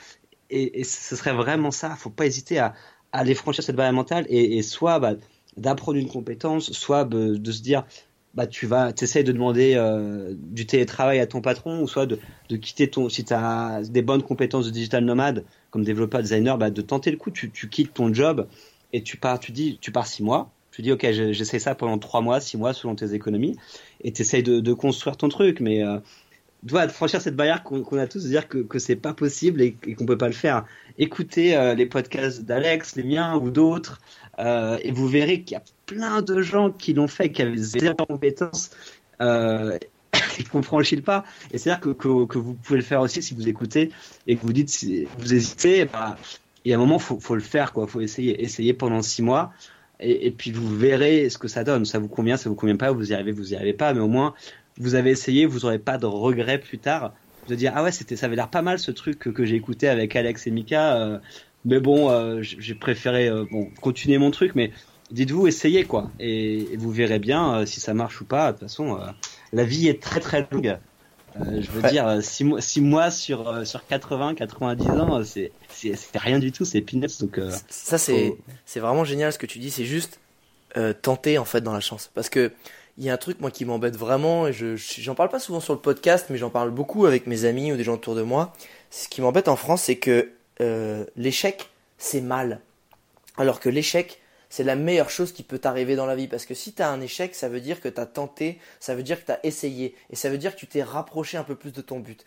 Et, 0.49 0.79
et 0.79 0.83
ce 0.83 1.15
serait 1.15 1.33
vraiment 1.33 1.71
ça. 1.71 1.95
Faut 1.95 2.09
pas 2.11 2.25
hésiter 2.27 2.59
à, 2.59 2.73
à 3.11 3.19
aller 3.19 3.33
franchir 3.36 3.63
cette 3.63 3.75
barrière 3.75 3.93
mentale 3.93 4.25
et, 4.29 4.57
et 4.57 4.61
soit 4.61 4.99
bah, 4.99 5.13
d'apprendre 5.57 5.97
une 5.97 6.07
compétence, 6.09 6.71
soit 6.71 7.03
bah, 7.05 7.17
de 7.17 7.51
se 7.51 7.61
dire 7.61 7.83
bah 8.36 8.47
tu 8.47 8.67
vas 8.67 8.93
t'essayes 8.93 9.23
de 9.23 9.31
demander 9.31 9.73
euh, 9.75 10.33
du 10.38 10.65
télétravail 10.65 11.19
à 11.19 11.27
ton 11.27 11.41
patron 11.41 11.81
ou 11.81 11.88
soit 11.88 12.05
de, 12.05 12.19
de 12.49 12.57
quitter 12.57 12.89
ton 12.89 13.09
si 13.09 13.23
tu 13.23 13.33
as 13.33 13.81
des 13.83 14.01
bonnes 14.01 14.23
compétences 14.23 14.65
de 14.65 14.71
digital 14.71 15.03
nomade 15.05 15.45
comme 15.71 15.83
développeur 15.83 16.21
designer 16.21 16.57
bah 16.57 16.69
de 16.69 16.81
tenter 16.81 17.11
le 17.11 17.17
coup. 17.17 17.31
Tu, 17.31 17.49
tu 17.51 17.69
quittes 17.69 17.93
ton 17.93 18.13
job 18.13 18.47
et 18.93 19.01
tu 19.03 19.17
pars 19.17 19.39
tu 19.39 19.51
dis 19.51 19.77
tu 19.81 19.91
pars 19.91 20.05
six 20.07 20.23
mois. 20.23 20.51
Tu 20.71 20.81
dis 20.81 20.91
ok 20.91 21.05
je- 21.11 21.31
j'essaie 21.31 21.59
ça 21.59 21.75
pendant 21.75 21.97
trois 21.97 22.21
mois 22.21 22.41
six 22.41 22.57
mois 22.57 22.73
selon 22.73 22.95
tes 22.95 23.13
économies. 23.13 23.57
Et 24.01 24.11
tu 24.11 24.21
essayes 24.21 24.43
de, 24.43 24.59
de 24.59 24.73
construire 24.73 25.15
ton 25.17 25.29
truc. 25.29 25.61
Mais 25.61 25.83
euh, 25.83 25.99
tu 26.67 26.71
vois, 26.71 26.88
franchir 26.89 27.21
cette 27.21 27.36
barrière 27.36 27.63
qu'on 27.63 27.83
qu'on 27.83 27.97
a 27.97 28.07
tous, 28.07 28.23
de 28.23 28.29
dire 28.29 28.47
que, 28.47 28.57
que 28.57 28.79
c'est 28.79 28.95
pas 28.95 29.13
possible 29.13 29.61
et, 29.61 29.77
et 29.86 29.93
qu'on 29.95 30.05
peut 30.05 30.17
pas 30.17 30.27
le 30.27 30.33
faire. 30.33 30.65
Écoutez 30.97 31.55
euh, 31.55 31.75
les 31.75 31.86
podcasts 31.86 32.43
d'Alex, 32.43 32.95
les 32.95 33.03
miens 33.03 33.38
ou 33.38 33.51
d'autres, 33.51 34.01
euh, 34.39 34.77
et 34.81 34.91
vous 34.91 35.07
verrez 35.07 35.43
qu'il 35.43 35.53
y 35.55 35.57
a 35.57 35.63
plein 35.86 36.21
de 36.21 36.41
gens 36.41 36.71
qui 36.71 36.93
l'ont 36.93 37.07
fait, 37.07 37.31
qui 37.31 37.41
avaient 37.41 37.57
zéro 37.57 37.95
compétence, 37.95 38.71
euh, 39.21 39.77
et 40.39 40.43
qui 40.43 40.55
n'ont 40.55 40.61
franchi 40.61 40.95
le 40.95 41.01
pas. 41.01 41.23
Et 41.51 41.57
c'est-à-dire 41.57 41.81
que, 41.81 41.89
que, 42.25 42.38
vous 42.38 42.53
pouvez 42.53 42.79
le 42.79 42.86
faire 42.86 43.01
aussi 43.01 43.21
si 43.21 43.33
vous 43.33 43.47
écoutez 43.47 43.91
et 44.27 44.36
que 44.36 44.41
vous 44.41 44.53
dites, 44.53 44.69
si 44.69 45.07
vous 45.17 45.33
hésitez, 45.33 45.86
bah, 45.86 46.17
il 46.63 46.71
y 46.71 46.73
a 46.73 46.77
un 46.77 46.79
moment, 46.79 46.99
faut, 46.99 47.19
faut 47.19 47.36
le 47.36 47.41
faire, 47.41 47.73
quoi. 47.73 47.88
Faut 47.88 48.01
essayer, 48.01 48.43
essayer 48.43 48.73
pendant 48.73 49.01
six 49.01 49.21
mois. 49.21 49.53
Et, 49.99 50.31
puis 50.31 50.51
vous 50.51 50.75
verrez 50.75 51.29
ce 51.29 51.38
que 51.38 51.47
ça 51.47 51.63
donne. 51.63 51.86
Ça 51.86 51.99
vous 51.99 52.09
convient, 52.09 52.36
ça 52.36 52.49
vous 52.49 52.55
convient 52.55 52.75
pas, 52.75 52.91
vous 52.91 53.11
y 53.11 53.13
arrivez, 53.13 53.31
vous 53.31 53.53
y 53.53 53.55
arrivez 53.55 53.73
pas, 53.73 53.93
mais 53.93 54.01
au 54.01 54.09
moins 54.09 54.33
vous 54.77 54.95
avez 54.95 55.11
essayé, 55.11 55.45
vous 55.45 55.65
aurez 55.65 55.79
pas 55.79 55.97
de 55.97 56.05
regrets 56.05 56.59
plus 56.59 56.79
tard 56.79 57.13
de 57.47 57.55
dire 57.55 57.71
ah 57.75 57.83
ouais 57.83 57.91
ça 57.91 58.03
avait 58.25 58.36
l'air 58.36 58.49
pas 58.49 58.61
mal 58.61 58.79
ce 58.79 58.91
truc 58.91 59.19
que, 59.19 59.45
j'ai 59.45 59.55
écouté 59.55 59.88
avec 59.88 60.15
Alex 60.15 60.47
et 60.47 60.51
Mika, 60.51 60.97
euh, 60.97 61.19
mais 61.63 61.79
bon 61.79 62.09
euh, 62.09 62.41
j'ai 62.41 62.75
préféré 62.75 63.27
euh, 63.27 63.45
bon 63.49 63.69
continuer 63.81 64.17
mon 64.17 64.31
truc, 64.31 64.53
mais 64.55 64.71
dites-vous 65.12 65.47
essayez 65.47 65.84
quoi 65.86 66.10
et, 66.20 66.74
et 66.74 66.78
vous 66.78 66.91
verrez 66.91 67.20
bien 67.20 67.56
euh, 67.60 67.66
si 67.66 67.80
ça 67.80 67.93
marche 67.93 68.22
ou 68.22 68.26
pas. 68.26 68.47
De 68.51 68.58
toute 68.60 68.68
façon 68.68 68.95
euh, 68.99 69.06
la 69.53 69.64
vie 69.64 69.88
est 69.88 70.01
très 70.01 70.20
très 70.20 70.47
longue. 70.51 70.78
Euh, 71.38 71.62
je 71.62 71.70
veux 71.72 71.82
Ouais. 71.84 71.91
dire, 71.91 72.20
6 72.22 72.43
mois, 72.45 72.62
six 72.62 72.80
mois 72.80 73.12
sur, 73.12 73.68
sur 73.68 73.86
80, 73.86 74.36
90 74.36 74.89
ans, 74.91 75.22
c'est 75.26 75.51
rien 76.16 76.39
du 76.39 76.53
tout, 76.53 76.64
c'est 76.64 76.80
peanuts. 76.80 77.08
Donc, 77.20 77.39
Ça, 77.70 77.97
c'est 77.97 78.34
faut- 78.66 78.80
vraiment 78.80 79.03
génial 79.03 79.34
ce 79.34 79.38
que 79.38 79.45
tu 79.45 79.60
dis. 79.60 79.70
C'est 79.70 79.84
juste 79.84 80.20
tenter 81.01 81.38
en 81.38 81.45
fait 81.45 81.62
dans 81.62 81.74
la 81.74 81.80
chance. 81.82 82.10
Parce 82.14 82.30
que 82.30 82.51
il 82.97 83.03
y 83.03 83.10
a 83.10 83.14
un 83.14 83.18
truc 83.18 83.41
moi 83.41 83.51
qui 83.51 83.66
m'embête 83.66 83.97
vraiment 83.97 84.47
et 84.47 84.53
je 84.53 84.78
je- 84.78 85.01
j'en 85.01 85.16
parle 85.16 85.28
pas 85.30 85.39
souvent 85.39 85.60
sur 85.60 85.74
le 85.74 85.80
podcast, 85.80 86.28
mais 86.30 86.38
j'en 86.38 86.49
parle 86.49 86.72
beaucoup 86.72 87.06
avec 87.06 87.28
mes 87.28 87.43
amis 87.43 87.74
ou 87.74 87.76
des 87.78 87.84
gens 87.84 87.95
autour 87.95 88.16
de 88.16 88.22
moi. 88.22 88.53
Ce 88.89 89.10
qui 89.10 89.20
m'embête 89.22 89.49
en 89.49 89.58
France, 89.58 89.84
c'est 89.84 89.97
que 89.97 90.32
euh, 90.62 91.03
l'échec 91.18 91.70
c'est 91.97 92.22
mal, 92.22 92.62
alors 93.38 93.60
que 93.60 93.68
l'échec 93.68 94.22
c'est 94.56 94.64
la 94.64 94.78
meilleure 94.78 95.10
chose 95.10 95.34
qui 95.34 95.43
peut 95.43 95.60
t'arriver 95.60 95.97
dans 95.97 96.06
la 96.06 96.16
vie. 96.16 96.30
Parce 96.30 96.45
que 96.45 96.53
si 96.53 96.72
tu 96.72 96.82
as 96.82 96.89
un 96.89 97.01
échec, 97.01 97.36
ça 97.36 97.49
veut 97.49 97.60
dire 97.60 97.82
que 97.82 97.89
tu 97.89 97.99
as 97.99 98.06
tenté, 98.06 98.58
ça 98.80 98.95
veut 98.95 99.03
dire 99.03 99.20
que 99.20 99.26
tu 99.26 99.32
as 99.34 99.39
essayé, 99.45 99.95
et 100.10 100.16
ça 100.16 100.30
veut 100.30 100.38
dire 100.38 100.56
que 100.56 100.60
tu 100.62 100.66
t'es 100.66 100.82
rapproché 100.82 101.36
un 101.38 101.43
peu 101.43 101.56
plus 101.56 101.74
de 101.74 101.82
ton 101.82 101.99
but. 101.99 102.24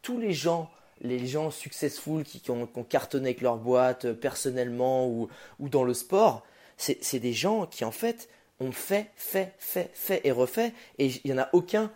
Tous 0.00 0.16
les 0.16 0.32
gens, 0.32 0.70
les 1.00 1.26
gens 1.26 1.50
successful 1.50 2.22
qui, 2.22 2.38
qui 2.38 2.52
ont, 2.52 2.68
qui 2.68 2.78
ont 2.78 2.84
cartonné 2.84 3.30
avec 3.30 3.40
leur 3.40 3.56
boîte 3.56 4.04
euh, 4.04 4.14
personnellement 4.14 5.08
ou, 5.08 5.28
ou 5.58 5.68
dans 5.68 5.82
le 5.82 5.92
sport, 5.92 6.44
c'est 6.76 7.18
des 7.18 7.32
gens 7.32 7.66
qui 7.66 7.84
en 7.84 7.90
fait 7.90 8.28
ont 8.60 8.70
fait, 8.70 9.10
fait, 9.16 9.52
fait, 9.58 9.90
fait 9.92 10.20
et 10.22 10.30
refait, 10.30 10.72
et 11.00 11.06
il 11.24 11.32
n'y 11.32 11.32
en 11.32 11.42
a 11.42 11.48
aucun 11.52 11.90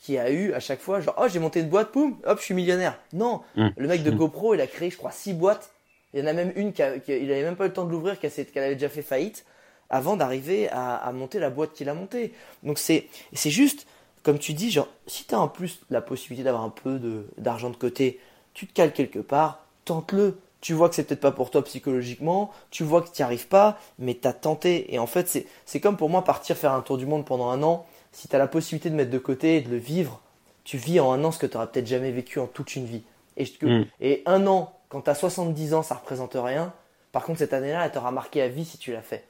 qui 0.00 0.18
a 0.18 0.32
eu 0.32 0.52
à 0.52 0.58
chaque 0.58 0.80
fois 0.80 1.00
genre 1.00 1.14
oh 1.16 1.28
j'ai 1.28 1.38
monté 1.38 1.60
une 1.60 1.68
boîte, 1.68 1.92
boum, 1.92 2.18
hop 2.24 2.38
je 2.40 2.44
suis 2.44 2.54
millionnaire. 2.54 2.98
Non, 3.12 3.42
Mm. 3.54 3.68
le 3.76 3.86
mec 3.88 4.02
de 4.02 4.10
Mm. 4.10 4.16
GoPro 4.16 4.54
il 4.54 4.60
a 4.60 4.66
créé 4.66 4.90
je 4.90 4.96
crois 4.96 5.12
six 5.12 5.32
boîtes 5.32 5.70
il 6.14 6.20
y 6.20 6.22
en 6.22 6.26
a 6.26 6.32
même 6.32 6.52
une 6.56 6.72
qui, 6.72 6.82
a- 6.82 6.98
qui 6.98 7.12
il 7.12 7.30
avait 7.32 7.42
même 7.42 7.56
pas 7.56 7.64
eu 7.64 7.68
le 7.68 7.74
temps 7.74 7.84
de 7.84 7.90
l'ouvrir, 7.90 8.18
qu'elle 8.18 8.32
avait 8.56 8.74
déjà 8.74 8.88
fait 8.88 9.02
faillite 9.02 9.44
avant 9.90 10.16
d'arriver 10.16 10.68
à, 10.70 10.96
à 10.96 11.12
monter 11.12 11.38
la 11.38 11.50
boîte 11.50 11.72
qu'il 11.72 11.88
a 11.88 11.94
montée. 11.94 12.32
Donc 12.62 12.78
c'est 12.78 13.06
c'est 13.32 13.50
juste, 13.50 13.86
comme 14.22 14.38
tu 14.38 14.52
dis, 14.54 14.70
genre, 14.70 14.88
si 15.06 15.24
tu 15.24 15.34
as 15.34 15.40
en 15.40 15.48
plus 15.48 15.80
la 15.90 16.00
possibilité 16.00 16.44
d'avoir 16.44 16.64
un 16.64 16.70
peu 16.70 17.00
d'argent 17.38 17.70
de, 17.70 17.76
côté, 17.76 18.20
tu 18.54 18.66
te 18.66 18.72
cales 18.72 18.92
quelque 18.92 19.18
part, 19.20 19.64
tente-le. 19.84 20.38
Tu 20.60 20.72
vois 20.72 20.88
que 20.88 20.96
c'est 20.96 21.04
peut-être 21.04 21.20
pas 21.20 21.30
pour 21.30 21.52
toi 21.52 21.62
psychologiquement, 21.62 22.50
tu 22.72 22.82
vois 22.82 23.00
que 23.02 23.06
tu 23.06 23.22
n'y 23.22 23.24
arrives 23.24 23.46
pas, 23.46 23.78
mais 24.00 24.18
tu 24.20 24.26
as 24.26 24.32
tenté. 24.32 24.92
Et 24.92 24.98
en 24.98 25.06
fait, 25.06 25.46
c'est 25.66 25.80
comme 25.80 25.96
pour 25.96 26.08
moi 26.10 26.24
partir 26.24 26.56
faire 26.56 26.72
un 26.72 26.80
tour 26.80 26.98
du 26.98 27.06
monde 27.06 27.24
pendant 27.24 27.48
un 27.50 27.62
an. 27.62 27.86
Si 28.10 28.26
tu 28.26 28.34
as 28.34 28.40
la 28.40 28.48
possibilité 28.48 28.90
de 28.90 28.96
mettre 28.96 29.12
de 29.12 29.18
côté 29.18 29.56
et 29.56 29.60
de 29.60 29.70
le 29.70 29.76
vivre, 29.76 30.20
tu 30.64 30.76
vis 30.76 30.98
en 30.98 31.12
un 31.12 31.22
an 31.22 31.30
ce 31.30 31.38
que 31.38 31.46
tu 31.46 31.54
n'auras 31.54 31.68
peut-être 31.68 31.86
jamais 31.86 32.10
vécu 32.10 32.40
en 32.40 32.48
toute 32.48 32.74
une 32.74 32.86
vie. 32.86 33.02
Et, 33.36 33.44
je- 33.44 33.52
Mm. 33.64 33.84
et 34.00 34.22
un 34.26 34.48
an, 34.48 34.72
quand 34.88 35.02
tu 35.02 35.10
as 35.10 35.14
70 35.14 35.74
ans, 35.74 35.82
ça 35.82 35.94
représente 35.96 36.34
rien. 36.34 36.72
Par 37.12 37.24
contre, 37.24 37.38
cette 37.38 37.52
année-là, 37.52 37.84
elle 37.86 37.92
t'aura 37.92 38.10
marqué 38.10 38.42
à 38.42 38.48
vie 38.48 38.64
si 38.64 38.78
tu 38.78 38.92
l'as 38.92 39.02
fait. 39.02 39.24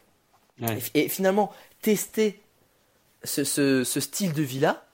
ouais. 0.60 0.78
Et, 0.94 1.04
et 1.04 1.08
finalement, 1.08 1.52
tester 1.82 2.40
ce, 3.24 3.44
ce- 3.44 3.84
ce 3.84 4.00
style 4.00 4.32
de 4.32 4.42
vie-là, 4.42 4.84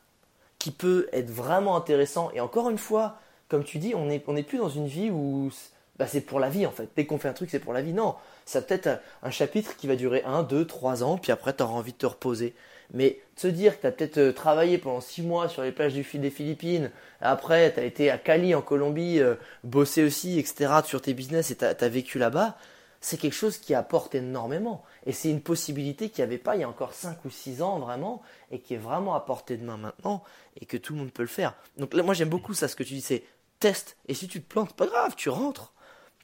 qui 0.58 0.70
peut 0.70 1.08
être 1.12 1.30
vraiment 1.30 1.76
intéressant. 1.76 2.30
Et 2.34 2.40
encore 2.40 2.70
une 2.70 2.78
fois, 2.78 3.18
comme 3.48 3.64
tu 3.64 3.78
dis, 3.78 3.94
on 3.94 4.06
n'est 4.06 4.22
on 4.26 4.36
est 4.36 4.42
plus 4.42 4.58
dans 4.58 4.70
une 4.70 4.86
vie 4.86 5.10
où 5.10 5.50
bah, 5.98 6.06
c'est 6.06 6.22
pour 6.22 6.40
la 6.40 6.48
vie 6.48 6.66
en 6.66 6.70
fait. 6.70 6.88
Dès 6.96 7.06
qu'on 7.06 7.18
fait 7.18 7.28
un 7.28 7.34
truc, 7.34 7.50
c'est 7.50 7.58
pour 7.60 7.72
la 7.74 7.82
vie. 7.82 7.92
Non, 7.92 8.16
ça 8.46 8.62
peut 8.62 8.74
être 8.74 8.86
un, 8.86 8.98
un 9.22 9.30
chapitre 9.30 9.76
qui 9.76 9.86
va 9.86 9.96
durer 9.96 10.22
1, 10.24 10.42
2, 10.44 10.66
3 10.66 11.02
ans, 11.04 11.18
puis 11.18 11.32
après, 11.32 11.54
tu 11.54 11.62
auras 11.62 11.74
envie 11.74 11.92
de 11.92 11.98
te 11.98 12.06
reposer. 12.06 12.54
Mais 12.94 13.20
de 13.34 13.40
se 13.40 13.48
dire 13.48 13.76
que 13.76 13.82
tu 13.82 13.86
as 13.88 13.92
peut-être 13.92 14.18
euh, 14.18 14.32
travaillé 14.32 14.78
pendant 14.78 15.00
6 15.00 15.22
mois 15.22 15.48
sur 15.48 15.62
les 15.62 15.72
plages 15.72 15.92
du 15.92 16.04
fil 16.04 16.20
des 16.20 16.30
Philippines, 16.30 16.90
après, 17.20 17.72
tu 17.74 17.80
as 17.80 17.84
été 17.84 18.10
à 18.10 18.18
Cali 18.18 18.54
en 18.54 18.62
Colombie, 18.62 19.18
euh, 19.18 19.34
bossé 19.64 20.04
aussi, 20.04 20.38
etc., 20.38 20.72
sur 20.84 21.02
tes 21.02 21.12
business 21.12 21.50
et 21.50 21.56
tu 21.56 21.64
as, 21.64 21.88
vécu 21.88 22.18
là-bas, 22.18 22.56
c'est 23.00 23.16
quelque 23.18 23.34
chose 23.34 23.58
qui 23.58 23.74
apporte 23.74 24.14
énormément. 24.14 24.84
Et 25.06 25.12
c'est 25.12 25.30
une 25.30 25.40
possibilité 25.40 26.08
qu'il 26.08 26.24
n'y 26.24 26.28
avait 26.28 26.38
pas 26.38 26.54
il 26.54 26.60
y 26.60 26.64
a 26.64 26.68
encore 26.68 26.94
5 26.94 27.24
ou 27.24 27.30
6 27.30 27.62
ans 27.62 27.78
vraiment, 27.80 28.22
et 28.50 28.60
qui 28.60 28.74
est 28.74 28.78
vraiment 28.78 29.14
à 29.14 29.20
portée 29.20 29.56
de 29.56 29.64
main 29.64 29.76
maintenant, 29.76 30.22
et 30.60 30.64
que 30.64 30.76
tout 30.76 30.92
le 30.92 31.00
monde 31.00 31.12
peut 31.12 31.22
le 31.22 31.28
faire. 31.28 31.54
Donc 31.76 31.94
là, 31.94 32.02
moi 32.02 32.14
j'aime 32.14 32.28
beaucoup 32.28 32.54
ça, 32.54 32.68
ce 32.68 32.76
que 32.76 32.82
tu 32.82 32.94
dis, 32.94 33.00
c'est 33.00 33.24
teste, 33.58 33.96
et 34.06 34.14
si 34.14 34.28
tu 34.28 34.40
te 34.40 34.48
plantes, 34.48 34.74
pas 34.74 34.86
grave, 34.86 35.14
tu 35.16 35.30
rentres. 35.30 35.72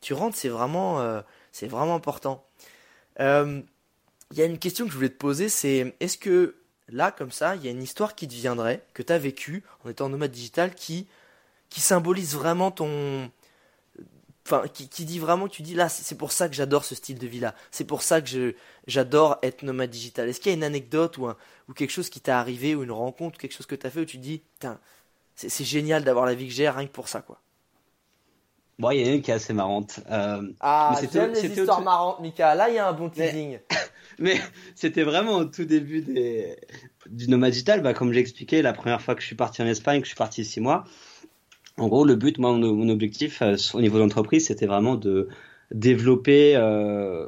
Tu 0.01 0.15
rentres, 0.15 0.37
c'est 0.37 0.49
vraiment, 0.49 1.01
euh, 1.01 1.21
vraiment 1.63 1.95
important. 1.95 2.45
Euh, 3.21 3.61
Il 4.33 4.39
y 4.39 4.43
a 4.43 4.45
une 4.45 4.59
question 4.59 4.85
que 4.85 4.93
je 4.93 4.97
voulais 4.97 5.09
te 5.09 5.19
poser, 5.19 5.49
c'est 5.49 5.97
est-ce 5.99 6.17
que 6.17 6.60
là, 6.93 7.13
comme 7.13 7.31
ça, 7.31 7.57
il 7.57 7.65
y 7.65 7.69
a 7.69 7.71
une 7.71 7.83
histoire 7.83 8.15
qui 8.15 8.29
te 8.29 8.35
viendrait, 8.35 8.83
que 8.95 9.03
tu 9.03 9.13
as 9.13 9.19
vécue 9.19 9.63
en 9.85 9.91
étant 9.91 10.09
nomade 10.09 10.31
digital, 10.31 10.75
qui, 10.75 11.07
qui 11.69 11.81
symbolise 11.81 12.35
vraiment 12.35 12.71
ton, 12.71 13.31
enfin 14.51 14.67
qui, 14.69 14.89
qui 14.89 15.05
dit 15.05 15.19
vraiment 15.19 15.49
tu 15.49 15.63
dis 15.63 15.75
là 15.75 15.89
c'est 15.89 16.17
pour 16.17 16.33
ça 16.33 16.49
que 16.49 16.55
j'adore 16.55 16.85
ce 16.85 16.95
style 16.95 17.19
de 17.19 17.27
vie 17.27 17.41
là 17.41 17.55
c'est 17.71 17.85
pour 17.85 18.03
ça 18.03 18.21
que 18.21 18.29
je 18.29 18.55
j'adore 18.87 19.39
être 19.43 19.63
nomade 19.63 19.91
digital. 19.91 20.29
Est-ce 20.29 20.41
qu'il 20.41 20.51
y 20.51 20.55
a 20.55 20.57
une 20.57 20.65
anecdote 20.65 21.19
ou 21.19 21.27
un 21.27 21.37
ou 21.69 21.73
quelque 21.73 21.91
chose 21.91 22.11
qui 22.11 22.21
t'est 22.21 22.33
arrivé 22.33 22.75
ou 22.75 22.83
une 22.83 22.91
rencontre 22.91 23.39
quelque 23.39 23.55
chose 23.55 23.67
que 23.67 23.75
t'as 23.75 23.91
fait 23.91 24.01
où 24.01 24.05
tu 24.05 24.19
te 24.19 24.23
dis 24.23 24.43
c'est 25.37 25.65
génial 25.65 26.05
d'avoir 26.05 26.27
la 26.27 26.35
vie 26.35 26.49
que 26.49 26.53
j'ai 26.53 26.69
rien 26.69 26.87
que 26.87 26.93
pour 26.93 27.09
ça 27.09 27.21
quoi? 27.21 27.39
Bon, 28.79 28.91
il 28.93 29.01
y 29.01 29.05
en 29.05 29.09
a 29.09 29.15
une 29.17 29.21
qui 29.21 29.31
est 29.31 29.35
assez 29.35 29.53
marrante. 29.53 30.01
Euh, 30.11 30.43
ah 30.61 30.99
j'aime 31.13 31.35
les 31.35 31.47
histoires 31.47 31.83
marrantes 31.83 32.21
Mika. 32.21 32.55
Là 32.55 32.71
il 32.71 32.77
y 32.77 32.79
a 32.79 32.89
un 32.89 32.93
bon 32.93 33.11
teasing 33.11 33.59
mais 34.21 34.37
c'était 34.75 35.03
vraiment 35.03 35.39
au 35.39 35.45
tout 35.45 35.65
début 35.65 36.01
des, 36.01 36.57
du 37.09 37.29
nomade 37.29 37.53
digital, 37.53 37.83
bah, 37.83 37.95
comme 37.95 38.13
j'ai 38.13 38.21
expliqué 38.21 38.63
la 38.63 38.73
première 38.73 39.01
fois 39.01 39.15
que 39.15 39.21
je 39.21 39.27
suis 39.27 39.37
parti 39.37 39.63
en 39.63 39.67
Espagne, 39.67 40.01
que 40.01 40.07
je 40.07 40.11
suis 40.11 40.17
parti 40.17 40.45
six 40.45 40.61
mois, 40.61 40.85
en 41.77 41.89
gros, 41.89 42.05
le 42.05 42.15
but, 42.15 42.39
moi, 42.39 42.53
mon, 42.57 42.89
objectif 42.89 43.43
euh, 43.43 43.57
au 43.75 43.81
niveau 43.81 43.99
d'entreprise, 43.99 44.47
c'était 44.47 44.67
vraiment 44.67 44.97
de 44.97 45.29
développer. 45.73 46.55
Euh, 46.57 47.27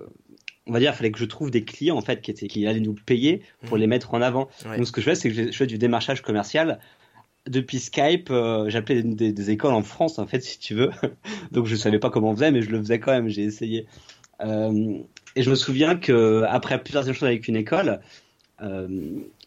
on 0.67 0.73
va 0.73 0.79
dire, 0.79 0.93
il 0.93 0.97
fallait 0.97 1.11
que 1.11 1.19
je 1.19 1.25
trouve 1.25 1.51
des 1.51 1.65
clients 1.65 1.97
en 1.97 2.03
fait 2.03 2.21
qui 2.21 2.31
étaient 2.31 2.47
qui 2.47 2.67
allaient 2.67 2.81
nous 2.81 2.95
payer 2.95 3.43
pour 3.67 3.77
mmh. 3.77 3.81
les 3.81 3.87
mettre 3.89 4.15
en 4.15 4.23
avant. 4.23 4.49
Donc, 4.77 4.87
ce 4.87 4.93
que 4.93 5.01
je 5.01 5.07
fais, 5.07 5.15
c'est 5.17 5.31
que 5.31 5.51
je 5.51 5.57
fais 5.57 5.67
du 5.67 5.79
démarchage 5.79 6.23
commercial 6.23 6.79
depuis 7.49 7.81
Skype, 7.81 8.31
euh, 8.31 8.69
j'appelais 8.69 9.03
des, 9.03 9.51
écoles 9.51 9.75
en 9.75 9.83
France, 9.83 10.19
en 10.19 10.27
fait, 10.27 10.41
si 10.41 10.59
tu 10.59 10.75
veux. 10.75 10.91
Donc 11.53 11.67
je 11.67 11.77
savais 11.77 11.99
pas 11.99 12.11
comment 12.11 12.31
on 12.31 12.35
faisait, 12.35 12.53
mais 12.53 12.63
je 12.63 12.71
le 12.71 12.79
faisais 12.79 13.01
quand 13.01 13.13
même. 13.13 13.29
J'ai 13.29 13.43
essayé. 13.43 13.87
Euh, 14.41 14.99
et 15.37 15.43
je 15.43 15.51
me 15.51 15.55
souviens 15.55 15.97
que 15.97 16.45
après 16.49 16.83
plusieurs 16.83 17.05
choses 17.05 17.25
avec 17.25 17.49
une 17.49 17.57
école, 17.57 18.01
euh, 18.63 18.87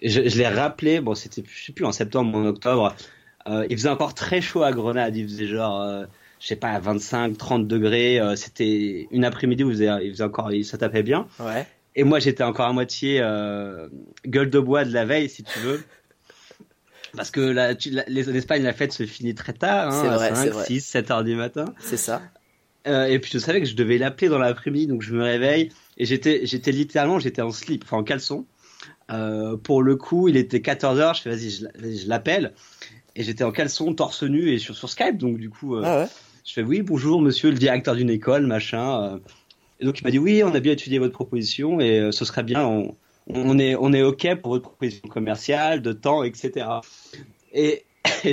je, 0.04 0.28
je 0.28 0.38
l'ai 0.38 0.48
rappelé. 0.48 1.00
Bon, 1.00 1.16
c'était, 1.16 1.44
je 1.48 1.66
sais 1.66 1.72
plus, 1.72 1.86
en 1.86 1.92
septembre 1.92 2.38
ou 2.38 2.42
en 2.42 2.46
octobre. 2.46 2.96
Euh, 3.48 3.66
il 3.70 3.78
faisait 3.78 3.90
encore 3.90 4.14
très 4.14 4.42
chaud 4.42 4.64
à 4.64 4.72
Grenade. 4.72 5.16
Il 5.16 5.28
faisait 5.28 5.48
genre, 5.48 5.82
euh, 5.82 6.06
je 6.40 6.48
sais 6.48 6.56
pas, 6.56 6.70
à 6.70 6.80
25, 6.80 7.38
30 7.38 7.68
degrés. 7.68 8.20
c'était 8.36 9.08
une 9.12 9.24
après-midi 9.24 9.64
où 9.64 9.70
il 9.70 9.74
faisait, 9.74 9.90
il 10.06 10.12
faisait 10.12 10.24
encore, 10.24 10.52
ça 10.64 10.78
tapait 10.78 11.04
bien. 11.04 11.28
Ouais. 11.40 11.66
Et 11.96 12.04
moi, 12.04 12.20
j'étais 12.20 12.44
encore 12.44 12.66
à 12.66 12.74
moitié 12.74 13.20
gueule 14.26 14.50
de 14.50 14.60
bois 14.60 14.84
de 14.84 14.94
la 14.94 15.06
veille, 15.06 15.30
si 15.30 15.44
tu 15.44 15.60
veux 15.60 15.84
parce 17.16 17.32
que 17.32 17.42
la, 17.42 17.74
l'Espagne, 18.08 18.64
la 18.64 18.74
fête 18.74 18.92
se 18.92 19.06
finit 19.06 19.36
très 19.36 19.54
tard, 19.54 19.94
hein, 19.94 20.04
vrai, 20.16 20.30
à 20.30 20.36
5, 20.36 20.66
6, 20.66 20.82
7 20.82 21.12
heures 21.12 21.24
du 21.24 21.36
matin. 21.36 21.66
C'est 21.80 21.98
ça. 21.98 22.22
Euh, 22.88 23.06
et 23.06 23.20
puis 23.20 23.32
je 23.34 23.40
savais 23.40 23.62
que 23.62 23.68
je 23.68 23.76
devais 23.76 23.98
l'appeler 23.98 24.30
dans 24.30 24.38
l'après-midi, 24.38 24.88
donc 24.88 25.02
je 25.02 25.14
me 25.14 25.24
réveille 25.24 25.72
et 25.98 26.06
j'étais, 26.06 26.46
j'étais 26.46 26.72
littéralement, 26.72 27.20
j'étais 27.20 27.42
en 27.42 27.52
slip, 27.52 27.84
enfin 27.84 27.98
en 27.98 28.04
caleçon. 28.04 28.46
Euh, 29.12 29.58
pour 29.58 29.82
le 29.82 29.96
coup, 29.96 30.28
il 30.28 30.38
était 30.38 30.62
14 30.62 31.00
heures, 31.00 31.14
je 31.14 31.22
fais 31.22 31.30
vas-y, 31.30 31.50
je, 31.50 32.08
l'appelle 32.08 32.54
et 33.16 33.24
j'étais 33.24 33.44
en 33.44 33.52
caleçon, 33.52 33.94
torse 33.94 34.24
nu 34.24 34.52
et 34.52 34.60
sur, 34.60 34.76
sur 34.76 34.90
Skype, 34.90 35.18
donc 35.18 35.38
du 35.38 35.50
coup, 35.50 35.76
euh, 35.76 35.82
ah 35.84 36.00
ouais. 36.02 36.08
je 36.46 36.54
fais 36.54 36.64
oui, 36.64 36.82
bonjour 36.82 37.22
monsieur 37.22 37.50
le 37.50 37.58
directeur 37.58 37.96
d'une 37.96 38.10
école, 38.10 38.46
machin. 38.46 39.20
Et 39.80 39.86
donc 39.86 40.00
il 40.00 40.04
m'a 40.04 40.12
dit 40.12 40.20
oui, 40.20 40.44
on 40.44 40.54
a 40.54 40.60
bien 40.60 40.74
étudié 40.74 41.00
votre 41.00 41.14
proposition 41.14 41.80
et 41.80 42.10
ce 42.12 42.26
serait 42.26 42.44
bien, 42.44 42.66
on, 42.66 42.96
on 43.28 43.58
est, 43.58 43.76
on 43.76 43.94
est 43.94 44.04
OK 44.04 44.28
pour 44.42 44.52
votre 44.52 44.64
proposition 44.64 45.08
commerciale, 45.08 45.82
de 45.82 45.94
temps, 45.94 46.24
etc. 46.24 46.68
Et, 47.54 47.84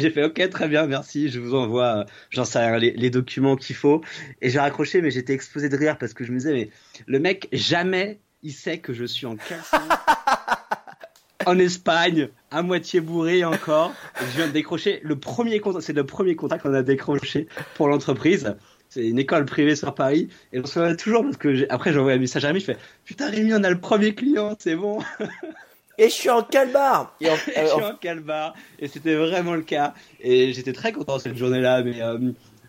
j'ai 0.00 0.10
fait 0.10 0.24
OK, 0.24 0.48
très 0.50 0.68
bien, 0.68 0.86
merci, 0.86 1.28
je 1.28 1.40
vous 1.40 1.54
envoie, 1.54 2.06
j'en 2.30 2.44
sais 2.44 2.58
rien, 2.58 2.78
les, 2.78 3.10
documents 3.10 3.56
qu'il 3.56 3.76
faut. 3.76 4.02
Et 4.40 4.50
j'ai 4.50 4.58
raccroché, 4.58 5.02
mais 5.02 5.10
j'étais 5.10 5.32
explosé 5.32 5.68
de 5.68 5.76
rire 5.76 5.98
parce 5.98 6.14
que 6.14 6.24
je 6.24 6.32
me 6.32 6.38
disais, 6.38 6.52
mais 6.52 6.70
le 7.06 7.18
mec, 7.18 7.48
jamais 7.52 8.20
il 8.42 8.52
sait 8.52 8.78
que 8.78 8.92
je 8.92 9.04
suis 9.04 9.26
en 9.26 9.36
caleçon. 9.36 9.76
en 11.46 11.58
Espagne, 11.58 12.28
à 12.50 12.62
moitié 12.62 13.00
bourré 13.00 13.44
encore. 13.44 13.92
je 14.20 14.36
viens 14.36 14.46
de 14.46 14.52
décrocher 14.52 15.00
le 15.02 15.18
premier 15.18 15.60
contact, 15.60 15.84
c'est 15.84 15.92
le 15.92 16.06
premier 16.06 16.36
contact 16.36 16.62
qu'on 16.62 16.74
a 16.74 16.82
décroché 16.82 17.48
pour 17.74 17.88
l'entreprise 17.88 18.54
c'est 18.92 19.08
une 19.08 19.18
école 19.18 19.46
privée 19.46 19.74
sur 19.74 19.94
Paris 19.94 20.28
et 20.52 20.60
on 20.60 20.66
se 20.66 20.78
voit 20.78 20.94
toujours 20.94 21.22
parce 21.22 21.38
que 21.38 21.66
après 21.70 21.94
j'envoie 21.94 22.12
un 22.12 22.18
message 22.18 22.44
à 22.44 22.48
Rémi 22.48 22.60
je 22.60 22.66
fais 22.66 22.76
putain 23.06 23.30
Rémi 23.30 23.54
on 23.54 23.64
a 23.64 23.70
le 23.70 23.80
premier 23.80 24.14
client 24.14 24.54
c'est 24.58 24.76
bon 24.76 24.98
et 25.98 26.04
je 26.04 26.14
suis 26.14 26.30
en 26.30 26.42
calbar. 26.42 27.14
Et, 27.20 27.26
je 27.56 27.66
suis 27.66 27.84
en 27.84 27.94
calbar. 27.96 28.54
Et 28.78 28.88
c'était 28.88 29.14
vraiment 29.14 29.54
le 29.54 29.62
cas. 29.62 29.94
Et 30.20 30.52
j'étais 30.52 30.72
très 30.72 30.92
content 30.92 31.18
cette 31.18 31.36
journée 31.36 31.60
là 31.60 31.82
mais 31.82 32.00
euh, 32.00 32.18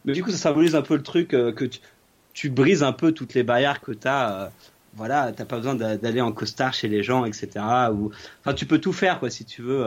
mais 0.05 0.13
du 0.13 0.24
coup 0.24 0.32
ça 0.32 0.38
symbolise 0.38 0.76
un 0.76 0.82
peu 0.82 0.95
le 0.95 1.03
truc 1.03 1.34
euh, 1.34 1.51
que 1.51 1.65
tu, 2.34 2.49
brises 2.49 2.84
un 2.84 2.93
peu 2.93 3.11
toutes 3.11 3.34
les 3.34 3.43
barrières 3.43 3.82
que 3.82 3.91
tu 3.91 4.07
as 4.07 4.43
euh, 4.43 4.47
voilà 4.95 5.32
t'as 5.32 5.45
pas 5.45 5.57
besoin 5.57 5.76
d'aller 5.76 6.21
en 6.21 6.32
costard 6.32 6.74
chez 6.74 6.88
les 6.88 7.03
gens 7.03 7.26
etc 7.26 7.47
ou 7.91 8.11
enfin 8.41 8.53
tu 8.53 8.65
peux 8.65 8.80
tout 8.80 8.93
faire 8.93 9.19
quoi 9.19 9.30
si 9.30 9.45
tu 9.45 9.61
veux 9.61 9.86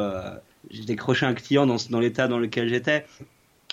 j'ai 0.70 0.84
décroché 0.84 1.26
un 1.26 1.34
client 1.34 1.66
dans, 1.66 1.76
dans 1.91 2.01
l'état 2.01 2.28
dans 2.28 2.39
lequel 2.39 2.68
j'étais 2.68 3.05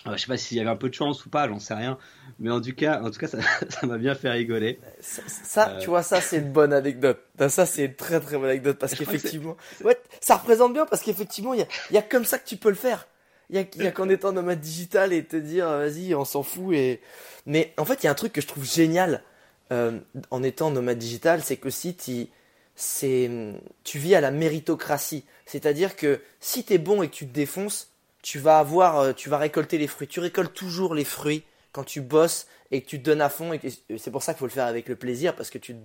je 0.05 0.17
sais 0.17 0.27
pas 0.27 0.37
s'il 0.37 0.57
y 0.57 0.59
avait 0.59 0.69
un 0.69 0.75
peu 0.75 0.89
de 0.89 0.93
chance 0.93 1.25
ou 1.25 1.29
pas, 1.29 1.47
j'en 1.47 1.59
sais 1.59 1.73
rien. 1.73 1.97
Mais 2.39 2.49
en 2.49 2.59
tout 2.59 2.73
cas, 2.73 3.01
en 3.01 3.09
tout 3.09 3.19
cas, 3.19 3.27
ça 3.27 3.37
m'a 3.83 3.97
bien 3.97 4.15
fait 4.15 4.29
rigoler. 4.29 4.79
Ça, 4.99 5.69
euh. 5.69 5.79
tu 5.79 5.87
vois, 5.87 6.03
ça 6.03 6.19
c'est 6.19 6.37
une 6.37 6.51
bonne 6.51 6.73
anecdote. 6.73 7.19
Ça 7.49 7.65
c'est 7.65 7.85
une 7.85 7.95
très 7.95 8.19
très 8.19 8.37
bonne 8.37 8.49
anecdote 8.49 8.77
parce 8.79 8.95
qu'effectivement, 8.97 9.55
ouais, 9.83 9.97
ça 10.19 10.35
représente 10.35 10.73
bien 10.73 10.85
parce 10.85 11.01
qu'effectivement, 11.01 11.53
il 11.53 11.61
y 11.61 11.63
a, 11.63 11.67
y 11.91 11.97
a 11.97 12.01
comme 12.01 12.25
ça 12.25 12.37
que 12.37 12.47
tu 12.47 12.57
peux 12.57 12.69
le 12.69 12.75
faire. 12.75 13.07
Il 13.49 13.57
y 13.57 13.87
a, 13.87 13.91
qu'en 13.91 14.09
étant 14.09 14.31
nomade 14.31 14.59
digital 14.61 15.13
et 15.13 15.23
te 15.23 15.35
dire, 15.35 15.67
vas-y, 15.67 16.15
on 16.15 16.25
s'en 16.25 16.43
fout. 16.43 16.73
Et 16.73 17.01
mais 17.45 17.73
en 17.77 17.85
fait, 17.85 18.01
il 18.01 18.05
y 18.05 18.07
a 18.07 18.11
un 18.11 18.15
truc 18.15 18.33
que 18.33 18.41
je 18.41 18.47
trouve 18.47 18.65
génial 18.65 19.21
euh, 19.71 19.99
en 20.31 20.43
étant 20.43 20.71
nomade 20.71 20.97
digital, 20.97 21.43
c'est 21.43 21.57
que 21.57 21.69
si 21.69 21.95
tu 21.95 22.27
c'est 22.75 23.29
tu 23.83 23.99
vis 23.99 24.15
à 24.15 24.21
la 24.21 24.31
méritocratie, 24.31 25.25
c'est-à-dire 25.45 25.95
que 25.95 26.21
si 26.39 26.63
t'es 26.63 26.79
bon 26.79 27.03
et 27.03 27.09
que 27.09 27.13
tu 27.13 27.27
te 27.27 27.33
défonces 27.33 27.92
tu 28.23 28.39
vas 28.39 28.57
avoir, 28.57 28.99
euh, 28.99 29.13
tu 29.13 29.29
vas 29.29 29.37
récolter 29.37 29.77
les 29.77 29.85
fruits. 29.85 30.07
Tu 30.07 30.19
récoltes 30.19 30.53
toujours 30.53 30.95
les 30.95 31.03
fruits 31.03 31.43
quand 31.73 31.83
tu 31.83 32.01
bosses 32.01 32.47
et 32.71 32.81
que 32.81 32.87
tu 32.87 32.97
donnes 32.97 33.21
à 33.21 33.29
fond. 33.29 33.53
Et 33.53 33.59
c'est 33.97 34.11
pour 34.11 34.23
ça 34.23 34.33
qu'il 34.33 34.39
faut 34.39 34.47
le 34.47 34.51
faire 34.51 34.65
avec 34.65 34.87
le 34.87 34.95
plaisir 34.95 35.35
parce 35.35 35.51
que 35.51 35.59
tu 35.59 35.75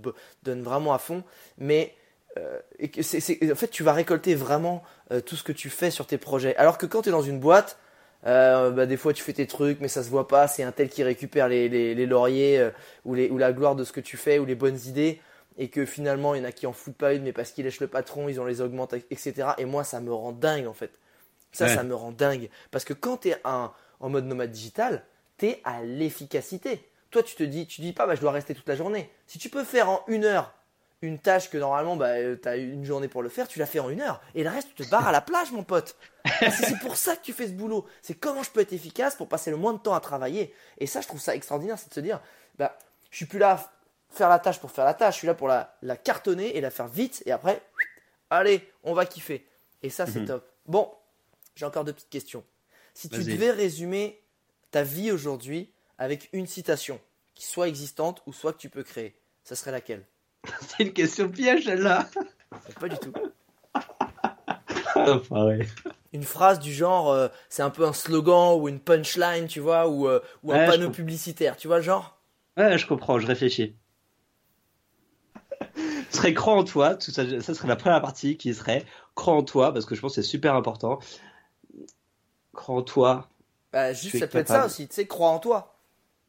donnes 0.45 0.63
vraiment 0.63 0.95
à 0.95 0.99
fond. 0.99 1.25
Mais 1.59 1.95
euh, 2.39 2.59
en 2.81 3.55
fait, 3.57 3.69
tu 3.69 3.83
vas 3.83 3.93
récolter 3.93 4.37
vraiment 4.37 4.83
euh, 5.11 5.21
tout 5.21 5.35
ce 5.35 5.43
que 5.43 5.53
tu 5.53 5.69
fais 5.69 5.91
sur 5.91 6.07
tes 6.07 6.17
projets. 6.17 6.57
Alors 6.57 6.79
que 6.79 6.87
quand 6.87 7.03
tu 7.03 7.09
es 7.09 7.13
dans 7.13 7.23
une 7.23 7.41
boîte, 7.41 7.79
bah, 8.23 8.87
des 8.87 8.97
fois 8.97 9.13
tu 9.13 9.23
fais 9.23 9.33
tes 9.33 9.47
trucs, 9.47 9.81
mais 9.81 9.89
ça 9.89 10.05
se 10.05 10.09
voit 10.09 10.29
pas. 10.29 10.47
C'est 10.47 10.63
un 10.63 10.73
tel 10.73 10.89
qui 10.89 11.03
récupère 11.03 11.49
les, 11.49 11.69
les, 11.69 12.07
lauriers 12.07 12.71
ou, 13.05 13.15
les, 13.15 13.31
ou 13.31 13.39
la 13.39 13.53
gloire 13.53 13.75
de 13.75 13.83
ce 13.83 13.93
que 13.93 14.01
tu 14.01 14.17
fais 14.17 14.39
ou 14.39 14.45
les 14.45 14.55
bonnes 14.55 14.79
idées. 14.87 15.21
Et 15.61 15.71
que 15.71 15.85
finalement, 15.85 16.37
il 16.37 16.43
y 16.43 16.45
en 16.45 16.49
a 16.49 16.53
qui 16.53 16.69
en 16.69 16.73
foutent 16.73 16.97
pas 16.97 17.15
une, 17.15 17.25
mais 17.25 17.33
parce 17.33 17.51
qu'ils 17.51 17.65
lèchent 17.65 17.81
le 17.81 17.89
patron, 17.89 18.29
ils 18.29 18.39
en 18.39 18.45
les 18.45 18.61
augmentent, 18.61 18.95
etc. 19.11 19.33
Et 19.59 19.65
moi, 19.65 19.83
ça 19.83 20.01
me 20.01 20.13
rend 20.13 20.31
dingue 20.31 20.69
en 20.69 20.73
fait. 20.73 20.93
Ça, 21.53 21.69
ça 21.69 21.83
me 21.83 21.95
rend 21.95 22.13
dingue. 22.13 22.51
Parce 22.71 22.85
que 22.85 22.93
quand 22.93 23.19
tu 23.19 23.29
es 23.31 23.37
en 23.45 23.73
mode 24.01 24.27
nomade 24.27 24.51
digital, 24.51 25.05
tu 25.39 25.47
es 25.47 25.61
à 25.65 25.83
l'efficacité. 25.83 26.89
Toi, 27.11 27.23
tu 27.23 27.35
te 27.35 27.43
dis, 27.43 27.67
tu 27.67 27.81
dis 27.81 27.93
pas, 27.93 28.07
bah, 28.07 28.15
je 28.15 28.21
dois 28.21 28.33
rester 28.33 28.55
toute 28.55 28.69
la 28.69 28.77
journée. 28.77 29.11
Si 29.27 29.39
tu 29.39 29.49
peux 29.49 29.65
faire 29.65 29.89
en 29.89 30.05
une 30.09 30.25
heure 30.25 30.53
une 31.01 31.19
tâche 31.19 31.49
que 31.49 31.59
normalement, 31.59 31.97
bah, 31.97 32.09
euh, 32.09 32.37
tu 32.41 32.49
as 32.49 32.57
une 32.57 32.85
journée 32.85 33.09
pour 33.09 33.23
le 33.23 33.29
faire, 33.29 33.47
tu 33.47 33.59
la 33.59 33.67
fais 33.67 33.79
en 33.79 33.89
une 33.89 34.01
heure. 34.01 34.21
Et 34.35 34.43
le 34.43 34.51
reste, 34.51 34.69
tu 34.75 34.85
te 34.85 34.91
barres 34.91 35.07
à 35.07 35.13
la 35.13 35.21
plage, 35.21 35.53
mon 35.53 35.63
pote. 35.63 35.97
c'est 36.41 36.79
pour 36.81 36.97
ça 36.97 37.15
que 37.15 37.23
tu 37.23 37.33
fais 37.33 37.47
ce 37.47 37.53
boulot. 37.53 37.87
C'est 38.03 38.15
comment 38.15 38.43
je 38.43 38.51
peux 38.51 38.61
être 38.61 38.73
efficace 38.73 39.15
pour 39.15 39.29
passer 39.29 39.51
le 39.51 39.57
moins 39.57 39.73
de 39.73 39.79
temps 39.79 39.95
à 39.95 40.01
travailler. 40.01 40.53
Et 40.79 40.87
ça, 40.87 41.01
je 41.01 41.07
trouve 41.07 41.21
ça 41.21 41.37
extraordinaire, 41.37 41.79
c'est 41.79 41.89
de 41.89 41.95
se 41.95 42.01
dire, 42.01 42.21
bah, 42.59 42.77
je 43.11 43.17
suis 43.17 43.27
plus 43.27 43.39
là 43.39 43.53
à 43.53 43.71
faire 44.11 44.29
la 44.29 44.41
tâche 44.41 44.59
pour 44.59 44.73
faire 44.73 44.85
la 44.85 44.95
tâche, 44.95 45.15
je 45.15 45.19
suis 45.19 45.27
là 45.27 45.35
pour 45.35 45.47
la, 45.47 45.77
la 45.83 45.97
cartonner 45.97 46.57
et 46.57 46.61
la 46.61 46.71
faire 46.71 46.89
vite. 46.89 47.23
Et 47.27 47.33
après, 47.33 47.63
allez, 48.31 48.69
on 48.83 48.93
va 48.93 49.07
kiffer. 49.07 49.47
Et 49.83 49.91
ça, 49.91 50.07
c'est 50.07 50.21
mhm. 50.21 50.27
top. 50.27 50.49
Bon, 50.67 50.91
j'ai 51.59 51.67
encore 51.67 51.85
deux 51.85 51.93
petites 51.93 52.09
questions. 52.09 52.45
Si 52.95 53.09
tu 53.09 53.25
devais 53.25 53.51
résumer 53.51 54.23
ta 54.71 54.85
vie 54.85 55.11
aujourd'hui 55.11 55.73
avec 55.99 56.29
une 56.33 56.47
citation, 56.47 57.01
qui 57.35 57.45
soit 57.45 57.67
existante 57.67 58.23
ou 58.27 58.33
soit 58.33 58.53
que 58.53 58.59
tu 58.59 58.69
peux 58.69 58.85
créer, 58.85 59.17
ça 59.43 59.57
serait 59.57 59.73
laquelle? 59.73 60.07
C'est 60.61 60.85
une 60.85 60.93
question 60.93 61.29
piège, 61.29 61.67
là 61.67 62.09
Pas 62.79 62.89
du 62.89 62.97
tout. 62.99 63.13
Une 66.13 66.23
phrase 66.23 66.61
du 66.61 66.73
genre, 66.73 67.11
euh, 67.11 67.29
c'est 67.49 67.63
un 67.63 67.71
peu 67.71 67.85
un 67.85 67.93
slogan 67.93 68.57
ou 68.61 68.69
une 68.69 68.81
punchline, 68.81 69.47
tu 69.47 69.61
vois, 69.61 69.89
ou, 69.89 70.09
euh, 70.09 70.21
ou 70.45 70.53
un 70.53 70.65
panneau 70.67 70.91
publicitaire, 70.91 71.57
tu 71.57 71.67
vois 71.67 71.79
le 71.79 71.83
genre? 71.83 72.19
Ouais, 72.57 72.79
je 72.79 72.87
comprends, 72.87 73.19
je 73.19 73.27
réfléchis. 73.27 73.75
Ce 76.11 76.19
serait 76.19 76.35
crois 76.35 76.55
en 76.55 76.65
toi, 76.65 76.97
ça, 77.01 77.41
ça 77.41 77.55
serait 77.55 77.69
la 77.69 77.77
première 77.77 78.01
partie 78.01 78.37
qui 78.37 78.55
serait 78.55 78.85
crois 79.15 79.35
en 79.35 79.43
toi, 79.43 79.73
parce 79.73 79.87
que 79.87 79.95
je 79.95 80.01
pense 80.01 80.15
que 80.15 80.23
c'est 80.23 80.29
super 80.29 80.55
important 80.55 81.01
crois 82.59 82.77
en 82.77 82.83
toi. 82.83 83.29
Bah, 83.73 83.93
juste, 83.93 84.19
ça 84.19 84.27
peut 84.27 84.39
être 84.39 84.49
ça 84.49 84.67
aussi, 84.67 84.89
tu 84.89 84.95
sais, 84.95 85.07
crois 85.07 85.29
en 85.29 85.39
toi. 85.39 85.77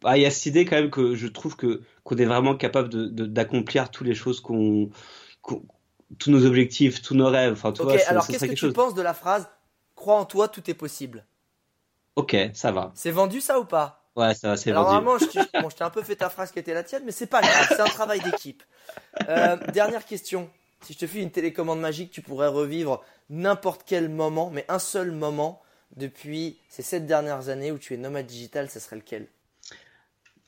Bah, 0.01 0.17
il 0.17 0.21
y 0.21 0.25
a 0.25 0.31
cette 0.31 0.45
idée 0.45 0.65
quand 0.65 0.77
même 0.77 0.91
que 0.91 1.15
je 1.15 1.27
trouve 1.27 1.55
que 1.55 1.81
qu'on 2.03 2.15
est 2.17 2.25
vraiment 2.25 2.55
capable 2.55 2.89
de, 2.89 3.25
d'accomplir 3.25 3.91
toutes 3.91 4.07
les 4.07 4.15
choses 4.15 4.39
qu'on, 4.39 4.89
tous 5.43 6.31
nos 6.31 6.45
objectifs, 6.45 7.01
tous 7.01 7.15
nos 7.15 7.27
rêves. 7.27 7.53
Enfin, 7.53 7.73
ok, 7.77 7.99
alors 8.07 8.25
qu'est-ce 8.27 8.45
que 8.45 8.53
tu 8.53 8.71
penses 8.71 8.93
de 8.93 9.01
la 9.01 9.13
phrase 9.13 9.49
crois 9.95 10.15
en 10.15 10.25
toi, 10.25 10.47
tout 10.47 10.69
est 10.69 10.75
possible 10.75 11.25
Ok, 12.15 12.35
ça 12.53 12.71
va. 12.71 12.91
C'est 12.95 13.11
vendu 13.11 13.41
ça 13.41 13.59
ou 13.59 13.65
pas? 13.65 14.09
Ouais, 14.15 14.33
ça 14.33 14.49
va, 14.49 14.57
c'est 14.57 14.71
vendu. 14.71 14.85
Normalement, 14.85 15.17
je, 15.17 15.61
bon, 15.61 15.67
t'ai 15.67 15.83
un 15.83 15.89
peu 15.89 16.01
fait 16.01 16.15
ta 16.15 16.29
phrase 16.29 16.51
qui 16.51 16.59
était 16.59 16.73
la 16.73 16.83
tienne, 16.83 17.03
mais 17.05 17.11
c'est 17.11 17.27
pas 17.27 17.41
grave, 17.41 17.67
c'est 17.69 17.81
un 17.81 17.85
travail 17.85 18.21
d'équipe. 18.21 18.63
Euh, 19.27 19.57
dernière 19.73 20.05
question. 20.05 20.49
Si 20.81 20.93
je 20.93 20.99
te 20.99 21.07
fais 21.07 21.21
une 21.21 21.31
télécommande 21.31 21.79
magique, 21.81 22.11
tu 22.11 22.21
pourrais 22.21 22.47
revivre 22.47 23.03
n'importe 23.29 23.83
quel 23.85 24.09
moment, 24.09 24.49
mais 24.49 24.65
un 24.69 24.79
seul 24.79 25.11
moment 25.11 25.61
depuis 25.95 26.57
ces 26.69 26.81
sept 26.81 27.05
dernières 27.05 27.49
années 27.49 27.71
où 27.71 27.77
tu 27.77 27.93
es 27.93 27.97
nomade 27.97 28.25
digital, 28.25 28.69
ce 28.69 28.79
serait 28.79 28.95
lequel? 28.97 29.27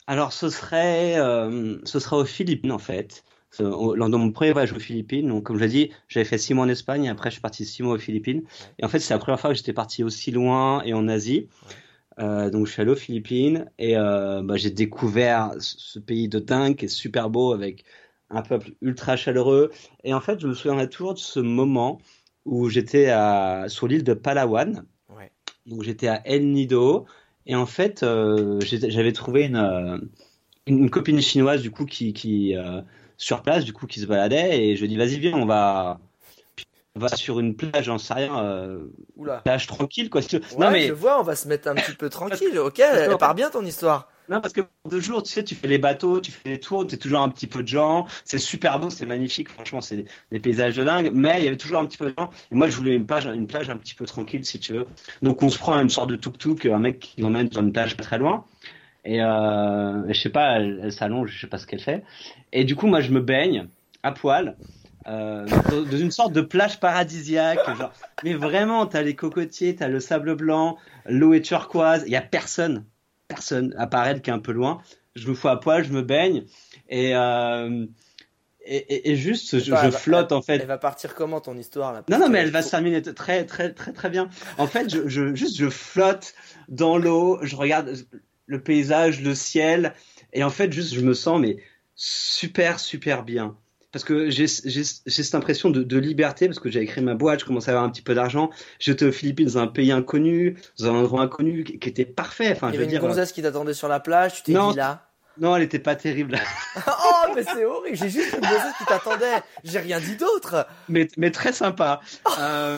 Alors, 0.08 0.34
ce 0.34 0.50
serait, 0.50 1.18
euh, 1.18 1.78
ce 1.84 2.00
sera 2.00 2.18
aux 2.18 2.26
Philippines 2.26 2.72
en 2.72 2.80
fait. 2.80 3.24
Dans 3.60 4.10
mon 4.10 4.32
premier 4.32 4.54
voyage 4.54 4.72
aux 4.72 4.80
Philippines, 4.80 5.28
donc 5.28 5.44
comme 5.44 5.58
je 5.58 5.64
l'ai 5.64 5.70
dit, 5.70 5.92
j'avais 6.08 6.24
fait 6.24 6.38
six 6.38 6.54
mois 6.54 6.64
en 6.64 6.70
Espagne, 6.70 7.04
et 7.04 7.10
après 7.10 7.30
je 7.30 7.34
suis 7.34 7.42
parti 7.42 7.66
six 7.66 7.84
mois 7.84 7.96
aux 7.96 8.00
Philippines. 8.00 8.44
Et 8.80 8.86
en 8.86 8.88
fait, 8.88 9.00
c'est 9.00 9.14
la 9.14 9.20
première 9.20 9.42
fois 9.42 9.50
que 9.50 9.58
j'étais 9.58 9.74
parti 9.74 10.06
aussi 10.06 10.32
loin 10.32 10.82
et 10.84 10.94
en 10.94 11.10
Asie. 11.10 11.50
Euh, 12.20 12.50
donc 12.50 12.68
je 12.68 12.72
suis 12.72 12.82
allé 12.82 12.92
aux 12.92 12.96
Philippines 12.96 13.70
et 13.78 13.98
euh, 13.98 14.42
bah, 14.42 14.56
j'ai 14.56 14.70
découvert 14.70 15.52
ce 15.60 16.00
pays 16.00 16.30
de 16.30 16.40
dingue 16.40 16.78
qui 16.78 16.86
est 16.86 16.88
super 16.88 17.30
beau 17.30 17.52
avec 17.52 17.84
un 18.30 18.42
peuple 18.42 18.72
ultra 18.82 19.18
chaleureux. 19.18 19.72
Et 20.06 20.14
en 20.14 20.22
fait, 20.22 20.40
je 20.40 20.48
me 20.48 20.54
souviendrai 20.54 20.88
toujours 20.88 21.14
de 21.14 21.20
ce 21.20 21.42
moment 21.42 22.00
où 22.46 22.70
j'étais 22.70 23.14
sur 23.68 23.88
l'île 23.88 24.06
de 24.06 24.14
Palawan. 24.14 24.86
Donc 25.66 25.84
j'étais 25.84 26.08
à 26.08 26.22
El 26.26 26.52
Nido. 26.52 27.06
Et 27.46 27.56
en 27.56 27.66
fait, 27.66 28.04
euh, 28.04 28.60
j'avais 28.62 29.14
trouvé 29.14 29.46
une, 29.46 29.56
euh, 29.56 29.98
une, 30.68 30.80
une 30.80 30.90
copine 30.90 31.22
chinoise 31.22 31.62
du 31.62 31.72
coup 31.72 31.86
qui, 31.86 32.14
qui 32.14 32.56
euh, 32.56 32.82
sur 33.18 33.42
place 33.42 33.64
du 33.64 33.74
coup 33.74 33.88
qui 33.88 34.00
se 34.00 34.06
baladait 34.06 34.64
et 34.64 34.76
je 34.76 34.82
lui 34.82 34.86
ai 34.86 34.90
dit 34.90 34.98
vas-y 34.98 35.20
viens 35.20 35.36
on 35.36 35.46
va 35.46 36.00
on 36.96 37.00
va 37.00 37.08
sur 37.10 37.40
une 37.40 37.56
plage 37.56 37.86
j'en 37.86 37.98
sais 37.98 38.14
rien 38.14 38.44
euh, 38.44 38.86
Oula. 39.16 39.38
plage 39.38 39.68
tranquille 39.68 40.10
quoi. 40.10 40.22
si 40.22 40.28
tu 40.28 40.38
veux. 40.40 40.44
Ouais, 40.58 40.66
non 40.66 40.72
mais 40.72 40.88
je 40.88 40.94
vois, 40.94 41.20
on 41.20 41.24
va 41.24 41.36
se 41.36 41.48
mettre 41.48 41.68
un 41.70 41.76
petit 41.76 41.94
peu 41.94 42.10
tranquille. 42.10 42.60
Ok, 42.60 42.80
elle 42.80 43.18
part 43.18 43.36
bien 43.36 43.50
ton 43.50 43.66
histoire. 43.66 44.10
Non 44.32 44.40
parce 44.40 44.54
que 44.54 44.62
pour 44.62 44.90
deux 44.90 45.02
jours 45.02 45.22
tu 45.24 45.32
sais 45.32 45.44
tu 45.44 45.56
fais 45.56 45.68
les 45.68 45.78
bateaux 45.78 46.22
tu 46.22 46.32
fais 46.32 46.50
les 46.50 46.60
tours 46.60 46.88
t'es 46.88 46.96
toujours 46.96 47.20
un 47.20 47.28
petit 47.28 47.48
peu 47.48 47.64
de 47.64 47.68
gens. 47.68 48.08
C'est 48.24 48.40
super 48.40 48.80
beau 48.80 48.90
c'est 48.90 49.06
magnifique. 49.06 49.50
Franchement 49.50 49.82
c'est 49.82 50.06
des, 50.32 50.40
paysages 50.40 50.78
de 50.78 50.86
dingue. 50.86 51.12
Mais 51.14 51.40
il 51.40 51.44
y 51.44 51.48
avait 51.48 51.58
toujours 51.58 51.80
un 51.80 51.86
petit 51.86 51.98
peu 51.98 52.10
de 52.10 52.14
gens. 52.18 52.30
Et 52.52 52.56
moi 52.56 52.70
je 52.70 52.78
voulais 52.78 52.96
une 52.96 53.06
plage 53.06 53.26
une 53.26 53.48
plage 53.48 53.70
un 53.70 53.76
petit 53.76 53.94
peu 53.94 54.06
tranquille 54.06 54.46
si 54.46 54.60
tu 54.60 54.72
veux. 54.72 54.88
Donc 55.22 55.44
on 55.44 55.50
se 55.50 55.60
prend 55.60 55.80
une 55.80 55.90
sorte 55.90 56.10
de 56.10 56.16
tuk 56.16 56.38
tuk 56.38 56.66
un 56.66 56.80
mec 56.80 57.00
qui 57.00 57.24
emmène 57.24 57.52
sur 57.52 57.62
une 57.62 57.74
plage 57.74 57.98
pas 57.98 58.04
très 58.04 58.18
loin. 58.18 58.46
Et 59.04 59.22
euh, 59.22 60.08
je 60.08 60.20
sais 60.20 60.30
pas 60.30 60.60
elle, 60.60 60.94
s'allonge 60.94 61.32
je 61.32 61.42
sais 61.42 61.48
pas 61.48 61.58
ce 61.58 61.68
qu'elle 61.68 61.82
fait. 61.82 62.04
Et 62.54 62.64
du 62.64 62.78
coup 62.78 62.88
moi 62.88 63.02
je 63.02 63.12
me 63.12 63.20
baigne 63.20 63.68
à 64.02 64.14
poil 64.14 64.56
euh, 65.08 65.46
dans, 65.70 65.82
dans 65.82 65.98
une 65.98 66.12
sorte 66.12 66.32
de 66.32 66.42
plage 66.42 66.80
paradisiaque 66.80 67.60
genre 67.76 67.92
mais 68.24 68.36
vraiment 68.36 68.86
t'as 68.86 69.02
les 69.02 69.16
cocotiers 69.16 69.76
t'as 69.76 69.88
le 69.88 70.00
sable 70.00 70.36
blanc 70.36 70.78
l'eau 71.08 71.34
est 71.34 71.42
turquoise 71.42 72.04
il 72.06 72.12
y 72.12 72.16
a 72.16 72.22
personne 72.22 72.86
personne 73.34 73.74
à 73.78 73.88
part 73.88 74.06
elle 74.08 74.22
qui 74.22 74.30
est 74.30 74.34
un 74.34 74.40
peu 74.40 74.52
loin 74.52 74.82
je 75.16 75.28
me 75.30 75.34
fous 75.34 75.48
à 75.50 75.60
poil 75.60 75.84
je 75.84 75.92
me 75.92 76.02
baigne 76.02 76.44
et 76.90 77.16
euh, 77.16 77.86
et, 78.64 78.78
et, 78.78 79.12
et 79.12 79.16
juste 79.16 79.58
je, 79.60 79.72
Attends, 79.74 79.82
je 79.82 79.86
elle 79.86 79.92
va- 79.92 79.98
flotte 79.98 80.32
en 80.32 80.42
fait 80.42 80.60
Elle 80.62 80.68
va 80.68 80.78
partir 80.78 81.16
comment 81.16 81.42
ton 81.42 81.58
histoire 81.58 81.94
là? 81.94 82.04
Non, 82.10 82.20
non, 82.20 82.30
mais 82.30 82.40
elle 82.40 82.52
va 82.52 82.62
se 82.62 82.70
terminer 82.70 83.02
très, 83.02 83.44
très, 83.46 83.74
très, 83.74 83.92
très 83.92 84.10
bien. 84.12 84.30
En 84.60 84.68
fait, 84.68 84.88
je, 84.88 85.08
je, 85.08 85.34
juste, 85.34 85.58
je 85.58 85.68
flotte 85.70 86.36
dans 86.70 86.98
l'eau, 87.00 87.40
je 87.42 87.56
regarde 87.56 87.92
le 88.46 88.62
paysage, 88.62 89.22
le 89.22 89.34
ciel, 89.34 89.94
et 90.34 90.44
en 90.44 90.52
fait, 90.52 90.72
juste, 90.72 90.94
je 90.94 91.02
me 91.02 91.14
sens, 91.16 91.40
mais 91.42 91.58
super, 91.96 92.80
super 92.80 93.24
bien. 93.24 93.58
Parce 93.92 94.06
que 94.06 94.30
j'ai 94.30 94.48
cette 94.48 95.36
impression 95.36 95.70
de, 95.70 95.84
de 95.84 95.98
liberté, 95.98 96.48
parce 96.48 96.60
que 96.60 96.70
j'ai 96.70 96.86
créé 96.86 97.04
ma 97.04 97.14
boîte, 97.14 97.42
je 97.42 97.46
commençais 97.46 97.72
à 97.72 97.74
avoir 97.74 97.86
un 97.86 97.90
petit 97.90 98.02
peu 98.02 98.14
d'argent. 98.14 98.50
J'étais 98.80 99.06
aux 99.06 99.12
Philippines, 99.12 99.48
dans 99.48 99.58
un 99.58 99.68
pays 99.68 99.92
inconnu, 99.92 100.56
dans 100.80 100.88
un 100.88 100.96
endroit 100.96 101.22
inconnu, 101.22 101.64
qui, 101.66 101.78
qui 101.78 101.90
était 101.90 102.06
parfait. 102.06 102.52
Enfin, 102.52 102.70
Il 102.70 102.72
y 102.72 102.74
je 102.74 102.78
veux 102.78 102.84
avait 102.86 102.94
une 102.94 103.00
dire. 103.00 103.08
gonzesse 103.08 103.32
qui 103.34 103.42
t'attendait 103.42 103.74
sur 103.74 103.88
la 103.90 104.00
plage, 104.00 104.36
tu 104.36 104.44
t'es 104.44 104.54
dit 104.54 104.76
là. 104.76 105.08
Non, 105.40 105.56
elle 105.56 105.64
était 105.64 105.80
pas 105.80 105.96
terrible. 105.96 106.38
oh, 106.88 107.32
mais 107.36 107.44
c'est 107.44 107.66
horrible, 107.66 107.98
j'ai 107.98 108.10
juste 108.10 108.34
une 108.34 108.42
gonzesse 108.42 108.78
qui 108.78 108.86
t'attendait. 108.86 109.42
J'ai 109.64 109.80
rien 109.80 110.00
dit 110.00 110.16
d'autre. 110.16 110.68
mais, 110.88 111.08
mais 111.18 111.32
très 111.32 111.52
sympa. 111.52 112.00
Euh, 112.40 112.78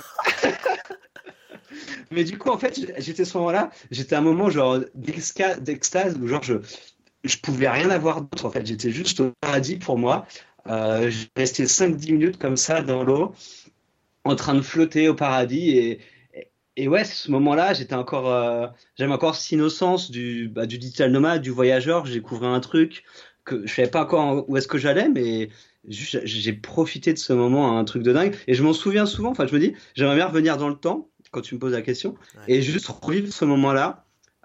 mais 2.11 2.23
du 2.23 2.37
coup, 2.37 2.49
en 2.49 2.57
fait, 2.57 2.79
j'étais 2.97 3.21
à 3.21 3.25
ce 3.25 3.37
moment-là, 3.37 3.69
j'étais 3.91 4.15
à 4.15 4.19
un 4.19 4.21
moment 4.21 4.49
genre 4.49 4.79
d'extase 4.95 6.17
où 6.17 6.27
genre 6.27 6.43
je, 6.43 6.55
je 7.23 7.37
pouvais 7.37 7.69
rien 7.69 7.89
avoir 7.89 8.21
d'autre. 8.21 8.45
En 8.45 8.51
fait, 8.51 8.65
j'étais 8.65 8.91
juste 8.91 9.19
au 9.19 9.31
paradis 9.41 9.77
pour 9.77 9.97
moi. 9.97 10.25
Euh, 10.67 11.09
je 11.09 11.25
restais 11.35 11.65
5-10 11.65 12.11
minutes 12.13 12.37
comme 12.39 12.57
ça 12.57 12.81
dans 12.81 13.03
l'eau, 13.03 13.33
en 14.23 14.35
train 14.35 14.55
de 14.55 14.61
flotter 14.61 15.09
au 15.09 15.15
paradis. 15.15 15.71
Et, 15.71 15.99
et, 16.33 16.51
et 16.77 16.87
ouais, 16.87 17.03
ce 17.03 17.29
moment-là, 17.31 17.73
j'étais 17.73 17.95
encore, 17.95 18.31
euh, 18.31 18.67
j'avais 18.97 19.11
encore 19.13 19.35
cette 19.35 19.51
innocence 19.51 20.11
du, 20.11 20.47
bah, 20.49 20.65
du 20.65 20.77
digital 20.77 21.11
nomade, 21.11 21.41
du 21.41 21.49
voyageur. 21.51 22.05
J'ai 22.05 22.15
découvert 22.15 22.49
un 22.49 22.59
truc 22.61 23.03
que 23.45 23.65
je 23.67 23.73
savais 23.73 23.89
pas 23.89 24.03
encore 24.03 24.49
où 24.49 24.55
est-ce 24.57 24.67
que 24.69 24.77
j'allais, 24.77 25.09
mais 25.09 25.49
j'ai 25.85 26.53
profité 26.53 27.11
de 27.13 27.17
ce 27.19 27.33
moment, 27.33 27.77
un 27.77 27.83
truc 27.83 28.03
de 28.03 28.13
dingue. 28.13 28.35
Et 28.47 28.53
je 28.53 28.63
m'en 28.63 28.71
souviens 28.73 29.05
souvent. 29.05 29.31
Enfin, 29.31 29.45
je 29.47 29.53
me 29.53 29.59
dis, 29.59 29.73
j'aimerais 29.95 30.15
bien 30.15 30.27
revenir 30.27 30.55
dans 30.57 30.69
le 30.69 30.75
temps 30.75 31.09
quand 31.31 31.41
tu 31.41 31.55
me 31.55 31.59
poses 31.59 31.73
la 31.73 31.81
question 31.81 32.15
Ouais. 32.35 32.55
et 32.55 32.61
juste 32.61 32.87
revivre 32.87 33.33
ce 33.33 33.43
moment-là. 33.45 34.02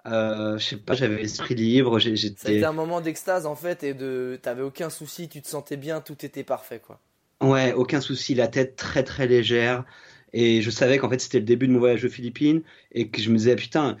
Euh, 0.09 0.57
je 0.57 0.65
sais 0.65 0.77
pas, 0.77 0.93
j'avais 0.95 1.17
l'esprit 1.17 1.55
libre, 1.55 1.99
j'étais. 1.99 2.63
un 2.63 2.71
moment 2.73 3.01
d'extase 3.01 3.45
en 3.45 3.55
fait 3.55 3.83
et 3.83 3.93
de. 3.93 4.39
T'avais 4.41 4.61
aucun 4.63 4.89
souci, 4.89 5.29
tu 5.29 5.41
te 5.41 5.47
sentais 5.47 5.77
bien, 5.77 6.01
tout 6.01 6.25
était 6.25 6.43
parfait 6.43 6.79
quoi. 6.85 6.99
Ouais, 7.41 7.73
aucun 7.73 8.01
souci, 8.01 8.35
la 8.35 8.47
tête 8.47 8.75
très 8.75 9.03
très 9.03 9.27
légère. 9.27 9.85
Et 10.33 10.61
je 10.61 10.69
savais 10.69 10.97
qu'en 10.97 11.09
fait 11.09 11.19
c'était 11.19 11.39
le 11.39 11.45
début 11.45 11.67
de 11.67 11.73
mon 11.73 11.79
voyage 11.79 12.05
aux 12.05 12.09
Philippines 12.09 12.61
et 12.91 13.09
que 13.09 13.21
je 13.21 13.29
me 13.31 13.37
disais 13.37 13.55
putain, 13.55 13.97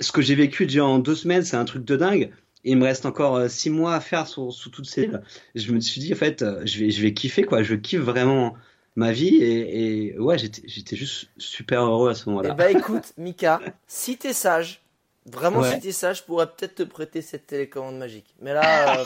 ce 0.00 0.12
que 0.12 0.22
j'ai 0.22 0.34
vécu 0.34 0.66
déjà 0.66 0.84
en 0.84 0.98
deux 0.98 1.14
semaines, 1.14 1.42
c'est 1.44 1.56
un 1.56 1.64
truc 1.64 1.84
de 1.84 1.96
dingue. 1.96 2.30
Et 2.66 2.70
il 2.72 2.76
me 2.78 2.84
reste 2.84 3.06
encore 3.06 3.36
euh, 3.36 3.48
six 3.48 3.70
mois 3.70 3.94
à 3.94 4.00
faire 4.00 4.26
sur, 4.26 4.52
sur 4.52 4.70
toutes 4.70 4.86
ces 4.86 5.02
îles. 5.04 5.22
Je 5.54 5.72
me 5.72 5.80
suis 5.80 6.00
dit 6.00 6.12
en 6.12 6.16
fait, 6.16 6.42
euh, 6.42 6.62
je 6.64 6.78
vais 6.80 6.90
je 6.90 7.02
vais 7.02 7.12
kiffer 7.14 7.44
quoi. 7.44 7.62
Je 7.62 7.74
kiffe 7.74 8.00
vraiment 8.00 8.54
ma 8.96 9.12
vie 9.12 9.36
et, 9.36 10.08
et 10.12 10.18
ouais, 10.18 10.36
j'étais 10.38 10.96
juste 10.96 11.28
super 11.38 11.82
heureux 11.84 12.10
à 12.10 12.14
ce 12.14 12.24
Eh 12.26 12.30
moment-là. 12.30 12.54
bah 12.54 12.70
écoute, 12.70 13.12
Mika, 13.18 13.60
si 13.86 14.16
t'es 14.16 14.32
sage, 14.32 14.82
vraiment 15.26 15.60
Ouais. 15.60 15.72
si 15.74 15.80
t'es 15.80 15.92
sage, 15.92 16.18
je 16.18 16.22
pourrais 16.24 16.46
peut-être 16.46 16.76
te 16.76 16.82
prêter 16.82 17.22
cette 17.22 17.46
télécommande 17.46 17.96
magique. 17.98 18.34
Mais 18.40 18.52
là, 18.52 18.98
euh, 19.00 19.04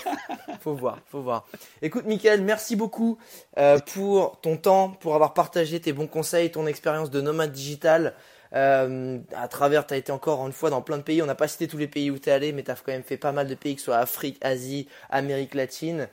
faut 0.61 0.75
voir, 0.75 0.99
faut 1.07 1.21
voir. 1.21 1.47
Écoute, 1.83 2.07
Michael, 2.07 2.43
merci 2.43 2.77
beaucoup 2.77 3.19
euh, 3.59 3.79
pour 3.95 4.41
ton 4.41 4.57
temps, 4.57 4.91
pour 4.91 5.14
avoir 5.14 5.35
partagé 5.35 5.81
tes 5.81 5.93
bons 5.93 6.07
conseils, 6.09 6.51
ton 6.51 6.66
expérience 6.66 7.11
de 7.11 7.21
nomade 7.21 7.53
digital. 7.53 8.14
Euh, 8.55 9.19
à 9.37 9.47
travers, 9.49 9.87
tu 9.87 9.93
as 9.95 9.99
été 9.99 10.11
encore 10.11 10.47
une 10.47 10.53
fois 10.53 10.71
dans 10.71 10.81
plein 10.81 10.97
de 10.97 11.03
pays. 11.03 11.21
On 11.23 11.27
n'a 11.27 11.35
pas 11.35 11.49
cité 11.49 11.69
tous 11.69 11.77
les 11.77 11.89
pays 11.89 12.11
où 12.11 12.19
tu 12.19 12.31
es 12.31 12.33
allé, 12.33 12.53
mais 12.53 12.62
tu 12.62 12.71
as 12.71 12.75
quand 12.75 12.93
même 12.93 13.03
fait 13.03 13.19
pas 13.19 13.33
mal 13.33 13.47
de 13.47 13.55
pays, 13.55 13.75
que 13.75 13.81
ce 13.81 13.87
soit 13.87 13.99
Afrique, 13.99 14.39
Asie, 14.41 14.89
Amérique 15.11 15.55
latine. 15.55 16.09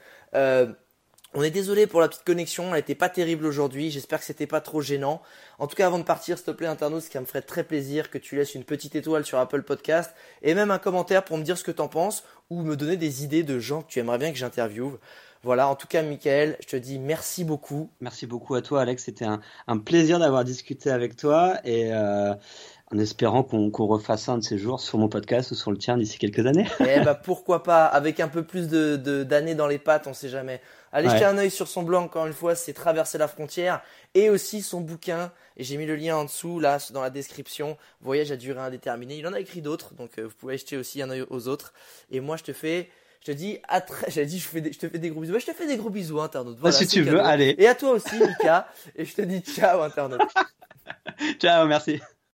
On 1.38 1.44
est 1.44 1.52
désolé 1.52 1.86
pour 1.86 2.00
la 2.00 2.08
petite 2.08 2.24
connexion, 2.24 2.70
elle 2.70 2.76
n'était 2.76 2.96
pas 2.96 3.10
terrible 3.10 3.46
aujourd'hui. 3.46 3.92
J'espère 3.92 4.20
que 4.20 4.26
c'était 4.26 4.48
pas 4.48 4.62
trop 4.62 4.80
gênant. 4.80 5.22
En 5.60 5.68
tout 5.68 5.76
cas, 5.76 5.86
avant 5.86 6.00
de 6.00 6.06
partir, 6.06 6.38
s'il 6.38 6.46
te 6.46 6.52
plaît, 6.52 6.66
internaute, 6.66 7.02
ce 7.02 7.10
qui 7.10 7.20
me 7.20 7.26
ferait 7.26 7.42
très 7.42 7.66
plaisir 7.66 8.10
que 8.10 8.18
tu 8.18 8.38
laisses 8.38 8.56
une 8.56 8.64
petite 8.64 8.96
étoile 8.96 9.26
sur 9.26 9.38
Apple 9.38 9.64
Podcast 9.64 10.16
et 10.44 10.54
même 10.54 10.72
un 10.72 10.78
commentaire 10.80 11.26
pour 11.26 11.38
me 11.38 11.44
dire 11.44 11.58
ce 11.58 11.66
que 11.66 11.72
t'en 11.72 11.90
penses 11.90 12.24
ou 12.50 12.62
me 12.62 12.78
donner 12.78 12.96
des 12.96 13.26
idées 13.26 13.44
de 13.44 13.60
gens 13.60 13.82
que 13.82 13.90
tu 13.90 14.00
aimerais 14.00 14.18
bien 14.18 14.32
que 14.32 14.38
j'interviewe. 14.38 14.98
Voilà, 15.44 15.68
en 15.68 15.76
tout 15.76 15.88
cas, 15.88 16.04
Michael, 16.04 16.56
je 16.62 16.68
te 16.68 16.76
dis 16.78 17.00
merci 17.00 17.44
beaucoup. 17.44 17.92
Merci 18.00 18.28
beaucoup 18.28 18.56
à 18.56 18.62
toi, 18.62 18.82
Alex. 18.82 19.04
C'était 19.04 19.26
un, 19.26 19.42
un 19.68 19.78
plaisir 19.78 20.20
d'avoir 20.20 20.46
discuté 20.46 20.90
avec 20.90 21.18
toi 21.18 21.60
et 21.66 21.94
euh, 21.94 22.34
en 22.94 23.00
espérant 23.00 23.42
qu'on 23.44 23.72
qu'on 23.72 23.88
refasse 23.88 24.30
un 24.30 24.38
de 24.38 24.44
ces 24.44 24.58
jours 24.58 24.80
sur 24.80 24.98
mon 25.00 25.10
podcast 25.10 25.52
ou 25.52 25.56
sur 25.56 25.72
le 25.72 25.78
tien 25.78 25.98
d'ici 25.98 26.18
quelques 26.20 26.46
années. 26.46 26.68
Eh 26.80 27.00
bah 27.02 27.16
pourquoi 27.16 27.64
pas, 27.64 27.86
avec 27.86 28.20
un 28.20 28.28
peu 28.28 28.44
plus 28.44 28.68
de 28.68 28.96
de- 28.96 29.24
d'années 29.24 29.56
dans 29.56 29.68
les 29.68 29.80
pattes, 29.80 30.06
on 30.08 30.14
sait 30.14 30.30
jamais. 30.30 30.62
Allez 30.92 31.08
Ouais. 31.08 31.14
jeter 31.16 31.26
un 31.26 31.38
œil 31.38 31.52
sur 31.52 31.68
son 31.68 31.84
blog 31.84 32.04
encore 32.04 32.26
une 32.28 32.34
fois, 32.34 32.56
c'est 32.56 32.74
Traverser 32.74 33.18
la 33.18 33.28
frontière 33.28 33.82
et 34.14 34.30
aussi 34.30 34.62
son 34.62 34.82
bouquin. 34.82 35.32
Et 35.58 35.64
j'ai 35.64 35.78
mis 35.78 35.86
le 35.86 35.96
lien 35.96 36.16
en 36.16 36.24
dessous 36.26 36.60
là 36.60 36.78
dans 36.92 37.02
la 37.02 37.10
description. 37.10 37.78
Voyage 38.02 38.32
à 38.32 38.38
durée 38.38 38.60
indéterminée. 38.62 39.18
Il 39.18 39.28
en 39.28 39.34
a 39.34 39.40
écrit 39.40 39.62
d'autres, 39.62 39.94
donc 39.96 40.12
euh, 40.20 40.24
vous 40.28 40.34
pouvez 40.38 40.58
jeter 40.58 40.78
aussi 40.78 41.02
un 41.02 41.10
œil 41.10 41.26
aux 41.30 41.48
autres. 41.48 41.74
Et 42.12 42.20
moi 42.20 42.38
je 42.38 42.44
te 42.44 42.54
fais, 42.54 42.90
je 43.22 43.26
te 43.32 43.32
dis 43.36 43.58
à 43.68 43.82
très, 43.82 44.10
j'avais 44.12 44.28
dit 44.28 44.40
je, 44.40 44.48
fais 44.48 44.62
des- 44.62 44.72
je 44.72 44.80
te 44.80 44.88
fais 44.88 45.00
des 45.00 45.10
gros 45.10 45.22
bisous. 45.22 45.34
Ouais, 45.34 45.40
je 45.40 45.48
te 45.48 45.54
fais 45.54 45.68
des 45.68 45.76
gros 45.78 45.90
bisous 45.90 46.22
internaute. 46.22 46.58
Voilà, 46.60 46.76
si 46.78 46.86
c'est 46.86 46.92
tu 46.92 47.02
veux, 47.02 47.18
cadeau. 47.18 47.28
allez. 47.28 47.56
Et 47.57 47.68
à 47.68 47.74
toi 47.76 47.90
aussi 47.91 48.16
Mika. 48.20 48.68
et 48.95 49.03
je 49.06 49.14
te 49.16 49.22
dis 49.24 49.40
ciao 49.41 49.82
internaute. 49.82 50.22
Ciao, 51.40 51.66
merci. 51.68 51.99